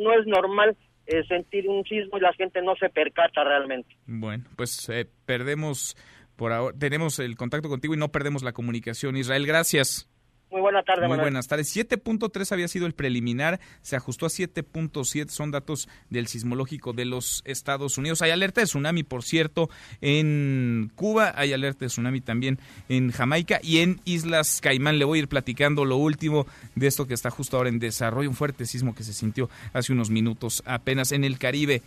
no, 0.00 0.18
es 0.18 0.26
normal 0.26 0.74
eh, 1.06 1.24
sentir 1.28 1.68
un 1.68 1.84
sismo 1.84 2.16
y 2.16 2.22
la 2.22 2.32
gente 2.32 2.62
no 2.62 2.74
se 2.76 2.88
percata 2.88 3.44
realmente. 3.44 3.94
Bueno, 4.06 4.44
pues 4.56 4.88
eh, 4.88 5.06
perdemos 5.26 5.94
por 6.36 6.52
ahora, 6.52 6.74
tenemos 6.78 7.18
el 7.18 7.36
contacto 7.36 7.68
contigo 7.68 7.94
y 7.94 7.98
no 7.98 8.08
perdemos 8.08 8.42
la 8.42 8.52
comunicación. 8.52 9.16
Israel, 9.16 9.46
gracias. 9.46 10.08
Muy 10.54 10.60
buena 10.60 10.84
tarde, 10.84 11.08
Muy 11.08 11.18
buenas 11.18 11.48
tardes. 11.48 11.74
7.3 11.74 12.52
había 12.52 12.68
sido 12.68 12.86
el 12.86 12.94
preliminar, 12.94 13.58
se 13.82 13.96
ajustó 13.96 14.26
a 14.26 14.28
7.7, 14.28 15.28
son 15.28 15.50
datos 15.50 15.88
del 16.10 16.28
sismológico 16.28 16.92
de 16.92 17.04
los 17.06 17.42
Estados 17.44 17.98
Unidos. 17.98 18.22
Hay 18.22 18.30
alerta 18.30 18.60
de 18.60 18.68
tsunami, 18.68 19.02
por 19.02 19.24
cierto, 19.24 19.68
en 20.00 20.92
Cuba, 20.94 21.32
hay 21.34 21.52
alerta 21.52 21.80
de 21.80 21.86
tsunami 21.88 22.20
también 22.20 22.60
en 22.88 23.10
Jamaica 23.10 23.58
y 23.64 23.78
en 23.78 24.00
Islas 24.04 24.60
Caimán. 24.60 25.00
Le 25.00 25.04
voy 25.04 25.18
a 25.18 25.22
ir 25.22 25.28
platicando 25.28 25.84
lo 25.84 25.96
último 25.96 26.46
de 26.76 26.86
esto 26.86 27.08
que 27.08 27.14
está 27.14 27.30
justo 27.30 27.56
ahora 27.56 27.68
en 27.68 27.80
desarrollo, 27.80 28.28
un 28.28 28.36
fuerte 28.36 28.64
sismo 28.64 28.94
que 28.94 29.02
se 29.02 29.12
sintió 29.12 29.50
hace 29.72 29.92
unos 29.92 30.10
minutos 30.10 30.62
apenas 30.66 31.10
en 31.10 31.24
el 31.24 31.36
Caribe. 31.36 31.82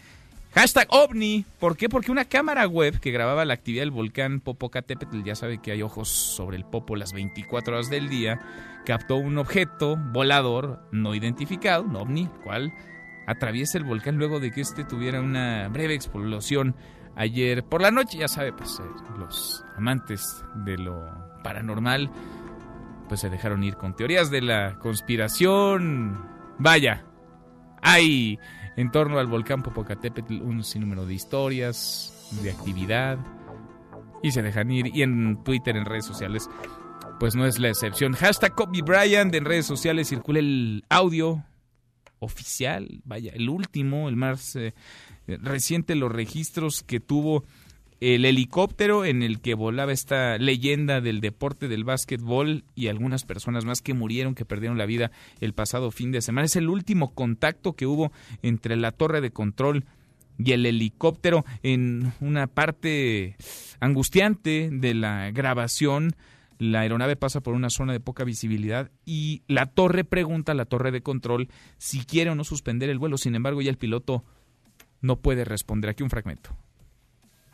Hashtag 0.53 0.87
OVNI. 0.89 1.45
¿Por 1.59 1.77
qué? 1.77 1.89
Porque 1.89 2.11
una 2.11 2.25
cámara 2.25 2.67
web 2.67 2.99
que 2.99 3.11
grababa 3.11 3.45
la 3.45 3.53
actividad 3.53 3.83
del 3.83 3.91
volcán 3.91 4.39
Popocatépetl, 4.39 5.23
ya 5.23 5.35
sabe 5.35 5.59
que 5.59 5.71
hay 5.71 5.81
ojos 5.81 6.09
sobre 6.09 6.57
el 6.57 6.65
Popo 6.65 6.95
las 6.95 7.13
24 7.13 7.75
horas 7.75 7.89
del 7.89 8.09
día, 8.09 8.39
captó 8.85 9.17
un 9.17 9.37
objeto 9.37 9.97
volador 9.97 10.87
no 10.91 11.13
identificado, 11.13 11.83
un 11.83 11.95
OVNI, 11.95 12.27
cual 12.43 12.73
atraviesa 13.27 13.77
el 13.77 13.83
volcán 13.83 14.17
luego 14.17 14.39
de 14.39 14.51
que 14.51 14.61
este 14.61 14.83
tuviera 14.83 15.21
una 15.21 15.67
breve 15.67 15.93
explosión 15.93 16.75
ayer 17.15 17.63
por 17.63 17.81
la 17.81 17.91
noche. 17.91 18.17
Ya 18.17 18.27
sabe, 18.27 18.53
pues 18.53 18.79
eh, 18.79 18.83
los 19.19 19.63
amantes 19.75 20.43
de 20.65 20.77
lo 20.77 21.05
paranormal 21.43 22.09
pues 23.07 23.21
se 23.21 23.29
dejaron 23.29 23.63
ir 23.63 23.75
con 23.75 23.95
teorías 23.95 24.29
de 24.29 24.41
la 24.41 24.79
conspiración. 24.79 26.25
Vaya, 26.57 27.05
hay 27.81 28.39
en 28.77 28.91
torno 28.91 29.19
al 29.19 29.27
volcán 29.27 29.63
Popocatépetl 29.63 30.41
un 30.41 30.63
sinnúmero 30.63 31.05
de 31.05 31.15
historias, 31.15 32.29
de 32.41 32.51
actividad, 32.51 33.17
y 34.23 34.31
se 34.31 34.41
dejan 34.41 34.71
ir. 34.71 34.95
Y 34.95 35.01
en 35.01 35.43
Twitter, 35.43 35.75
en 35.75 35.85
redes 35.85 36.05
sociales, 36.05 36.49
pues 37.19 37.35
no 37.35 37.45
es 37.45 37.59
la 37.59 37.69
excepción. 37.69 38.13
Hashtag 38.13 38.53
Kobe 38.53 38.81
Bryant, 38.83 39.33
en 39.33 39.45
redes 39.45 39.65
sociales 39.65 40.07
circula 40.07 40.39
el 40.39 40.85
audio 40.89 41.43
oficial, 42.19 43.01
vaya, 43.03 43.31
el 43.33 43.49
último, 43.49 44.09
el 44.09 44.15
más 44.15 44.55
eh, 44.55 44.73
reciente, 45.27 45.95
los 45.95 46.11
registros 46.11 46.83
que 46.83 46.99
tuvo 46.99 47.43
el 47.99 48.25
helicóptero 48.25 49.05
en 49.05 49.23
el 49.23 49.41
que 49.41 49.55
volaba 49.55 49.91
esta 49.91 50.37
leyenda 50.37 51.01
del 51.01 51.19
deporte 51.19 51.67
del 51.67 51.83
básquetbol 51.83 52.63
y 52.75 52.87
algunas 52.87 53.23
personas 53.25 53.65
más 53.65 53.81
que 53.81 53.93
murieron, 53.93 54.35
que 54.35 54.45
perdieron 54.45 54.77
la 54.77 54.85
vida 54.85 55.11
el 55.41 55.53
pasado 55.53 55.91
fin 55.91 56.11
de 56.11 56.21
semana. 56.21 56.45
Es 56.45 56.55
el 56.55 56.69
último 56.69 57.13
contacto 57.13 57.73
que 57.73 57.87
hubo 57.87 58.11
entre 58.43 58.75
la 58.75 58.91
torre 58.91 59.21
de 59.21 59.31
control 59.31 59.85
y 60.37 60.51
el 60.51 60.65
helicóptero 60.65 61.45
en 61.63 62.13
una 62.19 62.47
parte 62.47 63.35
angustiante 63.79 64.69
de 64.71 64.93
la 64.93 65.31
grabación. 65.31 66.15
La 66.59 66.81
aeronave 66.81 67.15
pasa 67.15 67.41
por 67.41 67.53
una 67.53 67.69
zona 67.69 67.93
de 67.93 67.99
poca 67.99 68.23
visibilidad 68.23 68.91
y 69.05 69.41
la 69.47 69.67
torre 69.67 70.03
pregunta 70.03 70.51
a 70.51 70.55
la 70.55 70.65
torre 70.65 70.91
de 70.91 71.01
control 71.01 71.49
si 71.77 72.03
quiere 72.03 72.31
o 72.31 72.35
no 72.35 72.43
suspender 72.43 72.89
el 72.89 72.99
vuelo. 72.99 73.17
Sin 73.17 73.35
embargo, 73.35 73.61
ya 73.61 73.69
el 73.69 73.77
piloto 73.77 74.23
no 75.01 75.17
puede 75.17 75.45
responder. 75.45 75.89
Aquí 75.89 76.03
un 76.03 76.09
fragmento. 76.09 76.55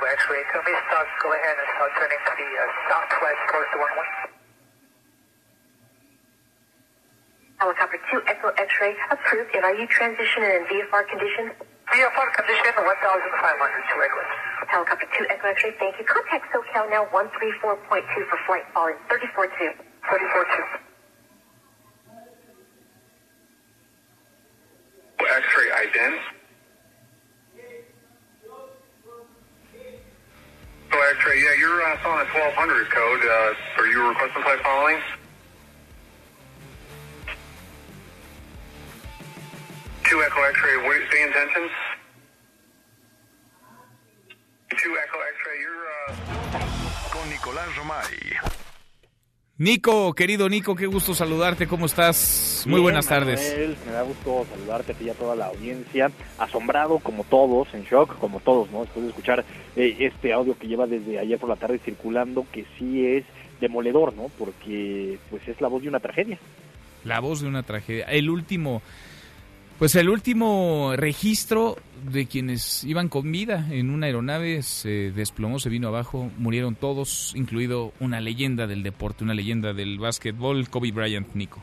X-ray, 0.03 0.43
tell 0.51 0.63
me 0.63 0.73
start, 0.87 1.07
go 1.21 1.29
ahead 1.33 1.55
and 1.57 1.67
start 1.75 1.91
turning 1.95 2.21
to 2.23 2.33
the 2.35 2.49
uh, 2.55 2.63
southwest 2.89 3.41
towards 3.49 3.69
the 3.71 3.79
runway. 3.79 4.09
Helicopter 7.63 7.99
2 8.11 8.27
Echo 8.27 8.51
X-ray 8.59 8.95
approved. 9.11 9.55
And 9.55 9.63
are 9.63 9.75
you 9.75 9.87
transitioning 9.87 10.51
in 10.51 10.67
VFR 10.67 11.07
condition? 11.07 11.55
VFR 11.87 12.27
condition 12.35 12.75
1,500 12.75 12.83
to 12.83 13.95
Eglins. 14.03 14.33
Helicopter 14.67 15.07
2 15.15 15.27
Echo 15.29 15.47
X-ray, 15.47 15.71
thank 15.79 15.95
you. 15.99 16.03
Contact 16.03 16.43
SoCal 16.51 16.89
now 16.89 17.05
134.2 17.15 17.63
for 17.63 18.37
flight 18.47 18.63
following 18.73 18.99
34.2. 19.07 19.79
34.2. 20.03 20.83
X-ray 25.23 25.69
ident. 25.87 26.42
X-ray, 31.01 31.41
yeah, 31.41 31.53
you're 31.59 31.81
uh, 31.81 31.97
following 32.03 32.27
a 32.27 32.33
1200 32.33 32.89
code. 32.89 33.21
Uh, 33.23 33.81
are 33.81 33.87
you 33.87 34.07
requesting 34.07 34.43
flight 34.43 34.59
following? 34.61 34.97
Two 40.03 40.21
Echo 40.21 40.41
X-ray, 40.41 40.77
what 40.85 40.97
is 40.97 41.09
the 41.09 41.23
intentions? 41.23 41.71
Two 44.77 44.97
Echo 45.01 45.17
X-ray, 45.33 45.59
you're... 45.59 45.87
Uh... 45.87 47.09
Con 47.11 47.29
Nicolás 47.29 47.69
Romay. 47.75 48.62
Nico, 49.59 50.15
querido 50.15 50.49
Nico, 50.49 50.75
qué 50.75 50.87
gusto 50.87 51.13
saludarte, 51.13 51.67
¿cómo 51.67 51.85
estás? 51.85 52.63
Muy 52.67 52.81
buenas 52.81 53.05
tardes. 53.05 53.55
me 53.85 53.91
da 53.91 54.01
gusto 54.01 54.47
saludarte 54.49 54.93
a 54.93 55.11
a 55.11 55.13
toda 55.13 55.35
la 55.35 55.45
audiencia, 55.45 56.09
asombrado 56.39 56.97
como 56.97 57.23
todos, 57.23 57.71
en 57.75 57.83
shock 57.83 58.17
como 58.17 58.39
todos, 58.39 58.71
¿no? 58.71 58.81
Después 58.81 59.03
de 59.03 59.09
escuchar 59.09 59.45
eh, 59.75 59.95
este 59.99 60.33
audio 60.33 60.57
que 60.57 60.67
lleva 60.67 60.87
desde 60.87 61.19
ayer 61.19 61.37
por 61.37 61.49
la 61.49 61.55
tarde 61.55 61.77
circulando, 61.77 62.47
que 62.51 62.65
sí 62.79 63.05
es 63.05 63.25
demoledor, 63.61 64.15
¿no? 64.15 64.31
Porque 64.39 65.19
pues 65.29 65.47
es 65.47 65.61
la 65.61 65.67
voz 65.67 65.83
de 65.83 65.89
una 65.89 65.99
tragedia. 65.99 66.39
La 67.03 67.19
voz 67.19 67.41
de 67.41 67.47
una 67.47 67.61
tragedia. 67.61 68.05
El 68.05 68.31
último 68.31 68.81
Pues 69.83 69.97
el 69.97 70.07
último 70.07 70.93
registro 70.95 71.75
de 72.09 72.25
quienes 72.25 72.85
iban 72.85 73.09
con 73.09 73.29
vida 73.29 73.67
en 73.69 73.89
una 73.89 74.05
aeronave 74.05 74.61
se 74.61 75.11
desplomó, 75.11 75.59
se 75.59 75.67
vino 75.69 75.89
abajo, 75.89 76.31
murieron 76.37 76.75
todos, 76.75 77.33
incluido 77.35 77.91
una 77.99 78.21
leyenda 78.21 78.65
del 78.65 78.81
deporte, 78.81 79.25
una 79.25 79.33
leyenda 79.33 79.73
del 79.73 79.99
básquetbol, 79.99 80.69
Kobe 80.69 80.93
Bryant, 80.93 81.35
Nico. 81.35 81.59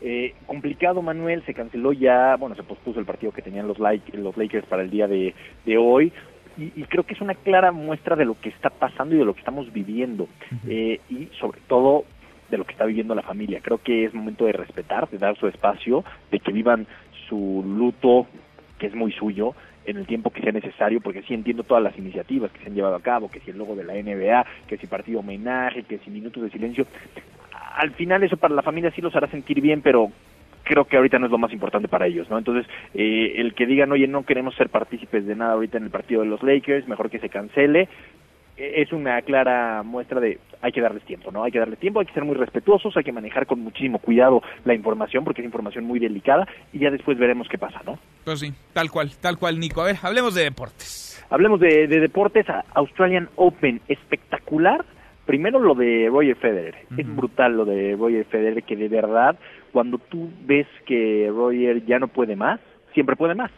Eh, 0.00 0.32
complicado, 0.46 1.02
Manuel, 1.02 1.44
se 1.44 1.52
canceló 1.52 1.92
ya, 1.92 2.36
bueno, 2.36 2.54
se 2.54 2.62
pospuso 2.62 3.00
el 3.00 3.04
partido 3.04 3.32
que 3.32 3.42
tenían 3.42 3.66
los, 3.66 3.78
los 3.80 4.36
Lakers 4.36 4.68
para 4.68 4.84
el 4.84 4.90
día 4.90 5.08
de, 5.08 5.34
hoy. 5.76 6.12
Y, 6.56 6.84
creo 6.84 7.02
que 7.02 7.14
es 7.14 7.20
una 7.20 7.34
clara 7.34 7.72
muestra 7.72 8.14
de 8.14 8.26
lo 8.26 8.40
que 8.40 8.50
está 8.50 8.70
pasando 8.70 9.16
y 9.16 9.18
de 9.18 9.24
lo 9.24 9.34
que 9.34 9.40
estamos 9.40 9.72
viviendo. 9.72 10.28
Eh, 10.68 11.00
y 11.10 11.28
sobre 11.40 11.58
todo 11.66 12.04
de 12.50 12.58
lo 12.58 12.64
que 12.64 12.72
está 12.72 12.84
viviendo 12.84 13.14
la 13.14 13.22
familia. 13.22 13.60
Creo 13.62 13.78
que 13.78 14.04
es 14.04 14.14
momento 14.14 14.44
de 14.44 14.52
respetar, 14.52 15.08
de 15.08 15.18
dar 15.18 15.36
su 15.38 15.46
espacio, 15.46 16.04
de 16.30 16.40
que 16.40 16.52
vivan 16.52 16.86
su 17.30 17.64
luto, 17.66 18.26
que 18.78 18.88
es 18.88 18.94
muy 18.94 19.12
suyo, 19.12 19.54
en 19.86 19.96
el 19.96 20.06
tiempo 20.06 20.30
que 20.30 20.42
sea 20.42 20.52
necesario, 20.52 21.00
porque 21.00 21.22
sí 21.22 21.32
entiendo 21.32 21.62
todas 21.62 21.82
las 21.82 21.96
iniciativas 21.96 22.50
que 22.50 22.58
se 22.60 22.66
han 22.66 22.74
llevado 22.74 22.96
a 22.96 23.02
cabo, 23.02 23.30
que 23.30 23.40
si 23.40 23.50
el 23.50 23.58
logo 23.58 23.74
de 23.74 23.84
la 23.84 23.94
NBA, 23.94 24.44
que 24.68 24.76
si 24.76 24.86
partido 24.86 25.20
homenaje, 25.20 25.84
que 25.84 25.98
si 25.98 26.10
minutos 26.10 26.42
de 26.42 26.50
silencio. 26.50 26.86
Al 27.76 27.92
final 27.92 28.22
eso 28.22 28.36
para 28.36 28.54
la 28.54 28.62
familia 28.62 28.90
sí 28.90 29.00
los 29.00 29.16
hará 29.16 29.28
sentir 29.28 29.62
bien, 29.62 29.80
pero 29.80 30.10
creo 30.64 30.84
que 30.84 30.96
ahorita 30.96 31.18
no 31.18 31.26
es 31.26 31.32
lo 31.32 31.38
más 31.38 31.52
importante 31.52 31.88
para 31.88 32.06
ellos, 32.06 32.28
¿no? 32.30 32.36
Entonces, 32.36 32.66
eh, 32.94 33.34
el 33.36 33.54
que 33.54 33.66
digan, 33.66 33.90
oye, 33.90 34.06
no 34.06 34.24
queremos 34.24 34.54
ser 34.54 34.68
partícipes 34.68 35.26
de 35.26 35.34
nada 35.34 35.54
ahorita 35.54 35.78
en 35.78 35.84
el 35.84 35.90
partido 35.90 36.20
de 36.20 36.28
los 36.28 36.42
Lakers, 36.42 36.86
mejor 36.86 37.10
que 37.10 37.18
se 37.18 37.28
cancele, 37.28 37.88
es 38.60 38.92
una 38.92 39.22
clara 39.22 39.82
muestra 39.82 40.20
de 40.20 40.38
hay 40.62 40.72
que 40.72 40.80
darles 40.80 41.02
tiempo, 41.04 41.30
¿no? 41.32 41.42
Hay 41.42 41.52
que 41.52 41.58
darle 41.58 41.76
tiempo, 41.76 42.00
hay 42.00 42.06
que 42.06 42.12
ser 42.12 42.24
muy 42.24 42.34
respetuosos, 42.34 42.94
hay 42.96 43.02
que 43.02 43.12
manejar 43.12 43.46
con 43.46 43.60
muchísimo 43.60 43.98
cuidado 43.98 44.42
la 44.64 44.74
información 44.74 45.24
porque 45.24 45.40
es 45.40 45.46
información 45.46 45.84
muy 45.84 45.98
delicada 45.98 46.46
y 46.72 46.80
ya 46.80 46.90
después 46.90 47.18
veremos 47.18 47.48
qué 47.48 47.56
pasa, 47.56 47.80
¿no? 47.86 47.98
Pues 48.24 48.40
sí, 48.40 48.52
tal 48.74 48.90
cual, 48.90 49.10
tal 49.20 49.38
cual, 49.38 49.58
Nico. 49.58 49.80
A 49.80 49.86
ver, 49.86 49.96
hablemos 50.02 50.34
de 50.34 50.44
deportes. 50.44 51.24
Hablemos 51.30 51.60
de, 51.60 51.86
deportes, 51.86 52.46
Australian 52.74 53.30
Open, 53.36 53.80
espectacular. 53.88 54.84
Primero 55.24 55.60
lo 55.60 55.74
de 55.74 56.08
Roger 56.10 56.36
Federer, 56.36 56.74
es 56.96 57.16
brutal 57.16 57.56
lo 57.56 57.64
de 57.64 57.96
Roger 57.96 58.24
Federer 58.24 58.64
que 58.64 58.74
de 58.74 58.88
verdad 58.88 59.38
cuando 59.70 59.98
tú 59.98 60.28
ves 60.42 60.66
que 60.86 61.30
Roger 61.32 61.86
ya 61.86 62.00
no 62.00 62.08
puede 62.08 62.34
más, 62.34 62.58
siempre 62.92 63.14
puede 63.14 63.36
más 63.36 63.52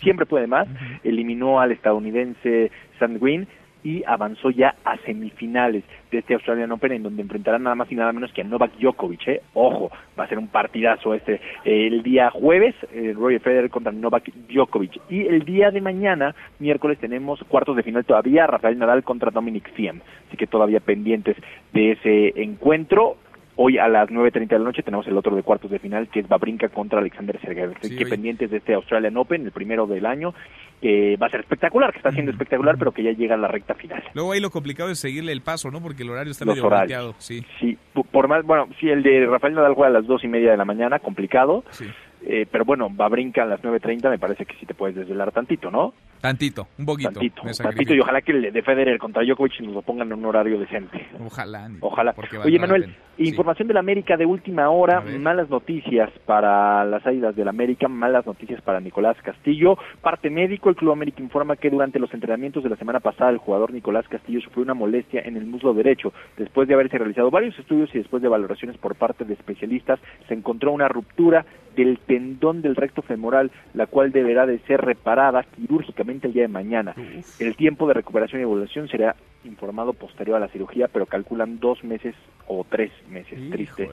siempre 0.00 0.26
puede 0.26 0.46
más, 0.46 0.68
eliminó 1.04 1.60
al 1.60 1.72
estadounidense 1.72 2.70
Sand 2.98 3.20
Green, 3.20 3.46
y 3.86 4.02
avanzó 4.04 4.50
ya 4.50 4.74
a 4.84 4.96
semifinales 4.96 5.84
de 6.10 6.18
este 6.18 6.34
Australian 6.34 6.72
Open 6.72 6.90
en 6.90 7.04
donde 7.04 7.22
enfrentará 7.22 7.56
nada 7.60 7.76
más 7.76 7.90
y 7.92 7.94
nada 7.94 8.12
menos 8.12 8.32
que 8.32 8.40
a 8.40 8.44
Novak 8.44 8.72
Djokovic. 8.80 9.28
¿eh? 9.28 9.42
Ojo, 9.54 9.92
va 10.18 10.24
a 10.24 10.28
ser 10.28 10.38
un 10.38 10.48
partidazo 10.48 11.14
este 11.14 11.34
eh, 11.64 11.86
el 11.86 12.02
día 12.02 12.30
jueves, 12.30 12.74
eh, 12.92 13.14
Roger 13.14 13.38
Federer 13.38 13.70
contra 13.70 13.92
Novak 13.92 14.32
Djokovic. 14.48 15.00
Y 15.08 15.28
el 15.28 15.44
día 15.44 15.70
de 15.70 15.80
mañana, 15.80 16.34
miércoles, 16.58 16.98
tenemos 16.98 17.38
cuartos 17.44 17.76
de 17.76 17.84
final 17.84 18.04
todavía, 18.04 18.48
Rafael 18.48 18.76
Nadal 18.76 19.04
contra 19.04 19.30
Dominic 19.30 19.72
Thiem. 19.74 20.00
Así 20.26 20.36
que 20.36 20.48
todavía 20.48 20.80
pendientes 20.80 21.36
de 21.72 21.92
ese 21.92 22.42
encuentro. 22.42 23.18
Hoy 23.58 23.78
a 23.78 23.88
las 23.88 24.10
9.30 24.10 24.48
de 24.48 24.58
la 24.58 24.64
noche 24.66 24.82
tenemos 24.82 25.06
el 25.06 25.16
otro 25.16 25.34
de 25.34 25.42
cuartos 25.42 25.70
de 25.70 25.78
final, 25.78 26.08
que 26.08 26.20
es 26.20 26.28
Babrinka 26.28 26.68
contra 26.68 26.98
Alexander 26.98 27.40
Sergev. 27.40 27.72
Así 27.80 27.96
que 27.96 28.04
pendientes 28.04 28.50
de 28.50 28.58
este 28.58 28.74
Australian 28.74 29.16
Open, 29.16 29.46
el 29.46 29.50
primero 29.50 29.86
del 29.86 30.04
año, 30.04 30.34
que 30.80 31.16
va 31.16 31.26
a 31.26 31.30
ser 31.30 31.40
espectacular, 31.40 31.90
que 31.90 31.98
está 31.98 32.12
siendo 32.12 32.32
espectacular, 32.32 32.76
pero 32.78 32.92
que 32.92 33.02
ya 33.02 33.12
llega 33.12 33.34
a 33.34 33.38
la 33.38 33.48
recta 33.48 33.74
final. 33.74 34.02
Luego 34.14 34.32
ahí 34.32 34.40
lo 34.40 34.50
complicado 34.50 34.90
es 34.90 34.98
seguirle 34.98 35.32
el 35.32 35.40
paso, 35.40 35.70
¿no? 35.70 35.80
Porque 35.80 36.02
el 36.02 36.10
horario 36.10 36.30
está 36.30 36.44
medio 36.44 36.66
horarios. 36.66 37.14
Sí. 37.18 37.44
sí, 37.60 37.78
por 38.10 38.28
más, 38.28 38.44
bueno, 38.44 38.68
sí, 38.78 38.88
el 38.88 39.02
de 39.02 39.26
Rafael 39.26 39.54
Nadal 39.54 39.74
juega 39.74 39.88
a 39.88 40.00
las 40.00 40.06
dos 40.06 40.22
y 40.24 40.28
media 40.28 40.50
de 40.50 40.56
la 40.56 40.64
mañana, 40.64 40.98
complicado. 40.98 41.64
Sí. 41.70 41.86
Eh, 42.28 42.46
pero 42.50 42.64
bueno, 42.64 42.90
va 42.94 43.06
a 43.06 43.08
brincar 43.08 43.44
a 43.44 43.50
las 43.50 43.62
9.30, 43.62 44.10
me 44.10 44.18
parece 44.18 44.46
que 44.46 44.56
sí 44.56 44.66
te 44.66 44.74
puedes 44.74 44.96
desvelar 44.96 45.30
tantito, 45.30 45.70
¿no? 45.70 45.94
Tantito, 46.20 46.68
un 46.78 46.86
poquito. 46.86 47.12
Tantito, 47.12 47.42
tantito 47.42 47.94
y 47.94 48.00
ojalá 48.00 48.22
que 48.22 48.32
el 48.32 48.52
de 48.52 48.62
Federer 48.62 48.98
contra 48.98 49.22
Djokovic 49.22 49.60
nos 49.60 49.74
lo 49.74 49.82
pongan 49.82 50.08
en 50.08 50.18
un 50.18 50.24
horario 50.24 50.58
decente. 50.58 51.06
Ojalá. 51.24 51.70
Ojalá. 51.80 52.14
Oye, 52.44 52.58
Manuel, 52.58 52.94
información 53.18 53.68
de 53.68 53.74
la 53.74 53.80
América 53.80 54.16
de 54.16 54.26
última 54.26 54.70
hora, 54.70 55.00
malas 55.00 55.48
noticias 55.48 56.10
para 56.24 56.84
las 56.84 57.06
Águilas 57.06 57.36
del 57.36 57.48
América, 57.48 57.88
malas 57.88 58.26
noticias 58.26 58.60
para 58.62 58.80
Nicolás 58.80 59.16
Castillo. 59.22 59.78
Parte 60.00 60.30
médico, 60.30 60.68
el 60.68 60.76
Club 60.76 60.92
América 60.92 61.22
informa 61.22 61.56
que 61.56 61.70
durante 61.70 61.98
los 61.98 62.12
entrenamientos 62.12 62.62
de 62.62 62.70
la 62.70 62.76
semana 62.76 63.00
pasada 63.00 63.30
el 63.30 63.38
jugador 63.38 63.72
Nicolás 63.72 64.06
Castillo 64.08 64.40
sufrió 64.40 64.62
una 64.62 64.74
molestia 64.74 65.22
en 65.24 65.36
el 65.36 65.46
muslo 65.46 65.74
derecho. 65.74 66.12
Después 66.36 66.68
de 66.68 66.74
haberse 66.74 66.98
realizado 66.98 67.30
varios 67.30 67.58
estudios 67.58 67.90
y 67.94 67.98
después 67.98 68.22
de 68.22 68.28
valoraciones 68.28 68.76
por 68.78 68.94
parte 68.94 69.24
de 69.24 69.34
especialistas, 69.34 70.00
se 70.28 70.34
encontró 70.34 70.72
una 70.72 70.88
ruptura 70.88 71.44
del 71.76 71.98
tendón 71.98 72.62
del 72.62 72.74
recto 72.74 73.02
femoral, 73.02 73.50
la 73.74 73.86
cual 73.86 74.10
deberá 74.10 74.46
de 74.46 74.58
ser 74.60 74.80
reparada 74.80 75.44
quirúrgicamente 75.44 76.26
el 76.26 76.32
día 76.32 76.42
de 76.42 76.48
mañana. 76.48 76.94
El 77.38 77.54
tiempo 77.56 77.86
de 77.86 77.94
recuperación 77.94 78.40
y 78.40 78.44
evolución 78.44 78.88
será 78.88 79.14
informado 79.44 79.92
posterior 79.92 80.36
a 80.36 80.40
la 80.40 80.48
cirugía, 80.48 80.88
pero 80.88 81.06
calculan 81.06 81.60
dos 81.60 81.84
meses 81.84 82.14
o 82.48 82.64
tres 82.68 82.90
meses, 83.08 83.38
triste, 83.50 83.88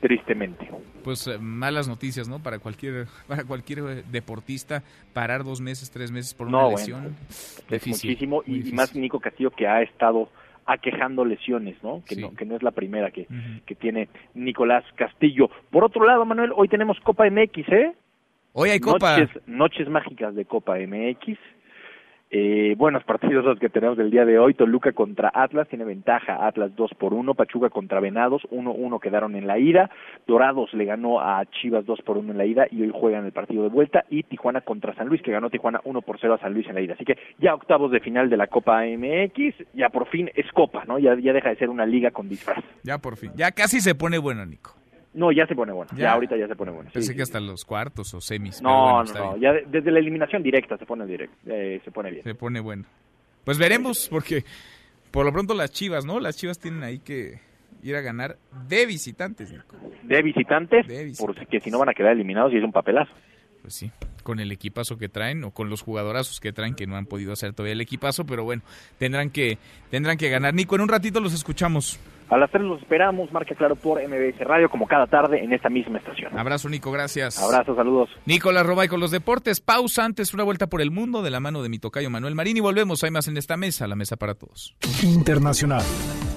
tristemente. 0.00 0.70
Pues 1.04 1.26
eh, 1.26 1.38
malas 1.38 1.88
noticias, 1.88 2.28
¿no? 2.28 2.42
Para 2.42 2.58
cualquier 2.58 3.06
para 3.28 3.44
cualquier 3.44 3.78
eh, 3.80 4.04
deportista 4.10 4.82
parar 5.12 5.44
dos 5.44 5.60
meses, 5.60 5.90
tres 5.90 6.10
meses 6.10 6.34
por 6.34 6.46
una 6.46 6.68
lesión. 6.68 7.16
es 7.70 7.86
muchísimo 7.86 8.42
y, 8.46 8.72
más 8.72 8.94
Nico 8.94 9.20
Castillo 9.20 9.50
que 9.50 9.66
ha 9.66 9.82
estado 9.82 10.28
aquejando 10.72 11.24
lesiones, 11.24 11.76
¿no? 11.82 12.02
Que, 12.06 12.16
no, 12.16 12.34
que 12.34 12.44
no 12.44 12.56
es 12.56 12.62
la 12.62 12.70
primera 12.70 13.10
que, 13.10 13.26
que 13.66 13.74
tiene 13.74 14.08
Nicolás 14.34 14.84
Castillo. 14.94 15.50
Por 15.70 15.84
otro 15.84 16.04
lado, 16.04 16.24
Manuel, 16.24 16.52
hoy 16.54 16.68
tenemos 16.68 16.98
Copa 17.00 17.28
MX, 17.28 17.68
¿eh? 17.68 17.92
Hoy 18.52 18.70
hay 18.70 18.80
Copa. 18.80 19.18
Noches, 19.18 19.42
noches 19.46 19.88
mágicas 19.88 20.34
de 20.34 20.44
Copa 20.44 20.76
MX. 20.78 21.38
Eh, 22.32 22.76
buenos 22.78 23.02
partidos 23.02 23.44
los 23.44 23.58
que 23.58 23.68
tenemos 23.68 23.98
del 23.98 24.10
día 24.10 24.24
de 24.24 24.38
hoy. 24.38 24.54
Toluca 24.54 24.92
contra 24.92 25.32
Atlas, 25.34 25.66
tiene 25.68 25.84
ventaja 25.84 26.46
Atlas 26.46 26.70
2 26.76 26.92
por 26.96 27.12
1. 27.12 27.34
Pachuca 27.34 27.70
contra 27.70 27.98
Venados, 27.98 28.42
1-1 28.52 29.00
quedaron 29.00 29.34
en 29.34 29.48
la 29.48 29.58
ida. 29.58 29.90
Dorados 30.28 30.72
le 30.72 30.84
ganó 30.84 31.20
a 31.20 31.44
Chivas 31.46 31.84
2 31.86 32.02
por 32.02 32.18
1 32.18 32.30
en 32.30 32.38
la 32.38 32.46
ida 32.46 32.66
y 32.70 32.82
hoy 32.82 32.92
juegan 32.94 33.24
el 33.24 33.32
partido 33.32 33.64
de 33.64 33.68
vuelta. 33.68 34.04
Y 34.10 34.22
Tijuana 34.22 34.60
contra 34.60 34.94
San 34.94 35.08
Luis, 35.08 35.22
que 35.22 35.32
ganó 35.32 35.50
Tijuana 35.50 35.80
1 35.84 36.02
por 36.02 36.20
0 36.20 36.34
a 36.34 36.38
San 36.38 36.54
Luis 36.54 36.68
en 36.68 36.76
la 36.76 36.80
ida. 36.80 36.94
Así 36.94 37.04
que 37.04 37.18
ya 37.38 37.52
octavos 37.52 37.90
de 37.90 37.98
final 37.98 38.30
de 38.30 38.36
la 38.36 38.46
Copa 38.46 38.82
MX, 38.84 39.74
ya 39.74 39.88
por 39.88 40.06
fin 40.06 40.30
es 40.36 40.50
Copa, 40.52 40.84
¿no? 40.86 41.00
Ya, 41.00 41.18
ya 41.18 41.32
deja 41.32 41.48
de 41.48 41.56
ser 41.56 41.68
una 41.68 41.84
liga 41.84 42.12
con 42.12 42.28
disfraz. 42.28 42.62
Ya 42.84 42.98
por 42.98 43.16
fin, 43.16 43.32
ya 43.34 43.50
casi 43.50 43.80
se 43.80 43.96
pone 43.96 44.18
bueno, 44.18 44.46
Nico. 44.46 44.79
No, 45.12 45.32
ya 45.32 45.46
se 45.46 45.54
pone 45.54 45.72
bueno. 45.72 45.90
Ya, 45.96 46.12
ahorita 46.12 46.36
ya 46.36 46.46
se 46.46 46.54
pone 46.54 46.70
bueno. 46.70 46.90
Pensé 46.92 47.16
que 47.16 47.22
hasta 47.22 47.40
los 47.40 47.64
cuartos 47.64 48.14
o 48.14 48.20
semis. 48.20 48.62
No, 48.62 49.02
no, 49.02 49.12
no. 49.12 49.36
Ya 49.36 49.52
desde 49.66 49.90
la 49.90 49.98
eliminación 49.98 50.42
directa 50.42 50.76
se 50.76 50.86
pone 50.86 51.04
directo, 51.04 51.36
eh, 51.46 51.80
se 51.84 51.90
pone 51.90 52.10
bien. 52.10 52.22
Se 52.22 52.34
pone 52.34 52.60
bueno. 52.60 52.84
Pues 53.44 53.58
veremos, 53.58 54.08
porque 54.08 54.44
por 55.10 55.26
lo 55.26 55.32
pronto 55.32 55.54
las 55.54 55.72
Chivas, 55.72 56.04
¿no? 56.04 56.20
Las 56.20 56.36
Chivas 56.36 56.58
tienen 56.58 56.84
ahí 56.84 57.00
que 57.00 57.40
ir 57.82 57.96
a 57.96 58.00
ganar 58.00 58.36
de 58.68 58.86
visitantes, 58.86 59.50
Nico. 59.50 59.76
De 60.02 60.22
visitantes, 60.22 60.86
porque 61.18 61.60
si 61.60 61.70
no 61.70 61.78
van 61.78 61.88
a 61.88 61.94
quedar 61.94 62.12
eliminados 62.12 62.52
y 62.52 62.58
es 62.58 62.64
un 62.64 62.72
papelazo. 62.72 63.12
Pues 63.62 63.74
sí, 63.74 63.90
con 64.22 64.40
el 64.40 64.52
equipazo 64.52 64.96
que 64.96 65.08
traen 65.08 65.44
o 65.44 65.50
con 65.50 65.68
los 65.68 65.82
jugadorazos 65.82 66.40
que 66.40 66.52
traen 66.52 66.74
que 66.74 66.86
no 66.86 66.96
han 66.96 67.06
podido 67.06 67.32
hacer 67.32 67.52
todavía 67.52 67.74
el 67.74 67.80
equipazo, 67.80 68.24
pero 68.24 68.44
bueno, 68.44 68.62
tendrán 68.98 69.30
que 69.30 69.58
tendrán 69.90 70.16
que 70.16 70.30
ganar. 70.30 70.54
Nico, 70.54 70.76
en 70.76 70.82
un 70.82 70.88
ratito 70.88 71.20
los 71.20 71.34
escuchamos. 71.34 71.98
A 72.30 72.38
las 72.38 72.50
3 72.52 72.62
los 72.62 72.80
esperamos, 72.80 73.32
marca 73.32 73.56
claro 73.56 73.74
por 73.74 74.00
MBS 74.00 74.38
Radio, 74.46 74.70
como 74.70 74.86
cada 74.86 75.08
tarde 75.08 75.42
en 75.42 75.52
esta 75.52 75.68
misma 75.68 75.98
estación. 75.98 76.38
Abrazo, 76.38 76.68
Nico, 76.68 76.92
gracias. 76.92 77.42
Abrazo, 77.42 77.74
saludos. 77.74 78.08
Nicolás 78.24 78.64
Robay 78.64 78.86
con 78.86 79.00
los 79.00 79.10
deportes. 79.10 79.60
Pausa 79.60 80.04
antes, 80.04 80.32
una 80.32 80.44
vuelta 80.44 80.68
por 80.68 80.80
el 80.80 80.92
mundo 80.92 81.22
de 81.22 81.30
la 81.30 81.40
mano 81.40 81.60
de 81.60 81.68
mi 81.68 81.80
tocayo 81.80 82.08
Manuel 82.08 82.36
Marín 82.36 82.56
y 82.56 82.60
volvemos. 82.60 83.02
Hay 83.02 83.10
más 83.10 83.26
en 83.26 83.36
esta 83.36 83.56
mesa, 83.56 83.88
la 83.88 83.96
mesa 83.96 84.16
para 84.16 84.34
todos. 84.34 84.76
Internacional. 85.02 85.82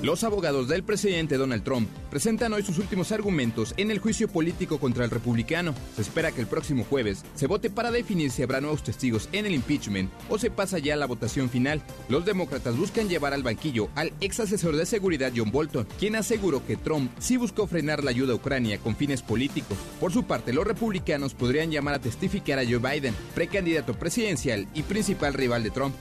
Los 0.04 0.26
abogados 0.26 0.68
del 0.68 0.84
presidente 0.84 1.38
Donald 1.38 1.64
Trump 1.64 1.88
presentan 2.10 2.52
hoy 2.52 2.62
sus 2.62 2.78
últimos 2.78 3.14
argumentos 3.14 3.74
en 3.78 3.90
el 3.90 4.00
juicio 4.00 4.28
político 4.28 4.78
contra 4.78 5.06
el 5.06 5.10
republicano. 5.10 5.74
Se 5.96 6.02
espera 6.02 6.34
que 6.34 6.42
el 6.42 6.48
próximo 6.48 6.84
jueves 6.84 7.24
se 7.36 7.48
vote 7.48 7.70
para 7.70 7.90
definir 7.90 8.30
si 8.30 8.44
habrá 8.44 8.60
nuevos 8.60 8.84
testigos 8.84 9.30
en 9.32 9.46
el 9.46 9.54
impeachment 9.54 10.12
o 10.28 10.38
se 10.38 10.52
pasa 10.52 10.78
ya 10.78 10.96
a 10.96 10.98
la 10.98 11.06
votación 11.06 11.50
final. 11.50 11.82
Los 12.10 12.26
demócratas 12.26 12.78
buscan 12.78 13.08
llevar 13.08 13.34
al 13.34 13.44
banquillo 13.44 13.88
al 13.96 14.12
ex 14.20 14.42
asesor 14.42 14.76
de 14.76 14.86
seguridad 14.86 15.32
John 15.34 15.52
Bolton, 15.52 15.83
quien 15.86 16.16
aseguró 16.16 16.66
que 16.66 16.78
Trump 16.78 17.12
sí 17.20 17.38
buscó 17.38 17.68
frenar 17.68 18.04
la 18.04 18.12
ayuda 18.12 18.34
a 18.34 18.36
Ucrania 18.36 18.78
con 18.78 18.96
fines 18.96 19.22
políticos. 19.22 19.78
Por 20.00 20.12
su 20.12 20.24
parte, 20.24 20.54
los 20.54 20.66
republicanos 20.66 21.34
podrían 21.34 21.72
llamar 21.72 21.96
a 21.96 22.00
testificar 22.00 22.60
a 22.60 22.66
Joe 22.66 22.78
Biden, 22.78 23.16
precandidato 23.36 23.94
presidencial 23.94 24.68
y 24.74 24.84
principal 24.84 25.34
rival 25.34 25.64
de 25.64 25.72
Trump. 25.72 25.96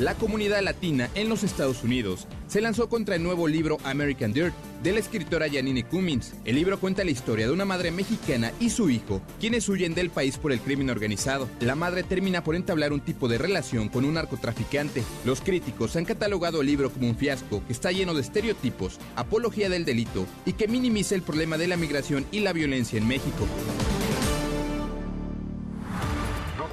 La 0.00 0.16
comunidad 0.16 0.60
latina 0.60 1.08
en 1.14 1.28
los 1.28 1.44
Estados 1.44 1.84
Unidos 1.84 2.26
se 2.48 2.60
lanzó 2.60 2.88
contra 2.88 3.14
el 3.14 3.22
nuevo 3.22 3.46
libro 3.46 3.78
American 3.84 4.32
Dirt 4.32 4.52
de 4.82 4.90
la 4.90 4.98
escritora 4.98 5.46
Janine 5.48 5.84
Cummins. 5.84 6.34
El 6.44 6.56
libro 6.56 6.80
cuenta 6.80 7.04
la 7.04 7.12
historia 7.12 7.46
de 7.46 7.52
una 7.52 7.64
madre 7.64 7.92
mexicana 7.92 8.50
y 8.58 8.70
su 8.70 8.90
hijo, 8.90 9.22
quienes 9.38 9.68
huyen 9.68 9.94
del 9.94 10.10
país 10.10 10.36
por 10.36 10.50
el 10.50 10.58
crimen 10.58 10.90
organizado. 10.90 11.48
La 11.60 11.76
madre 11.76 12.02
termina 12.02 12.42
por 12.42 12.56
entablar 12.56 12.92
un 12.92 13.02
tipo 13.02 13.28
de 13.28 13.38
relación 13.38 13.88
con 13.88 14.04
un 14.04 14.14
narcotraficante. 14.14 15.04
Los 15.24 15.40
críticos 15.40 15.94
han 15.94 16.06
catalogado 16.06 16.60
el 16.60 16.66
libro 16.66 16.90
como 16.90 17.08
un 17.08 17.16
fiasco 17.16 17.62
que 17.64 17.72
está 17.72 17.92
lleno 17.92 18.14
de 18.14 18.22
estereotipos, 18.22 18.98
apología 19.14 19.68
del 19.68 19.84
delito 19.84 20.26
y 20.44 20.54
que 20.54 20.66
minimiza 20.66 21.14
el 21.14 21.22
problema 21.22 21.56
de 21.56 21.68
la 21.68 21.76
migración 21.76 22.26
y 22.32 22.40
la 22.40 22.52
violencia 22.52 22.98
en 22.98 23.06
México. 23.06 23.46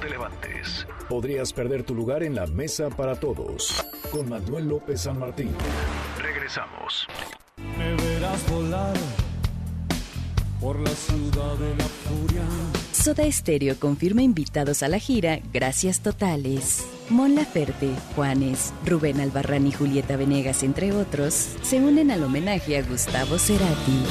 relevantes. 0.00 0.84
Podrías 1.12 1.52
perder 1.52 1.82
tu 1.82 1.94
lugar 1.94 2.22
en 2.22 2.34
la 2.34 2.46
mesa 2.46 2.88
para 2.88 3.14
todos. 3.14 3.84
Con 4.10 4.30
Manuel 4.30 4.66
López 4.66 5.02
San 5.02 5.18
Martín. 5.18 5.50
Regresamos. 6.18 7.06
Me 7.76 7.94
verás 7.96 8.50
volar 8.50 8.94
por 10.58 10.80
la 10.80 10.88
ciudad 10.88 11.54
de 11.56 11.76
la 11.76 11.84
furia. 11.84 12.42
Soda 12.92 13.30
Stereo 13.30 13.78
confirma 13.78 14.22
invitados 14.22 14.82
a 14.82 14.88
la 14.88 14.98
gira 14.98 15.40
Gracias 15.52 16.00
Totales. 16.00 16.82
Mon 17.10 17.34
Laferte, 17.34 17.90
Juanes, 18.16 18.72
Rubén 18.86 19.20
Albarrán 19.20 19.66
y 19.66 19.72
Julieta 19.72 20.16
Venegas, 20.16 20.62
entre 20.62 20.92
otros, 20.92 21.34
se 21.60 21.76
unen 21.78 22.10
al 22.10 22.24
homenaje 22.24 22.78
a 22.78 22.82
Gustavo 22.82 23.38
Cerati. 23.38 24.02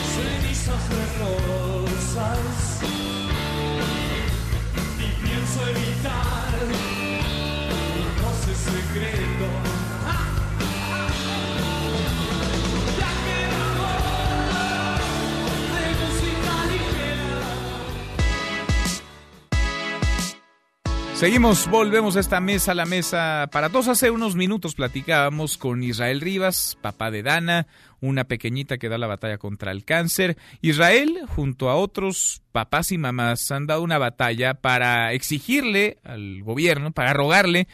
Seguimos, 21.22 21.70
volvemos 21.70 22.18
a 22.18 22.20
esta 22.20 22.42
mesa, 22.42 22.74
la 22.74 22.88
mesa 22.88 23.48
para 23.52 23.70
todos. 23.70 23.88
Hace 23.90 24.10
unos 24.10 24.36
minutos 24.36 24.74
platicábamos 24.74 25.56
con 25.56 25.84
Israel 25.84 26.20
Rivas, 26.20 26.80
papá 26.82 27.12
de 27.12 27.22
Dana, 27.22 27.68
una 28.00 28.24
pequeñita 28.24 28.80
que 28.80 28.90
da 28.90 28.98
la 28.98 29.06
batalla 29.06 29.38
contra 29.38 29.72
el 29.72 29.86
cáncer. 29.86 30.36
Israel, 30.62 31.20
junto 31.28 31.70
a 31.70 31.76
otros 31.76 32.42
papás 32.52 32.92
y 32.92 32.98
mamás, 32.98 33.52
han 33.52 33.68
dado 33.68 33.84
una 33.84 34.00
batalla 34.00 34.56
para 34.56 35.14
exigirle 35.14 36.00
al 36.04 36.42
gobierno, 36.42 36.90
para 36.92 37.14
rogarle 37.14 37.68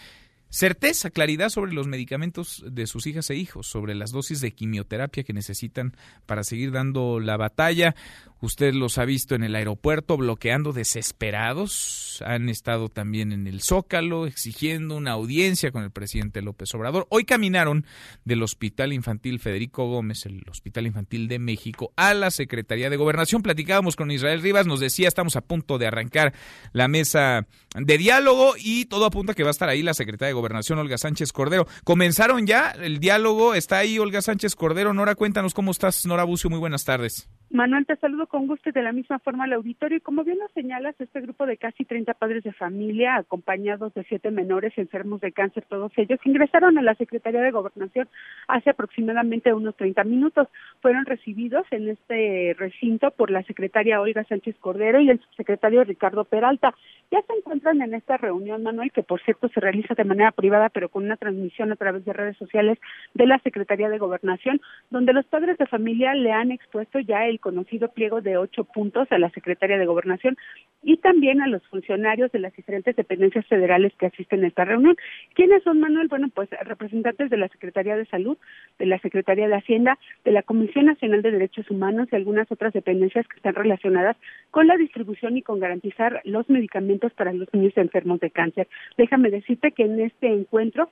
certeza, 0.49 1.09
claridad 1.09 1.49
sobre 1.49 1.73
los 1.73 1.87
medicamentos 1.87 2.63
de 2.67 2.87
sus 2.87 3.07
hijas 3.07 3.29
e 3.29 3.35
hijos, 3.35 3.67
sobre 3.67 3.95
las 3.95 4.11
dosis 4.11 4.41
de 4.41 4.53
quimioterapia 4.53 5.23
que 5.23 5.33
necesitan 5.33 5.95
para 6.25 6.43
seguir 6.43 6.71
dando 6.71 7.19
la 7.19 7.37
batalla. 7.37 7.95
Usted 8.39 8.75
los 8.75 8.99
ha 8.99 9.05
visto 9.05 9.33
en 9.33 9.43
el 9.43 9.55
aeropuerto 9.55 10.15
bloqueando 10.15 10.71
desesperados. 10.71 12.21
Han 12.23 12.49
estado 12.49 12.87
también 12.87 13.31
en 13.31 13.47
el 13.47 13.61
Zócalo 13.61 14.27
exigiendo 14.27 14.95
una 14.95 15.13
audiencia 15.13 15.71
con 15.71 15.83
el 15.83 15.89
presidente 15.89 16.43
López 16.43 16.73
Obrador. 16.75 17.07
Hoy 17.09 17.23
caminaron 17.23 17.85
del 18.25 18.43
Hospital 18.43 18.93
Infantil 18.93 19.39
Federico 19.39 19.87
Gómez, 19.89 20.27
el 20.27 20.43
Hospital 20.51 20.85
Infantil 20.85 21.27
de 21.27 21.39
México, 21.39 21.93
a 21.95 22.13
la 22.13 22.29
Secretaría 22.29 22.91
de 22.91 22.97
Gobernación. 22.97 23.41
Platicábamos 23.41 23.95
con 23.95 24.11
Israel 24.11 24.43
Rivas, 24.43 24.67
nos 24.67 24.79
decía, 24.79 25.07
estamos 25.07 25.35
a 25.35 25.41
punto 25.41 25.79
de 25.79 25.87
arrancar 25.87 26.33
la 26.73 26.87
mesa 26.87 27.47
de 27.75 27.97
diálogo 27.97 28.53
y 28.57 28.85
todo 28.85 29.05
apunta 29.05 29.33
que 29.33 29.43
va 29.43 29.49
a 29.49 29.51
estar 29.51 29.69
ahí 29.69 29.81
la 29.81 29.95
Secretaria 29.95 30.27
de 30.27 30.33
Gobernación, 30.37 30.79
Olga 30.79 30.97
Sánchez 30.97 31.33
Cordero. 31.33 31.67
Comenzaron 31.83 32.47
ya 32.47 32.71
el 32.71 32.99
diálogo, 32.99 33.53
está 33.53 33.79
ahí 33.79 33.99
Olga 33.99 34.21
Sánchez 34.21 34.55
Cordero. 34.55 34.93
Nora, 34.93 35.15
cuéntanos 35.15 35.53
cómo 35.53 35.71
estás. 35.71 36.05
Nora 36.05 36.23
Bucio, 36.23 36.49
muy 36.49 36.59
buenas 36.59 36.85
tardes. 36.85 37.27
Manuel, 37.49 37.85
te 37.85 37.95
saludo 37.95 38.27
con 38.27 38.45
gusto 38.45 38.69
y 38.69 38.73
de 38.73 38.81
la 38.81 38.91
misma 38.91 39.19
forma 39.19 39.45
al 39.45 39.53
auditorio. 39.53 39.97
Y 39.97 40.01
como 40.01 40.25
bien 40.25 40.37
lo 40.37 40.49
señalas, 40.49 40.99
este 40.99 41.21
grupo 41.21 41.45
de 41.45 41.55
casi 41.55 41.85
30 41.85 42.13
padres 42.15 42.43
de 42.43 42.51
familia, 42.51 43.15
acompañados 43.15 43.93
de 43.93 44.03
siete 44.03 44.31
menores 44.31 44.77
enfermos 44.77 45.21
de 45.21 45.31
cáncer, 45.31 45.63
todos 45.69 45.93
ellos, 45.95 46.19
ingresaron 46.25 46.77
a 46.77 46.81
la 46.81 46.93
Secretaría 46.95 47.39
de 47.39 47.51
Gobernación 47.51 48.09
hace 48.49 48.71
aproximadamente 48.71 49.53
unos 49.53 49.77
30 49.77 50.03
minutos. 50.03 50.49
Fueron 50.81 51.05
recibidos 51.05 51.65
en 51.71 51.87
este 51.87 52.53
recinto 52.59 53.11
por 53.11 53.31
la 53.31 53.43
secretaria 53.43 54.01
Olga 54.01 54.25
Sánchez 54.25 54.57
Cordero 54.59 54.99
y 54.99 55.09
el 55.09 55.21
subsecretario 55.21 55.85
Ricardo 55.85 56.25
Peralta. 56.25 56.75
Ya 57.11 57.21
se 57.21 57.33
encuentran 57.33 57.81
en 57.81 57.93
esta 57.93 58.17
reunión, 58.17 58.63
Manuel, 58.63 58.91
que 58.91 59.03
por 59.03 59.21
cierto 59.21 59.47
se 59.47 59.61
realiza 59.61 59.93
de 59.93 60.03
manera 60.03 60.31
privada, 60.31 60.67
pero 60.67 60.89
con 60.89 61.05
una 61.05 61.15
transmisión 61.15 61.71
a 61.71 61.77
través 61.77 62.03
de 62.03 62.11
redes 62.11 62.35
sociales 62.35 62.77
de 63.13 63.25
la 63.25 63.39
Secretaría 63.39 63.87
de 63.87 63.97
Gobernación, 63.97 64.59
donde 64.89 65.13
los 65.13 65.25
padres 65.25 65.57
de 65.57 65.65
familia 65.65 66.13
le 66.13 66.33
han 66.33 66.51
expuesto 66.51 66.99
ya 66.99 67.25
el 67.25 67.36
conocido 67.39 67.89
pliego 67.89 68.21
de 68.21 68.37
ocho 68.37 68.63
puntos 68.63 69.07
a 69.11 69.19
la 69.19 69.29
Secretaría 69.31 69.77
de 69.77 69.85
Gobernación 69.85 70.37
y 70.83 70.97
también 70.97 71.41
a 71.41 71.47
los 71.47 71.65
funcionarios 71.67 72.31
de 72.31 72.39
las 72.39 72.53
diferentes 72.53 72.95
dependencias 72.95 73.45
federales 73.47 73.93
que 73.97 74.07
asisten 74.07 74.43
a 74.43 74.47
esta 74.47 74.65
reunión. 74.65 74.95
¿Quiénes 75.33 75.63
son, 75.63 75.79
Manuel? 75.79 76.07
Bueno, 76.07 76.29
pues 76.33 76.49
representantes 76.61 77.29
de 77.29 77.37
la 77.37 77.47
Secretaría 77.49 77.95
de 77.95 78.05
Salud, 78.05 78.37
de 78.79 78.85
la 78.85 78.99
Secretaría 78.99 79.47
de 79.47 79.55
Hacienda, 79.55 79.97
de 80.23 80.31
la 80.31 80.43
Comisión 80.43 80.85
Nacional 80.85 81.21
de 81.21 81.31
Derechos 81.31 81.69
Humanos 81.69 82.07
y 82.11 82.15
algunas 82.15 82.51
otras 82.51 82.73
dependencias 82.73 83.27
que 83.27 83.37
están 83.37 83.55
relacionadas 83.55 84.17
con 84.51 84.67
la 84.67 84.77
distribución 84.77 85.37
y 85.37 85.41
con 85.41 85.59
garantizar 85.59 86.21
los 86.23 86.49
medicamentos 86.49 87.13
para 87.13 87.33
los 87.33 87.51
niños 87.53 87.73
enfermos 87.77 88.19
de 88.19 88.31
cáncer. 88.31 88.67
Déjame 88.97 89.29
decirte 89.29 89.71
que 89.71 89.83
en 89.83 89.99
este 89.99 90.27
encuentro 90.27 90.89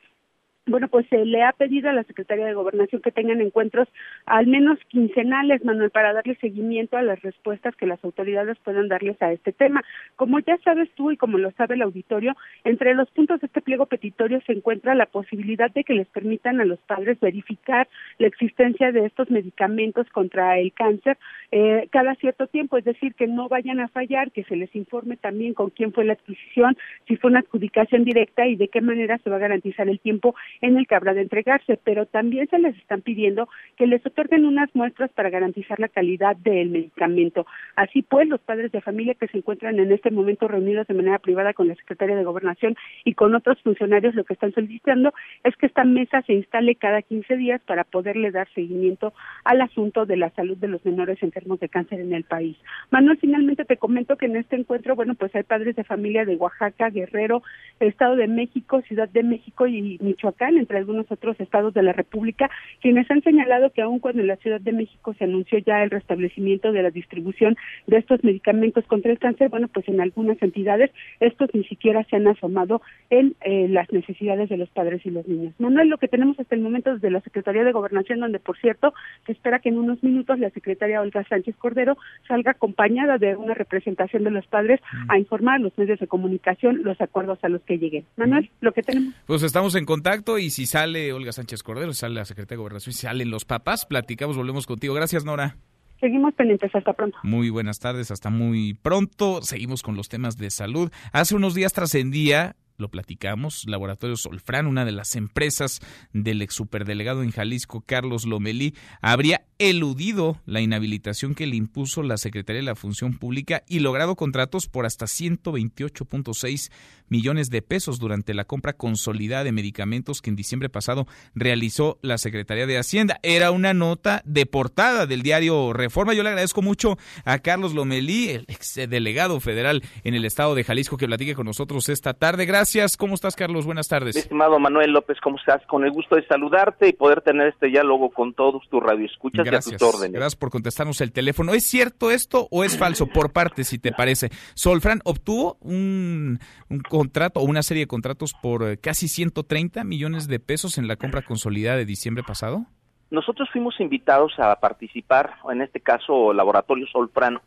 bueno, 0.67 0.87
pues 0.87 1.05
se 1.09 1.23
le 1.25 1.43
ha 1.43 1.51
pedido 1.51 1.89
a 1.89 1.93
la 1.93 2.03
Secretaría 2.03 2.45
de 2.45 2.53
Gobernación 2.53 3.01
que 3.01 3.11
tengan 3.11 3.39
encuentros 3.39 3.87
al 4.25 4.47
menos 4.47 4.79
quincenales, 4.87 5.63
Manuel, 5.63 5.91
para 5.91 6.13
darle 6.13 6.35
seguimiento 6.35 6.97
a 6.97 7.03
las 7.03 7.21
respuestas 7.21 7.75
que 7.75 7.85
las 7.85 8.03
autoridades 8.03 8.57
puedan 8.63 8.87
darles 8.87 9.21
a 9.21 9.31
este 9.31 9.51
tema. 9.51 9.83
Como 10.15 10.39
ya 10.39 10.57
sabes 10.63 10.89
tú 10.95 11.11
y 11.11 11.17
como 11.17 11.37
lo 11.37 11.51
sabe 11.51 11.75
el 11.75 11.83
auditorio, 11.83 12.35
entre 12.63 12.95
los 12.95 13.09
puntos 13.11 13.41
de 13.41 13.47
este 13.47 13.61
pliego 13.61 13.85
petitorio 13.85 14.41
se 14.45 14.53
encuentra 14.53 14.95
la 14.95 15.05
posibilidad 15.05 15.71
de 15.71 15.83
que 15.83 15.93
les 15.93 16.07
permitan 16.07 16.59
a 16.59 16.65
los 16.65 16.79
padres 16.79 17.19
verificar 17.19 17.87
la 18.17 18.27
existencia 18.27 18.91
de 18.91 19.05
estos 19.05 19.29
medicamentos 19.29 20.09
contra 20.09 20.57
el 20.57 20.73
cáncer 20.73 21.17
eh, 21.51 21.87
cada 21.91 22.15
cierto 22.15 22.47
tiempo, 22.47 22.77
es 22.77 22.85
decir, 22.85 23.13
que 23.13 23.27
no 23.27 23.47
vayan 23.49 23.79
a 23.79 23.87
fallar, 23.87 24.31
que 24.31 24.43
se 24.43 24.55
les 24.55 24.75
informe 24.75 25.15
también 25.15 25.53
con 25.53 25.69
quién 25.69 25.93
fue 25.93 26.05
la 26.05 26.13
adquisición, 26.13 26.75
si 27.07 27.17
fue 27.17 27.29
una 27.29 27.39
adjudicación 27.39 28.03
directa 28.03 28.47
y 28.47 28.55
de 28.55 28.67
qué 28.67 28.81
manera 28.81 29.17
se 29.19 29.29
va 29.29 29.35
a 29.35 29.39
garantizar 29.39 29.87
el 29.87 29.99
tiempo 29.99 30.35
en 30.61 30.77
el 30.77 30.87
que 30.87 30.95
habrá 30.95 31.13
de 31.13 31.21
entregarse, 31.21 31.79
pero 31.83 32.05
también 32.05 32.47
se 32.49 32.59
les 32.59 32.75
están 32.77 33.01
pidiendo 33.01 33.47
que 33.77 33.87
les 33.87 34.05
otorguen 34.05 34.45
unas 34.45 34.73
muestras 34.75 35.11
para 35.11 35.29
garantizar 35.29 35.79
la 35.79 35.89
calidad 35.89 36.35
del 36.37 36.69
medicamento. 36.69 37.45
Así 37.75 38.01
pues, 38.01 38.27
los 38.27 38.41
padres 38.41 38.71
de 38.71 38.81
familia 38.81 39.15
que 39.15 39.27
se 39.27 39.37
encuentran 39.37 39.79
en 39.79 39.91
este 39.91 40.11
momento 40.11 40.47
reunidos 40.47 40.87
de 40.87 40.93
manera 40.93 41.19
privada 41.19 41.53
con 41.53 41.67
la 41.67 41.75
Secretaría 41.75 42.15
de 42.15 42.23
Gobernación 42.23 42.75
y 43.03 43.13
con 43.13 43.35
otros 43.35 43.61
funcionarios, 43.61 44.15
lo 44.15 44.23
que 44.23 44.33
están 44.33 44.53
solicitando 44.53 45.13
es 45.43 45.55
que 45.55 45.65
esta 45.65 45.83
mesa 45.83 46.21
se 46.23 46.33
instale 46.33 46.75
cada 46.75 47.01
15 47.01 47.37
días 47.37 47.61
para 47.65 47.83
poderle 47.83 48.31
dar 48.31 48.47
seguimiento 48.53 49.13
al 49.43 49.61
asunto 49.61 50.05
de 50.05 50.17
la 50.17 50.29
salud 50.31 50.57
de 50.57 50.67
los 50.67 50.85
menores 50.85 51.21
enfermos 51.23 51.59
de 51.59 51.69
cáncer 51.69 51.99
en 51.99 52.13
el 52.13 52.23
país. 52.23 52.57
Manuel, 52.91 53.17
finalmente 53.17 53.65
te 53.65 53.77
comento 53.77 54.17
que 54.17 54.25
en 54.25 54.35
este 54.35 54.55
encuentro, 54.55 54.95
bueno, 54.95 55.15
pues 55.15 55.33
hay 55.35 55.43
padres 55.43 55.75
de 55.75 55.83
familia 55.83 56.25
de 56.25 56.35
Oaxaca, 56.35 56.89
Guerrero, 56.89 57.43
Estado 57.79 58.15
de 58.15 58.27
México, 58.27 58.81
Ciudad 58.81 59.09
de 59.09 59.23
México 59.23 59.67
y 59.67 59.97
Michoacán, 60.01 60.44
entre 60.53 60.77
algunos 60.77 61.11
otros 61.11 61.39
estados 61.39 61.73
de 61.73 61.83
la 61.83 61.93
República, 61.93 62.49
quienes 62.81 63.09
han 63.09 63.21
señalado 63.21 63.71
que 63.71 63.81
aun 63.81 63.99
cuando 63.99 64.21
en 64.21 64.27
la 64.27 64.35
Ciudad 64.37 64.61
de 64.61 64.71
México 64.71 65.13
se 65.17 65.23
anunció 65.23 65.59
ya 65.59 65.83
el 65.83 65.89
restablecimiento 65.89 66.71
de 66.71 66.83
la 66.83 66.91
distribución 66.91 67.55
de 67.87 67.97
estos 67.97 68.23
medicamentos 68.23 68.85
contra 68.85 69.11
el 69.11 69.19
cáncer, 69.19 69.49
bueno, 69.49 69.67
pues 69.67 69.87
en 69.87 70.01
algunas 70.01 70.41
entidades 70.41 70.91
estos 71.19 71.49
ni 71.53 71.63
siquiera 71.65 72.03
se 72.05 72.17
han 72.17 72.27
asomado 72.27 72.81
en 73.09 73.35
eh, 73.41 73.67
las 73.69 73.91
necesidades 73.91 74.49
de 74.49 74.57
los 74.57 74.69
padres 74.69 75.05
y 75.05 75.09
los 75.09 75.27
niños. 75.27 75.53
Manuel, 75.59 75.89
lo 75.89 75.97
que 75.97 76.07
tenemos 76.07 76.39
hasta 76.39 76.55
el 76.55 76.61
momento 76.61 76.93
desde 76.93 77.11
la 77.11 77.21
Secretaría 77.21 77.63
de 77.63 77.71
Gobernación, 77.71 78.19
donde 78.19 78.39
por 78.39 78.57
cierto 78.57 78.93
se 79.25 79.31
espera 79.31 79.59
que 79.59 79.69
en 79.69 79.77
unos 79.77 80.03
minutos 80.03 80.39
la 80.39 80.49
secretaria 80.49 81.01
Olga 81.01 81.23
Sánchez 81.27 81.55
Cordero 81.57 81.97
salga 82.27 82.51
acompañada 82.51 83.17
de 83.17 83.35
una 83.35 83.53
representación 83.53 84.23
de 84.23 84.31
los 84.31 84.45
padres 84.47 84.79
a 85.07 85.17
informar 85.17 85.55
a 85.55 85.59
los 85.59 85.77
medios 85.77 85.99
de 85.99 86.07
comunicación 86.07 86.83
los 86.83 86.99
acuerdos 87.01 87.39
a 87.43 87.49
los 87.49 87.61
que 87.61 87.77
lleguen. 87.77 88.05
Manuel, 88.17 88.49
lo 88.61 88.71
que 88.71 88.81
tenemos. 88.81 89.13
Pues 89.25 89.43
estamos 89.43 89.75
en 89.75 89.85
contacto 89.85 90.34
y 90.37 90.49
si 90.49 90.65
sale 90.65 91.13
Olga 91.13 91.31
Sánchez 91.31 91.63
Cordero, 91.63 91.93
si 91.93 91.99
sale 91.99 92.15
la 92.15 92.25
secretaria 92.25 92.57
de 92.57 92.61
Gobernación, 92.61 92.93
si 92.93 93.01
salen 93.01 93.29
los 93.29 93.45
papás, 93.45 93.85
platicamos, 93.85 94.37
volvemos 94.37 94.65
contigo. 94.65 94.93
Gracias, 94.93 95.25
Nora. 95.25 95.57
Seguimos 95.99 96.33
pendientes, 96.33 96.73
hasta 96.75 96.93
pronto. 96.93 97.17
Muy 97.23 97.49
buenas 97.49 97.79
tardes, 97.79 98.11
hasta 98.11 98.29
muy 98.29 98.73
pronto. 98.73 99.41
Seguimos 99.41 99.81
con 99.81 99.95
los 99.95 100.09
temas 100.09 100.37
de 100.37 100.49
salud. 100.49 100.91
Hace 101.13 101.35
unos 101.35 101.55
días 101.55 101.73
trascendía 101.73 102.55
lo 102.77 102.89
platicamos, 102.89 103.63
Laboratorio 103.67 104.17
Solfran, 104.17 104.67
una 104.67 104.85
de 104.85 104.91
las 104.91 105.15
empresas 105.15 105.79
del 106.13 106.41
ex 106.41 106.55
superdelegado 106.55 107.23
en 107.23 107.31
Jalisco, 107.31 107.81
Carlos 107.81 108.25
Lomelí, 108.25 108.75
habría 109.01 109.45
eludido 109.59 110.41
la 110.45 110.59
inhabilitación 110.59 111.35
que 111.35 111.47
le 111.47 111.55
impuso 111.55 112.03
la 112.03 112.17
Secretaría 112.17 112.59
de 112.59 112.65
la 112.65 112.75
Función 112.75 113.17
Pública 113.17 113.63
y 113.67 113.79
logrado 113.79 114.15
contratos 114.15 114.67
por 114.67 114.85
hasta 114.85 115.05
128.6 115.05 116.71
millones 117.07 117.49
de 117.49 117.61
pesos 117.61 117.99
durante 117.99 118.33
la 118.33 118.45
compra 118.45 118.73
consolidada 118.73 119.43
de 119.45 119.51
medicamentos 119.51 120.21
que 120.21 120.29
en 120.29 120.35
diciembre 120.35 120.69
pasado 120.69 121.07
realizó 121.33 121.99
la 122.01 122.17
Secretaría 122.17 122.67
de 122.67 122.77
Hacienda. 122.77 123.19
Era 123.23 123.51
una 123.51 123.73
nota 123.73 124.21
de 124.25 124.45
portada 124.45 125.05
del 125.05 125.21
diario 125.21 125.71
Reforma. 125.71 126.13
Yo 126.13 126.23
le 126.23 126.29
agradezco 126.29 126.61
mucho 126.61 126.97
a 127.23 127.39
Carlos 127.39 127.73
Lomelí, 127.73 128.29
el 128.29 128.45
ex 128.47 128.75
delegado 128.89 129.39
federal 129.39 129.83
en 130.03 130.15
el 130.15 130.25
estado 130.25 130.55
de 130.55 130.63
Jalisco, 130.63 130.97
que 130.97 131.07
platique 131.07 131.35
con 131.35 131.45
nosotros 131.45 131.87
esta 131.87 132.13
tarde. 132.13 132.45
Gracias 132.45 132.64
gracias. 132.65 132.97
¿Cómo 132.97 133.13
estás, 133.13 133.35
Carlos? 133.35 133.67
Buenas 133.67 133.87
tardes. 133.87 134.15
estimado 134.15 134.57
Manuel 134.57 134.91
López, 134.91 135.19
¿cómo 135.21 135.37
estás? 135.37 135.63
Con 135.67 135.85
el 135.85 135.91
gusto 135.91 136.15
de 136.15 136.25
saludarte 136.25 136.87
y 136.87 136.93
poder 136.93 137.21
tener 137.21 137.49
este 137.49 137.67
diálogo 137.67 138.09
con 138.09 138.33
todos 138.33 138.67
tus 138.69 138.81
radioescuchas 138.81 139.45
gracias. 139.45 139.73
y 139.73 139.75
a 139.75 139.77
tus 139.77 139.95
órdenes. 139.95 140.13
Gracias 140.13 140.35
por 140.35 140.49
contestarnos 140.49 140.99
el 141.01 141.11
teléfono. 141.11 141.53
¿Es 141.53 141.63
cierto 141.63 142.09
esto 142.09 142.47
o 142.49 142.63
es 142.63 142.75
falso? 142.75 143.05
Por 143.05 143.31
parte, 143.31 143.63
si 143.63 143.77
te 143.77 143.91
parece. 143.91 144.29
Solfran 144.55 145.01
obtuvo 145.05 145.57
un, 145.61 146.39
un 146.67 146.79
contrato 146.79 147.39
o 147.39 147.43
una 147.43 147.61
serie 147.61 147.83
de 147.83 147.87
contratos 147.87 148.33
por 148.41 148.63
eh, 148.63 148.77
casi 148.77 149.07
130 149.07 149.83
millones 149.83 150.27
de 150.27 150.39
pesos 150.39 150.79
en 150.79 150.87
la 150.87 150.95
compra 150.95 151.21
consolidada 151.21 151.77
de 151.77 151.85
diciembre 151.85 152.23
pasado. 152.23 152.65
Nosotros 153.11 153.47
fuimos 153.51 153.79
invitados 153.79 154.33
a 154.39 154.59
participar, 154.59 155.35
en 155.51 155.61
este 155.61 155.81
caso 155.81 156.33
Laboratorio 156.33 156.87
Solfran. 156.87 157.39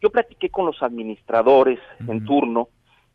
Yo 0.00 0.10
platiqué 0.10 0.48
con 0.48 0.66
los 0.66 0.80
administradores 0.80 1.80
en 2.06 2.24
turno 2.24 2.68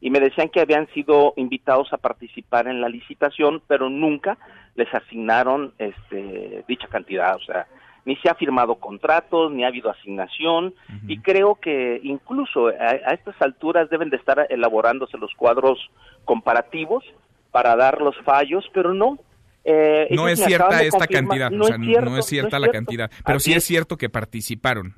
y 0.05 0.11
me 0.11 0.19
decían 0.19 0.49
que 0.49 0.61
habían 0.61 0.87
sido 0.93 1.33
invitados 1.35 1.91
a 1.91 1.97
participar 1.97 2.67
en 2.67 2.79
la 2.79 2.89
licitación, 2.89 3.63
pero 3.67 3.89
nunca 3.89 4.37
les 4.75 4.87
asignaron 4.93 5.73
este, 5.79 6.63
dicha 6.67 6.87
cantidad, 6.89 7.35
o 7.35 7.39
sea, 7.39 7.65
ni 8.05 8.15
se 8.17 8.29
ha 8.29 8.35
firmado 8.35 8.75
contratos, 8.75 9.51
ni 9.51 9.63
ha 9.63 9.69
habido 9.69 9.89
asignación, 9.89 10.75
y 11.07 11.17
creo 11.21 11.55
que 11.55 11.99
incluso 12.03 12.67
a, 12.67 12.71
a, 12.71 13.13
estas 13.15 13.41
alturas 13.41 13.89
deben 13.89 14.11
de 14.11 14.17
estar 14.17 14.45
elaborándose 14.51 15.17
los 15.17 15.33
cuadros 15.33 15.79
comparativos 16.23 17.03
para 17.49 17.75
dar 17.75 17.99
los 17.99 18.15
fallos, 18.17 18.63
pero 18.75 18.93
no. 18.93 19.17
Eh, 19.63 20.09
no 20.11 20.27
es 20.27 20.39
cierta 20.39 20.83
esta 20.83 21.07
cantidad, 21.07 21.49
no, 21.49 21.63
o 21.63 21.67
sea, 21.67 21.77
es 21.77 21.81
cierto, 21.81 22.09
no 22.11 22.17
es 22.19 22.25
cierta 22.27 22.49
no 22.51 22.57
es 22.57 22.61
la 22.61 22.71
cierto. 22.71 22.77
cantidad, 22.77 23.11
pero 23.25 23.37
Así 23.37 23.49
sí 23.53 23.57
es 23.57 23.63
cierto 23.63 23.97
que 23.97 24.09
participaron. 24.09 24.93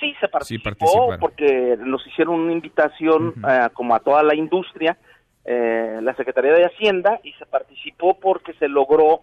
Sí, 0.00 0.14
se 0.20 0.28
participó 0.28 1.12
sí, 1.12 1.18
porque 1.20 1.76
nos 1.78 2.06
hicieron 2.06 2.40
una 2.40 2.52
invitación 2.52 3.28
uh 3.28 3.32
-huh. 3.32 3.72
como 3.72 3.94
a 3.94 4.00
toda 4.00 4.22
la 4.22 4.34
industria, 4.34 4.96
eh, 5.44 6.00
la 6.02 6.14
Secretaría 6.14 6.52
de 6.52 6.66
Hacienda, 6.66 7.20
y 7.22 7.32
se 7.34 7.46
participó 7.46 8.18
porque 8.18 8.52
se 8.54 8.68
logró 8.68 9.22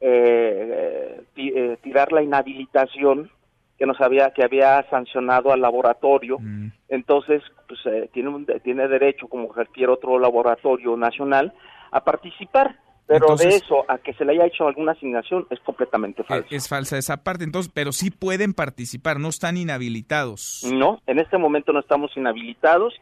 eh, 0.00 1.22
eh, 1.36 1.78
tirar 1.82 2.12
la 2.12 2.22
inhabilitación 2.22 3.30
que 3.78 3.86
nos 3.86 4.00
había 4.00 4.30
que 4.30 4.44
había 4.44 4.82
sancionado 4.88 5.52
al 5.52 5.60
laboratorio. 5.60 6.36
Uh 6.36 6.40
-huh. 6.40 6.72
Entonces, 6.88 7.42
pues 7.66 7.80
eh, 7.86 8.08
tiene 8.12 8.28
un, 8.28 8.46
tiene 8.62 8.86
derecho 8.88 9.28
como 9.28 9.48
cualquier 9.48 9.90
otro 9.90 10.18
laboratorio 10.18 10.96
nacional 10.96 11.52
a 11.90 12.04
participar. 12.04 12.76
Pero 13.06 13.26
Entonces, 13.26 13.48
de 13.48 13.56
eso 13.56 13.84
a 13.86 13.98
que 13.98 14.14
se 14.14 14.24
le 14.24 14.32
haya 14.32 14.46
hecho 14.46 14.66
alguna 14.66 14.92
asignación 14.92 15.46
es 15.50 15.60
completamente 15.60 16.24
falso. 16.24 16.46
Es, 16.50 16.64
es, 16.64 16.68
falsa 16.68 16.96
esa 16.96 17.22
parte, 17.22 17.44
entonces, 17.44 17.70
pero 17.74 17.92
sí 17.92 18.10
pueden 18.10 18.54
participar, 18.54 19.20
no 19.20 19.28
están 19.28 19.58
inhabilitados. 19.58 20.66
No, 20.72 21.02
en 21.06 21.18
este 21.18 21.36
momento 21.36 21.72
no 21.72 21.80
estamos 21.80 22.16
inhabilitados. 22.16 22.94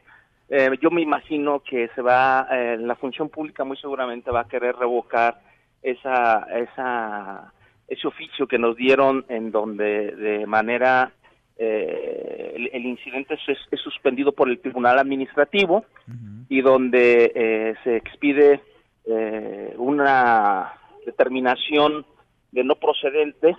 Eh, 0.48 0.70
yo 0.82 0.90
me 0.90 1.02
imagino 1.02 1.60
que 1.60 1.88
se 1.94 2.02
va, 2.02 2.48
eh, 2.50 2.76
la 2.78 2.96
función 2.96 3.28
pública 3.28 3.64
muy 3.64 3.76
seguramente 3.76 4.30
va 4.32 4.40
a 4.40 4.48
querer 4.48 4.74
revocar 4.74 5.40
esa, 5.82 6.46
esa, 6.52 7.52
ese 7.86 8.06
oficio 8.06 8.46
que 8.46 8.58
nos 8.58 8.76
dieron 8.76 9.24
en 9.28 9.52
donde 9.52 10.14
de 10.16 10.46
manera 10.46 11.12
eh, 11.58 12.54
el, 12.56 12.70
el, 12.72 12.86
incidente 12.86 13.34
es, 13.34 13.58
es, 13.70 13.80
suspendido 13.80 14.32
por 14.32 14.48
el 14.48 14.58
Tribunal 14.58 14.98
Administrativo 14.98 15.84
uh 16.08 16.10
-huh. 16.10 16.46
y 16.48 16.60
donde 16.60 17.30
eh, 17.34 17.74
se 17.84 17.96
expide 17.96 18.60
eh, 19.04 19.74
una 19.78 20.72
determinación 21.04 22.06
de 22.52 22.64
no 22.64 22.76
procedente 22.76 23.56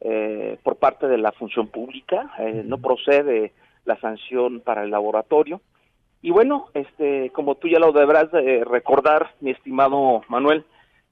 eh, 0.00 0.58
por 0.64 0.76
parte 0.76 1.06
de 1.06 1.18
la 1.18 1.32
función 1.32 1.68
pública, 1.68 2.32
eh, 2.38 2.62
no 2.64 2.78
procede 2.78 3.52
la 3.84 3.96
sanción 4.00 4.60
para 4.60 4.82
el 4.82 4.90
laboratorio. 4.90 5.60
Y 6.22 6.30
bueno, 6.30 6.66
este, 6.74 7.30
como 7.30 7.56
tú 7.56 7.68
ya 7.68 7.78
lo 7.78 7.92
deberás 7.92 8.30
de 8.32 8.64
recordar, 8.64 9.30
mi 9.40 9.50
estimado 9.50 10.22
Manuel, 10.28 10.64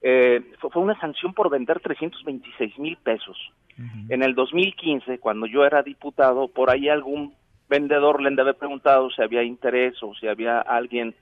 eh, 0.03 0.41
fue, 0.61 0.71
fue, 0.71 0.83
una 0.83 0.99
sanción 0.99 1.35
por 1.35 1.51
vender 1.51 1.81
326 1.81 2.79
mil 2.79 2.97
pesos. 2.97 3.37
Uh 3.79 3.83
-huh. 3.83 4.07
En 4.09 4.23
el 4.23 4.35
2015, 4.35 5.19
cuando 5.19 5.47
yo 5.47 5.65
era 5.65 5.83
diputado, 5.83 6.49
por 6.49 6.71
ahí 6.71 6.89
algún 6.89 7.35
vendedor 7.69 8.21
le 8.21 8.41
había 8.41 8.55
preguntado 8.55 9.11
si 9.11 9.23
había 9.23 9.43
interés 9.43 10.03
o 10.03 10.15
si 10.15 10.27
había 10.27 10.61
alguien 10.61 11.15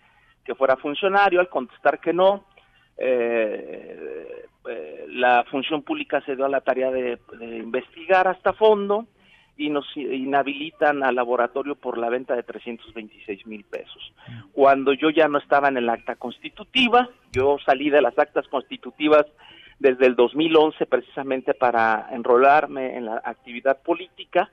que 0.48 0.54
fuera 0.54 0.78
funcionario, 0.78 1.40
al 1.40 1.50
contestar 1.50 2.00
que 2.00 2.14
no, 2.14 2.46
eh, 2.96 4.46
eh, 4.66 5.04
la 5.10 5.44
función 5.44 5.82
pública 5.82 6.22
se 6.22 6.36
dio 6.36 6.46
a 6.46 6.48
la 6.48 6.62
tarea 6.62 6.90
de, 6.90 7.18
de, 7.38 7.58
investigar 7.58 8.26
hasta 8.26 8.54
fondo 8.54 9.04
y 9.58 9.68
nos 9.68 9.84
inhabilitan 9.94 11.04
al 11.04 11.16
laboratorio 11.16 11.74
por 11.74 11.98
la 11.98 12.08
venta 12.08 12.34
de 12.34 12.44
326 12.44 13.46
mil 13.46 13.62
pesos. 13.64 14.14
Cuando 14.52 14.94
yo 14.94 15.10
ya 15.10 15.28
no 15.28 15.36
estaba 15.36 15.68
en 15.68 15.76
el 15.76 15.90
acta 15.90 16.14
constitutiva, 16.14 17.10
yo 17.30 17.58
salí 17.66 17.90
de 17.90 18.00
las 18.00 18.18
actas 18.18 18.48
constitutivas 18.48 19.26
desde 19.78 20.06
el 20.06 20.16
2011 20.16 20.86
precisamente 20.86 21.52
para 21.52 22.08
enrolarme 22.12 22.96
en 22.96 23.04
la 23.04 23.20
actividad 23.22 23.82
política, 23.82 24.50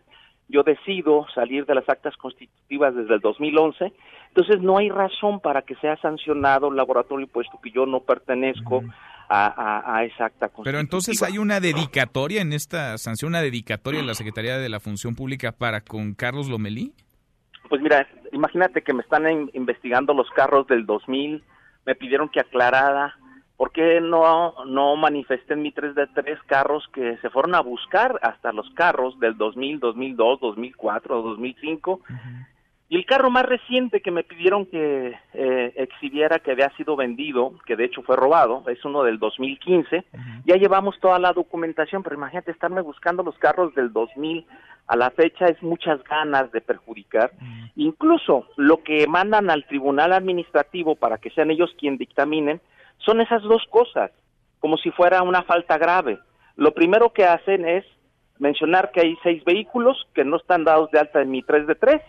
yo 0.48 0.64
decido 0.64 1.26
salir 1.34 1.66
de 1.66 1.76
las 1.76 1.88
actas 1.90 2.16
constitutivas 2.18 2.96
desde 2.96 3.16
el 3.16 3.20
2011, 3.20 3.94
entonces 4.28 4.62
no 4.62 4.78
hay 4.78 4.90
razón 4.90 5.40
para 5.40 5.64
que 5.64 5.76
sea 5.76 5.98
sancionado 5.98 6.70
el 6.70 6.76
laboratorio 6.76 7.28
puesto 7.28 7.60
que 7.64 7.72
yo 7.72 7.86
no 7.86 8.02
pertenezco 8.02 8.78
uh 8.78 8.82
-huh. 8.82 8.94
a, 9.30 9.48
a, 9.48 9.98
a, 9.98 10.04
esa 10.04 10.26
acta 10.26 10.48
constitutiva. 10.50 10.66
Pero 10.66 10.80
entonces 10.80 11.24
hay 11.24 11.38
una 11.38 11.60
dedicatoria 11.60 12.42
en 12.42 12.54
esta 12.54 12.98
sanción, 12.98 13.30
una 13.30 13.42
dedicatoria 13.42 14.00
en 14.00 14.08
la 14.08 14.14
Secretaría 14.14 14.58
de 14.58 14.70
la 14.70 14.80
Función 14.80 15.16
Pública 15.16 15.52
para 15.52 15.82
con 15.82 16.14
Carlos 16.14 16.48
Lomelí. 16.48 16.94
Pues 17.70 17.82
mira, 17.82 18.08
imagínate 18.32 18.84
que 18.84 18.94
me 18.94 19.02
están 19.02 19.28
in 19.28 19.50
investigando 19.54 20.14
los 20.14 20.30
carros 20.32 20.68
del 20.68 20.86
2000, 20.86 21.44
me 21.86 21.96
pidieron 21.96 22.30
que 22.30 22.40
aclarara 22.40 23.16
¿Por 23.58 23.72
qué 23.72 24.02
no, 24.02 24.54
no 24.66 24.96
manifesté 24.98 25.54
en 25.54 25.62
mi 25.62 25.72
3 25.72 25.96
de 25.96 26.08
3 26.08 26.40
carros 26.46 26.86
que 26.94 27.18
se 27.18 27.30
fueron 27.30 27.56
a 27.56 27.62
buscar 27.62 28.20
hasta 28.22 28.52
los 28.52 28.70
carros 28.72 29.18
del 29.20 29.38
2000, 29.38 29.80
2002, 29.80 30.40
2004, 30.42 31.22
2005? 31.22 31.92
Uh 31.92 32.00
-huh. 32.00 32.48
Y 32.88 32.98
el 32.98 33.06
carro 33.06 33.32
más 33.32 33.46
reciente 33.46 34.02
que 34.02 34.12
me 34.12 34.24
pidieron 34.24 34.68
que 34.68 35.18
eh, 35.34 35.74
exhibiera 35.76 36.38
que 36.40 36.52
había 36.52 36.70
sido 36.78 36.96
vendido, 36.96 37.54
que 37.66 37.76
de 37.76 37.86
hecho 37.86 38.04
fue 38.04 38.16
robado, 38.16 38.64
es 38.68 38.84
uno 38.86 39.04
del 39.04 39.18
2015. 39.18 39.98
Uh 39.98 40.18
-huh. 40.18 40.42
Ya 40.46 40.56
llevamos 40.58 41.00
toda 41.00 41.18
la 41.18 41.34
documentación, 41.34 42.04
pero 42.04 42.16
imagínate 42.16 42.52
estarme 42.52 42.82
buscando 42.82 43.24
los 43.24 43.38
carros 43.40 43.74
del 43.74 43.92
2000 43.92 44.46
a 44.88 44.96
la 44.96 45.10
fecha 45.10 45.46
es 45.46 45.64
muchas 45.64 46.04
ganas 46.04 46.52
de 46.52 46.62
perjudicar. 46.62 47.32
Uh 47.34 47.44
-huh. 47.44 47.72
Incluso 47.78 48.48
lo 48.58 48.84
que 48.84 49.08
mandan 49.08 49.50
al 49.50 49.66
tribunal 49.66 50.14
administrativo 50.14 50.96
para 50.96 51.18
que 51.18 51.32
sean 51.32 51.50
ellos 51.50 51.74
quien 51.80 51.98
dictaminen, 51.98 52.62
son 52.98 53.22
esas 53.22 53.42
dos 53.44 53.64
cosas, 53.70 54.12
como 54.60 54.78
si 54.78 54.92
fuera 54.92 55.22
una 55.24 55.44
falta 55.44 55.78
grave. 55.78 56.20
Lo 56.56 56.74
primero 56.74 57.12
que 57.12 57.26
hacen 57.26 57.68
es 57.68 57.86
mencionar 58.40 58.92
que 58.92 59.02
hay 59.02 59.18
seis 59.24 59.44
vehículos 59.44 60.08
que 60.14 60.26
no 60.26 60.38
están 60.38 60.64
dados 60.64 60.92
de 60.92 61.00
alta 61.00 61.22
en 61.22 61.32
mi 61.32 61.42
3 61.44 61.68
de 61.68 61.76
3 61.76 62.02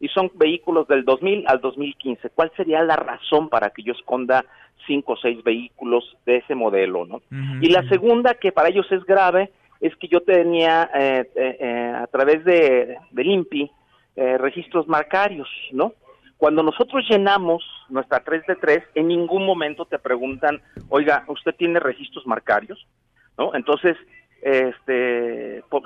y 0.00 0.08
son 0.08 0.30
vehículos 0.34 0.88
del 0.88 1.04
2000 1.04 1.44
al 1.46 1.60
2015. 1.60 2.30
¿Cuál 2.30 2.50
sería 2.56 2.82
la 2.82 2.96
razón 2.96 3.48
para 3.48 3.70
que 3.70 3.82
yo 3.82 3.92
esconda 3.92 4.44
cinco 4.86 5.12
o 5.12 5.16
seis 5.16 5.42
vehículos 5.44 6.16
de 6.26 6.38
ese 6.38 6.54
modelo? 6.54 7.04
¿no? 7.06 7.16
Uh 7.16 7.20
-huh. 7.30 7.58
Y 7.62 7.70
la 7.70 7.86
segunda, 7.88 8.34
que 8.34 8.52
para 8.52 8.70
ellos 8.70 8.90
es 8.90 9.04
grave, 9.04 9.50
es 9.80 9.94
que 9.96 10.08
yo 10.08 10.20
tenía 10.22 10.90
eh, 10.94 11.30
eh, 11.34 11.56
eh, 11.60 11.92
a 11.96 12.06
través 12.06 12.44
de, 12.44 12.96
del 13.10 13.26
INPI 13.26 13.70
eh, 14.16 14.38
registros 14.38 14.86
marcarios, 14.88 15.48
¿no? 15.72 15.94
Cuando 16.40 16.62
nosotros 16.62 17.04
llenamos 17.06 17.62
nuestra 17.90 18.20
3 18.20 18.46
de 18.46 18.56
3, 18.56 18.82
en 18.94 19.08
ningún 19.08 19.44
momento 19.44 19.84
te 19.84 19.98
preguntan, 19.98 20.62
oiga, 20.88 21.22
¿usted 21.28 21.54
tiene 21.54 21.78
registros 21.78 22.26
marcarios? 22.26 22.88
¿No? 23.36 23.54
Entonces, 23.54 23.94
este, 24.40 25.62
por, 25.68 25.82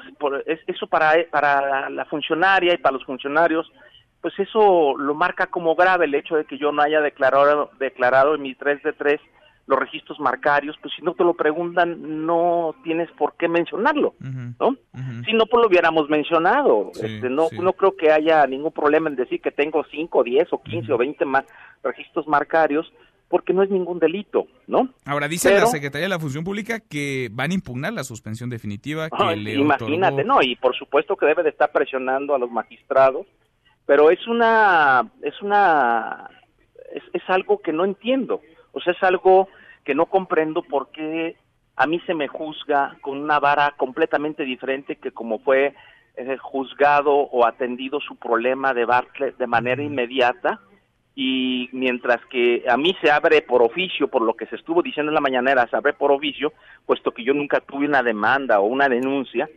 eso 0.47 0.87
para, 0.87 1.15
para 1.29 1.91
la 1.91 2.05
funcionaria 2.05 2.73
y 2.73 2.79
para 2.79 2.93
los 2.93 3.05
funcionarios, 3.05 3.69
pues 4.21 4.39
eso 4.39 4.97
lo 4.97 5.15
marca 5.15 5.49
como 5.49 5.75
grave 5.75 6.05
el 6.05 6.15
hecho 6.15 6.37
de 6.37 6.45
que 6.45 6.57
yo 6.57 6.71
no 6.71 6.83
haya 6.83 7.01
declarado, 7.01 7.73
declarado 7.81 8.37
en 8.37 8.43
mi 8.43 8.55
3 8.55 8.81
de 8.85 8.93
3 8.93 9.21
los 9.67 9.79
registros 9.79 10.21
marcarios, 10.21 10.77
pues 10.83 10.93
si 10.95 11.03
no 11.03 11.15
te 11.15 11.25
lo 11.25 11.35
preguntan, 11.35 12.27
no 12.27 12.75
tienes 12.85 13.11
por 13.13 13.35
qué 13.37 13.49
mencionarlo, 13.49 14.15
uh 14.21 14.25
-huh. 14.25 14.55
¿no? 14.61 14.69
Uh 14.69 14.77
-huh. 14.93 15.25
Si 15.25 15.33
no, 15.33 15.47
pues 15.47 15.63
lo 15.63 15.69
hubiéramos 15.69 16.09
mencionado. 16.11 16.91
Sí, 16.93 17.07
este, 17.07 17.31
no, 17.31 17.49
sí. 17.49 17.59
no 17.59 17.73
creo 17.73 17.97
que 17.97 18.11
haya 18.11 18.47
ningún 18.47 18.73
problema 18.73 19.09
en 19.09 19.17
decir 19.17 19.41
que 19.41 19.51
tengo 19.51 19.85
5, 19.91 20.23
10 20.23 20.53
o 20.53 20.63
15 20.63 20.79
uh 20.79 20.81
-huh. 20.81 20.95
o 20.95 20.99
20 20.99 21.25
más 21.25 21.45
registros 21.83 22.27
marcarios, 22.27 22.93
porque 23.29 23.55
no 23.55 23.63
es 23.63 23.71
ningún 23.71 23.99
delito, 23.99 24.47
¿no? 24.67 24.91
Ahora 25.07 25.29
dice 25.29 25.49
Pero, 25.49 25.63
la 25.63 25.67
Secretaría 25.67 26.05
de 26.05 26.11
la 26.11 26.19
Función 26.19 26.45
Pública 26.45 26.81
que 26.81 27.31
van 27.33 27.51
a 27.51 27.55
impugnar 27.55 27.93
la 27.95 28.05
suspensión 28.05 28.51
definitiva 28.51 29.09
que 29.09 29.17
ay, 29.19 29.41
le 29.41 29.55
Imagínate, 29.55 30.23
otorgó... 30.23 30.35
no, 30.35 30.43
y 30.43 30.57
por 30.57 30.77
supuesto 30.77 31.17
que 31.17 31.27
debe 31.27 31.43
de 31.43 31.51
estar 31.51 31.73
presionando 31.73 32.35
a 32.35 32.39
los 32.39 32.51
magistrados, 32.51 33.27
pero 33.87 34.11
es 34.11 34.27
una, 34.29 35.11
es 35.23 35.41
una, 35.43 36.29
es, 36.93 37.03
es 37.15 37.23
algo 37.29 37.61
que 37.61 37.73
no 37.73 37.85
entiendo. 37.85 38.41
O 38.75 38.81
sea, 38.81 38.93
es 38.93 39.03
algo 39.03 39.49
que 39.85 39.95
no 39.95 40.07
comprendo 40.07 40.63
por 40.63 40.91
qué 40.91 41.37
a 41.77 41.87
mí 41.87 42.01
se 42.07 42.15
me 42.15 42.29
juzga 42.29 42.97
con 43.01 43.19
una 43.19 43.41
vara 43.41 43.75
completamente 43.77 44.45
diferente 44.45 44.97
que 44.97 45.11
como 45.11 45.39
fue 45.41 45.75
eh, 46.17 46.37
juzgado 46.39 47.13
o 47.13 47.47
atendido 47.47 48.01
su 48.01 48.17
problema 48.17 48.73
de 48.73 48.85
Bartlett 48.85 49.37
de 49.37 49.47
manera 49.47 49.83
inmediata 49.83 50.61
y 51.17 51.69
mientras 51.73 52.25
que 52.27 52.65
a 52.69 52.77
mí 52.77 52.97
se 53.01 53.11
abre 53.11 53.43
por 53.43 53.63
oficio, 53.63 54.09
por 54.09 54.23
lo 54.23 54.35
que 54.35 54.47
se 54.47 54.57
estuvo 54.57 54.83
diciendo 54.83 55.11
en 55.11 55.15
la 55.15 55.21
mañanera, 55.21 55.67
se 55.69 55.77
abre 55.77 55.93
por 55.93 56.11
oficio, 56.11 56.53
puesto 56.87 57.13
que 57.13 57.25
yo 57.25 57.35
nunca 57.35 57.61
tuve 57.61 57.87
una 57.87 58.03
demanda 58.03 58.59
o 58.61 58.67
una 58.67 58.89
denuncia, 58.89 59.49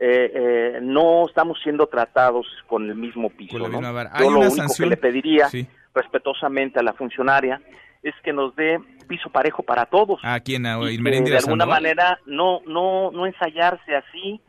eh, 0.00 0.32
eh, 0.34 0.78
no 0.82 1.26
estamos 1.26 1.58
siendo 1.62 1.86
tratados 1.86 2.46
con 2.66 2.88
el 2.88 2.96
mismo 2.96 3.30
piso. 3.30 3.58
¿no? 3.58 3.80
Yo 4.18 4.30
lo 4.30 4.40
único 4.40 4.74
que 4.76 4.86
le 4.86 4.96
pediría 4.96 5.48
respetuosamente 5.94 6.80
a 6.80 6.82
la 6.82 6.92
funcionaria 6.94 7.60
es 8.04 8.14
que 8.22 8.32
nos 8.32 8.54
dé 8.54 8.78
piso 9.08 9.30
parejo 9.30 9.62
para 9.62 9.86
todos. 9.86 10.20
¿A 10.22 10.38
quién? 10.40 10.66
¿A 10.66 10.78
y 10.90 11.02
que, 11.02 11.10
de 11.22 11.38
alguna 11.38 11.66
manera 11.66 12.20
no 12.26 12.60
no 12.66 13.10
no 13.10 13.26
ensayarse 13.26 13.96
así, 13.96 14.40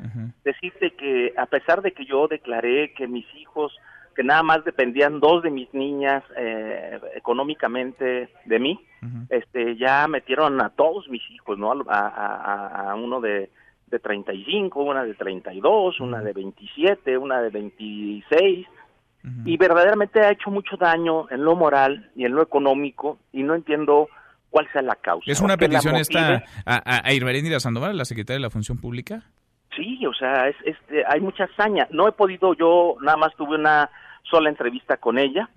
decirte 0.43 0.91
que 0.91 1.33
a 1.37 1.45
pesar 1.45 1.81
de 1.81 1.93
que 1.93 2.05
yo 2.05 2.27
declaré 2.27 2.93
que 2.93 3.07
mis 3.07 3.25
hijos 3.35 3.73
que 4.15 4.23
nada 4.23 4.43
más 4.43 4.63
dependían 4.63 5.19
dos 5.19 5.43
de 5.43 5.51
mis 5.51 5.73
niñas 5.73 6.23
eh, 6.37 6.99
económicamente 7.15 8.29
de 8.45 8.59
mí, 8.59 8.79
este 9.29 9.77
ya 9.77 10.07
metieron 10.07 10.61
a 10.61 10.69
todos 10.69 11.07
mis 11.09 11.23
hijos, 11.31 11.57
¿no? 11.57 11.71
A, 11.87 12.91
a, 12.91 12.95
uno 12.95 13.21
de, 13.21 13.49
de 13.87 13.99
35, 13.99 14.83
una 14.83 15.03
de 15.03 15.13
32, 15.13 15.99
una 15.99 16.21
de 16.21 16.33
27, 16.33 17.17
una 17.17 17.41
de 17.41 17.49
26, 17.49 18.67
y 19.45 19.57
verdaderamente 19.57 20.19
ha 20.19 20.31
hecho 20.31 20.51
mucho 20.51 20.77
daño 20.77 21.29
en 21.29 21.43
lo 21.43 21.55
moral 21.55 22.11
y 22.15 22.25
en 22.25 22.33
lo 22.33 22.41
económico, 22.41 23.17
y 23.31 23.43
no 23.43 23.55
entiendo 23.55 24.07
cuál 24.49 24.67
sea 24.71 24.81
la 24.81 24.95
causa. 24.95 25.29
¿Es 25.29 25.41
una 25.41 25.57
petición 25.57 25.95
esta 25.95 26.43
a, 26.65 26.75
a, 26.75 27.01
a 27.07 27.59
Sandoval, 27.59 27.97
la 27.97 28.05
secretaria 28.05 28.37
de 28.37 28.43
la 28.43 28.49
Función 28.49 28.77
Pública? 28.79 29.23
Sí, 29.75 30.05
o 30.05 30.13
sea, 30.13 30.47
es, 30.47 30.55
hay 31.07 31.19
mucha 31.19 31.45
hazaña. 31.45 31.87
No 31.91 32.07
he 32.07 32.11
podido, 32.13 32.53
yo 32.53 32.95
nada 33.01 33.17
más 33.17 33.35
tuve 33.35 33.55
una 33.55 33.89
sola 34.23 34.49
entrevista 34.49 34.97
con 34.97 35.17
ella. 35.17 35.49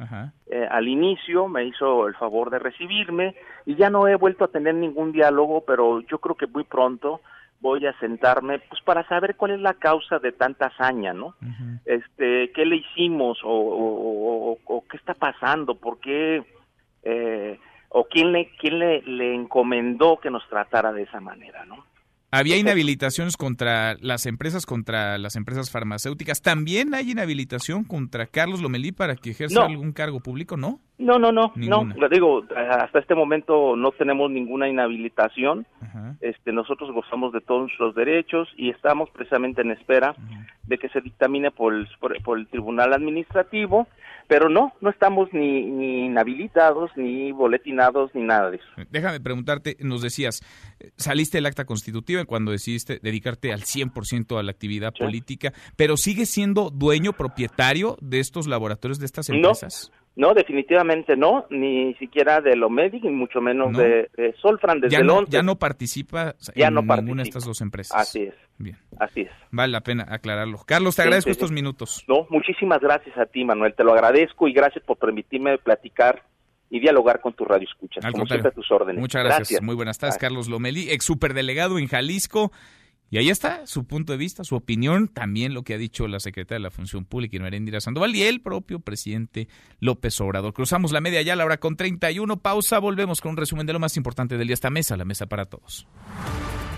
Eh, 0.51 0.67
al 0.71 0.89
inicio 0.89 1.49
me 1.49 1.65
hizo 1.65 2.07
el 2.07 2.15
favor 2.15 2.51
de 2.51 2.59
recibirme 2.59 3.35
y 3.65 3.77
ya 3.77 3.91
no 3.91 4.09
he 4.09 4.17
vuelto 4.17 4.45
a 4.45 4.49
tener 4.49 4.75
ningún 4.75 5.13
diálogo, 5.13 5.65
pero 5.67 6.01
yo 6.03 6.19
creo 6.19 6.37
que 6.37 6.47
muy 6.47 6.65
pronto 6.65 7.21
voy 7.61 7.85
a 7.87 7.99
sentarme 7.99 8.61
pues 8.61 8.81
para 8.83 9.07
saber 9.09 9.37
cuál 9.37 9.53
es 9.53 9.61
la 9.61 9.75
causa 9.75 10.19
de 10.19 10.33
tanta 10.33 10.67
hazaña, 10.67 11.13
¿no? 11.13 11.35
Este, 11.85 12.53
qué 12.53 12.65
le 12.65 12.77
hicimos 12.77 13.39
o, 13.45 14.59
o, 14.65 14.85
qué 14.89 14.97
está 14.97 15.15
pasando, 15.15 15.75
por 15.75 15.99
qué 16.01 16.45
eh, 17.03 17.59
o 17.89 18.05
quién 18.05 18.33
le 18.33 18.51
quién 18.59 18.79
le, 18.79 19.03
le 19.03 19.35
encomendó 19.35 20.19
que 20.19 20.31
nos 20.31 20.47
tratara 20.49 20.93
de 20.93 21.03
esa 21.03 21.21
manera, 21.21 21.65
¿no? 21.65 21.85
Había 22.31 22.59
inhabilitaciones 22.59 23.39
contra 23.39 23.95
las 24.01 24.27
empresas, 24.27 24.67
contra 24.67 25.17
las 25.17 25.35
empresas 25.35 25.71
farmacéuticas. 25.71 26.43
¿También 26.43 26.95
hay 26.95 27.13
inhabilitación 27.13 27.85
contra 27.85 28.27
Carlos 28.27 28.61
Lomelí 28.61 28.93
para 28.93 29.17
que 29.17 29.31
ejerza 29.31 29.65
algún 29.65 29.93
cargo 29.93 30.21
público, 30.21 30.59
no? 30.59 30.79
No, 30.99 31.19
no, 31.19 31.33
no, 31.33 31.53
no. 31.57 31.87
Digo, 32.11 32.45
hasta 32.55 32.99
este 32.99 33.15
momento 33.15 33.77
no 33.77 33.93
tenemos 33.93 34.31
ninguna 34.31 34.69
inhabilitación. 34.69 35.67
Este, 36.21 36.53
nosotros 36.53 36.91
gozamos 36.93 37.33
de 37.33 37.41
todos 37.41 37.71
los 37.79 37.95
derechos 37.95 38.49
y 38.57 38.71
estamos 38.71 39.09
precisamente 39.11 39.63
en 39.63 39.71
espera 39.71 40.15
de 40.65 40.77
que 40.77 40.91
se 40.91 41.01
dictamine 41.01 41.51
por 41.51 41.73
el, 41.73 41.89
por 41.99 42.39
el 42.39 42.47
Tribunal 42.49 42.93
Administrativo 42.93 43.89
pero 44.29 44.51
no, 44.51 44.75
no 44.81 44.91
estamos 44.91 45.31
ni, 45.33 45.63
ni 45.65 46.05
inhabilitados, 46.07 46.91
ni 46.97 47.33
boletinados, 47.33 48.15
ni 48.15 48.23
nada 48.23 48.51
de 48.51 48.59
eso. 48.59 48.67
Déjame 48.91 49.21
preguntarte, 49.21 49.77
nos 49.81 50.03
decías, 50.03 50.43
saliste 50.97 51.39
del 51.39 51.47
acta 51.47 51.65
constitutiva 51.65 52.25
cuando 52.27 52.53
decidiste 52.53 53.01
dedicarte 53.03 53.53
al 53.53 53.63
100% 53.63 54.39
a 54.39 54.43
la 54.43 54.51
actividad 54.51 54.93
política, 54.93 55.53
pero 55.77 55.97
¿sigues 55.97 56.29
siendo 56.29 56.71
dueño, 56.71 57.15
propietario 57.15 57.97
de 58.03 58.21
estos 58.21 58.47
laboratorios, 58.47 58.99
de 58.99 59.07
estas 59.07 59.31
empresas? 59.31 59.91
No, 59.91 59.99
definitivamente 60.35 61.17
no, 61.17 61.47
ni 61.49 61.95
siquiera 61.95 62.41
de 62.41 62.57
Lomedic, 62.57 63.05
ni 63.05 63.13
mucho 63.13 63.41
menos 63.41 63.77
de, 63.77 64.11
Solfran 64.43 64.81
desde 64.81 64.97
ya 64.97 65.05
no, 65.05 65.25
Ya 65.27 65.43
no 65.43 65.57
participa 65.61 66.35
en 66.55 66.75
ninguna 66.75 67.23
de 67.23 67.29
estas 67.29 67.45
dos 67.45 67.61
empresas. 67.61 68.01
Así 68.01 68.23
es. 68.23 68.35
Bien. 68.59 68.77
Así 68.99 69.21
es. 69.21 69.31
Vale 69.53 69.71
la 69.71 69.83
pena 69.83 70.07
aclararlo. 70.09 70.59
Carlos, 70.67 70.97
te 70.97 71.03
agradezco 71.03 71.31
estos 71.31 71.53
minutos. 71.53 72.05
No, 72.09 72.27
muchísimas 72.31 72.81
gracias 72.81 73.17
a 73.17 73.27
ti, 73.27 73.45
Manuel. 73.45 73.75
Te 73.75 73.85
lo 73.85 73.93
agradezco 73.93 74.49
y 74.49 74.53
gracias 74.53 74.85
por 74.85 74.99
permitirme 74.99 75.57
platicar 75.59 76.25
y 76.69 76.81
dialogar 76.81 77.21
con 77.21 77.35
tu 77.35 77.45
radio 77.45 77.69
escuchas. 77.69 78.05
como 78.13 78.27
siempre 78.27 78.49
a 78.49 78.53
tus 78.53 78.71
órdenes. 78.73 79.01
Muchas 79.01 79.23
gracias. 79.25 79.63
Muy 79.63 79.77
buenas 79.77 79.99
tardes, 79.99 80.19
Carlos 80.19 80.49
Lomeli, 80.49 80.91
ex 80.91 81.05
superdelegado 81.05 81.79
en 81.79 81.87
Jalisco. 81.87 82.51
Y 83.11 83.19
ahí 83.19 83.31
está 83.31 83.67
su 83.67 83.87
punto 83.87 84.13
de 84.13 84.19
vista, 84.19 84.45
su 84.45 84.55
opinión, 84.55 85.09
también 85.09 85.55
lo 85.55 85.63
que 85.63 85.75
ha 85.75 85.79
dicho 85.79 86.07
la 86.09 86.21
secretaria 86.21 86.59
de 86.59 86.65
la 86.65 86.71
Función 86.71 87.05
Pública, 87.05 87.37
Indira 87.37 87.81
Sandoval, 87.81 88.15
y 88.15 88.23
el 88.23 88.41
propio 88.41 88.81
presidente 88.81 89.49
López 89.81 90.21
Obrador. 90.21 90.53
Cruzamos 90.53 90.93
la 90.93 91.01
media 91.01 91.23
ya, 91.23 91.37
la 91.37 91.45
hora 91.45 91.59
con 91.59 91.77
31. 91.77 92.41
Pausa, 92.41 92.79
volvemos 92.79 93.21
con 93.21 93.31
un 93.31 93.37
resumen 93.37 93.67
de 93.67 93.73
lo 93.73 93.81
más 93.81 93.97
importante 93.97 94.37
del 94.37 94.49
día. 94.49 94.55
Esta 94.55 94.71
mesa, 94.71 94.97
la 94.97 95.05
mesa 95.05 95.27
para 95.27 95.47
todos. 95.47 95.87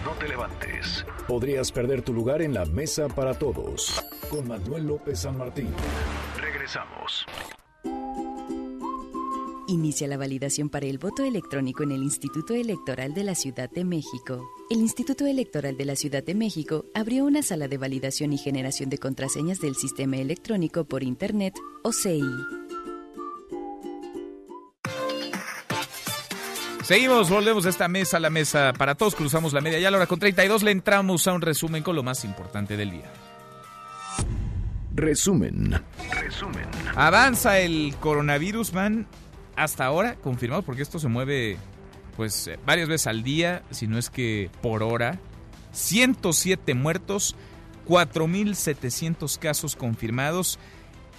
No 0.05 0.12
te 0.12 0.28
levantes. 0.28 1.05
Podrías 1.27 1.73
perder 1.73 2.02
tu 2.02 2.12
lugar 2.12 2.43
en 2.43 2.55
la 2.55 2.65
mesa 2.65 3.09
para 3.09 3.35
todos. 3.35 4.02
Con 4.31 4.47
Manuel 4.48 4.86
López 4.86 5.20
San 5.20 5.36
Martín. 5.36 5.69
Regresamos. 6.40 7.27
Inicia 9.70 10.09
la 10.09 10.16
validación 10.16 10.68
para 10.68 10.86
el 10.86 10.98
voto 10.98 11.22
electrónico 11.22 11.84
en 11.84 11.92
el 11.92 12.02
Instituto 12.02 12.55
Electoral 12.55 13.14
de 13.14 13.22
la 13.22 13.36
Ciudad 13.36 13.70
de 13.70 13.84
México. 13.84 14.51
El 14.68 14.78
Instituto 14.78 15.26
Electoral 15.26 15.76
de 15.76 15.84
la 15.84 15.94
Ciudad 15.94 16.24
de 16.24 16.34
México 16.34 16.86
abrió 16.92 17.24
una 17.24 17.40
sala 17.40 17.68
de 17.68 17.78
validación 17.78 18.32
y 18.32 18.38
generación 18.38 18.90
de 18.90 18.98
contraseñas 18.98 19.60
del 19.60 19.76
sistema 19.76 20.16
electrónico 20.16 20.82
por 20.86 21.05
Internet, 21.05 21.55
o 21.84 21.92
CI. 21.92 22.20
Seguimos, 26.82 27.30
volvemos 27.30 27.64
a 27.64 27.68
esta 27.68 27.86
mesa, 27.86 28.18
la 28.18 28.28
mesa 28.28 28.72
para 28.76 28.97
todos, 28.97 29.14
cruzamos 29.14 29.52
la 29.52 29.60
media 29.60 29.78
ya 29.78 29.86
a 29.86 29.90
la 29.92 29.98
hora 29.98 30.06
con 30.09 30.18
32 30.18 30.64
le 30.64 30.72
entramos 30.72 31.28
a 31.28 31.32
un 31.32 31.42
resumen 31.42 31.84
con 31.84 31.94
lo 31.94 32.02
más 32.02 32.24
importante 32.24 32.76
del 32.76 32.90
día. 32.90 33.12
Resumen. 34.97 35.80
Resumen. 36.10 36.66
Avanza 36.97 37.60
el 37.60 37.94
coronavirus, 38.01 38.72
man 38.72 39.06
hasta 39.60 39.84
ahora 39.84 40.16
confirmado, 40.16 40.62
porque 40.62 40.82
esto 40.82 40.98
se 40.98 41.08
mueve 41.08 41.58
pues 42.16 42.48
eh, 42.48 42.58
varias 42.64 42.88
veces 42.88 43.06
al 43.06 43.22
día, 43.22 43.62
si 43.70 43.86
no 43.86 43.98
es 43.98 44.08
que 44.08 44.50
por 44.62 44.82
hora. 44.82 45.18
107 45.72 46.74
muertos, 46.74 47.36
4.700 47.86 49.38
casos 49.38 49.76
confirmados 49.76 50.58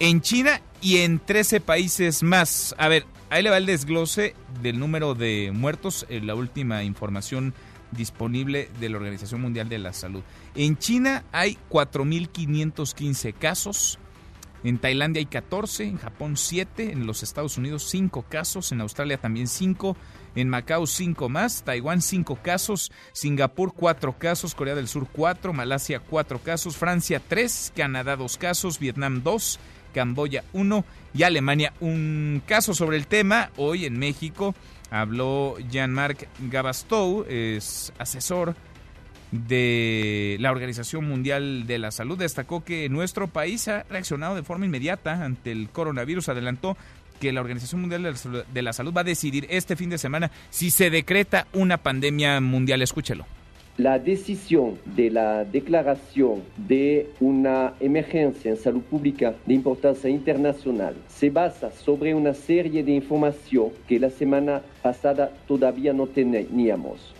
en 0.00 0.20
China 0.20 0.60
y 0.80 0.98
en 0.98 1.20
13 1.20 1.60
países 1.60 2.22
más. 2.22 2.74
A 2.78 2.88
ver, 2.88 3.06
ahí 3.30 3.42
le 3.42 3.50
va 3.50 3.58
el 3.58 3.66
desglose 3.66 4.34
del 4.60 4.78
número 4.78 5.14
de 5.14 5.52
muertos, 5.54 6.04
en 6.08 6.26
la 6.26 6.34
última 6.34 6.82
información 6.82 7.54
disponible 7.92 8.68
de 8.80 8.88
la 8.88 8.96
Organización 8.96 9.40
Mundial 9.40 9.68
de 9.68 9.78
la 9.78 9.92
Salud. 9.92 10.22
En 10.56 10.76
China 10.76 11.24
hay 11.30 11.58
4.515 11.70 13.34
casos, 13.34 13.98
en 14.64 14.78
Tailandia 14.78 15.20
hay 15.20 15.26
14, 15.26 15.84
en 15.84 15.98
Japón 15.98 16.36
7, 16.36 16.92
en 16.92 17.06
los 17.06 17.22
Estados 17.22 17.58
Unidos 17.58 17.88
5 17.88 18.24
casos, 18.28 18.72
en 18.72 18.80
Australia 18.80 19.18
también 19.18 19.48
5, 19.48 19.96
en 20.36 20.48
Macao 20.48 20.86
5 20.86 21.28
más, 21.28 21.62
Taiwán 21.64 22.00
5 22.00 22.38
casos, 22.42 22.92
Singapur 23.12 23.74
4 23.74 24.18
casos, 24.18 24.54
Corea 24.54 24.74
del 24.74 24.88
Sur 24.88 25.08
4, 25.12 25.52
Malasia 25.52 26.00
4 26.00 26.38
casos, 26.40 26.76
Francia 26.76 27.20
3, 27.26 27.72
Canadá 27.76 28.16
2 28.16 28.36
casos, 28.38 28.78
Vietnam 28.78 29.22
2, 29.22 29.58
Camboya 29.92 30.44
1 30.52 30.84
y 31.14 31.22
Alemania 31.22 31.72
un 31.80 32.42
caso 32.46 32.74
sobre 32.74 32.96
el 32.96 33.06
tema. 33.06 33.50
Hoy 33.56 33.84
en 33.84 33.98
México 33.98 34.54
habló 34.90 35.56
Jean-Marc 35.70 36.28
Gabastou, 36.50 37.24
es 37.28 37.92
asesor 37.98 38.54
de 39.32 40.36
la 40.40 40.52
Organización 40.52 41.08
Mundial 41.08 41.66
de 41.66 41.78
la 41.78 41.90
Salud 41.90 42.18
destacó 42.18 42.62
que 42.62 42.88
nuestro 42.88 43.26
país 43.26 43.66
ha 43.66 43.84
reaccionado 43.84 44.36
de 44.36 44.42
forma 44.42 44.66
inmediata 44.66 45.24
ante 45.24 45.50
el 45.50 45.70
coronavirus. 45.70 46.28
Adelantó 46.28 46.76
que 47.18 47.32
la 47.32 47.40
Organización 47.40 47.80
Mundial 47.80 48.14
de 48.52 48.62
la 48.62 48.72
Salud 48.72 48.92
va 48.94 49.00
a 49.00 49.04
decidir 49.04 49.46
este 49.48 49.74
fin 49.74 49.90
de 49.90 49.98
semana 49.98 50.30
si 50.50 50.70
se 50.70 50.90
decreta 50.90 51.46
una 51.52 51.78
pandemia 51.78 52.40
mundial. 52.40 52.82
Escúchelo. 52.82 53.24
La 53.78 53.98
decisión 53.98 54.78
de 54.84 55.10
la 55.10 55.44
declaración 55.44 56.42
de 56.58 57.08
una 57.20 57.72
emergencia 57.80 58.50
en 58.50 58.58
salud 58.58 58.82
pública 58.82 59.34
de 59.46 59.54
importancia 59.54 60.10
internacional 60.10 60.94
se 61.08 61.30
basa 61.30 61.70
sobre 61.70 62.14
una 62.14 62.34
serie 62.34 62.84
de 62.84 62.92
información 62.92 63.70
que 63.88 63.98
la 63.98 64.10
semana 64.10 64.60
pasada 64.82 65.32
todavía 65.48 65.94
no 65.94 66.06
teníamos. 66.06 67.14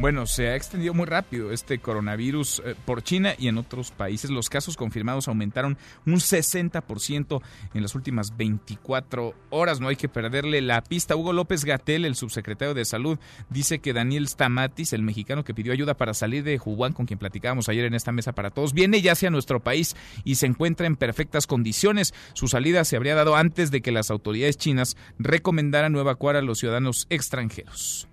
Bueno, 0.00 0.28
se 0.28 0.46
ha 0.46 0.54
extendido 0.54 0.94
muy 0.94 1.06
rápido 1.06 1.50
este 1.50 1.80
coronavirus 1.80 2.62
eh, 2.64 2.76
por 2.84 3.02
China 3.02 3.34
y 3.36 3.48
en 3.48 3.58
otros 3.58 3.90
países. 3.90 4.30
Los 4.30 4.48
casos 4.48 4.76
confirmados 4.76 5.26
aumentaron 5.26 5.76
un 6.06 6.14
60% 6.14 7.42
en 7.74 7.82
las 7.82 7.96
últimas 7.96 8.36
24 8.36 9.34
horas. 9.50 9.80
No 9.80 9.88
hay 9.88 9.96
que 9.96 10.08
perderle 10.08 10.60
la 10.60 10.82
pista. 10.82 11.16
Hugo 11.16 11.32
López 11.32 11.64
Gatel, 11.64 12.04
el 12.04 12.14
subsecretario 12.14 12.74
de 12.74 12.84
Salud, 12.84 13.18
dice 13.50 13.80
que 13.80 13.92
Daniel 13.92 14.28
Stamatis, 14.28 14.92
el 14.92 15.02
mexicano 15.02 15.42
que 15.42 15.52
pidió 15.52 15.72
ayuda 15.72 15.94
para 15.94 16.14
salir 16.14 16.44
de 16.44 16.60
Wuhan, 16.64 16.92
con 16.92 17.06
quien 17.06 17.18
platicábamos 17.18 17.68
ayer 17.68 17.84
en 17.84 17.94
esta 17.94 18.12
mesa 18.12 18.30
para 18.30 18.50
todos, 18.50 18.74
viene 18.74 19.02
ya 19.02 19.12
hacia 19.12 19.30
nuestro 19.30 19.58
país 19.58 19.96
y 20.22 20.36
se 20.36 20.46
encuentra 20.46 20.86
en 20.86 20.94
perfectas 20.94 21.48
condiciones. 21.48 22.14
Su 22.34 22.46
salida 22.46 22.84
se 22.84 22.94
habría 22.94 23.16
dado 23.16 23.34
antes 23.34 23.72
de 23.72 23.80
que 23.80 23.90
las 23.90 24.12
autoridades 24.12 24.58
chinas 24.58 24.96
recomendaran 25.18 25.92
no 25.92 25.98
evacuar 25.98 26.36
a 26.36 26.42
los 26.42 26.60
ciudadanos 26.60 27.08
extranjeros. 27.10 28.07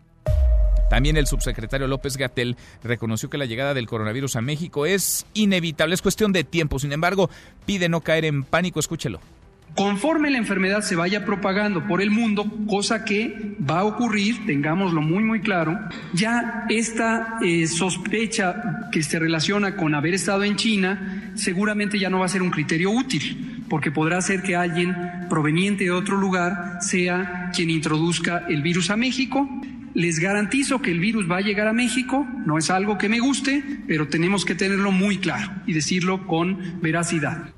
También 0.89 1.17
el 1.17 1.27
subsecretario 1.27 1.87
López 1.87 2.17
Gatel 2.17 2.55
reconoció 2.83 3.29
que 3.29 3.37
la 3.37 3.45
llegada 3.45 3.73
del 3.73 3.87
coronavirus 3.87 4.35
a 4.35 4.41
México 4.41 4.85
es 4.85 5.25
inevitable, 5.33 5.95
es 5.95 6.01
cuestión 6.01 6.31
de 6.31 6.43
tiempo. 6.43 6.79
Sin 6.79 6.91
embargo, 6.91 7.29
pide 7.65 7.89
no 7.89 8.01
caer 8.01 8.25
en 8.25 8.43
pánico. 8.43 8.79
Escúchelo. 8.79 9.19
Conforme 9.75 10.29
la 10.29 10.37
enfermedad 10.37 10.81
se 10.81 10.95
vaya 10.95 11.25
propagando 11.25 11.85
por 11.85 12.01
el 12.01 12.09
mundo, 12.09 12.49
cosa 12.65 13.03
que 13.03 13.57
va 13.59 13.79
a 13.79 13.83
ocurrir, 13.83 14.45
tengámoslo 14.45 15.01
muy 15.01 15.21
muy 15.21 15.41
claro, 15.41 15.77
ya 16.13 16.65
esta 16.69 17.39
eh, 17.41 17.67
sospecha 17.67 18.89
que 18.89 19.03
se 19.03 19.19
relaciona 19.19 19.75
con 19.75 19.93
haber 19.93 20.13
estado 20.13 20.45
en 20.45 20.55
China 20.55 21.33
seguramente 21.35 21.99
ya 21.99 22.09
no 22.09 22.19
va 22.19 22.25
a 22.25 22.29
ser 22.29 22.41
un 22.41 22.51
criterio 22.51 22.89
útil, 22.91 23.65
porque 23.67 23.91
podrá 23.91 24.21
ser 24.21 24.43
que 24.43 24.55
alguien 24.55 24.95
proveniente 25.29 25.83
de 25.83 25.91
otro 25.91 26.15
lugar 26.15 26.77
sea 26.79 27.51
quien 27.53 27.69
introduzca 27.69 28.45
el 28.47 28.61
virus 28.61 28.89
a 28.89 28.95
México 28.95 29.49
les 29.95 30.19
garantizo 30.19 30.81
que 30.81 30.91
el 30.91 30.99
virus 30.99 31.31
va 31.31 31.37
a 31.37 31.41
llegar 31.41 31.67
a 31.67 31.73
México, 31.73 32.27
no 32.45 32.57
es 32.57 32.69
algo 32.69 32.97
que 32.97 33.09
me 33.09 33.19
guste, 33.19 33.63
pero 33.87 34.09
tenemos 34.09 34.43
que 34.43 34.53
tenerlo 34.53 34.91
muy 34.91 35.17
claro 35.17 35.51
y 35.65 35.73
decirlo 35.73 36.27
con 36.27 36.81
veracidad. 36.81 37.53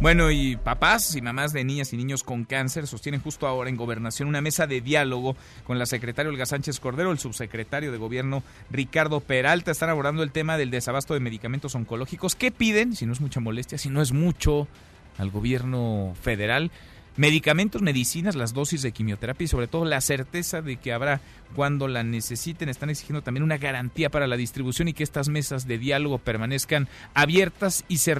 Bueno, 0.00 0.30
y 0.30 0.56
papás 0.56 1.16
y 1.16 1.22
mamás 1.22 1.52
de 1.52 1.64
niñas 1.64 1.92
y 1.92 1.96
niños 1.96 2.22
con 2.22 2.44
cáncer 2.44 2.86
sostienen 2.86 3.20
justo 3.20 3.48
ahora 3.48 3.70
en 3.70 3.76
gobernación 3.76 4.28
una 4.28 4.42
mesa 4.42 4.66
de 4.68 4.80
diálogo 4.80 5.36
con 5.64 5.78
la 5.78 5.86
secretaria 5.86 6.30
Olga 6.30 6.46
Sánchez 6.46 6.78
Cordero, 6.78 7.10
el 7.10 7.18
subsecretario 7.18 7.90
de 7.90 7.98
gobierno 7.98 8.44
Ricardo 8.70 9.18
Peralta. 9.20 9.72
Están 9.72 9.88
abordando 9.88 10.22
el 10.22 10.30
tema 10.30 10.56
del 10.58 10.70
desabasto 10.70 11.14
de 11.14 11.20
medicamentos 11.20 11.74
oncológicos. 11.74 12.36
¿Qué 12.36 12.52
piden? 12.52 12.94
Si 12.94 13.06
no 13.06 13.12
es 13.12 13.20
mucha 13.20 13.40
molestia, 13.40 13.78
si 13.78 13.88
no 13.88 14.00
es 14.02 14.12
mucho 14.12 14.68
al 15.16 15.30
gobierno 15.30 16.14
federal 16.22 16.70
medicamentos, 17.18 17.82
medicinas, 17.82 18.36
las 18.36 18.54
dosis 18.54 18.80
de 18.80 18.92
quimioterapia 18.92 19.44
y 19.44 19.48
sobre 19.48 19.66
todo 19.66 19.84
la 19.84 20.00
certeza 20.00 20.62
de 20.62 20.76
que 20.76 20.92
habrá 20.92 21.20
cuando 21.54 21.88
la 21.88 22.04
necesiten. 22.04 22.68
Están 22.68 22.90
exigiendo 22.90 23.22
también 23.22 23.42
una 23.42 23.58
garantía 23.58 24.08
para 24.08 24.26
la 24.26 24.36
distribución 24.36 24.88
y 24.88 24.94
que 24.94 25.02
estas 25.02 25.28
mesas 25.28 25.66
de 25.66 25.78
diálogo 25.78 26.18
permanezcan 26.18 26.88
abiertas 27.14 27.84
y 27.88 27.98
se, 27.98 28.16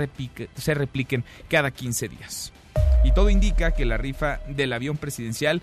se 0.57 0.75
repliquen 0.75 1.25
cada 1.49 1.71
15 1.71 2.09
días. 2.09 2.53
Y 3.05 3.13
todo 3.13 3.31
indica 3.31 3.71
que 3.71 3.85
la 3.85 3.97
rifa 3.97 4.41
del 4.49 4.73
avión 4.73 4.97
presidencial 4.97 5.63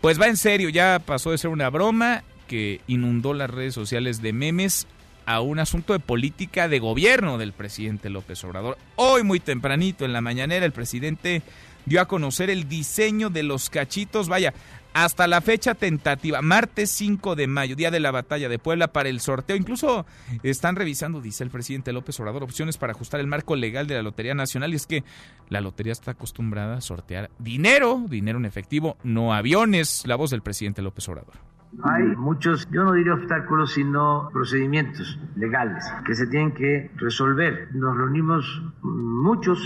pues 0.00 0.20
va 0.20 0.28
en 0.28 0.36
serio, 0.36 0.68
ya 0.68 1.00
pasó 1.04 1.30
de 1.30 1.38
ser 1.38 1.50
una 1.50 1.70
broma 1.70 2.22
que 2.48 2.80
inundó 2.86 3.34
las 3.34 3.50
redes 3.50 3.74
sociales 3.74 4.22
de 4.22 4.32
memes 4.32 4.86
a 5.26 5.40
un 5.40 5.58
asunto 5.58 5.92
de 5.92 6.00
política 6.00 6.68
de 6.68 6.78
gobierno 6.78 7.38
del 7.38 7.52
presidente 7.52 8.10
López 8.10 8.42
Obrador. 8.44 8.78
Hoy 8.96 9.22
muy 9.22 9.40
tempranito 9.40 10.04
en 10.04 10.12
la 10.12 10.20
mañanera 10.20 10.66
el 10.66 10.72
presidente 10.72 11.42
dio 11.86 12.00
a 12.00 12.06
conocer 12.06 12.50
el 12.50 12.68
diseño 12.68 13.30
de 13.30 13.42
los 13.42 13.70
cachitos, 13.70 14.28
vaya, 14.28 14.54
hasta 14.94 15.26
la 15.26 15.40
fecha 15.40 15.74
tentativa, 15.74 16.42
martes 16.42 16.90
5 16.90 17.34
de 17.34 17.46
mayo, 17.46 17.76
día 17.76 17.90
de 17.90 18.00
la 18.00 18.10
batalla 18.10 18.48
de 18.48 18.58
Puebla 18.58 18.88
para 18.88 19.08
el 19.08 19.20
sorteo. 19.20 19.56
Incluso 19.56 20.04
están 20.42 20.76
revisando, 20.76 21.20
dice 21.20 21.44
el 21.44 21.50
presidente 21.50 21.92
López 21.92 22.18
Obrador, 22.20 22.42
opciones 22.42 22.76
para 22.76 22.92
ajustar 22.92 23.20
el 23.20 23.26
marco 23.26 23.56
legal 23.56 23.86
de 23.86 23.94
la 23.94 24.02
Lotería 24.02 24.34
Nacional. 24.34 24.72
Y 24.72 24.76
es 24.76 24.86
que 24.86 25.04
la 25.48 25.60
lotería 25.60 25.92
está 25.92 26.12
acostumbrada 26.12 26.76
a 26.76 26.80
sortear 26.80 27.30
dinero, 27.38 28.04
dinero 28.08 28.38
en 28.38 28.44
efectivo, 28.44 28.96
no 29.02 29.32
aviones. 29.32 30.02
La 30.06 30.16
voz 30.16 30.30
del 30.30 30.42
presidente 30.42 30.82
López 30.82 31.08
Obrador. 31.08 31.34
Hay 31.84 32.04
muchos, 32.04 32.68
yo 32.70 32.84
no 32.84 32.92
diría 32.92 33.14
obstáculos, 33.14 33.72
sino 33.72 34.28
procedimientos 34.30 35.18
legales 35.36 35.84
que 36.04 36.14
se 36.14 36.26
tienen 36.26 36.52
que 36.52 36.90
resolver. 36.96 37.74
Nos 37.74 37.96
reunimos 37.96 38.62
muchos 38.82 39.58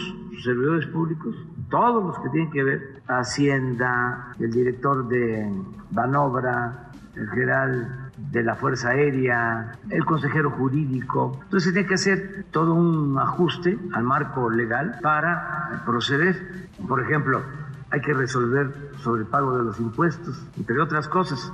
servidores 0.42 0.86
públicos, 0.86 1.34
todos 1.70 2.04
los 2.04 2.18
que 2.20 2.28
tienen 2.30 2.50
que 2.50 2.62
ver, 2.62 3.02
Hacienda, 3.08 4.32
el 4.38 4.50
director 4.50 5.08
de 5.08 5.50
Banobra, 5.90 6.90
el 7.14 7.28
general 7.30 8.10
de 8.16 8.42
la 8.42 8.54
Fuerza 8.54 8.90
Aérea, 8.90 9.72
el 9.90 10.04
consejero 10.04 10.50
jurídico. 10.50 11.38
Entonces 11.44 11.72
tiene 11.72 11.88
que 11.88 11.94
hacer 11.94 12.46
todo 12.50 12.74
un 12.74 13.18
ajuste 13.18 13.78
al 13.92 14.04
marco 14.04 14.50
legal 14.50 14.98
para 15.02 15.82
proceder. 15.84 16.68
Por 16.86 17.02
ejemplo, 17.02 17.42
hay 17.90 18.00
que 18.00 18.12
resolver 18.12 18.72
sobre 19.02 19.22
el 19.22 19.28
pago 19.28 19.56
de 19.56 19.64
los 19.64 19.78
impuestos, 19.80 20.40
entre 20.56 20.80
otras 20.80 21.08
cosas. 21.08 21.52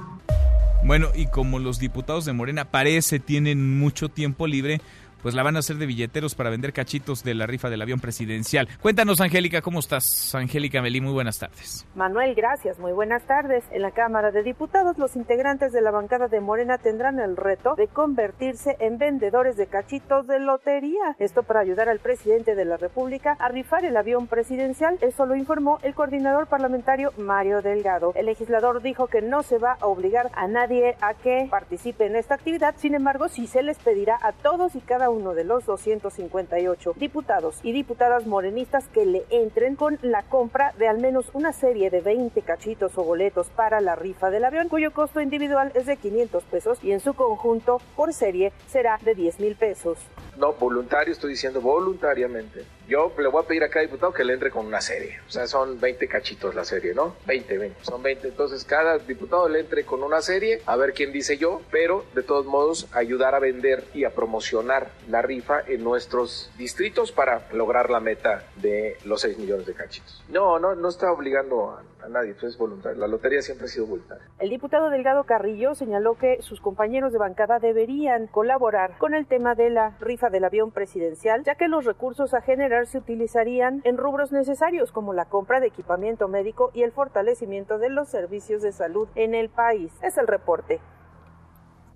Bueno, 0.85 1.09
y 1.15 1.27
como 1.27 1.61
los 1.61 1.79
diputados 1.79 2.25
de 2.25 2.33
Morena 2.33 2.65
parece 2.65 3.21
tienen 3.21 3.79
mucho 3.79 4.09
tiempo 4.09 4.49
libre, 4.49 4.81
pues 5.23 5.35
la 5.35 5.43
van 5.43 5.57
a 5.57 5.61
hacer 5.61 5.77
de 5.77 5.87
billeteros 5.87 6.35
para 6.35 6.51
vender 6.51 6.73
cachitos 6.73 7.23
de 7.25 7.35
la 7.35 7.47
rifa 7.47 7.71
del 7.71 7.83
avión 7.83 8.01
presidencial. 8.01 8.69
Cuéntanos, 8.81 9.21
Angélica, 9.21 9.63
¿cómo 9.63 9.81
estás? 9.81 10.35
Angélica 10.35 10.83
Melí, 10.83 11.01
muy 11.01 11.13
buenas 11.13 11.39
tardes. 11.39 11.87
Manuel, 11.95 12.35
gracias, 12.35 12.79
muy 12.79 12.93
buenas 12.93 13.23
tardes. 13.27 13.65
En 13.71 13.83
la 13.83 13.93
Cámara 13.93 14.31
de 14.31 14.43
Diputados, 14.43 14.99
los 14.99 15.17
integrantes 15.17 15.73
de 15.73 15.81
la 15.81 15.91
bancada 15.91 16.29
de 16.29 16.41
Morena 16.41 16.79
tendrán 16.79 17.21
el 17.21 17.37
reto 17.37 17.75
de 17.77 17.89
convertirse 17.89 18.77
en 18.81 18.99
vendedores 18.99 19.57
de 19.57 19.67
cachitos 19.67 20.27
de 20.27 20.41
lotería. 20.41 21.17
Esto 21.19 21.43
para 21.43 21.61
ayudar 21.61 21.89
al 21.89 22.01
presidente 22.01 22.55
de 22.55 22.65
la 22.65 22.77
República 22.77 23.37
a 23.39 23.49
rifar 23.49 23.85
el 23.85 23.97
avión 23.97 24.27
presidencial. 24.27 24.99
Eso 25.01 25.27
lo 25.27 25.37
informó 25.37 25.79
el 25.83 25.95
coordinador 25.95 26.49
parlamentario 26.49 27.13
Mario 27.17 27.63
Delgado. 27.63 28.13
El 28.15 28.27
legislador 28.27 28.83
dijo 28.83 29.07
que 29.07 29.23
no 29.23 29.43
se 29.43 29.59
va 29.59 29.77
a 29.81 29.87
obligar 29.87 30.31
a 30.35 30.49
nadie 30.49 30.97
a 31.01 31.15
que 31.15 31.47
participe 31.51 32.07
en 32.07 32.17
esta 32.17 32.35
actividad, 32.35 32.75
sin 32.77 32.95
embargo, 32.95 33.29
sí 33.29 33.47
se 33.47 33.63
les 33.63 33.79
pedirá 33.79 34.19
a 34.23 34.33
todos 34.33 34.75
y 34.75 34.81
cada 34.81 35.11
de 35.13 35.45
los 35.45 35.67
258 35.67 36.95
diputados 36.97 37.61
y 37.63 37.73
diputadas 37.73 38.27
morenistas 38.27 38.89
que 38.89 39.05
le 39.05 39.25
entren 39.29 39.77
con 39.77 39.99
la 40.01 40.23
compra 40.23 40.73
de 40.79 40.89
al 40.89 40.99
menos 40.99 41.27
una 41.35 41.53
serie 41.53 41.91
de 41.91 42.01
20 42.01 42.41
cachitos 42.41 42.97
o 42.97 43.05
boletos 43.05 43.51
para 43.51 43.83
la 43.83 43.95
rifa 43.95 44.31
del 44.31 44.45
avión, 44.45 44.71
cuyo 44.71 44.93
costo 44.93 45.21
individual 45.21 45.71
es 45.75 45.85
de 45.85 45.99
500 45.99 46.45
pesos 46.45 46.79
y 46.83 46.93
en 46.93 47.01
su 47.01 47.13
conjunto 47.13 47.81
por 47.95 48.15
serie 48.15 48.53
será 48.69 48.99
de 49.05 49.15
10 49.15 49.41
mil 49.41 49.55
pesos. 49.55 49.99
No, 50.39 50.55
voluntario, 50.55 51.13
estoy 51.13 51.33
diciendo 51.33 51.61
voluntariamente. 51.61 52.65
Yo 52.93 53.11
le 53.17 53.29
voy 53.29 53.43
a 53.43 53.47
pedir 53.47 53.65
a 53.65 53.71
cada 53.71 53.87
diputado 53.87 54.13
que 54.13 54.23
le 54.23 54.35
entre 54.35 54.51
con 54.51 54.67
una 54.67 54.83
serie. 54.83 55.19
O 55.27 55.31
sea, 55.31 55.47
son 55.47 55.81
20 55.81 56.07
cachitos 56.09 56.55
la 56.55 56.63
serie, 56.63 56.93
¿no? 56.93 57.17
20, 57.27 57.57
20. 57.57 57.85
Son 57.85 58.03
20. 58.03 58.29
Entonces, 58.29 58.67
cada 58.67 58.99
diputado 58.99 59.49
le 59.49 59.61
entre 59.61 59.87
con 59.87 60.03
una 60.03 60.21
serie, 60.21 60.61
a 60.67 60.77
ver 60.77 60.93
quién 60.93 61.11
dice 61.11 61.39
yo, 61.39 61.63
pero 61.71 62.05
de 62.15 62.23
todos 62.23 62.45
modos, 62.45 62.89
ayudar 62.93 63.35
a 63.35 63.39
vender 63.39 63.85
y 63.95 64.05
a 64.05 64.11
promocionar 64.11 64.91
la 65.09 65.23
rifa 65.23 65.63
en 65.67 65.83
nuestros 65.83 66.53
distritos 66.59 67.13
para 67.13 67.49
lograr 67.55 67.89
la 67.89 68.01
meta 68.01 68.45
de 68.57 68.99
los 69.07 69.23
6 69.23 69.39
millones 69.39 69.65
de 69.65 69.73
cachitos. 69.73 70.23
No, 70.29 70.59
no, 70.59 70.75
no 70.75 70.91
está 70.91 71.11
obligando 71.13 71.83
a 72.05 72.09
nadie, 72.09 72.35
es 72.43 72.59
voluntario. 72.59 72.99
La 72.99 73.07
lotería 73.07 73.41
siempre 73.43 73.67
ha 73.67 73.69
sido 73.69 73.87
voluntaria. 73.87 74.25
El 74.39 74.51
diputado 74.51 74.91
Delgado 74.91 75.25
Carrillo 75.25 75.75
señaló 75.75 76.19
que 76.19 76.43
sus 76.43 76.61
compañeros 76.61 77.13
de 77.13 77.19
bancada 77.19 77.59
deberían 77.59 78.27
colaborar 78.27 78.99
con 78.99 79.15
el 79.15 79.27
tema 79.27 79.55
de 79.55 79.71
la 79.71 79.97
rifa 80.01 80.29
del 80.29 80.45
avión 80.45 80.73
presidencial, 80.73 81.45
ya 81.45 81.55
que 81.55 81.69
los 81.69 81.85
recursos 81.85 82.35
a 82.35 82.43
generar 82.43 82.82
se 82.87 82.99
utilizarían 82.99 83.81
en 83.85 83.97
rubros 83.97 84.33
necesarios 84.33 84.93
como 84.93 85.13
la 85.13 85.25
compra 85.25 85.61
de 85.61 85.69
equipamiento 85.69 86.29
médico 86.29 86.71
y 86.75 86.83
el 86.83 86.93
fortalecimiento 86.93 87.79
de 87.79 87.91
los 87.91 88.09
servicios 88.09 88.63
de 88.63 88.73
salud 88.73 89.09
en 89.15 89.35
el 89.35 89.49
país. 89.49 89.93
Es 90.03 90.19
el 90.19 90.27
reporte. 90.27 90.81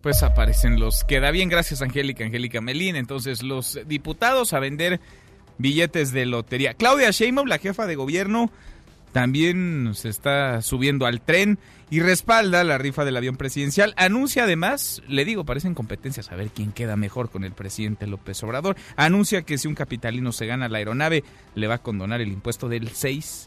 Pues 0.02 0.22
aparecen 0.22 0.78
los 0.78 1.04
queda 1.04 1.30
bien 1.30 1.48
gracias 1.48 1.82
Angélica 1.82 2.24
Angélica 2.24 2.60
Melín. 2.60 2.96
Entonces 2.96 3.42
los 3.42 3.80
diputados 3.86 4.52
a 4.52 4.60
vender 4.60 5.00
billetes 5.58 6.12
de 6.12 6.26
lotería. 6.26 6.74
Claudia 6.74 7.10
Sheinbaum 7.10 7.48
la 7.48 7.58
jefa 7.58 7.86
de 7.86 7.96
gobierno 7.96 8.50
también 9.12 9.92
se 9.94 10.08
está 10.08 10.60
subiendo 10.62 11.06
al 11.06 11.20
tren 11.20 11.58
y 11.90 12.00
respalda 12.00 12.64
la 12.64 12.78
rifa 12.78 13.04
del 13.04 13.16
avión 13.16 13.36
presidencial. 13.36 13.94
Anuncia 13.96 14.44
además, 14.44 15.02
le 15.08 15.24
digo, 15.24 15.44
parecen 15.44 15.74
competencias 15.74 16.30
a 16.30 16.36
ver 16.36 16.50
quién 16.50 16.72
queda 16.72 16.96
mejor 16.96 17.30
con 17.30 17.44
el 17.44 17.52
presidente 17.52 18.06
López 18.06 18.42
Obrador. 18.42 18.76
Anuncia 18.96 19.42
que 19.42 19.58
si 19.58 19.68
un 19.68 19.74
capitalino 19.74 20.32
se 20.32 20.46
gana 20.46 20.68
la 20.68 20.78
aeronave, 20.78 21.24
le 21.54 21.66
va 21.66 21.74
a 21.74 21.82
condonar 21.82 22.20
el 22.20 22.32
impuesto 22.32 22.68
del 22.68 22.90
6%. 22.90 23.46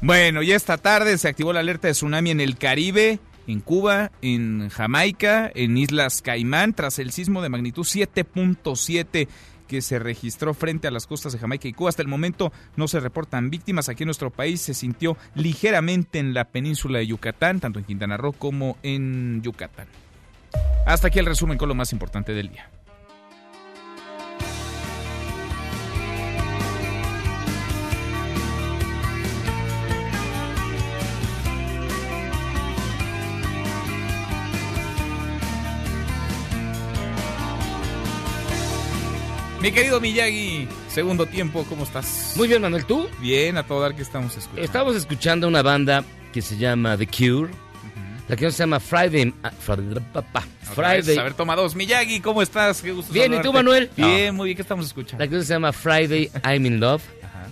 Bueno, 0.00 0.42
y 0.42 0.52
esta 0.52 0.78
tarde 0.78 1.16
se 1.16 1.28
activó 1.28 1.52
la 1.52 1.60
alerta 1.60 1.88
de 1.88 1.94
tsunami 1.94 2.30
en 2.30 2.40
el 2.40 2.58
Caribe 2.58 3.20
en 3.46 3.60
Cuba, 3.60 4.12
en 4.22 4.68
Jamaica, 4.68 5.50
en 5.54 5.76
Islas 5.76 6.22
Caimán, 6.22 6.74
tras 6.74 6.98
el 6.98 7.12
sismo 7.12 7.42
de 7.42 7.48
magnitud 7.48 7.84
7.7 7.84 9.28
que 9.66 9.82
se 9.82 9.98
registró 9.98 10.54
frente 10.54 10.88
a 10.88 10.90
las 10.90 11.06
costas 11.06 11.32
de 11.32 11.38
Jamaica 11.38 11.68
y 11.68 11.72
Cuba. 11.72 11.90
Hasta 11.90 12.02
el 12.02 12.08
momento 12.08 12.52
no 12.76 12.88
se 12.88 13.00
reportan 13.00 13.50
víctimas. 13.50 13.88
Aquí 13.88 14.02
en 14.04 14.08
nuestro 14.08 14.30
país 14.30 14.60
se 14.60 14.74
sintió 14.74 15.16
ligeramente 15.34 16.18
en 16.18 16.34
la 16.34 16.44
península 16.44 16.98
de 16.98 17.06
Yucatán, 17.06 17.60
tanto 17.60 17.78
en 17.78 17.84
Quintana 17.84 18.16
Roo 18.16 18.32
como 18.32 18.76
en 18.82 19.42
Yucatán. 19.42 19.86
Hasta 20.86 21.08
aquí 21.08 21.18
el 21.18 21.26
resumen 21.26 21.58
con 21.58 21.68
lo 21.68 21.74
más 21.74 21.92
importante 21.92 22.32
del 22.32 22.50
día. 22.50 22.68
Mi 39.62 39.70
querido 39.70 40.00
Miyagi, 40.00 40.66
segundo 40.88 41.24
tiempo, 41.26 41.64
¿cómo 41.68 41.84
estás? 41.84 42.34
Muy 42.36 42.48
bien, 42.48 42.60
Manuel, 42.62 42.84
¿tú? 42.84 43.08
Bien, 43.20 43.56
a 43.56 43.62
todo 43.64 43.80
dar 43.80 43.94
que 43.94 44.02
estamos 44.02 44.32
escuchando. 44.36 44.60
Estamos 44.62 44.96
escuchando 44.96 45.46
una 45.46 45.62
banda 45.62 46.04
que 46.32 46.42
se 46.42 46.56
llama 46.56 46.96
The 46.98 47.06
Cure. 47.06 47.52
La 48.28 48.36
canción 48.36 48.52
se 48.52 48.58
llama 48.64 48.80
Friday. 48.80 49.32
Friday. 49.60 51.18
A 51.18 51.22
ver, 51.22 51.34
toma 51.34 51.54
dos. 51.54 51.76
Miyagi, 51.76 52.20
¿cómo 52.20 52.42
estás? 52.42 52.82
Qué 52.82 52.90
gusto 52.90 53.12
Bien, 53.12 53.32
¿y 53.34 53.40
tú. 53.40 53.52
Manuel? 53.52 53.88
Bien, 53.96 54.28
No. 54.28 54.32
muy 54.34 54.46
bien. 54.48 54.56
¿Qué 54.56 54.62
estamos 54.62 54.86
escuchando? 54.86 55.18
La 55.22 55.26
canción 55.28 55.44
se 55.44 55.52
llama 55.52 55.72
Friday 55.72 56.30
I'm 56.44 56.66
in 56.66 56.80
Love. 56.80 57.02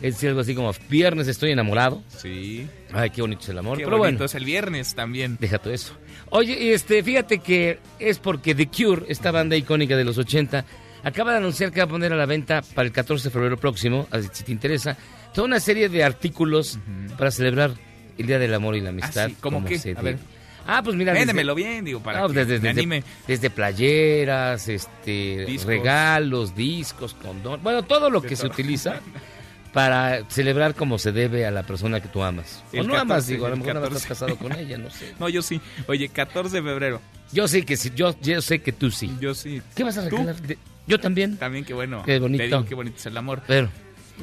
Es 0.03 0.15
decir, 0.15 0.31
algo 0.31 0.41
así 0.41 0.55
como 0.55 0.73
Viernes 0.89 1.29
estoy 1.29 1.53
enamorado. 1.53 2.03
Sí. 2.09 2.67
Ay, 2.93 3.11
qué 3.11 3.21
bonito 3.21 3.43
es 3.43 3.49
el 3.51 3.59
amor. 3.59 3.77
Qué 3.79 3.85
Pero 3.85 3.99
bonito, 3.99 4.15
bueno, 4.19 4.25
es 4.25 4.35
el 4.35 4.45
viernes 4.47 4.95
también. 4.95 5.37
deja 5.39 5.59
todo 5.59 5.73
eso. 5.75 5.93
Oye, 6.31 6.73
este, 6.73 7.03
fíjate 7.05 7.39
que 7.39 7.79
es 8.01 8.19
porque 8.19 8.55
The 8.55 8.67
Cure, 8.69 9.05
esta 9.09 9.31
banda 9.31 9.57
icónica 9.57 9.97
de 9.97 10.05
los 10.05 10.17
80, 10.17 10.65
acaba 11.03 11.33
de 11.33 11.39
anunciar 11.39 11.73
que 11.73 11.81
va 11.81 11.85
a 11.85 11.89
poner 11.89 12.13
a 12.13 12.17
la 12.17 12.27
venta 12.27 12.63
para 12.75 12.87
el 12.87 12.93
14 12.93 13.25
de 13.29 13.31
febrero 13.33 13.57
próximo, 13.57 14.07
así 14.11 14.29
si 14.33 14.45
te 14.45 14.53
interesa, 14.53 14.97
toda 15.35 15.47
una 15.47 15.61
serie 15.61 15.89
de 15.89 16.05
artículos 16.05 16.79
para 17.19 17.31
celebrar 17.31 17.73
el 18.19 18.27
Día 18.27 18.39
del 18.39 18.53
Amor 18.55 18.77
y 18.77 18.81
la 18.81 18.91
Amistad. 18.91 19.25
Ah, 19.25 19.29
sí, 19.29 19.37
¿cómo 19.41 19.65
qué? 19.65 19.79
se 19.79 19.93
A 19.97 20.03
ver. 20.03 20.19
Ah, 20.67 20.83
pues 20.85 20.95
mira. 20.95 21.13
Véndemelo 21.15 21.55
bien, 21.55 21.85
digo, 21.85 22.01
para 22.01 22.21
No, 22.21 22.29
que 22.29 22.35
desde, 22.35 22.53
me 22.55 22.59
desde- 22.69 22.81
anime. 22.81 23.05
desde 23.27 23.49
playeras, 23.51 24.69
este, 24.69 25.45
Discos. 25.47 25.67
regalos, 25.67 26.55
discos, 26.55 27.15
condón, 27.15 27.61
bueno, 27.63 27.83
todo 27.83 28.11
lo 28.11 28.21
que 28.23 28.37
se 28.37 28.47
utiliza 28.47 29.01
para 29.73 30.29
celebrar 30.29 30.75
como 30.75 30.99
se 30.99 31.13
debe 31.13 31.47
a 31.47 31.51
la 31.51 31.63
persona 31.63 32.01
que 32.01 32.09
tú 32.09 32.23
amas. 32.23 32.63
El 32.73 32.81
o 32.81 32.85
no 32.85 32.95
amas, 32.95 33.25
14, 33.25 33.33
digo, 33.33 33.47
a 33.47 33.51
lo 33.51 33.57
mejor 33.57 33.75
no 33.75 33.81
14. 33.81 33.97
estás 34.03 34.09
casado 34.19 34.37
con 34.37 34.53
ella, 34.59 34.77
no 34.79 34.91
sé. 34.91 35.15
No, 35.19 35.29
yo 35.29 35.43
sí. 35.43 35.61
Oye, 35.87 36.09
14 36.09 36.57
de 36.57 36.63
febrero. 36.63 37.01
Yo 37.33 37.47
sé 37.49 37.65
que 37.65 37.77
sí, 37.77 37.93
yo, 37.95 38.15
yo 38.21 38.43
sé 38.43 38.59
que 38.61 38.73
tú 38.73 38.91
sí. 38.91 39.11
Yo 39.21 39.35
sí. 39.35 39.63
¿Qué 39.75 39.85
vas 39.85 39.97
a 39.97 40.09
¿Tú? 40.09 40.17
regalar? 40.17 40.37
De- 40.43 40.59
Yo 40.91 40.99
también. 41.01 41.37
También, 41.37 41.65
qué 41.65 41.73
bueno. 41.75 42.03
Qué 42.05 42.19
bonito. 42.19 42.43
Te 42.43 42.47
digo, 42.49 42.65
qué 42.67 42.75
bonito 42.75 42.97
es 42.99 43.07
el 43.07 43.17
amor. 43.17 43.43
Pero 43.47 43.69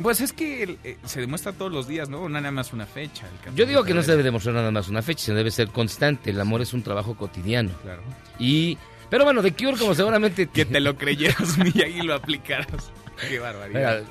Pues 0.02 0.22
es 0.22 0.34
que 0.34 0.78
eh, 0.84 0.98
se 1.06 1.22
demuestra 1.22 1.54
todos 1.54 1.72
los 1.72 1.88
días, 1.88 2.10
¿no? 2.10 2.28
Nada 2.30 2.52
más 2.52 2.74
una 2.74 2.86
fecha. 2.86 3.26
el 3.26 3.38
14 3.40 3.56
yo 3.58 3.66
digo 3.66 3.82
de 3.84 3.88
que 3.88 3.94
no 3.94 4.04
se 4.04 4.12
debe 4.12 4.24
demostrar 4.24 4.54
nada 4.56 4.70
más 4.70 4.88
una 4.90 5.02
fecha, 5.02 5.26
sino 5.26 5.38
debe 5.38 5.50
ser 5.52 5.70
constante. 5.70 6.30
El 6.30 6.40
amor 6.40 6.62
es 6.62 6.74
un 6.74 6.84
trabajo 6.84 7.16
cotidiano. 7.16 7.72
Claro. 7.82 8.02
Y 8.38 8.78
pero 9.10 9.24
bueno, 9.24 9.42
The 9.42 9.54
Cure 9.54 9.78
como 9.78 9.96
seguramente 9.96 10.48
Que 10.48 10.66
te 10.66 10.80
lo 10.80 10.98
creyeras, 10.98 11.58
y 11.76 12.02
lo 12.02 12.14
aplicaras. 12.14 12.92
Qué 13.30 13.40
barbaridad. 13.40 14.04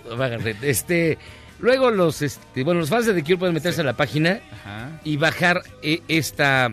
Este, 0.63 1.19
luego 1.61 1.91
los, 1.91 2.23
este, 2.23 2.65
bueno, 2.65 2.81
los 2.81 2.89
fans 2.89 3.07
de 3.07 3.15
The 3.15 3.23
Cure 3.23 3.37
pueden 3.37 3.55
meterse 3.55 3.83
a 3.83 3.85
la 3.85 3.97
página 3.97 4.41
Ajá. 4.65 5.01
y 5.05 5.17
bajar 5.17 5.63
eh, 5.83 6.01
esta, 6.09 6.73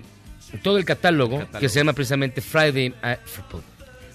todo 0.64 0.78
el 0.78 0.86
catálogo, 0.86 1.40
Catálogo. 1.40 1.60
que 1.60 1.70
se 1.70 1.80
llama 1.80 1.94
precisamente 1.94 2.42
Friday, 2.42 2.94
ah, 3.04 3.18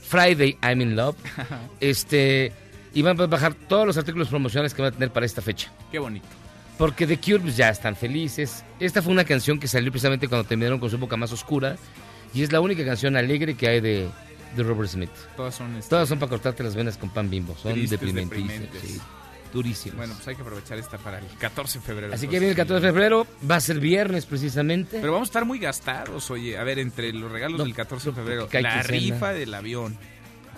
Friday 0.09 0.57
I'm 0.63 0.81
in 0.81 0.97
Love. 0.97 1.17
este, 1.81 2.53
y 2.95 3.03
van 3.03 3.21
a 3.21 3.27
bajar 3.27 3.55
todos 3.55 3.87
los 3.87 3.97
artículos 3.97 4.29
promocionales 4.29 4.75
que 4.75 4.83
van 4.83 4.93
a 4.93 4.95
tener 4.95 5.11
para 5.11 5.27
esta 5.27 5.43
fecha. 5.43 5.71
Qué 5.91 5.99
bonito. 5.99 6.27
Porque 6.79 7.07
The 7.07 7.19
Cure 7.19 7.41
pues, 7.41 7.57
ya 7.57 7.69
están 7.69 7.97
felices. 7.97 8.65
Esta 8.81 9.03
fue 9.03 9.13
una 9.13 9.25
canción 9.25 9.59
que 9.59 9.69
salió 9.69 9.91
precisamente 9.91 10.29
cuando 10.29 10.47
terminaron 10.47 10.79
con 10.79 10.89
su 10.89 10.97
época 10.97 11.17
más 11.17 11.33
oscura. 11.33 11.77
Y 12.33 12.43
es 12.43 12.53
la 12.53 12.61
única 12.61 12.85
canción 12.85 13.17
alegre 13.17 13.55
que 13.55 13.69
hay 13.69 13.81
de, 13.81 14.09
de 14.57 14.63
Robert 14.63 14.89
Smith. 14.89 15.11
Todas 15.37 15.55
son 15.55 15.77
este, 15.77 15.91
Todas 15.91 16.09
son 16.09 16.19
para 16.19 16.31
cortarte 16.31 16.63
las 16.63 16.75
venas 16.75 16.97
con 16.97 17.11
pan 17.11 17.29
bimbo. 17.29 17.57
Son 17.57 17.75
deprimentísimas. 17.75 18.31
deprimentes. 18.31 18.83
sí, 18.83 19.01
durísimas. 19.53 19.97
Bueno, 19.97 20.15
pues 20.15 20.29
hay 20.29 20.37
que 20.37 20.43
aprovechar 20.43 20.79
esta 20.79 20.99
para 20.99 21.19
el 21.19 21.27
14 21.39 21.79
de 21.79 21.85
febrero. 21.85 22.15
Así 22.15 22.27
que 22.27 22.39
viene 22.39 22.51
el 22.51 22.57
14 22.57 22.87
de 22.87 22.93
febrero, 22.93 23.27
va 23.49 23.57
a 23.57 23.61
ser 23.61 23.81
viernes 23.81 24.27
precisamente. 24.27 24.99
Pero 25.01 25.13
vamos 25.13 25.29
a 25.29 25.31
estar 25.31 25.45
muy 25.45 25.59
gastados, 25.59 26.31
oye. 26.31 26.59
A 26.59 26.65
ver, 26.65 26.79
entre 26.79 27.13
los 27.13 27.31
regalos 27.31 27.59
No, 27.59 27.65
del 27.65 27.75
14 27.75 28.11
de 28.11 28.17
febrero, 28.17 28.49
la 28.53 28.83
rifa 28.83 29.33
del 29.33 29.55
avión. 29.55 29.97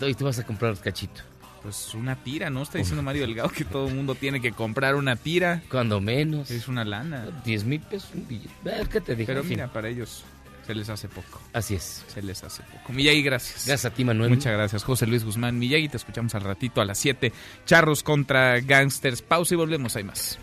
Y 0.01 0.15
tú 0.15 0.25
vas 0.25 0.39
a 0.39 0.45
comprar 0.47 0.77
cachito. 0.79 1.23
Pues 1.63 1.95
una 1.95 2.17
tira, 2.17 2.49
¿no? 2.49 2.63
Está 2.63 2.79
diciendo 2.79 3.03
Mario 3.03 3.23
Delgado 3.23 3.51
que 3.51 3.67
todo 3.67 3.89
el 3.89 3.95
mundo 3.95 4.15
tiene 4.15 4.41
que 4.41 4.53
comprar 4.53 4.95
una 4.95 5.17
tira. 5.17 5.63
Cuando 5.71 6.01
menos. 6.01 6.51
Es 6.51 6.69
una 6.69 6.85
lana. 6.87 7.29
10 7.45 7.65
mil 7.65 7.81
pesos 7.81 8.11
un 8.15 8.27
billete. 8.27 8.89
¿qué 8.91 9.01
te 9.01 9.15
digo? 9.15 9.27
Pero 9.27 9.45
mira, 9.45 9.69
para 9.71 9.89
ellos 9.89 10.25
se 10.71 10.75
les 10.77 10.89
hace 10.89 11.09
poco. 11.09 11.41
Así 11.53 11.75
es. 11.75 12.05
Se 12.07 12.23
les 12.23 12.45
hace 12.45 12.63
poco. 12.63 12.93
Miyagi, 12.93 13.23
gracias. 13.23 13.67
Gracias 13.67 13.93
a 13.93 13.95
ti, 13.95 14.05
Manuel. 14.05 14.31
Muchas 14.31 14.53
gracias, 14.53 14.85
José 14.85 15.05
Luis 15.05 15.25
Guzmán. 15.25 15.59
Miyagi, 15.59 15.89
te 15.89 15.97
escuchamos 15.97 16.33
al 16.37 16.43
ratito 16.43 16.81
a 16.81 16.85
las 16.85 16.97
7. 16.99 17.33
Charros 17.67 18.05
contra 18.05 18.61
Gangsters. 18.61 19.21
Pausa 19.21 19.55
y 19.55 19.57
volvemos. 19.57 19.97
Hay 19.97 20.05
más. 20.05 20.39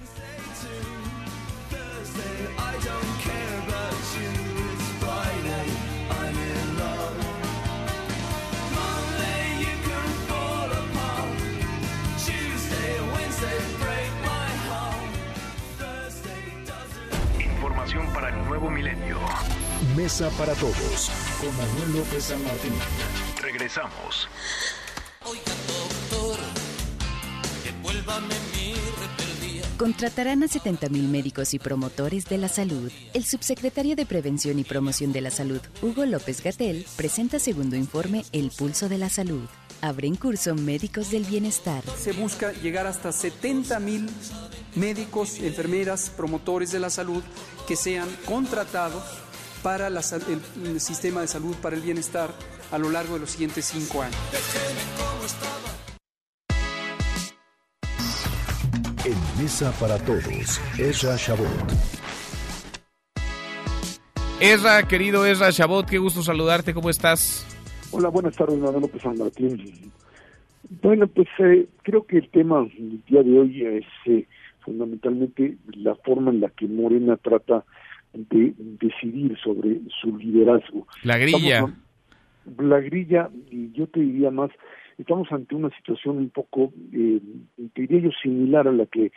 Información 17.39 18.13
para 18.13 18.29
el 18.29 18.45
nuevo 18.45 18.69
milenio. 18.69 19.06
Mesa 19.97 20.29
para 20.37 20.53
todos 20.53 21.09
con 21.41 21.57
Manuel 21.57 21.97
López 21.97 22.25
San 22.25 22.43
Martín. 22.43 22.71
Regresamos. 23.41 24.27
Contratarán 29.75 30.43
a 30.43 30.45
70.000 30.45 30.89
médicos 31.07 31.55
y 31.55 31.59
promotores 31.59 32.25
de 32.25 32.37
la 32.37 32.47
salud. 32.47 32.91
El 33.15 33.25
subsecretario 33.25 33.95
de 33.95 34.05
Prevención 34.05 34.59
y 34.59 34.63
Promoción 34.63 35.13
de 35.13 35.21
la 35.21 35.31
Salud, 35.31 35.61
Hugo 35.81 36.05
López 36.05 36.43
Gatel, 36.43 36.85
presenta 36.95 37.39
segundo 37.39 37.75
informe 37.75 38.23
El 38.31 38.51
Pulso 38.51 38.89
de 38.89 38.99
la 38.99 39.09
Salud. 39.09 39.49
Abre 39.81 40.07
en 40.07 40.15
curso 40.15 40.53
Médicos 40.53 41.09
del 41.09 41.23
Bienestar. 41.23 41.83
Se 41.97 42.11
busca 42.11 42.51
llegar 42.51 42.85
hasta 42.85 43.11
70 43.11 43.79
mil 43.79 44.07
médicos, 44.75 45.39
enfermeras, 45.39 46.11
promotores 46.11 46.71
de 46.71 46.79
la 46.79 46.91
salud 46.91 47.23
que 47.67 47.75
sean 47.75 48.07
contratados 48.25 49.03
para 49.63 49.89
la 49.89 50.01
el, 50.01 50.67
el 50.67 50.79
sistema 50.79 51.21
de 51.21 51.27
salud, 51.27 51.55
para 51.61 51.75
el 51.75 51.81
bienestar 51.81 52.29
a 52.71 52.77
lo 52.77 52.89
largo 52.89 53.15
de 53.15 53.21
los 53.21 53.31
siguientes 53.31 53.65
cinco 53.65 54.01
años. 54.01 54.17
En 59.05 59.41
Mesa 59.41 59.71
para 59.79 59.97
todos, 59.99 60.59
Ezra 60.77 61.15
Shabot. 61.15 61.47
Ezra, 64.39 64.87
querido 64.87 65.25
Ezra 65.25 65.51
Chabot, 65.51 65.85
qué 65.87 65.97
gusto 65.97 66.21
saludarte. 66.21 66.73
¿Cómo 66.73 66.89
estás? 66.89 67.45
Hola, 67.91 68.09
buenas 68.09 68.35
tardes, 68.35 68.59
Manuel 68.59 68.81
López 68.81 69.01
San 69.01 69.17
Martín. 69.17 69.91
Bueno, 70.81 71.07
pues 71.07 71.27
eh, 71.39 71.67
creo 71.81 72.05
que 72.05 72.17
el 72.17 72.29
tema 72.29 72.59
del 72.59 73.01
día 73.07 73.23
de 73.23 73.39
hoy 73.39 73.65
es 73.65 73.85
eh, 74.05 74.27
fundamentalmente 74.59 75.57
la 75.73 75.95
forma 75.95 76.31
en 76.31 76.41
la 76.41 76.49
que 76.49 76.67
Morena 76.67 77.15
trata 77.17 77.63
de 78.29 78.53
decidir 78.57 79.37
sobre 79.43 79.79
su 80.01 80.17
liderazgo. 80.17 80.87
La 81.03 81.17
grilla. 81.17 81.55
Estamos 81.55 81.87
la 82.59 82.79
grilla, 82.79 83.29
y 83.51 83.71
yo 83.73 83.87
te 83.87 83.99
diría 83.99 84.31
más, 84.31 84.51
estamos 84.97 85.31
ante 85.31 85.55
una 85.55 85.69
situación 85.77 86.17
un 86.17 86.29
poco, 86.29 86.71
eh, 86.93 87.19
te 87.73 87.81
diría 87.81 87.99
yo, 87.99 88.09
similar 88.21 88.67
a 88.67 88.71
la 88.71 88.85
que 88.85 89.11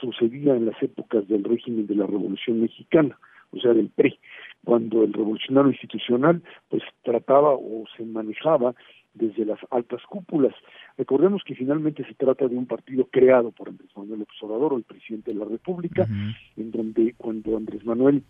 sucedía 0.00 0.54
en 0.54 0.66
las 0.66 0.80
épocas 0.82 1.26
del 1.28 1.44
régimen 1.44 1.86
de 1.86 1.94
la 1.94 2.06
Revolución 2.06 2.60
Mexicana, 2.60 3.18
o 3.50 3.60
sea, 3.60 3.72
del 3.72 3.88
PRI, 3.88 4.18
cuando 4.64 5.04
el 5.04 5.12
revolucionario 5.12 5.70
institucional 5.70 6.42
pues 6.68 6.82
trataba 7.02 7.54
o 7.54 7.84
se 7.96 8.04
manejaba 8.04 8.74
desde 9.14 9.46
las 9.46 9.58
altas 9.70 10.02
cúpulas. 10.08 10.52
Recordemos 10.98 11.42
que 11.44 11.54
finalmente 11.54 12.04
se 12.04 12.14
trata 12.14 12.48
de 12.48 12.56
un 12.56 12.66
partido 12.66 13.06
creado 13.10 13.50
por 13.50 13.68
Andrés 13.68 13.90
Manuel 13.96 14.26
Obrador, 14.42 14.74
el 14.74 14.82
presidente 14.82 15.32
de 15.32 15.38
la 15.38 15.46
República, 15.46 16.06
en 16.56 16.70
donde 16.70 17.14
cuando 17.16 17.56
Andrés 17.56 17.84
Manuel 17.84 18.22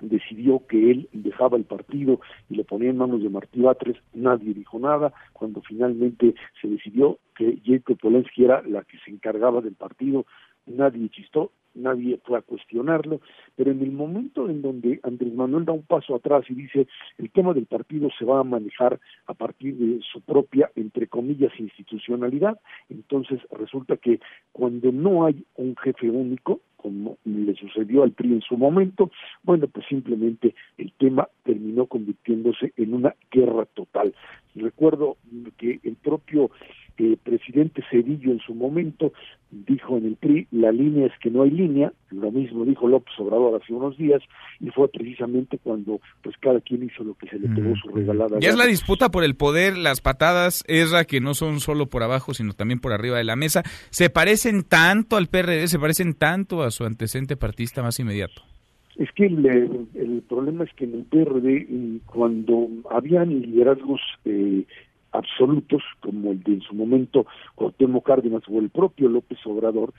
decidió 0.00 0.66
que 0.66 0.90
él 0.90 1.08
dejaba 1.12 1.56
el 1.56 1.64
partido 1.64 2.20
y 2.48 2.56
lo 2.56 2.64
ponía 2.64 2.90
en 2.90 2.98
manos 2.98 3.22
de 3.22 3.30
Martí 3.30 3.60
Batres, 3.60 3.96
nadie 4.14 4.54
dijo 4.54 4.78
nada. 4.78 5.12
Cuando 5.32 5.60
finalmente 5.62 6.34
se 6.60 6.68
decidió 6.68 7.18
que 7.36 7.58
Jacob 7.64 7.98
Polensky 7.98 8.44
era 8.44 8.62
la 8.62 8.82
que 8.82 8.98
se 9.04 9.10
encargaba 9.10 9.60
del 9.60 9.74
partido, 9.74 10.26
nadie 10.66 11.08
chistó, 11.08 11.52
nadie 11.74 12.18
fue 12.24 12.38
a 12.38 12.42
cuestionarlo, 12.42 13.20
pero 13.56 13.70
en 13.70 13.80
el 13.80 13.92
momento 13.92 14.48
en 14.48 14.62
donde 14.62 15.00
Andrés 15.02 15.32
Manuel 15.34 15.64
da 15.64 15.72
un 15.72 15.82
paso 15.82 16.14
atrás 16.14 16.44
y 16.48 16.54
dice 16.54 16.86
el 17.18 17.30
tema 17.30 17.54
del 17.54 17.66
partido 17.66 18.08
se 18.18 18.24
va 18.24 18.40
a 18.40 18.44
manejar 18.44 19.00
a 19.26 19.34
partir 19.34 19.76
de 19.76 20.00
su 20.02 20.20
propia, 20.20 20.70
entre 20.74 21.06
comillas, 21.06 21.52
institucionalidad, 21.58 22.58
entonces 22.88 23.40
resulta 23.52 23.96
que 23.96 24.20
cuando 24.52 24.92
no 24.92 25.24
hay 25.24 25.44
un 25.56 25.76
jefe 25.76 26.10
único, 26.10 26.60
como 26.78 27.18
le 27.24 27.54
sucedió 27.56 28.04
al 28.04 28.12
PRI 28.12 28.34
en 28.34 28.40
su 28.40 28.56
momento, 28.56 29.10
bueno, 29.42 29.66
pues 29.66 29.84
simplemente 29.86 30.54
el 30.78 30.92
tema 30.92 31.28
terminó 31.44 31.86
convirtiéndose 31.86 32.72
en 32.76 32.94
una 32.94 33.14
guerra 33.30 33.66
total. 33.66 34.14
Recuerdo 34.54 35.16
que 35.58 35.80
el 35.82 35.96
propio 35.96 36.50
eh, 36.98 37.16
presidente 37.22 37.82
Cedillo 37.90 38.32
en 38.32 38.40
su 38.40 38.54
momento 38.54 39.12
dijo 39.50 39.96
en 39.96 40.06
el 40.06 40.16
PRI, 40.16 40.46
la 40.50 40.72
línea 40.72 41.06
es 41.06 41.12
que 41.20 41.30
no 41.30 41.42
hay 41.42 41.50
línea, 41.50 41.92
lo 42.10 42.30
mismo 42.30 42.64
dijo 42.64 42.86
López 42.86 43.14
Obrador 43.18 43.60
hace 43.62 43.72
unos 43.72 43.96
días, 43.96 44.20
y 44.60 44.68
fue 44.70 44.88
precisamente 44.88 45.58
cuando 45.58 46.00
pues 46.22 46.36
cada 46.38 46.60
quien 46.60 46.82
hizo 46.84 47.02
lo 47.04 47.14
que 47.14 47.28
se 47.28 47.38
le 47.38 47.48
pegó 47.48 47.74
su 47.76 47.88
regalada. 47.88 48.38
Ya 48.40 48.50
es 48.50 48.56
la 48.56 48.66
disputa 48.66 49.10
por 49.10 49.24
el 49.24 49.36
poder, 49.36 49.76
las 49.76 50.00
patadas, 50.00 50.64
la 50.68 51.04
que 51.04 51.20
no 51.20 51.34
son 51.34 51.60
solo 51.60 51.86
por 51.86 52.02
abajo, 52.02 52.34
sino 52.34 52.52
también 52.52 52.80
por 52.80 52.92
arriba 52.92 53.16
de 53.16 53.24
la 53.24 53.36
mesa, 53.36 53.62
se 53.90 54.10
parecen 54.10 54.64
tanto 54.64 55.16
al 55.16 55.28
PRD, 55.28 55.66
se 55.68 55.78
parecen 55.78 56.14
tanto 56.14 56.62
a 56.62 56.70
su 56.70 56.84
antecedente 56.84 57.36
partista 57.36 57.82
más 57.82 57.98
inmediato. 58.00 58.42
Es 58.96 59.12
que 59.12 59.26
el, 59.26 59.46
el, 59.94 60.22
problema 60.28 60.64
es 60.64 60.74
que 60.74 60.84
en 60.84 60.94
el 60.94 61.04
PRD, 61.04 62.00
cuando 62.06 62.68
habían 62.90 63.42
liderazgos 63.42 64.00
eh, 64.24 64.64
absolutos, 65.12 65.82
como 66.00 66.32
el 66.32 66.42
de 66.42 66.54
en 66.54 66.60
su 66.62 66.74
momento 66.74 67.26
Cuauhtémoc 67.54 68.06
Cárdenas 68.06 68.42
o 68.48 68.58
el 68.58 68.70
propio 68.70 69.08
López 69.08 69.38
Obrador, 69.46 69.92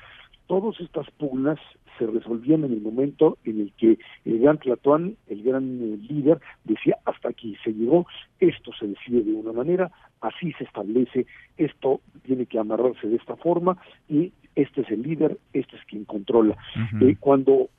todas 0.47 0.79
estas 0.79 1.09
pugnas 1.11 1.59
se 1.99 2.07
resolvían 2.07 2.63
en 2.63 2.73
el 2.73 2.81
momento 2.81 3.37
en 3.43 3.61
el 3.61 3.73
que 3.73 3.99
el 4.25 4.39
gran 4.39 4.57
Tlatuán, 4.57 5.15
el 5.27 5.43
gran 5.43 5.79
eh, 5.81 5.97
líder, 6.09 6.39
decía 6.63 6.97
hasta 7.05 7.29
aquí 7.29 7.55
se 7.63 7.73
llegó, 7.73 8.07
esto 8.39 8.71
se 8.79 8.87
decide 8.87 9.21
de 9.21 9.33
una 9.33 9.51
manera, 9.51 9.91
así 10.21 10.53
se 10.53 10.63
establece, 10.63 11.27
esto 11.57 12.01
tiene 12.23 12.45
que 12.45 12.57
amarrarse 12.57 13.07
de 13.07 13.17
esta 13.17 13.35
forma 13.35 13.77
y 14.07 14.31
este 14.55 14.81
es 14.81 14.89
el 14.89 15.03
líder, 15.03 15.37
este 15.53 15.75
es 15.75 15.83
quien 15.85 16.05
controla. 16.05 16.57
Eh, 17.01 17.15
cuando 17.19 17.69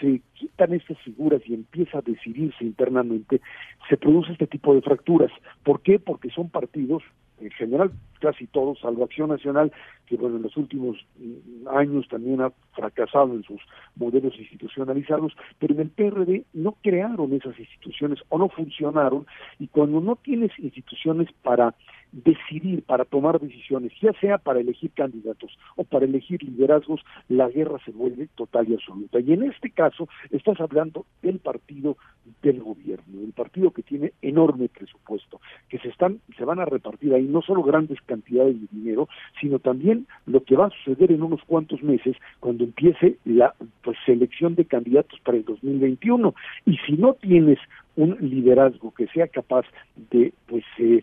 se 0.00 0.22
quitan 0.34 0.72
estas 0.72 0.98
figuras 0.98 1.42
y 1.46 1.54
empieza 1.54 1.98
a 1.98 2.02
decidirse 2.02 2.64
internamente, 2.64 3.40
se 3.88 3.96
produce 3.96 4.32
este 4.32 4.46
tipo 4.46 4.74
de 4.74 4.82
fracturas. 4.82 5.30
¿Por 5.62 5.80
qué? 5.82 5.98
Porque 5.98 6.30
son 6.30 6.50
partidos, 6.50 7.02
en 7.40 7.50
general 7.50 7.92
casi 8.20 8.46
todos, 8.48 8.80
salvo 8.80 9.04
Acción 9.04 9.30
Nacional, 9.30 9.72
que 10.06 10.16
bueno, 10.16 10.36
en 10.36 10.42
los 10.42 10.56
últimos 10.56 10.96
mm, 11.18 11.68
años 11.68 12.08
también 12.08 12.40
ha 12.40 12.50
fracasado 12.72 13.32
en 13.32 13.44
sus 13.44 13.60
modelos 13.94 14.36
institucionalizados, 14.38 15.36
pero 15.58 15.74
en 15.74 15.80
el 15.80 15.90
PRD 15.90 16.44
no 16.52 16.76
crearon 16.82 17.32
esas 17.32 17.58
instituciones 17.58 18.18
o 18.28 18.38
no 18.38 18.48
funcionaron, 18.48 19.26
y 19.58 19.68
cuando 19.68 20.00
no 20.00 20.16
tienes 20.16 20.50
instituciones 20.58 21.28
para 21.42 21.74
decidir, 22.12 22.82
para 22.82 23.04
tomar 23.04 23.40
decisiones, 23.40 23.92
ya 24.00 24.12
sea 24.20 24.38
para 24.38 24.60
elegir 24.60 24.90
candidatos 24.92 25.56
o 25.76 25.84
para 25.84 26.04
elegir 26.04 26.42
liderazgos, 26.42 27.00
la 27.28 27.48
guerra 27.48 27.78
se 27.84 27.92
vuelve 27.92 28.28
total 28.34 28.68
y 28.68 28.74
absoluta. 28.74 29.20
Y 29.20 29.32
en 29.32 29.44
este 29.44 29.70
caso 29.70 30.08
estás 30.30 30.60
hablando 30.60 31.06
del 31.22 31.38
partido 31.38 31.96
del 32.42 32.62
gobierno, 32.62 33.20
del 33.20 33.32
partido 33.32 33.70
que 33.70 33.82
tiene 33.82 34.12
enorme 34.22 34.68
presupuesto, 34.68 35.40
que 35.68 35.78
se 35.78 35.88
están, 35.88 36.20
se 36.36 36.44
van 36.44 36.60
a 36.60 36.64
repartir 36.64 37.14
ahí 37.14 37.24
no 37.24 37.42
solo 37.42 37.62
grandes 37.62 38.00
cantidades 38.02 38.60
de 38.60 38.66
dinero, 38.70 39.08
sino 39.40 39.58
también 39.58 40.06
lo 40.26 40.42
que 40.42 40.56
va 40.56 40.66
a 40.66 40.70
suceder 40.70 41.12
en 41.12 41.22
unos 41.22 41.42
cuantos 41.44 41.82
meses 41.82 42.16
cuando 42.40 42.64
empiece 42.64 43.18
la 43.24 43.54
pues, 43.82 43.96
selección 44.04 44.54
de 44.54 44.64
candidatos 44.64 45.18
para 45.20 45.38
el 45.38 45.44
2021. 45.44 46.34
Y 46.66 46.76
si 46.86 46.92
no 46.92 47.14
tienes 47.14 47.58
un 47.98 48.16
liderazgo 48.20 48.94
que 48.94 49.08
sea 49.08 49.26
capaz 49.26 49.66
de 49.96 50.32
pues 50.46 50.64
eh, 50.78 51.02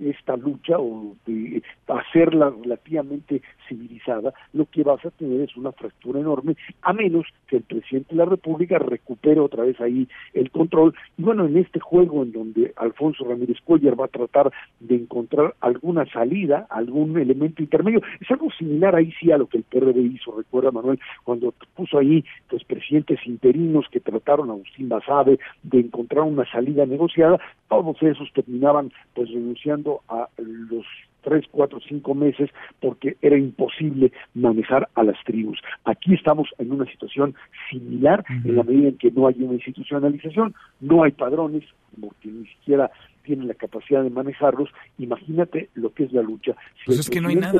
esta 0.00 0.36
lucha 0.36 0.78
o 0.78 1.16
de 1.26 1.62
hacerla 1.86 2.50
relativamente 2.50 3.42
civilizada, 3.68 4.32
lo 4.52 4.66
que 4.66 4.82
vas 4.82 5.04
a 5.04 5.10
tener 5.10 5.40
es 5.40 5.56
una 5.56 5.72
fractura 5.72 6.20
enorme, 6.20 6.56
a 6.82 6.92
menos 6.92 7.26
que 7.46 7.56
el 7.56 7.62
presidente 7.62 8.10
de 8.10 8.16
la 8.16 8.24
República 8.24 8.78
recupere 8.78 9.40
otra 9.40 9.64
vez 9.64 9.80
ahí 9.80 10.08
el 10.34 10.50
control. 10.50 10.94
Y 11.16 11.22
bueno, 11.22 11.46
en 11.46 11.56
este 11.56 11.80
juego 11.80 12.22
en 12.22 12.32
donde 12.32 12.72
Alfonso 12.76 13.24
Ramírez 13.24 13.58
Cuellar 13.64 13.98
va 13.98 14.06
a 14.06 14.08
tratar 14.08 14.52
de 14.80 14.94
encontrar 14.94 15.54
alguna 15.60 16.06
salida, 16.06 16.66
algún 16.70 17.18
elemento 17.18 17.62
intermedio, 17.62 18.00
es 18.20 18.30
algo 18.30 18.50
similar 18.52 18.94
ahí 18.94 19.12
sí 19.20 19.30
a 19.30 19.38
lo 19.38 19.46
que 19.46 19.58
el 19.58 19.64
PRD 19.64 20.00
hizo, 20.00 20.36
recuerda 20.36 20.70
Manuel, 20.70 20.98
cuando 21.24 21.52
puso 21.74 21.98
ahí 21.98 22.24
los 22.50 22.64
presidentes 22.64 23.20
interinos 23.26 23.86
que 23.90 24.00
trataron 24.00 24.50
a 24.50 24.52
Agustín 24.52 24.88
Basabe 24.88 25.38
de 25.62 25.80
encontrar 25.80 26.24
una 26.24 26.50
salida 26.50 26.86
negociada, 26.86 27.38
todos 27.68 28.02
esos 28.02 28.32
terminaban 28.32 28.92
pues 29.14 29.30
renunciando 29.30 29.87
a 30.08 30.28
los 30.38 30.86
tres, 31.22 31.44
cuatro, 31.50 31.78
cinco 31.86 32.14
meses 32.14 32.50
porque 32.80 33.16
era 33.20 33.36
imposible 33.36 34.12
manejar 34.34 34.88
a 34.94 35.02
las 35.02 35.16
tribus. 35.24 35.58
Aquí 35.84 36.14
estamos 36.14 36.48
en 36.58 36.72
una 36.72 36.86
situación 36.86 37.34
similar 37.70 38.24
en 38.44 38.56
la 38.56 38.62
medida 38.62 38.88
en 38.88 38.98
que 38.98 39.10
no 39.10 39.26
hay 39.26 39.34
una 39.38 39.54
institucionalización, 39.54 40.54
no 40.80 41.02
hay 41.02 41.12
padrones, 41.12 41.64
porque 42.00 42.28
ni 42.28 42.46
siquiera 42.46 42.90
tienen 43.28 43.46
la 43.46 43.54
capacidad 43.54 44.02
de 44.02 44.08
manejarlos. 44.08 44.70
Imagínate 44.96 45.68
lo 45.74 45.92
que 45.92 46.04
es 46.04 46.12
la 46.12 46.22
lucha. 46.22 46.52
Si 46.78 46.86
pues 46.86 46.98
es 47.00 47.10
que 47.10 47.20
no 47.20 47.28
hay 47.28 47.36
nada. 47.36 47.52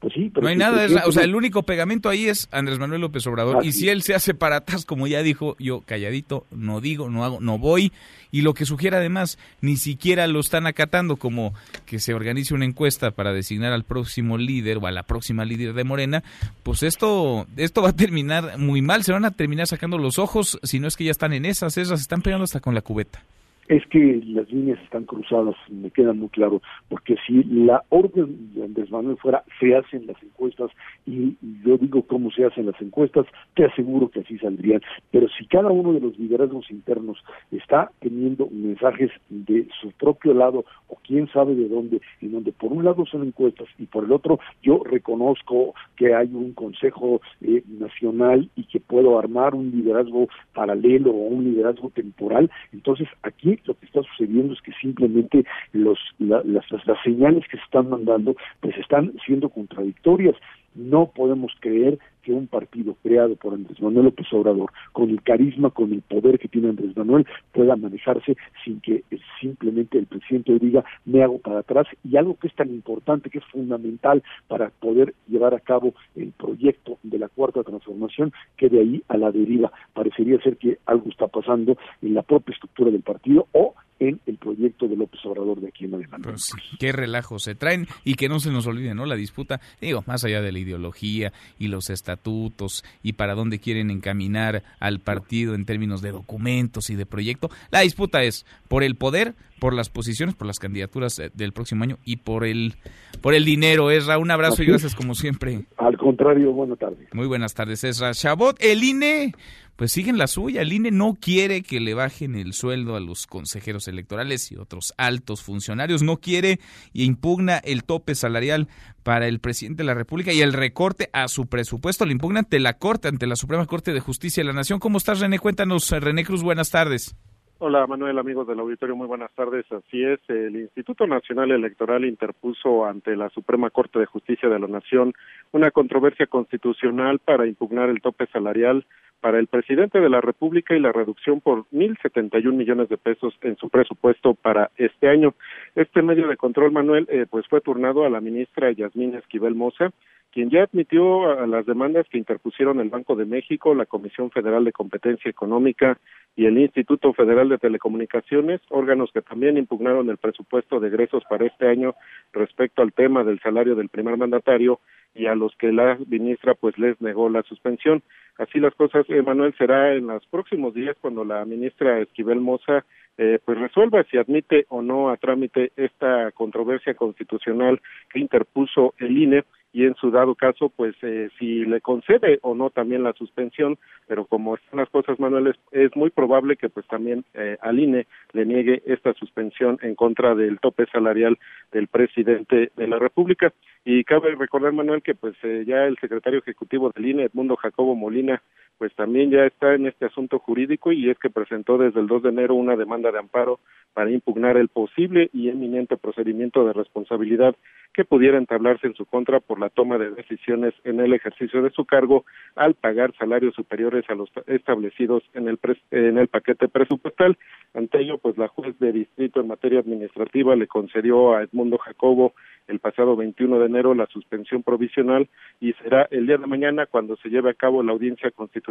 Pues 0.00 0.14
no 0.42 0.48
hay 0.48 0.56
nada, 0.56 0.86
o 1.06 1.12
sea, 1.12 1.24
el 1.24 1.34
único 1.34 1.62
pegamento 1.62 2.10
ahí 2.10 2.26
es 2.26 2.46
Andrés 2.50 2.78
Manuel 2.78 3.00
López 3.00 3.26
Obrador. 3.26 3.64
y 3.64 3.72
si 3.72 3.88
él 3.88 4.02
se 4.02 4.14
hace 4.14 4.34
para 4.34 4.56
atrás, 4.56 4.84
como 4.84 5.06
ya 5.06 5.22
dijo, 5.22 5.56
yo 5.58 5.80
calladito, 5.80 6.44
no 6.50 6.82
digo, 6.82 7.08
no 7.08 7.24
hago, 7.24 7.40
no 7.40 7.56
voy. 7.56 7.90
Y 8.30 8.42
lo 8.42 8.52
que 8.52 8.66
sugiere 8.66 8.98
además, 8.98 9.38
ni 9.62 9.78
siquiera 9.78 10.26
lo 10.26 10.40
están 10.40 10.66
acatando, 10.66 11.16
como 11.16 11.54
que 11.86 12.00
se 12.00 12.12
organice 12.12 12.52
una 12.52 12.66
encuesta 12.66 13.12
para 13.12 13.32
designar 13.32 13.72
al 13.72 13.84
próximo 13.84 14.36
líder 14.36 14.76
o 14.76 14.86
a 14.86 14.92
la 14.92 15.04
próxima 15.04 15.46
líder 15.46 15.72
de 15.72 15.84
Morena, 15.84 16.22
pues 16.62 16.82
esto, 16.82 17.46
esto 17.56 17.80
va 17.80 17.90
a 17.90 17.96
terminar 17.96 18.58
muy 18.58 18.82
mal, 18.82 19.04
se 19.04 19.12
van 19.12 19.24
a 19.24 19.30
terminar 19.30 19.66
sacando 19.66 19.96
los 19.96 20.18
ojos, 20.18 20.58
si 20.62 20.80
no 20.80 20.88
es 20.88 20.96
que 20.96 21.04
ya 21.04 21.12
están 21.12 21.32
en 21.32 21.46
esas, 21.46 21.78
esas 21.78 22.02
están 22.02 22.20
pegando 22.20 22.44
hasta 22.44 22.60
con 22.60 22.74
la 22.74 22.82
cubeta 22.82 23.22
es 23.68 23.86
que 23.86 24.22
las 24.26 24.50
líneas 24.50 24.78
están 24.82 25.04
cruzadas, 25.04 25.54
me 25.70 25.90
queda 25.90 26.12
muy 26.12 26.28
claro, 26.28 26.60
porque 26.88 27.16
si 27.26 27.44
la 27.44 27.82
orden 27.88 28.54
de 28.54 28.64
Andrés 28.64 28.88
fuera 29.20 29.44
se 29.58 29.74
hacen 29.74 30.06
las 30.06 30.22
encuestas 30.22 30.70
y 31.06 31.36
yo 31.64 31.78
digo 31.78 32.02
cómo 32.02 32.30
se 32.30 32.44
hacen 32.44 32.66
las 32.66 32.80
encuestas, 32.80 33.26
te 33.54 33.64
aseguro 33.64 34.08
que 34.08 34.20
así 34.20 34.38
saldrían, 34.38 34.82
pero 35.10 35.28
si 35.28 35.46
cada 35.46 35.70
uno 35.70 35.92
de 35.92 36.00
los 36.00 36.18
liderazgos 36.18 36.70
internos 36.70 37.22
está 37.50 37.90
teniendo 38.00 38.48
mensajes 38.50 39.10
de 39.28 39.66
su 39.80 39.92
propio 39.92 40.34
lado 40.34 40.64
o 40.88 40.96
quién 41.02 41.28
sabe 41.28 41.54
de 41.54 41.68
dónde, 41.68 42.00
en 42.20 42.32
donde 42.32 42.52
por 42.52 42.72
un 42.72 42.84
lado 42.84 43.06
son 43.06 43.22
encuestas 43.26 43.68
y 43.78 43.86
por 43.86 44.04
el 44.04 44.12
otro 44.12 44.38
yo 44.62 44.82
reconozco 44.84 45.74
que 45.96 46.14
hay 46.14 46.28
un 46.34 46.52
consejo 46.52 47.20
eh, 47.40 47.62
nacional 47.66 48.50
y 48.56 48.64
que 48.64 48.80
puedo 48.80 49.18
armar 49.18 49.54
un 49.54 49.70
liderazgo 49.70 50.28
paralelo 50.52 51.10
o 51.10 51.28
un 51.28 51.44
liderazgo 51.44 51.90
temporal, 51.90 52.50
entonces 52.72 53.08
aquí 53.22 53.53
lo 53.64 53.74
que 53.74 53.86
está 53.86 54.02
sucediendo 54.02 54.54
es 54.54 54.60
que 54.62 54.72
simplemente 54.80 55.44
los, 55.72 55.98
las, 56.18 56.44
las 56.44 57.02
señales 57.02 57.44
que 57.48 57.56
se 57.56 57.64
están 57.64 57.90
mandando 57.90 58.36
pues 58.60 58.76
están 58.78 59.12
siendo 59.26 59.48
contradictorias. 59.48 60.36
No 60.74 61.10
podemos 61.14 61.52
creer 61.60 61.98
que 62.24 62.32
un 62.32 62.46
partido 62.46 62.96
creado 63.02 63.36
por 63.36 63.54
Andrés 63.54 63.80
Manuel 63.80 64.06
López 64.06 64.26
Obrador, 64.32 64.72
con 64.92 65.10
el 65.10 65.22
carisma, 65.22 65.70
con 65.70 65.92
el 65.92 66.02
poder 66.02 66.38
que 66.38 66.48
tiene 66.48 66.70
Andrés 66.70 66.96
Manuel, 66.96 67.26
pueda 67.52 67.76
manejarse 67.76 68.36
sin 68.64 68.80
que 68.80 69.04
simplemente 69.40 69.98
el 69.98 70.06
presidente 70.06 70.58
diga 70.58 70.84
me 71.04 71.22
hago 71.22 71.38
para 71.38 71.60
atrás 71.60 71.86
y 72.02 72.16
algo 72.16 72.36
que 72.36 72.48
es 72.48 72.54
tan 72.54 72.70
importante, 72.70 73.30
que 73.30 73.38
es 73.38 73.44
fundamental 73.44 74.22
para 74.48 74.70
poder 74.70 75.14
llevar 75.28 75.54
a 75.54 75.60
cabo 75.60 75.94
el 76.16 76.32
proyecto 76.32 76.98
de 77.02 77.18
la 77.18 77.28
cuarta 77.28 77.62
transformación, 77.62 78.32
que 78.56 78.68
de 78.68 78.80
ahí 78.80 79.02
a 79.08 79.16
la 79.16 79.30
deriva 79.30 79.70
parecería 79.92 80.40
ser 80.40 80.56
que 80.56 80.78
algo 80.86 81.10
está 81.10 81.28
pasando 81.28 81.76
en 82.00 82.14
la 82.14 82.22
propia 82.22 82.54
estructura 82.54 82.90
del 82.90 83.02
partido 83.02 83.46
o 83.52 83.74
en 84.00 84.20
el 84.26 84.36
proyecto 84.38 84.88
de 84.88 84.96
López 84.96 85.20
Obrador 85.24 85.60
de 85.60 85.68
aquí 85.68 85.84
en 85.84 85.94
adelante. 85.94 86.28
Pues, 86.28 86.52
qué 86.78 86.92
relajo 86.92 87.38
se 87.38 87.54
traen 87.54 87.86
y 88.04 88.14
que 88.14 88.28
no 88.28 88.40
se 88.40 88.50
nos 88.50 88.66
olvide, 88.66 88.94
¿no? 88.94 89.06
La 89.06 89.14
disputa, 89.14 89.60
digo, 89.80 90.02
más 90.06 90.24
allá 90.24 90.42
de 90.42 90.52
la 90.52 90.58
ideología 90.58 91.32
y 91.58 91.68
los 91.68 91.90
estatutos 92.14 92.84
y 93.02 93.14
para 93.14 93.34
dónde 93.34 93.58
quieren 93.58 93.90
encaminar 93.90 94.62
al 94.80 95.00
partido 95.00 95.54
en 95.54 95.64
términos 95.64 96.00
de 96.00 96.12
documentos 96.12 96.90
y 96.90 96.94
de 96.94 97.06
proyecto, 97.06 97.50
la 97.70 97.80
disputa 97.80 98.22
es 98.22 98.46
por 98.68 98.82
el 98.82 98.96
poder, 98.96 99.34
por 99.60 99.74
las 99.74 99.88
posiciones, 99.88 100.34
por 100.34 100.46
las 100.46 100.58
candidaturas 100.58 101.18
eh, 101.18 101.30
del 101.34 101.52
próximo 101.52 101.84
año 101.84 101.98
y 102.04 102.16
por 102.16 102.44
el 102.44 102.74
por 103.20 103.34
el 103.34 103.44
dinero. 103.44 103.90
Esra, 103.90 104.18
un 104.18 104.30
abrazo 104.30 104.62
y 104.62 104.66
gracias 104.66 104.94
como 104.94 105.14
siempre. 105.14 105.66
Al 105.76 105.96
contrario, 105.96 106.52
buenas 106.52 106.78
tardes. 106.78 107.08
Muy 107.12 107.26
buenas 107.26 107.54
tardes, 107.54 107.84
Esra. 107.84 108.12
Chabot, 108.12 108.56
el 108.60 108.82
INE 108.82 109.34
pues 109.76 109.92
siguen 109.92 110.18
la 110.18 110.26
suya. 110.26 110.62
El 110.62 110.72
INE 110.72 110.90
no 110.90 111.14
quiere 111.20 111.62
que 111.62 111.80
le 111.80 111.94
bajen 111.94 112.34
el 112.34 112.52
sueldo 112.52 112.96
a 112.96 113.00
los 113.00 113.26
consejeros 113.26 113.88
electorales 113.88 114.50
y 114.52 114.56
otros 114.56 114.94
altos 114.96 115.42
funcionarios, 115.42 116.02
no 116.02 116.18
quiere 116.18 116.58
y 116.92 117.04
impugna 117.04 117.58
el 117.58 117.84
tope 117.84 118.14
salarial 118.14 118.68
para 119.02 119.26
el 119.26 119.40
presidente 119.40 119.82
de 119.82 119.86
la 119.86 119.94
República 119.94 120.32
y 120.32 120.40
el 120.40 120.52
recorte 120.52 121.10
a 121.12 121.28
su 121.28 121.46
presupuesto. 121.46 122.06
Lo 122.06 122.12
impugna 122.12 122.40
ante 122.40 122.60
la 122.60 122.74
Corte, 122.74 123.08
ante 123.08 123.26
la 123.26 123.36
Suprema 123.36 123.66
Corte 123.66 123.92
de 123.92 124.00
Justicia 124.00 124.42
de 124.42 124.48
la 124.48 124.52
Nación. 124.54 124.78
¿Cómo 124.78 124.98
estás, 124.98 125.20
René? 125.20 125.38
Cuéntanos, 125.38 125.90
René 125.90 126.24
Cruz, 126.24 126.42
buenas 126.42 126.70
tardes. 126.70 127.16
Hola 127.58 127.86
Manuel, 127.86 128.18
amigos 128.18 128.48
del 128.48 128.58
auditorio, 128.58 128.96
muy 128.96 129.06
buenas 129.06 129.32
tardes. 129.32 129.64
Así 129.70 130.02
es, 130.02 130.18
el 130.28 130.56
Instituto 130.56 131.06
Nacional 131.06 131.52
Electoral 131.52 132.04
interpuso 132.04 132.84
ante 132.84 133.14
la 133.16 133.30
Suprema 133.30 133.70
Corte 133.70 134.00
de 134.00 134.06
Justicia 134.06 134.48
de 134.48 134.58
la 134.58 134.66
Nación 134.66 135.14
una 135.52 135.70
controversia 135.70 136.26
constitucional 136.26 137.20
para 137.20 137.46
impugnar 137.46 137.90
el 137.90 138.02
tope 138.02 138.26
salarial 138.26 138.84
para 139.20 139.38
el 139.38 139.46
presidente 139.46 140.00
de 140.00 140.08
la 140.08 140.20
República 140.20 140.74
y 140.74 140.80
la 140.80 140.92
reducción 140.92 141.40
por 141.40 141.64
1.071 141.72 142.52
millones 142.52 142.88
de 142.88 142.98
pesos 142.98 143.34
en 143.42 143.56
su 143.56 143.70
presupuesto 143.70 144.34
para 144.34 144.70
este 144.76 145.08
año. 145.08 145.34
Este 145.74 146.02
medio 146.02 146.28
de 146.28 146.36
control, 146.36 146.72
Manuel, 146.72 147.06
eh, 147.10 147.26
pues 147.28 147.46
fue 147.48 147.60
turnado 147.60 148.04
a 148.04 148.10
la 148.10 148.20
ministra 148.20 148.70
Yasmín 148.72 149.14
Esquivel 149.14 149.54
Moza, 149.54 149.90
quien 150.34 150.50
ya 150.50 150.64
admitió 150.64 151.30
a 151.30 151.46
las 151.46 151.64
demandas 151.64 152.08
que 152.08 152.18
interpusieron 152.18 152.80
el 152.80 152.90
Banco 152.90 153.14
de 153.14 153.24
México, 153.24 153.72
la 153.72 153.86
Comisión 153.86 154.32
Federal 154.32 154.64
de 154.64 154.72
Competencia 154.72 155.30
Económica 155.30 155.96
y 156.34 156.46
el 156.46 156.58
Instituto 156.58 157.12
Federal 157.12 157.48
de 157.48 157.58
Telecomunicaciones, 157.58 158.60
órganos 158.68 159.12
que 159.12 159.22
también 159.22 159.56
impugnaron 159.56 160.10
el 160.10 160.16
presupuesto 160.16 160.80
de 160.80 160.88
egresos 160.88 161.22
para 161.30 161.46
este 161.46 161.68
año 161.68 161.94
respecto 162.32 162.82
al 162.82 162.92
tema 162.92 163.22
del 163.22 163.38
salario 163.38 163.76
del 163.76 163.90
primer 163.90 164.16
mandatario 164.16 164.80
y 165.14 165.26
a 165.26 165.34
los 165.34 165.54
que 165.56 165.72
la 165.72 165.98
ministra 166.08 166.54
pues 166.54 166.78
les 166.78 167.00
negó 167.00 167.28
la 167.28 167.42
suspensión. 167.42 168.02
Así 168.38 168.58
las 168.58 168.74
cosas, 168.74 169.06
Manuel, 169.24 169.54
será 169.56 169.94
en 169.94 170.08
los 170.08 170.26
próximos 170.26 170.74
días 170.74 170.96
cuando 171.00 171.24
la 171.24 171.44
ministra 171.44 172.00
Esquivel 172.00 172.40
Moza 172.40 172.84
eh, 173.16 173.38
pues 173.44 173.58
resuelva 173.58 174.02
si 174.10 174.18
admite 174.18 174.66
o 174.68 174.82
no 174.82 175.10
a 175.10 175.16
trámite 175.16 175.70
esta 175.76 176.32
controversia 176.32 176.94
constitucional 176.94 177.80
que 178.12 178.18
interpuso 178.18 178.94
el 178.98 179.16
INE 179.16 179.44
y 179.74 179.86
en 179.86 179.96
su 179.96 180.12
dado 180.12 180.36
caso, 180.36 180.68
pues 180.68 180.94
eh, 181.02 181.30
si 181.36 181.64
le 181.64 181.80
concede 181.80 182.38
o 182.42 182.54
no 182.54 182.70
también 182.70 183.02
la 183.02 183.12
suspensión, 183.12 183.76
pero 184.06 184.24
como 184.24 184.54
están 184.54 184.78
las 184.78 184.88
cosas, 184.88 185.18
Manuel, 185.18 185.52
es, 185.72 185.96
muy 185.96 186.10
probable 186.10 186.56
que 186.56 186.68
pues 186.68 186.86
también 186.86 187.24
eh, 187.34 187.58
al 187.60 187.80
INE 187.80 188.06
le 188.32 188.46
niegue 188.46 188.82
esta 188.86 189.14
suspensión 189.14 189.80
en 189.82 189.96
contra 189.96 190.36
del 190.36 190.60
tope 190.60 190.86
salarial 190.86 191.38
del 191.72 191.88
presidente 191.88 192.70
de 192.76 192.86
la 192.86 193.00
República. 193.00 193.52
Y 193.84 194.04
cabe 194.04 194.36
recordar, 194.36 194.72
Manuel, 194.72 195.02
que 195.02 195.16
pues 195.16 195.34
eh, 195.42 195.64
ya 195.66 195.86
el 195.86 195.98
secretario 195.98 196.38
ejecutivo 196.38 196.92
del 196.94 197.06
INE, 197.06 197.24
Edmundo 197.24 197.56
Jacobo 197.56 197.96
Molina, 197.96 198.42
pues 198.78 198.94
también 198.94 199.30
ya 199.30 199.44
está 199.44 199.74
en 199.74 199.86
este 199.86 200.06
asunto 200.06 200.38
jurídico 200.38 200.92
y 200.92 201.10
es 201.10 201.18
que 201.18 201.30
presentó 201.30 201.78
desde 201.78 202.00
el 202.00 202.06
2 202.06 202.24
de 202.24 202.28
enero 202.30 202.54
una 202.54 202.76
demanda 202.76 203.12
de 203.12 203.18
amparo 203.18 203.60
para 203.92 204.10
impugnar 204.10 204.56
el 204.56 204.68
posible 204.68 205.30
y 205.32 205.48
eminente 205.48 205.96
procedimiento 205.96 206.66
de 206.66 206.72
responsabilidad 206.72 207.54
que 207.92 208.04
pudiera 208.04 208.36
entablarse 208.36 208.88
en 208.88 208.94
su 208.94 209.06
contra 209.06 209.38
por 209.38 209.60
la 209.60 209.70
toma 209.70 209.98
de 209.98 210.10
decisiones 210.10 210.74
en 210.82 210.98
el 210.98 211.12
ejercicio 211.12 211.62
de 211.62 211.70
su 211.70 211.84
cargo 211.84 212.24
al 212.56 212.74
pagar 212.74 213.14
salarios 213.16 213.54
superiores 213.54 214.04
a 214.10 214.16
los 214.16 214.28
establecidos 214.48 215.22
en 215.32 215.48
el, 215.48 215.60
en 215.92 216.18
el 216.18 216.26
paquete 216.26 216.66
presupuestal. 216.66 217.38
Ante 217.72 218.00
ello, 218.00 218.18
pues 218.18 218.36
la 218.36 218.48
juez 218.48 218.76
de 218.80 218.90
distrito 218.90 219.40
en 219.40 219.46
materia 219.46 219.78
administrativa 219.78 220.56
le 220.56 220.66
concedió 220.66 221.34
a 221.34 221.44
Edmundo 221.44 221.78
Jacobo 221.78 222.34
el 222.66 222.80
pasado 222.80 223.14
21 223.14 223.58
de 223.60 223.66
enero 223.66 223.94
la 223.94 224.06
suspensión 224.06 224.62
provisional 224.62 225.28
y 225.60 225.74
será 225.74 226.08
el 226.10 226.26
día 226.26 226.38
de 226.38 226.46
mañana 226.46 226.86
cuando 226.86 227.16
se 227.16 227.28
lleve 227.28 227.50
a 227.50 227.54
cabo 227.54 227.82
la 227.82 227.92
audiencia 227.92 228.30
constitucional 228.30 228.63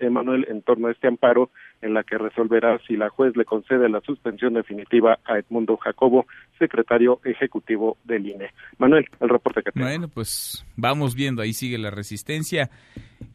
Emanuel 0.00 0.46
en 0.48 0.62
torno 0.62 0.88
a 0.88 0.92
este 0.92 1.08
amparo 1.08 1.50
en 1.82 1.94
la 1.94 2.02
que 2.02 2.18
resolverá 2.18 2.78
si 2.86 2.96
la 2.96 3.08
juez 3.08 3.36
le 3.36 3.44
concede 3.44 3.88
la 3.88 4.00
suspensión 4.00 4.54
definitiva 4.54 5.18
a 5.24 5.38
Edmundo 5.38 5.76
Jacobo, 5.76 6.26
secretario 6.58 7.20
ejecutivo 7.24 7.96
del 8.04 8.26
INE. 8.26 8.50
Manuel, 8.78 9.06
el 9.20 9.28
reporte 9.28 9.62
que 9.62 9.72
tengo. 9.72 9.86
Bueno, 9.86 10.08
pues 10.08 10.66
vamos 10.76 11.14
viendo, 11.14 11.42
ahí 11.42 11.52
sigue 11.52 11.78
la 11.78 11.90
resistencia 11.90 12.70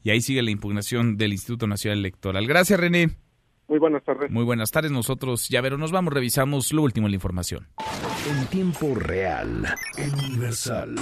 y 0.03 0.11
ahí 0.11 0.21
sigue 0.21 0.41
la 0.41 0.51
impugnación 0.51 1.17
del 1.17 1.33
Instituto 1.33 1.67
Nacional 1.67 1.99
Electoral. 1.99 2.47
Gracias, 2.47 2.79
René. 2.79 3.09
Muy 3.67 3.79
buenas 3.79 4.03
tardes. 4.03 4.29
Muy 4.29 4.43
buenas 4.43 4.71
tardes. 4.71 4.91
Nosotros, 4.91 5.47
ya 5.49 5.61
pero 5.61 5.77
nos 5.77 5.91
vamos, 5.91 6.13
revisamos 6.13 6.73
lo 6.73 6.83
último 6.83 7.07
en 7.07 7.11
la 7.11 7.15
información. 7.15 7.67
En 8.29 8.45
tiempo 8.47 8.93
real, 8.95 9.65
universal. 9.97 10.95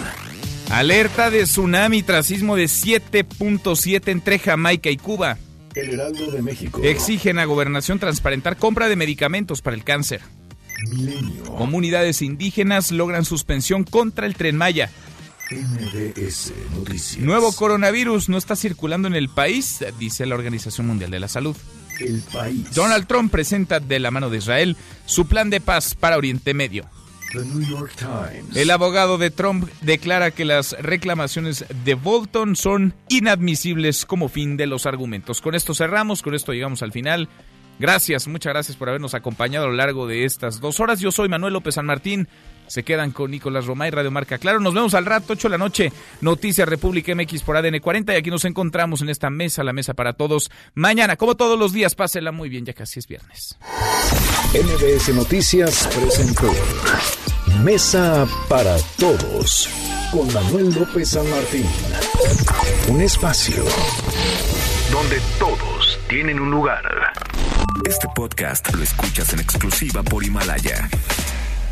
Alerta 0.72 1.30
de 1.30 1.44
tsunami 1.44 2.02
tras 2.02 2.28
sismo 2.28 2.56
de 2.56 2.64
7.7 2.64 4.08
entre 4.08 4.40
Jamaica 4.40 4.90
y 4.90 4.96
Cuba. 4.96 5.38
El 5.76 5.90
Heraldo 5.90 6.32
de 6.32 6.42
México. 6.42 6.82
Exigen 6.82 7.40
a 7.40 7.46
gobernación 7.46 8.00
transparentar 8.00 8.56
compra 8.56 8.88
de 8.88 8.96
medicamentos 8.96 9.62
para 9.62 9.76
el 9.76 9.84
cáncer. 9.84 10.22
Milenio. 10.90 11.44
Comunidades 11.44 12.22
indígenas 12.22 12.94
logran 12.94 13.26
suspensión 13.26 13.84
contra 13.84 14.26
el 14.26 14.36
tren 14.36 14.56
Maya. 14.56 14.90
Noticias. 15.52 17.18
Nuevo 17.18 17.52
coronavirus 17.52 18.30
no 18.30 18.38
está 18.38 18.56
circulando 18.56 19.10
en 19.10 19.16
el 19.16 19.28
país, 19.28 19.84
dice 20.00 20.26
la 20.26 20.36
Organización 20.36 20.88
Mundial 20.88 21.12
de 21.12 21.20
la 21.20 21.28
Salud. 21.28 21.58
El 22.00 22.22
país. 22.22 22.74
Donald 22.74 23.08
Trump 23.08 23.30
presenta 23.30 23.82
de 23.82 24.00
la 24.00 24.10
mano 24.10 24.30
de 24.30 24.38
Israel 24.38 24.78
su 25.06 25.28
plan 25.28 25.50
de 25.50 25.60
paz 25.60 25.96
para 25.96 26.16
Oriente 26.18 26.54
Medio. 26.54 26.86
El 28.56 28.72
abogado 28.72 29.18
de 29.18 29.32
Trump 29.32 29.70
declara 29.82 30.32
que 30.32 30.46
las 30.46 30.74
reclamaciones 30.80 31.66
de 31.84 31.94
Bolton 31.94 32.56
son 32.56 32.94
inadmisibles 33.10 34.06
como 34.06 34.30
fin 34.30 34.58
de 34.58 34.68
los 34.68 34.86
argumentos. 34.86 35.42
Con 35.42 35.56
esto 35.56 35.74
cerramos, 35.74 36.22
con 36.22 36.36
esto 36.36 36.54
llegamos 36.54 36.82
al 36.84 36.92
final. 36.92 37.30
Gracias, 37.80 38.28
muchas 38.28 38.54
gracias 38.54 38.78
por 38.78 38.90
habernos 38.90 39.14
acompañado 39.14 39.66
a 39.66 39.70
lo 39.70 39.76
largo 39.76 40.08
de 40.08 40.26
estas 40.26 40.60
dos 40.60 40.80
horas. 40.80 41.00
Yo 41.00 41.12
soy 41.12 41.30
Manuel 41.30 41.54
López 41.54 41.76
San 41.76 41.86
Martín. 41.86 42.28
Se 42.72 42.84
quedan 42.84 43.12
con 43.12 43.32
Nicolás 43.32 43.66
Romay, 43.66 43.92
Radio 43.92 44.12
Marca 44.12 44.38
Claro. 44.38 44.62
Nos 44.62 44.74
vemos 44.74 44.94
al 44.94 45.06
rato, 45.06 45.34
8 45.34 45.50
de 45.50 45.52
la 45.52 45.58
noche. 45.58 45.92
Noticias 46.22 46.66
República 46.66 47.14
MX 47.14 47.44
por 47.44 47.58
ADN 47.58 47.80
40. 47.82 48.14
Y 48.14 48.16
aquí 48.16 48.30
nos 48.30 48.46
encontramos 48.46 49.02
en 49.02 49.10
esta 49.10 49.30
mesa, 49.30 49.62
la 49.62 49.74
mesa 49.74 49.94
para 49.94 50.14
todos. 50.14 50.50
Mañana, 50.74 51.18
como 51.18 51.36
todos 51.36 51.60
los 51.60 51.74
días, 51.74 51.96
pásela 51.96 52.32
muy 52.32 52.48
bien, 52.48 52.66
ya 52.66 52.72
casi 52.72 53.00
es 53.00 53.08
viernes. 53.08 53.58
MBS 54.54 55.14
Noticias 55.14 55.86
presentó 55.94 56.50
Mesa 57.62 58.26
para 58.48 58.78
Todos 58.98 59.70
con 60.10 60.34
Manuel 60.34 60.74
López 60.74 61.10
San 61.10 61.30
Martín. 61.30 61.66
Un 62.88 63.02
espacio 63.02 63.66
donde 64.94 65.20
todos 65.38 66.00
tienen 66.08 66.40
un 66.40 66.52
lugar. 66.52 66.84
Este 67.86 68.08
podcast 68.16 68.74
lo 68.74 68.82
escuchas 68.82 69.34
en 69.34 69.42
exclusiva 69.42 70.04
por 70.04 70.24
Himalaya. 70.24 70.90